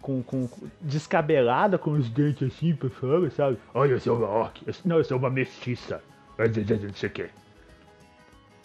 com, 0.00 0.22
com, 0.22 0.48
com- 0.48 0.66
descabelada, 0.80 1.76
com 1.76 1.90
os 1.92 2.08
dentes 2.08 2.48
assim 2.50 2.74
pra 2.74 2.88
fora, 2.88 3.30
sabe? 3.30 3.58
Olha, 3.74 3.92
eu 3.92 4.00
sou 4.00 4.16
uma 4.16 4.26
orc. 4.28 4.62
Eu- 4.66 4.74
Não, 4.86 4.96
eu 4.96 5.04
sou 5.04 5.18
uma 5.18 5.28
mestiça. 5.28 6.02
Não 6.38 6.94
sei 6.94 7.08
o 7.08 7.12
que. 7.12 7.26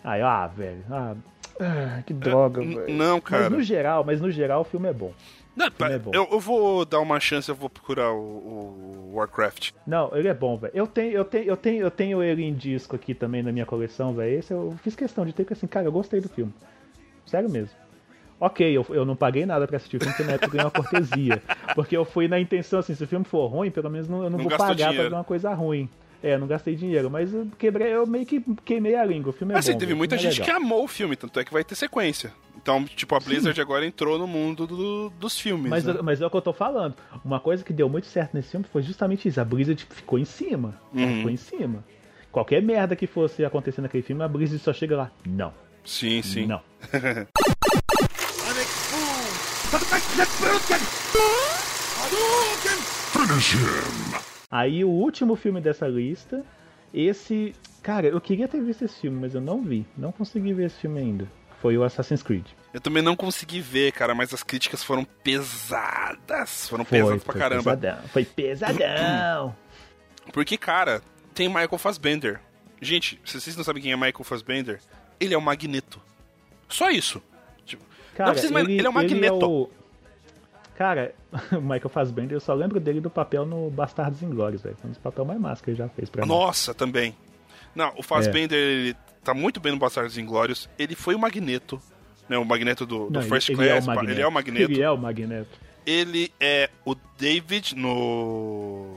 Aí, 0.03 0.21
ah, 0.21 0.47
velho. 0.47 0.85
Ah, 0.89 1.15
ah, 1.59 2.01
que 2.05 2.13
droga, 2.13 2.61
n- 2.63 2.75
velho. 2.75 2.93
não, 2.93 3.19
cara. 3.21 3.43
Mas 3.43 3.51
no 3.53 3.63
geral, 3.63 4.03
mas 4.03 4.21
no 4.21 4.29
geral 4.31 4.61
o 4.61 4.65
filme 4.65 4.87
é 4.89 4.93
bom. 4.93 5.11
Não, 5.55 5.67
é 5.67 5.97
bom. 5.97 6.11
eu, 6.13 6.27
eu 6.31 6.39
vou 6.39 6.83
dar 6.83 6.99
uma 6.99 7.17
chance, 7.17 7.47
eu 7.47 7.55
vou 7.55 7.69
procurar 7.69 8.11
o, 8.11 8.17
o 8.17 9.11
Warcraft. 9.15 9.71
Não, 9.87 10.13
ele 10.13 10.27
é 10.27 10.33
bom, 10.33 10.57
velho. 10.57 10.73
Eu 10.75 10.85
tenho, 10.85 11.11
eu 11.13 11.23
tenho, 11.23 11.45
eu 11.45 11.55
tenho, 11.55 11.81
eu 11.81 11.91
tenho 11.91 12.21
ele 12.21 12.43
em 12.43 12.53
disco 12.53 12.93
aqui 12.97 13.13
também 13.13 13.41
na 13.41 13.53
minha 13.53 13.65
coleção, 13.65 14.13
velho. 14.13 14.37
Esse 14.37 14.51
eu 14.53 14.75
fiz 14.83 14.95
questão 14.97 15.25
de 15.25 15.31
ter, 15.31 15.43
porque 15.43 15.53
assim, 15.53 15.65
cara, 15.67 15.85
eu 15.87 15.93
gostei 15.93 16.19
do 16.19 16.27
filme. 16.27 16.53
Sério 17.25 17.49
mesmo. 17.49 17.69
Ok, 18.37 18.69
eu, 18.69 18.85
eu 18.89 19.05
não 19.05 19.15
paguei 19.15 19.45
nada 19.45 19.65
pra 19.65 19.77
assistir 19.77 19.95
o 19.95 19.99
filme, 20.01 20.13
porque 20.13 20.27
na 20.29 20.33
época 20.33 20.47
eu 20.47 20.51
ganhei 20.51 20.65
uma 20.65 20.71
cortesia. 20.71 21.41
Porque 21.73 21.95
eu 21.95 22.03
fui 22.03 22.27
na 22.27 22.37
intenção, 22.39 22.79
assim, 22.79 22.93
se 22.93 23.01
o 23.03 23.07
filme 23.07 23.23
for 23.25 23.47
ruim, 23.47 23.71
pelo 23.71 23.89
menos 23.89 24.09
não- 24.09 24.23
eu 24.23 24.29
não, 24.29 24.37
Não 24.37 24.39
vou 24.39 24.49
pagar 24.57 24.65
pra 24.65 24.73
dinheiro. 24.89 25.09
ver 25.09 25.15
uma 25.15 25.23
coisa 25.23 25.53
ruim. 25.53 25.89
É, 26.23 26.37
não 26.37 26.47
gastei 26.47 26.75
dinheiro, 26.75 27.09
mas 27.09 27.33
eu 27.33 27.47
quebrei, 27.57 27.93
eu 27.93 28.05
meio 28.07 28.25
que 28.25 28.41
queimei 28.63 28.95
a 28.95 29.05
língua. 29.05 29.29
O 29.29 29.33
filme 29.33 29.53
é 29.53 29.55
Mas 29.55 29.65
assim, 29.65 29.73
bom. 29.73 29.79
teve 29.79 29.93
muita 29.93 30.15
é 30.15 30.17
gente 30.17 30.41
que 30.41 30.47
legal. 30.47 30.57
amou 30.57 30.83
o 30.83 30.87
filme, 30.87 31.15
tanto 31.15 31.39
é 31.39 31.45
que 31.45 31.53
vai 31.53 31.63
ter 31.63 31.75
sequência. 31.75 32.31
Então, 32.57 32.83
tipo, 32.83 33.13
a 33.13 33.19
Blizzard 33.19 33.59
agora 33.61 33.85
entrou 33.85 34.17
no 34.17 34.25
mundo 34.25 34.65
do- 34.65 35.09
dos 35.19 35.39
filmes. 35.39 35.69
Mas, 35.69 35.83
né? 35.85 35.95
mas 36.01 36.19
é 36.21 36.25
o 36.25 36.29
que 36.31 36.37
eu 36.37 36.41
tô 36.41 36.51
falando. 36.53 36.95
Uma 37.23 37.39
coisa 37.39 37.63
que 37.63 37.71
deu 37.71 37.87
muito 37.87 38.07
certo 38.07 38.33
nesse 38.33 38.49
filme 38.49 38.65
foi 38.71 38.81
justamente 38.81 39.27
isso. 39.27 39.39
A 39.39 39.45
Blizzard 39.45 39.85
ficou 39.91 40.17
em 40.17 40.25
cima. 40.25 40.79
Uhum. 40.93 41.17
ficou 41.17 41.31
em 41.31 41.37
cima. 41.37 41.83
Qualquer 42.31 42.61
merda 42.63 42.95
que 42.95 43.05
fosse 43.05 43.45
acontecer 43.45 43.81
naquele 43.81 44.01
filme, 44.03 44.23
a 44.23 44.27
Blizzard 44.27 44.61
só 44.63 44.73
chega 44.73 44.97
lá. 44.97 45.11
Não. 45.25 45.53
Sim, 45.85 46.21
sim. 46.23 46.47
Não. 46.47 46.61
Finish 53.13 53.53
him. 53.53 54.24
Aí 54.57 54.83
o 54.85 54.89
último 54.89 55.35
filme 55.35 55.59
dessa 55.59 55.87
lista, 55.87 56.43
esse. 56.93 57.53
Cara, 57.83 58.07
eu 58.07 58.21
queria 58.21 58.47
ter 58.47 58.61
visto 58.61 58.83
esse 58.85 58.99
filme, 59.01 59.19
mas 59.19 59.35
eu 59.35 59.41
não 59.41 59.61
vi. 59.61 59.85
Não 59.97 60.11
consegui 60.11 60.53
ver 60.53 60.67
esse 60.67 60.79
filme 60.79 60.99
ainda. 60.99 61.27
Foi 61.61 61.77
o 61.77 61.83
Assassin's 61.83 62.21
Creed. 62.23 62.45
Eu 62.73 62.79
também 62.81 63.01
não 63.01 63.15
consegui 63.15 63.59
ver, 63.59 63.91
cara, 63.91 64.13
mas 64.13 64.33
as 64.33 64.43
críticas 64.43 64.83
foram 64.83 65.03
pesadas. 65.23 66.67
Foram 66.69 66.85
Foi, 66.85 66.99
pesadas 66.99 67.23
pra 67.23 67.33
foi 67.33 67.41
caramba. 67.41 67.63
pesadão. 67.77 68.07
Foi 68.09 68.25
pesadão. 68.25 69.55
Porque, 70.33 70.57
cara, 70.57 71.01
tem 71.33 71.47
Michael 71.47 71.77
Fassbender. 71.77 72.39
Gente, 72.81 73.19
se 73.25 73.39
vocês 73.39 73.55
não 73.55 73.63
sabem 73.63 73.81
quem 73.81 73.91
é 73.91 73.95
Michael 73.95 74.23
Fassbender, 74.23 74.79
ele 75.19 75.33
é 75.33 75.37
o 75.37 75.41
Magneto. 75.41 76.01
Só 76.67 76.89
isso. 76.89 77.21
Tipo, 77.65 77.83
Cara, 78.15 78.27
não 78.29 78.33
precisa 78.35 78.59
ele, 78.59 78.73
ele 78.77 78.87
é 78.87 78.89
o 78.89 78.93
Magneto. 78.93 79.49
o- 79.49 79.69
Cara, 80.75 81.13
o 81.53 81.61
Michael 81.61 81.89
Fassbender, 81.89 82.35
eu 82.35 82.39
só 82.41 82.53
lembro 82.53 82.79
dele 82.79 82.99
do 83.01 83.09
papel 83.09 83.45
no 83.45 83.69
Bastardos 83.69 84.21
Inglórios, 84.21 84.61
velho. 84.61 84.75
Foi 84.77 84.89
um 84.89 84.93
dos 84.93 85.01
papéis 85.01 85.27
mais 85.27 85.39
massa 85.39 85.63
que 85.63 85.69
ele 85.71 85.77
já 85.77 85.87
fez 85.89 86.09
pra 86.09 86.23
mim. 86.23 86.27
Nossa, 86.27 86.73
também. 86.73 87.15
Não, 87.73 87.93
o 87.97 88.03
Fassbender, 88.03 88.57
ele 88.57 88.95
tá 89.23 89.33
muito 89.33 89.59
bem 89.59 89.71
no 89.71 89.77
Bastardos 89.79 90.17
Inglórios. 90.17 90.69
Ele 90.77 90.95
foi 90.95 91.15
o 91.15 91.19
Magneto, 91.19 91.79
né? 92.29 92.37
O 92.37 92.45
Magneto 92.45 92.85
do, 92.85 93.05
do 93.07 93.11
Não, 93.11 93.21
ele- 93.21 93.29
First 93.29 93.49
ele 93.49 93.63
é 93.63 93.71
Class. 93.71 93.85
Magneto. 93.87 94.11
ele 94.11 94.21
é 94.21 94.27
o 94.27 94.31
Magneto. 94.31 94.71
Ele 94.71 94.81
é 94.81 94.91
o 94.91 94.97
Magneto. 94.97 95.59
Ele 95.85 96.31
é 96.39 96.69
o 96.85 96.95
David 97.17 97.75
no. 97.75 98.95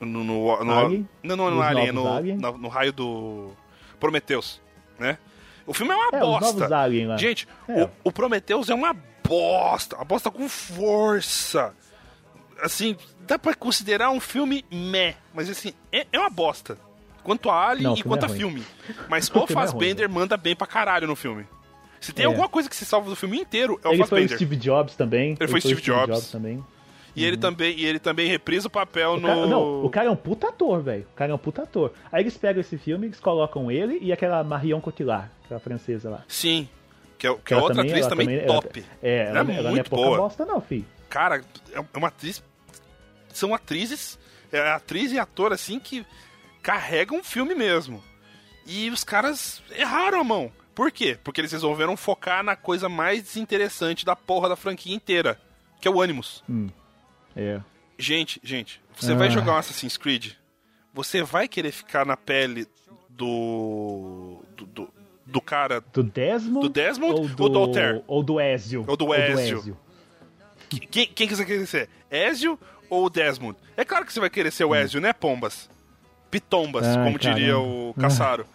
No. 0.00 0.24
no, 0.24 0.64
no 0.64 0.72
Alien? 0.78 1.08
Não, 1.22 1.36
não, 1.36 1.50
no 1.50 1.60
Alien, 1.62 1.88
é 1.88 1.92
no, 1.92 2.08
Alien? 2.08 2.36
no, 2.38 2.56
no 2.58 2.68
raio 2.68 2.92
do. 2.92 3.50
Prometheus, 3.98 4.60
né? 4.98 5.18
O 5.66 5.74
filme 5.74 5.92
é 5.92 5.96
uma 5.96 6.18
É, 6.18 6.24
os 6.24 6.40
bosta. 6.40 7.18
Gente, 7.18 7.46
É. 7.68 7.82
o, 7.84 7.90
o 8.04 8.12
Prometheus 8.12 8.70
é 8.70 8.74
uma 8.74 8.96
bosta. 9.30 9.96
Uma 9.96 10.04
bosta 10.04 10.30
com 10.30 10.48
força. 10.48 11.72
Assim, 12.62 12.96
dá 13.26 13.38
pra 13.38 13.54
considerar 13.54 14.10
um 14.10 14.20
filme 14.20 14.64
meh. 14.70 15.14
Mas 15.32 15.48
assim, 15.48 15.72
é, 15.92 16.06
é 16.12 16.18
uma 16.18 16.28
bosta. 16.30 16.76
Quanto 17.22 17.48
a 17.50 17.68
Alien 17.68 17.84
Não, 17.84 17.92
e 17.92 17.96
filme 17.96 18.08
quanto 18.10 18.22
é 18.22 18.26
a 18.26 18.28
ruim. 18.28 18.38
filme. 18.38 18.62
Mas 19.08 19.28
O 19.28 19.30
o 19.38 19.46
filme 19.46 19.52
é 19.52 19.54
ruim, 19.54 19.66
Fassbender 19.70 20.08
manda 20.08 20.36
bem 20.36 20.56
pra 20.56 20.66
caralho 20.66 21.06
no 21.06 21.14
filme. 21.16 21.46
Se 22.00 22.12
tem 22.12 22.24
É. 22.24 22.26
alguma 22.26 22.48
coisa 22.48 22.68
que 22.68 22.74
se 22.74 22.84
salva 22.84 23.08
do 23.10 23.16
filme 23.16 23.38
inteiro, 23.38 23.78
é 23.84 23.88
o 23.88 23.92
ele 23.92 23.98
foi 23.98 24.04
o 24.04 24.08
Fassbender. 24.28 24.36
Steve 24.36 24.56
Jobs 24.56 24.94
também. 24.96 25.36
Ele 25.38 25.48
foi 25.48 25.60
Steve 25.60 25.80
Jobs. 25.82 26.30
também. 26.30 26.64
E 27.14 27.24
ele 27.24 27.36
também, 27.36 27.76
e 27.76 27.84
ele 27.84 27.98
também 27.98 28.28
reprisa 28.28 28.68
o 28.68 28.70
papel 28.70 29.12
O 29.12 29.16
no. 29.20 29.26
cara, 29.28 29.46
não, 29.46 29.84
o 29.84 29.90
cara 29.90 30.06
é 30.06 30.10
um 30.10 30.16
puta 30.16 30.48
ator, 30.48 30.80
velho. 30.80 31.06
O 31.12 31.14
cara 31.16 31.32
é 31.32 31.34
um 31.34 31.38
puta 31.38 31.62
ator. 31.62 31.92
Aí 32.10 32.22
eles 32.22 32.36
pegam 32.36 32.60
esse 32.60 32.78
filme, 32.78 33.06
eles 33.08 33.18
colocam 33.20 33.70
ele 33.70 33.98
e 34.00 34.12
aquela 34.12 34.42
Marion 34.44 34.80
Cotillard, 34.80 35.28
aquela 35.44 35.60
francesa 35.60 36.08
lá. 36.08 36.24
Sim. 36.28 36.68
Que 37.20 37.26
é, 37.26 37.34
que 37.36 37.52
é 37.52 37.56
Ela 37.56 37.62
outra 37.64 37.76
também- 37.76 37.90
atriz 37.92 38.06
ela 38.06 38.10
também, 38.10 38.26
também- 38.26 38.44
ela- 38.44 38.62
top. 38.62 38.84
É, 39.02 39.16
ela, 39.26 39.28
Ela 39.40 39.52
é 39.52 39.54
ela 39.54 39.62
não 39.62 39.68
é 39.70 39.72
muito 39.74 39.90
pouca 39.90 40.04
boa. 40.06 40.18
bosta 40.18 40.44
não, 40.46 40.60
fi. 40.60 40.84
Cara, 41.08 41.44
é 41.72 41.98
uma 41.98 42.08
atriz. 42.08 42.42
São 43.28 43.54
atrizes. 43.54 44.18
É 44.50 44.70
atriz 44.72 45.12
e 45.12 45.18
ator 45.18 45.52
assim 45.52 45.78
que 45.78 46.04
carregam 46.62 47.18
um 47.18 47.22
filme 47.22 47.54
mesmo. 47.54 48.02
E 48.66 48.88
os 48.90 49.04
caras 49.04 49.62
erraram 49.70 50.18
a 50.20 50.24
mão. 50.24 50.50
Por 50.74 50.90
quê? 50.90 51.18
Porque 51.22 51.40
eles 51.40 51.52
resolveram 51.52 51.94
focar 51.96 52.42
na 52.42 52.56
coisa 52.56 52.88
mais 52.88 53.22
desinteressante 53.22 54.04
da 54.06 54.16
porra 54.16 54.48
da 54.48 54.56
franquia 54.56 54.94
inteira, 54.94 55.38
que 55.80 55.86
é 55.86 55.90
o 55.90 56.00
Animus. 56.00 56.42
É. 57.36 57.60
Gente, 57.98 58.40
gente, 58.42 58.80
você 58.96 59.12
Ah. 59.12 59.16
vai 59.16 59.28
jogar 59.30 59.52
um 59.52 59.56
Assassin's 59.58 59.96
Creed, 59.98 60.32
você 60.94 61.22
vai 61.22 61.46
querer 61.46 61.70
ficar 61.70 62.06
na 62.06 62.16
pele 62.16 62.66
do. 63.08 64.42
do, 64.56 64.66
do, 64.66 64.94
do 65.30 65.40
cara. 65.40 65.82
Do 65.92 66.02
Desmond? 66.02 66.66
Do 66.66 66.72
Desmond 66.72 67.12
ou 67.14 67.28
do, 67.28 67.42
ou 67.42 67.48
do 67.48 67.58
Altair? 67.58 68.02
Ou 68.06 68.22
do 68.22 68.40
Ezio? 68.40 68.84
Ou 68.86 68.96
do 68.96 69.14
Ezio. 69.14 69.76
Quem, 70.68 71.06
quem 71.06 71.28
que 71.28 71.34
você 71.34 71.44
quer 71.44 71.66
ser? 71.66 71.88
Ezio 72.10 72.58
ou 72.88 73.08
Desmond? 73.08 73.56
É 73.76 73.84
claro 73.84 74.04
que 74.04 74.12
você 74.12 74.20
vai 74.20 74.30
querer 74.30 74.50
ser 74.50 74.64
o 74.64 74.74
Ezio, 74.74 75.00
né, 75.00 75.12
Pombas? 75.12 75.68
Pitombas, 76.30 76.86
Ai, 76.86 77.04
como 77.04 77.18
diria 77.18 77.54
caramba. 77.54 77.68
o 77.68 77.94
Caçaro. 77.98 78.46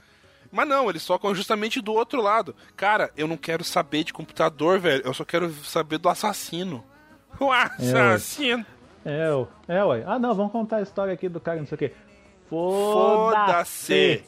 Mas 0.52 0.68
não, 0.68 0.89
eles 0.89 1.06
tocam 1.06 1.35
justamente 1.35 1.81
do 1.81 1.93
outro 1.93 2.22
lado. 2.22 2.56
Cara, 2.77 3.11
eu 3.18 3.27
não 3.27 3.35
quero 3.35 3.64
saber 3.64 4.06
de 4.06 4.14
computador, 4.14 4.80
velho. 4.80 5.02
Eu 5.03 5.14
só 5.14 5.26
quero 5.26 5.52
saber 5.64 5.97
do 5.97 6.10
assassino. 6.10 6.84
O 7.38 7.52
assassino. 7.52 8.65
É, 9.03 9.30
ué. 9.30 9.47
é, 9.68 9.84
ué. 9.84 10.03
Ah, 10.07 10.18
não, 10.18 10.34
vamos 10.34 10.53
contar 10.53 10.77
a 10.77 10.81
história 10.81 11.14
aqui 11.14 11.27
do 11.27 11.38
cara, 11.41 11.60
não 11.60 11.65
sei 11.65 11.76
o 11.76 11.80
quê. 11.80 11.91
Foda-se! 12.49 14.23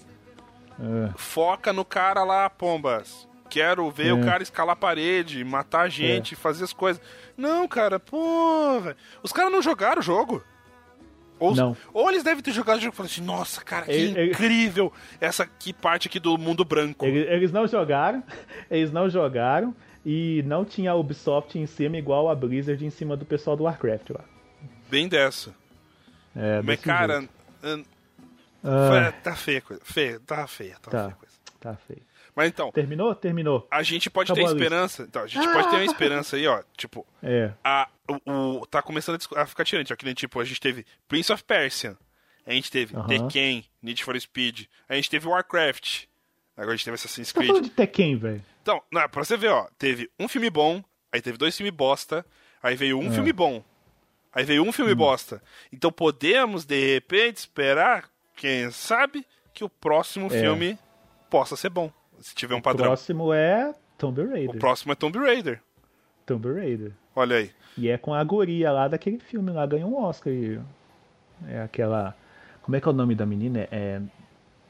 Foda-se. 0.77 1.13
Foca 1.17 1.73
no 1.73 1.83
cara 1.83 2.23
lá, 2.23 2.49
Pombas. 2.49 3.27
Quero 3.49 3.89
ver 3.89 4.09
É. 4.09 4.13
o 4.13 4.23
cara 4.23 4.43
escalar 4.43 4.73
a 4.73 4.75
parede, 4.75 5.43
matar 5.43 5.81
a 5.81 5.89
gente, 5.89 6.35
fazer 6.35 6.63
as 6.65 6.73
coisas. 6.73 7.01
Não, 7.37 7.67
cara, 7.67 7.99
pô, 7.99 8.79
velho. 8.81 8.95
Os 9.23 9.31
caras 9.31 9.51
não 9.51 9.61
jogaram 9.61 9.99
o 9.99 10.03
jogo. 10.03 10.43
Ou, 11.39 11.55
Não. 11.55 11.77
ou 11.93 12.09
eles 12.09 12.23
devem 12.23 12.43
ter 12.43 12.51
jogado 12.51 12.77
o 12.79 12.81
jogo 12.81 12.93
e 12.93 12.97
falaram 12.97 13.11
assim, 13.13 13.21
nossa, 13.23 13.61
cara, 13.63 13.85
que 13.85 13.91
Ele- 13.91 14.19
ele- 14.19 14.31
incrível 14.31 14.91
essa 15.21 15.43
aqui 15.43 15.71
parte 15.71 16.07
aqui 16.07 16.19
do 16.19 16.35
mundo 16.37 16.65
branco. 16.65 17.05
Eles, 17.05 17.27
eles 17.29 17.51
não 17.51 17.67
jogaram, 17.67 18.23
eles 18.71 18.91
não 18.91 19.07
jogaram 19.07 19.73
e 20.05 20.41
não 20.47 20.65
tinha 20.65 20.91
a 20.91 20.95
Ubisoft 20.95 21.57
em 21.57 21.67
cima 21.67 21.95
igual 21.95 22.27
a 22.29 22.33
Blizzard 22.35 22.83
em 22.83 22.89
cima 22.89 23.15
do 23.15 23.23
pessoal 23.23 23.55
do 23.55 23.63
Warcraft 23.65 24.09
lá. 24.09 24.21
Bem 24.89 25.07
dessa. 25.07 25.53
É, 26.35 26.61
Mas, 26.63 26.79
cara, 26.81 27.19
jeito. 27.63 27.87
Ah, 28.67 29.07
Ah, 29.07 29.11
tá 29.11 29.35
feia 29.35 29.59
a 29.59 29.61
coisa. 29.61 29.81
Feia, 29.85 30.19
tá 30.19 30.47
feia, 30.47 30.77
tá, 30.81 30.91
feia 30.91 31.03
tá, 31.03 31.07
a 31.09 31.11
coisa. 31.13 31.35
tá 31.59 31.75
feio. 31.87 32.01
Mas 32.35 32.49
então, 32.49 32.71
Terminou? 32.71 33.15
Terminou. 33.15 33.67
a 33.71 33.81
gente 33.81 34.09
pode 34.11 34.31
Acabou 34.31 34.47
ter 34.47 34.53
a 34.53 34.57
esperança. 34.57 35.03
Então, 35.03 35.23
a 35.23 35.27
gente 35.27 35.43
pode 35.51 35.69
ter 35.69 35.75
uma 35.77 35.85
esperança 35.85 36.35
aí, 36.35 36.45
ó. 36.47 36.61
Tipo, 36.77 37.05
É. 37.23 37.51
a, 37.63 37.87
o, 38.25 38.59
o- 38.61 38.65
tá 38.67 38.81
começando 38.81 39.19
a, 39.35 39.45
ficar 39.47 39.63
tirante. 39.65 39.91
Nem, 40.03 40.13
tipo, 40.13 40.39
a 40.39 40.45
gente 40.45 40.59
teve 40.59 40.85
Prince 41.07 41.31
of 41.33 41.43
Persia. 41.43 41.97
A 42.45 42.51
gente 42.53 42.69
teve 42.71 42.95
Aham. 42.95 43.07
Tekken, 43.07 43.65
Need 43.81 44.03
for 44.03 44.19
Speed. 44.21 44.65
A 44.87 44.95
gente 44.95 45.09
teve 45.09 45.27
Warcraft. 45.27 46.03
Agora 46.55 46.73
a 46.73 46.75
gente 46.75 46.85
teve 46.85 46.95
Assassin's 46.95 47.33
Tá 47.33 47.41
falando 47.41 47.53
Creed. 47.55 47.63
de 47.65 47.69
Tekken, 47.71 48.17
velho. 48.17 48.45
Então, 48.61 48.81
não, 48.91 49.09
pra 49.09 49.23
você 49.23 49.35
ver, 49.35 49.49
ó. 49.49 49.67
Teve 49.77 50.09
um 50.19 50.27
filme 50.27 50.49
bom, 50.49 50.83
aí 51.11 51.21
teve 51.21 51.37
dois 51.37 51.55
filmes 51.57 51.73
bosta, 51.73 52.25
aí 52.63 52.75
veio 52.75 52.99
um 52.99 53.07
É. 53.07 53.11
filme 53.11 53.33
bom. 53.33 53.63
Aí 54.33 54.43
veio 54.45 54.63
um 54.63 54.69
Hum. 54.69 54.71
filme 54.71 54.93
bosta. 54.95 55.41
Então 55.73 55.91
podemos, 55.91 56.65
de 56.65 56.93
repente, 56.93 57.37
esperar, 57.37 58.09
quem 58.37 58.71
sabe, 58.71 59.25
que 59.53 59.63
o 59.63 59.69
próximo 59.69 60.27
É. 60.27 60.29
filme 60.39 60.79
possa 61.29 61.57
ser 61.57 61.69
bom. 61.69 61.91
Se 62.19 62.33
tiver 62.33 62.55
um 62.55 62.59
O 62.59 62.61
padrão. 62.61 62.87
próximo 62.87 63.33
é 63.33 63.73
Tomb 63.97 64.21
O 64.21 64.29
Raider. 64.29 64.59
próximo 64.59 64.91
é 64.93 64.95
Tomb 64.95 65.17
Raider. 65.19 65.61
Tomb 66.25 66.53
Raider. 66.53 66.91
Olha 67.15 67.37
aí. 67.37 67.51
E 67.77 67.89
é 67.89 67.97
com 67.97 68.13
a 68.13 68.23
guria 68.23 68.71
lá 68.71 68.87
daquele 68.87 69.19
filme 69.19 69.51
lá, 69.51 69.65
ganhou 69.65 69.89
um 69.91 70.03
Oscar. 70.03 70.31
E 70.33 70.59
é 71.47 71.61
aquela. 71.61 72.15
Como 72.61 72.75
é 72.75 72.81
que 72.81 72.87
é 72.87 72.91
o 72.91 72.93
nome 72.93 73.13
da 73.15 73.25
menina? 73.25 73.67
É. 73.71 74.01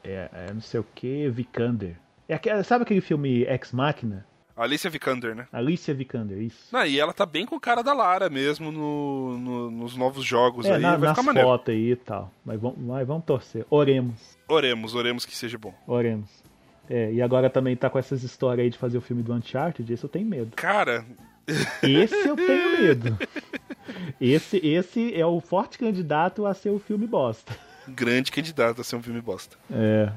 É, 0.04 0.30
é 0.32 0.52
não 0.52 0.60
sei 0.60 0.80
o 0.80 0.86
que, 0.94 1.28
Vikander. 1.28 1.96
É 2.28 2.34
aquela, 2.34 2.62
sabe 2.62 2.82
aquele 2.84 3.00
filme 3.00 3.42
Ex 3.44 3.72
Machina? 3.72 4.24
Alicia 4.58 4.90
Vikander, 4.90 5.34
né? 5.34 5.46
Alicia 5.52 5.94
Vikander, 5.94 6.38
isso. 6.38 6.68
Não, 6.72 6.84
e 6.84 6.98
ela 6.98 7.12
tá 7.12 7.24
bem 7.24 7.46
com 7.46 7.56
o 7.56 7.60
cara 7.60 7.82
da 7.82 7.92
Lara 7.92 8.28
mesmo 8.28 8.70
no, 8.72 9.38
no- 9.38 9.70
nos 9.70 9.96
novos 9.96 10.24
jogos 10.24 10.66
É, 10.66 10.74
aí. 10.74 10.80
na, 10.82 10.96
vai 10.96 11.08
nas 11.10 11.18
ficar 11.18 11.32
fotos 11.42 11.74
aí 11.74 11.92
e 11.92 11.96
tal. 11.96 12.32
Mas 12.44 12.60
vamos, 12.60 12.78
mas 12.78 13.06
vamos 13.06 13.24
torcer. 13.24 13.64
Oremos, 13.70 14.36
Oremos, 14.48 14.94
oremos 14.94 15.24
que 15.24 15.36
seja 15.36 15.56
bom. 15.58 15.72
oremos. 15.86 16.28
É, 16.90 17.12
e 17.12 17.20
agora 17.20 17.50
também 17.50 17.76
tá 17.76 17.90
com 17.90 17.98
essas 17.98 18.22
histórias 18.22 18.64
aí 18.64 18.70
de 18.70 18.78
fazer 18.78 18.96
o 18.96 19.02
filme 19.02 19.22
do 19.22 19.32
Uncharted, 19.34 19.92
esse 19.92 20.02
eu 20.04 20.08
tenho 20.08 20.26
medo. 20.26 20.52
Cara, 20.56 21.04
Esse 21.82 22.14
eu 22.28 22.34
tenho 22.34 22.78
medo. 22.80 23.18
Esse, 24.20 24.56
esse 24.66 25.14
é 25.14 25.24
o 25.24 25.40
forte 25.40 25.78
candidato 25.78 26.46
a 26.46 26.54
ser 26.54 26.70
o 26.70 26.78
filme 26.78 27.06
bosta. 27.06 27.54
grande 27.86 28.30
candidato 28.32 28.80
a 28.80 28.84
ser 28.84 28.96
um 28.96 29.02
filme 29.02 29.20
bosta. 29.20 29.56
É. 29.70 30.10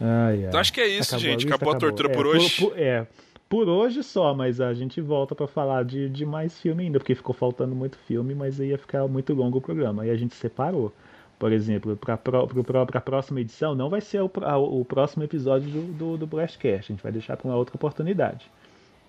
Ai, 0.00 0.42
ai. 0.42 0.48
Então 0.48 0.60
acho 0.60 0.72
que 0.72 0.80
é 0.80 0.86
isso, 0.88 1.18
gente. 1.18 1.44
lista, 1.44 1.54
Acabou 1.54 1.74
a 1.74 1.78
tortura 1.78 2.10
É, 2.10 2.14
por 2.14 2.26
hoje. 2.26 2.60
Por, 2.68 2.78
é, 2.78 3.06
por 3.48 3.68
hoje 3.68 4.02
só, 4.02 4.34
mas 4.34 4.60
a 4.60 4.74
gente 4.74 5.00
volta 5.00 5.34
pra 5.34 5.46
falar 5.46 5.84
de, 5.84 6.08
de 6.08 6.26
mais 6.26 6.60
filme 6.60 6.84
ainda, 6.84 6.98
porque 6.98 7.14
ficou 7.14 7.34
faltando 7.34 7.74
muito 7.74 7.96
filme, 8.06 8.34
mas 8.34 8.60
aí 8.60 8.68
ia 8.70 8.78
ficar 8.78 9.06
muito 9.06 9.32
longo 9.32 9.58
o 9.58 9.60
programa. 9.60 10.02
Aí 10.02 10.10
a 10.10 10.16
gente 10.16 10.34
separou. 10.34 10.92
Por 11.38 11.52
exemplo, 11.52 11.96
para 11.96 12.14
a 12.94 13.00
próxima 13.00 13.40
edição, 13.42 13.74
não 13.74 13.90
vai 13.90 14.00
ser 14.00 14.22
o, 14.22 14.30
a- 14.42 14.56
o 14.58 14.82
próximo 14.86 15.22
episódio 15.22 15.68
do, 15.70 15.82
do, 15.92 16.16
do 16.18 16.26
Blastcast. 16.26 16.90
A 16.90 16.94
gente 16.94 17.02
vai 17.02 17.12
deixar 17.12 17.36
para 17.36 17.46
uma 17.46 17.56
outra 17.56 17.76
oportunidade. 17.76 18.46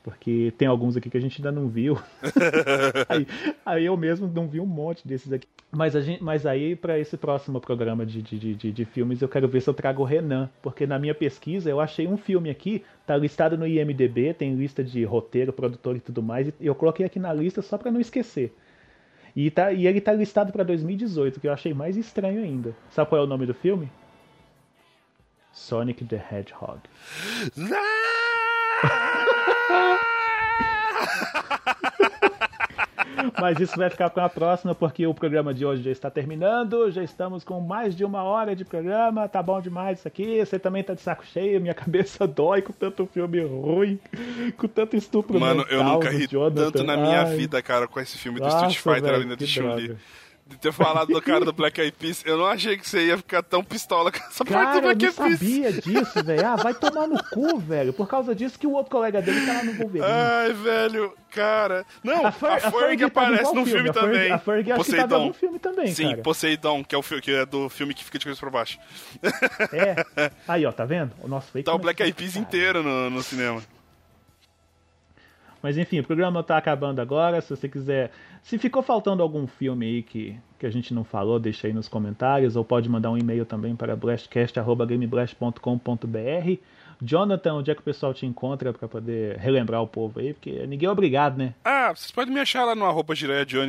Porque 0.08 0.54
tem 0.58 0.70
alguns 0.70 0.96
aqui 0.96 1.10
que 1.10 1.18
a 1.18 1.20
gente 1.20 1.42
ainda 1.42 1.52
não 1.52 1.68
viu. 1.68 2.00
aí, 3.10 3.28
aí 3.66 3.86
eu 3.86 3.98
mesmo 3.98 4.26
não 4.26 4.48
vi 4.48 4.58
um 4.62 4.66
monte 4.66 5.06
desses 5.06 5.34
aqui. 5.34 5.46
Mas, 5.70 5.98
a 5.98 6.00
gente, 6.02 6.24
mas 6.24 6.46
aí, 6.46 6.78
para 6.78 6.98
esse 6.98 7.18
próximo 7.18 7.60
programa 7.60 8.06
de, 8.06 8.22
de, 8.22 8.56
de, 8.56 8.72
de- 8.72 8.86
filmes, 8.86 9.22
eu 9.22 9.28
quero 9.28 9.50
ver 9.50 9.60
se 9.60 9.70
eu 9.70 9.74
trago 9.74 10.02
o 10.02 10.06
Renan. 10.06 10.50
Porque 10.62 10.88
na 10.88 10.98
minha 10.98 11.14
pesquisa 11.14 11.70
eu 11.70 11.82
achei 11.82 12.08
um 12.08 12.16
filme 12.16 12.50
aqui, 12.50 12.86
tá 13.06 13.18
listado 13.18 13.58
no 13.58 13.68
IMDB, 13.68 14.34
tem 14.34 14.56
lista 14.56 14.82
de 14.82 15.04
roteiro, 15.04 15.52
produtor 15.52 15.98
e 15.98 16.00
tudo 16.00 16.24
mais. 16.24 16.48
E 16.48 16.54
eu 16.62 16.74
coloquei 16.74 17.06
aqui 17.06 17.20
na 17.20 17.34
lista 17.34 17.62
só 17.62 17.78
para 17.78 17.92
não 17.92 18.00
esquecer. 18.00 18.56
E, 19.36 19.52
tá, 19.52 19.74
e 19.74 19.88
ele 19.88 20.00
tá 20.00 20.14
listado 20.14 20.54
para 20.54 20.64
2018, 20.64 21.42
que 21.42 21.50
eu 21.50 21.52
achei 21.52 21.74
mais 21.74 21.98
estranho 21.98 22.42
ainda. 22.42 22.74
Sabe 22.92 23.10
qual 23.10 23.20
é 23.20 23.26
o 23.26 23.28
nome 23.28 23.46
do 23.46 23.54
filme? 23.54 23.92
Sonic 25.52 26.06
the 26.06 26.24
Hedgehog. 26.32 26.80
Mas 33.40 33.60
isso 33.60 33.78
vai 33.78 33.90
ficar 33.90 34.10
para 34.10 34.26
a 34.26 34.30
próxima, 34.30 34.74
porque 34.74 35.06
o 35.06 35.14
programa 35.14 35.54
de 35.54 35.66
hoje 35.66 35.84
já 35.84 35.92
está 35.92 36.10
terminando. 36.10 36.90
Já 36.92 37.04
estamos 37.04 37.44
com 37.44 37.60
mais 37.60 37.96
de 37.96 38.04
uma 38.04 38.24
hora 38.24 38.56
de 38.56 38.66
programa. 38.66 39.28
Tá 39.28 39.44
bom 39.44 39.62
demais 39.62 40.00
isso 40.00 40.08
aqui. 40.08 40.40
Você 40.44 40.58
também 40.58 40.84
tá 40.84 40.94
de 40.94 41.02
saco 41.02 41.26
cheio. 41.26 41.62
Minha 41.62 41.74
cabeça 41.76 42.28
dói 42.28 42.62
com 42.62 42.74
tanto 42.74 43.06
filme 43.06 43.42
ruim, 43.44 44.00
com 44.58 44.68
tanto 44.68 44.96
estupro 44.96 45.40
Mano, 45.40 45.66
eu 45.70 45.84
nunca 45.84 46.10
do 46.10 46.18
ri 46.18 46.28
tanto 46.28 46.84
na 46.84 46.98
minha 46.98 47.22
Ai. 47.22 47.36
vida, 47.36 47.62
cara, 47.62 47.88
com 47.88 48.00
esse 48.00 48.18
filme 48.18 48.40
do 48.40 48.46
Nossa, 48.46 48.68
Street 48.68 48.78
Fighter 48.78 49.12
velho, 49.12 49.24
ainda 49.24 49.38
de 49.38 49.48
Chun-Li. 49.48 49.96
De 50.50 50.56
ter 50.58 50.72
falado 50.72 51.10
do 51.14 51.22
cara 51.22 51.44
do 51.44 51.52
Black 51.52 51.80
Eyed 51.80 51.96
Peas, 52.00 52.24
eu 52.26 52.38
não 52.38 52.46
achei 52.46 52.78
que 52.78 52.88
você 52.90 53.08
ia 53.08 53.18
ficar 53.18 53.44
tão 53.44 53.62
pistola 53.64 54.12
com 54.12 54.18
essa 54.18 54.46
parte 54.46 54.50
do 54.50 54.54
Cara, 54.54 54.78
eu 54.78 54.82
Black 54.82 55.06
não 55.06 55.28
Eyed 55.28 55.38
Peas. 55.40 55.40
sabia 55.40 55.72
disso, 55.74 56.24
velho. 56.24 56.48
Ah, 56.48 56.56
vai 56.56 56.74
tomar 56.74 57.06
no 57.08 57.22
cu, 57.26 57.60
velho. 57.60 57.92
Por 57.94 58.08
causa 58.08 58.34
disso 58.34 58.58
que 58.58 58.66
o 58.66 58.72
outro 58.72 58.90
colega 58.92 59.22
dele 59.22 59.46
tá 59.46 59.54
lá 59.54 59.64
no 59.64 59.74
Wolverine. 59.74 60.06
Ai, 60.10 60.54
velho, 60.54 61.14
cara. 61.32 61.86
Não, 62.04 62.26
A 62.26 62.30
a, 62.30 62.32
Fer- 62.32 62.52
a 62.66 62.72
Ferg 62.72 63.02
em 63.02 63.06
aparece 63.06 63.44
qual 63.44 63.56
no 63.56 63.66
filme? 63.66 63.72
filme 63.84 63.90
A 63.90 63.94
Ferg- 63.94 64.06
também. 64.14 64.32
a 64.32 64.40
Ferg 64.40 64.72
acho 64.72 64.84
que 64.86 64.96
em 64.96 65.00
algum 65.02 65.34
filme 65.34 65.60
também, 65.60 65.88
Sim, 65.94 66.10
cara. 66.12 66.22
Poseidon, 66.24 66.84
que 66.84 66.96
é, 66.96 66.98
o 66.98 67.04
que 67.04 67.32
é 67.32 67.46
do 67.46 67.68
filme 67.70 67.94
que 67.94 68.04
fica 68.04 68.18
de 68.18 68.26
cabeça 68.26 68.40
pra 68.42 68.50
baixo. 68.50 68.80
É. 69.74 70.32
Aí, 70.48 70.66
ó, 70.66 70.72
tá 70.72 70.86
vendo? 70.86 71.12
O 71.22 71.28
nosso 71.28 71.52
fake 71.52 71.66
Tá 71.66 71.72
o 71.72 71.76
não 71.76 71.80
é 71.82 71.84
Black 71.84 72.02
Eyed 72.02 72.16
Peas 72.18 72.36
inteiro 72.36 72.82
no, 72.82 73.10
no 73.10 73.22
cinema. 73.22 73.62
Mas 75.62 75.78
enfim, 75.78 76.00
o 76.00 76.04
programa 76.04 76.44
tá 76.44 76.58
acabando 76.58 77.02
agora. 77.02 77.42
Se 77.42 77.50
você 77.50 77.68
quiser. 77.68 78.12
Se 78.48 78.58
ficou 78.58 78.82
faltando 78.82 79.22
algum 79.22 79.46
filme 79.46 79.86
aí 79.86 80.02
que, 80.02 80.34
que 80.58 80.66
a 80.66 80.70
gente 80.70 80.94
não 80.94 81.04
falou, 81.04 81.38
deixa 81.38 81.68
aí 81.68 81.74
nos 81.74 81.90
comentários. 81.90 82.56
Ou 82.56 82.64
pode 82.64 82.88
mandar 82.88 83.12
um 83.12 83.18
e-mail 83.18 83.46
também 83.46 83.76
para 83.76 83.94
blastcast.gameblast.com.br. 83.94 86.62
Jonathan, 87.02 87.56
onde 87.56 87.70
é 87.70 87.76
que 87.76 87.82
o 87.82 87.84
pessoal 87.84 88.14
te 88.14 88.26
encontra 88.26 88.72
pra 88.72 88.88
poder 88.88 89.36
relembrar 89.36 89.84
o 89.84 89.88
povo 89.88 90.22
aí? 90.22 90.34
Porque 90.34 90.66
ninguém 90.66 90.88
é 90.88 90.92
obrigado, 90.92 91.38
né? 91.38 91.54
Ah, 91.64 91.94
vocês 91.94 92.10
podem 92.10 92.34
me 92.34 92.40
achar 92.40 92.64
lá 92.64 92.74
no 92.74 92.86
arroba 92.86 93.14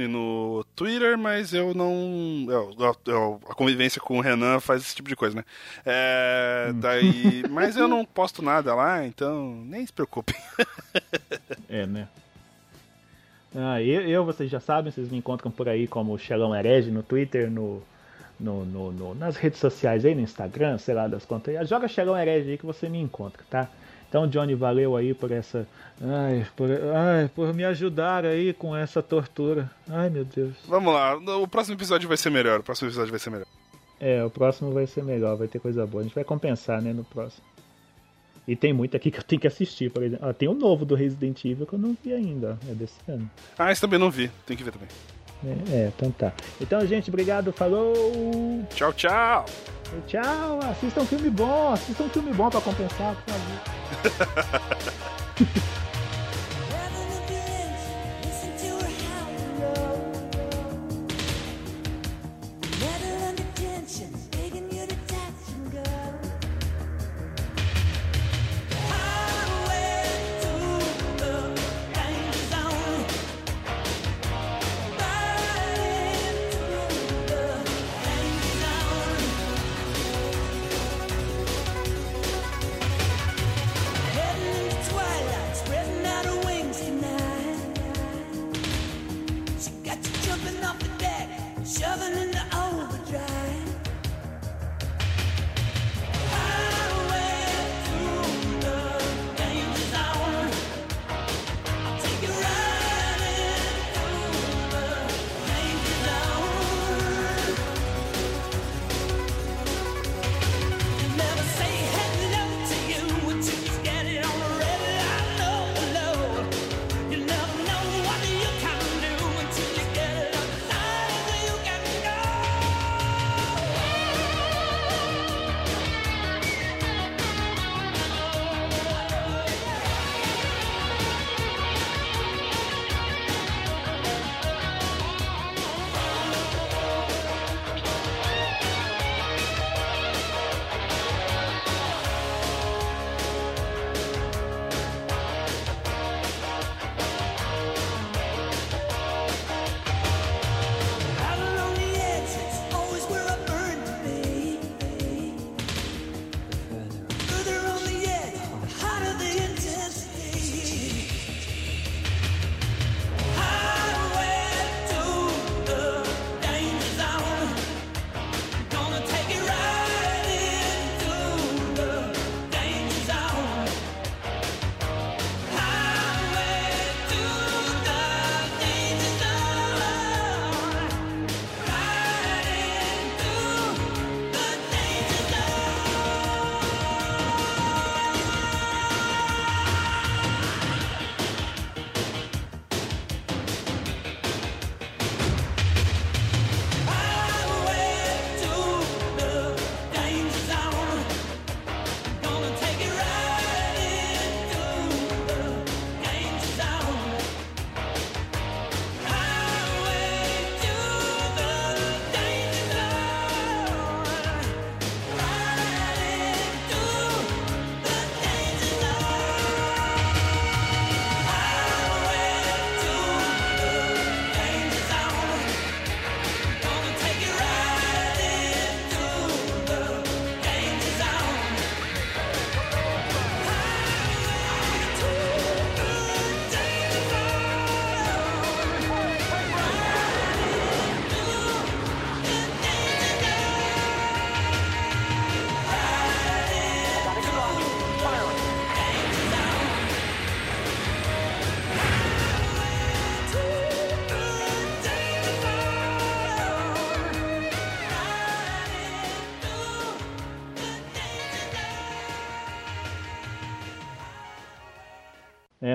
no 0.09 0.65
Twitter, 0.77 1.19
mas 1.19 1.53
eu 1.53 1.75
não. 1.75 2.47
Eu, 2.49 2.73
eu- 3.07 3.41
a 3.51 3.55
convivência 3.57 4.01
com 4.01 4.19
o 4.19 4.21
Renan 4.21 4.61
faz 4.61 4.83
esse 4.83 4.95
tipo 4.95 5.09
de 5.09 5.17
coisa, 5.17 5.35
né? 5.35 5.45
É, 5.85 6.73
daí, 6.77 7.43
mas 7.51 7.77
eu 7.77 7.89
não 7.89 8.05
posto 8.05 8.43
nada 8.43 8.77
lá, 8.77 9.05
então 9.05 9.61
nem 9.67 9.85
se 9.85 9.93
preocupem. 9.93 10.37
É, 11.69 11.85
né? 11.85 12.07
Ah, 13.55 13.81
eu, 13.83 14.03
eu, 14.03 14.25
vocês 14.25 14.51
já 14.51 14.61
sabem, 14.61 14.93
vocês 14.93 15.11
me 15.11 15.16
encontram 15.19 15.51
por 15.51 15.69
aí 15.69 15.87
como 15.87 16.19
Xelão 16.19 16.55
Herege 16.55 16.91
no 16.91 17.03
Twitter, 17.03 17.51
no, 17.51 17.83
no, 18.39 18.65
no- 18.65 18.93
no- 18.93 19.15
nas 19.15 19.37
redes 19.37 19.59
sociais 19.59 20.05
aí, 20.05 20.15
no 20.15 20.20
Instagram, 20.20 20.77
sei 20.79 20.95
lá 20.95 21.09
das 21.09 21.25
contas 21.25 21.57
aí. 21.57 21.66
Joga 21.66 21.89
Xelão 21.89 22.16
Herege 22.16 22.51
aí 22.51 22.59
que 22.59 22.66
você 22.66 22.89
me 22.89 23.01
encontra, 23.01 23.43
tá? 23.49 23.69
Então, 24.09 24.27
Johnny, 24.27 24.55
valeu 24.55 24.97
aí 24.97 25.12
por 25.12 25.31
essa. 25.31 25.66
Ai 26.01 26.47
por, 26.57 26.69
ai, 26.70 27.29
por 27.35 27.53
me 27.53 27.65
ajudar 27.65 28.25
aí 28.25 28.53
com 28.55 28.75
essa 28.77 29.03
tortura. 29.03 29.70
Ai, 29.89 30.09
meu 30.09 30.25
Deus. 30.25 30.55
Vamos 30.66 30.95
lá, 30.95 31.15
o 31.16 31.47
próximo 31.49 31.75
episódio 31.77 32.09
vai 32.09 32.16
ser 32.16 32.31
melhor. 32.31 32.61
O 32.61 32.62
próximo 32.62 32.89
episódio 32.89 33.11
vai 33.11 33.19
ser 33.20 33.31
melhor. 33.31 33.47
É, 34.01 34.25
o 34.25 34.31
próximo 34.31 34.70
vai 34.73 34.87
ser 34.87 35.03
melhor, 35.03 35.37
vai 35.37 35.49
ter 35.49 35.59
coisa 35.59 35.85
boa. 35.87 36.01
A 36.03 36.05
gente 36.05 36.15
vai 36.15 36.25
compensar, 36.25 36.81
né, 36.81 36.93
no 36.93 37.05
próximo. 37.05 37.45
E 38.49 38.57
tem 38.57 38.73
muito 38.73 38.97
aqui 38.97 39.11
que 39.11 39.19
eu 39.20 39.23
tenho 39.23 39.41
que 39.41 39.47
assistir, 39.47 39.91
por 39.91 40.03
exemplo. 40.03 40.27
Ah, 40.27 40.33
tem 40.33 40.49
o 40.49 40.55
novo 40.55 40.87
do 40.87 40.95
Resident 40.95 41.45
Evil 41.45 41.66
que 41.66 41.75
eu 41.75 41.79
não 41.79 41.95
vi 42.03 42.15
ainda, 42.15 42.59
é 42.69 42.73
desse 42.73 42.99
ano. 43.07 43.31
Ah, 43.59 43.70
esse 43.70 43.81
também 43.81 43.99
não 43.99 44.11
vi, 44.11 44.31
tem 44.47 44.57
que 44.57 44.65
ver 44.65 44.73
também. 44.73 44.89
É, 45.45 45.77
é, 45.77 45.93
então 45.95 46.11
tá. 46.11 46.33
Então, 46.61 46.85
gente, 46.85 47.11
obrigado, 47.11 47.53
falou! 47.53 47.95
Tchau, 48.75 48.93
tchau! 48.95 49.45
Tchau! 50.07 50.59
Assistam 50.70 51.03
um 51.03 51.07
filme 51.07 51.31
bom, 51.31 51.73
assistam 51.73 52.05
um 52.05 52.09
filme 52.09 52.33
bom 52.33 52.51
pra 52.51 52.61
compensar, 52.61 53.15
por 53.15 53.35
favor. 53.35 54.59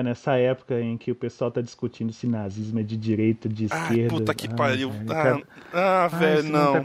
nessa 0.04 0.36
época 0.36 0.80
em 0.80 0.96
que 0.96 1.10
o 1.10 1.14
pessoal 1.14 1.50
tá 1.50 1.60
discutindo 1.60 2.12
se 2.12 2.26
nazismo 2.26 2.78
é 2.78 2.82
de 2.82 2.96
direita, 2.96 3.48
de 3.48 3.66
Ai, 3.70 3.80
esquerda. 3.82 4.08
puta 4.14 4.34
que 4.34 4.48
pariu. 4.54 4.92
Ah, 5.10 5.38
ah, 5.72 6.08
Ai, 6.12 6.18
velho, 6.20 6.42
não. 6.52 6.72
tá 6.74 6.82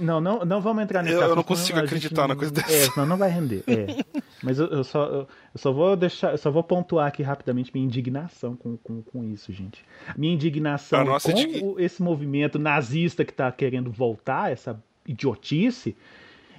não, 0.00 0.20
não, 0.20 0.44
não 0.44 0.60
vamos 0.60 0.82
entrar 0.82 1.02
nesse 1.02 1.14
Eu- 1.16 1.20
eu 1.22 1.36
não 1.36 1.42
consigo 1.42 1.78
acreditar 1.78 2.22
não- 2.22 2.28
na 2.28 2.36
coisa 2.36 2.52
É, 2.52 2.62
dessa. 2.62 2.92
senão 2.92 3.06
não 3.06 3.16
vai 3.16 3.28
render. 3.30 3.62
É. 3.66 3.86
Mas 4.42 4.58
eu, 4.58 4.66
eu 4.68 4.84
só, 4.84 5.04
eu, 5.06 5.28
só 5.56 5.72
vou 5.72 5.96
deixar, 5.96 6.32
eu 6.32 6.38
só 6.38 6.50
vou 6.50 6.62
pontuar 6.62 7.08
aqui 7.08 7.22
rapidamente 7.22 7.70
minha 7.74 7.84
indignação 7.84 8.54
com, 8.56 8.76
com, 8.76 9.02
com 9.02 9.24
isso, 9.24 9.52
gente. 9.52 9.84
Minha 10.16 10.34
indignação 10.34 11.04
com 11.04 11.76
esse 11.80 12.02
movimento 12.02 12.58
nazista 12.58 13.24
que 13.24 13.32
tá 13.32 13.50
querendo 13.50 13.90
voltar, 13.90 14.52
essa 14.52 14.80
idiotice, 15.06 15.96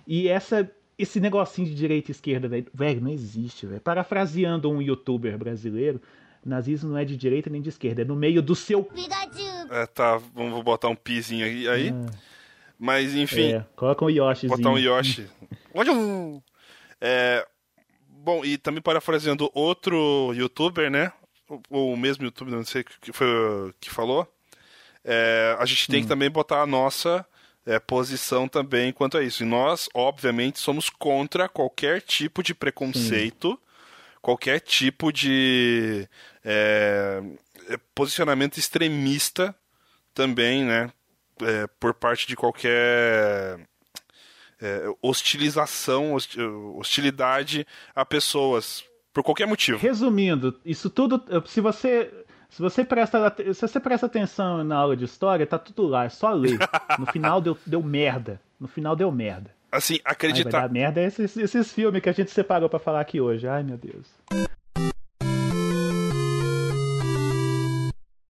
e 0.08 0.28
essa 0.28 0.70
esse 0.98 1.20
negocinho 1.20 1.68
de 1.68 1.76
direita 1.76 2.10
e 2.10 2.14
esquerda, 2.14 2.48
velho, 2.48 2.66
velho, 2.74 3.02
não 3.02 3.12
existe, 3.12 3.66
velho. 3.68 3.82
Parafraseando 3.82 4.70
um 4.70 4.82
youtuber 4.82 5.38
brasileiro, 5.38 6.02
nazismo 6.44 6.90
não 6.90 6.98
é 6.98 7.06
de 7.06 7.16
direita 7.16 7.50
nem 7.50 7.62
de 7.62 7.70
esquerda, 7.70 8.02
é 8.02 8.06
no 8.06 8.16
meio 8.16 8.42
do 8.42 8.56
seu. 8.56 8.90
É, 9.70 9.86
tá, 9.86 10.18
vamos 10.34 10.64
botar 10.64 10.88
um 10.88 10.96
pizinho 10.96 11.46
aí. 11.46 11.68
aí. 11.68 11.94
Mas, 12.80 13.14
enfim. 13.14 13.54
É, 13.54 13.66
coloca 13.76 14.06
um 14.06 14.10
Yoshi. 14.10 14.48
Botar 14.48 14.70
um 14.70 14.78
Yoshi. 14.78 15.28
É, 17.00 17.46
bom, 18.08 18.44
e 18.44 18.58
também 18.58 18.82
parafraseando 18.82 19.52
outro 19.54 20.34
youtuber, 20.36 20.90
né? 20.90 21.12
Ou 21.70 21.94
o 21.94 21.98
mesmo 21.98 22.26
youtuber, 22.26 22.54
não 22.54 22.66
sei 22.66 22.84
que 22.84 23.14
foi 23.14 23.28
que 23.80 23.90
falou. 23.90 24.28
É, 25.04 25.56
a 25.60 25.66
gente 25.66 25.88
tem 25.88 26.02
que 26.02 26.08
também 26.08 26.30
botar 26.30 26.62
a 26.62 26.68
nossa 26.68 27.26
é, 27.68 27.78
posição 27.80 28.48
também 28.48 28.92
quanto 28.94 29.18
a 29.18 29.24
isso. 29.24 29.44
E 29.44 29.46
nós, 29.46 29.90
obviamente, 29.94 30.58
somos 30.60 30.90
contra 30.90 31.48
qualquer 31.50 32.02
tipo 32.02 32.42
de 32.42 32.56
preconceito, 32.56 33.60
qualquer 34.22 34.62
tipo 34.62 35.12
de 35.12 36.08
é, 36.44 37.22
é, 37.70 37.78
posicionamento 37.94 38.58
extremista 38.58 39.54
também, 40.14 40.64
né? 40.64 40.92
É, 41.40 41.68
por 41.80 41.94
parte 41.94 42.26
de 42.26 42.36
qualquer 42.36 43.60
é, 44.60 44.86
hostilização, 45.02 46.16
hosti- 46.16 46.42
hostilidade 46.42 47.68
a 47.94 48.04
pessoas, 48.04 48.84
por 49.14 49.22
qualquer 49.24 49.46
motivo. 49.46 49.78
Resumindo, 49.78 50.60
isso 50.66 50.90
tudo, 50.90 51.24
se 51.46 51.62
você 51.62 52.12
se 52.50 52.62
você 52.62 52.84
presta 52.84 53.36
se 53.54 53.62
você 53.62 53.80
presta 53.80 54.06
atenção 54.06 54.64
na 54.64 54.76
aula 54.78 54.96
de 54.96 55.06
história, 55.06 55.46
tá 55.46 55.60
tudo 55.60 55.88
lá, 55.88 56.06
é 56.06 56.10
só 56.10 56.32
ler. 56.32 56.58
No 56.98 57.06
final 57.06 57.42
deu, 57.42 57.58
deu 57.66 57.84
merda. 57.84 58.40
No 58.60 58.68
final 58.68 58.96
deu 58.96 59.12
merda. 59.12 59.52
Assim, 59.72 59.96
Ai, 59.96 60.02
vai 60.04 60.14
acreditar. 60.14 60.62
dar 60.62 60.70
merda 60.70 61.02
é 61.02 61.06
esses, 61.06 61.36
esses 61.38 61.72
filmes 61.74 62.02
que 62.02 62.10
a 62.10 62.14
gente 62.14 62.32
separou 62.32 62.70
pra 62.70 62.80
falar 62.80 63.02
aqui 63.02 63.20
hoje. 63.20 63.48
Ai, 63.48 63.64
meu 63.64 63.78
Deus. 63.78 64.08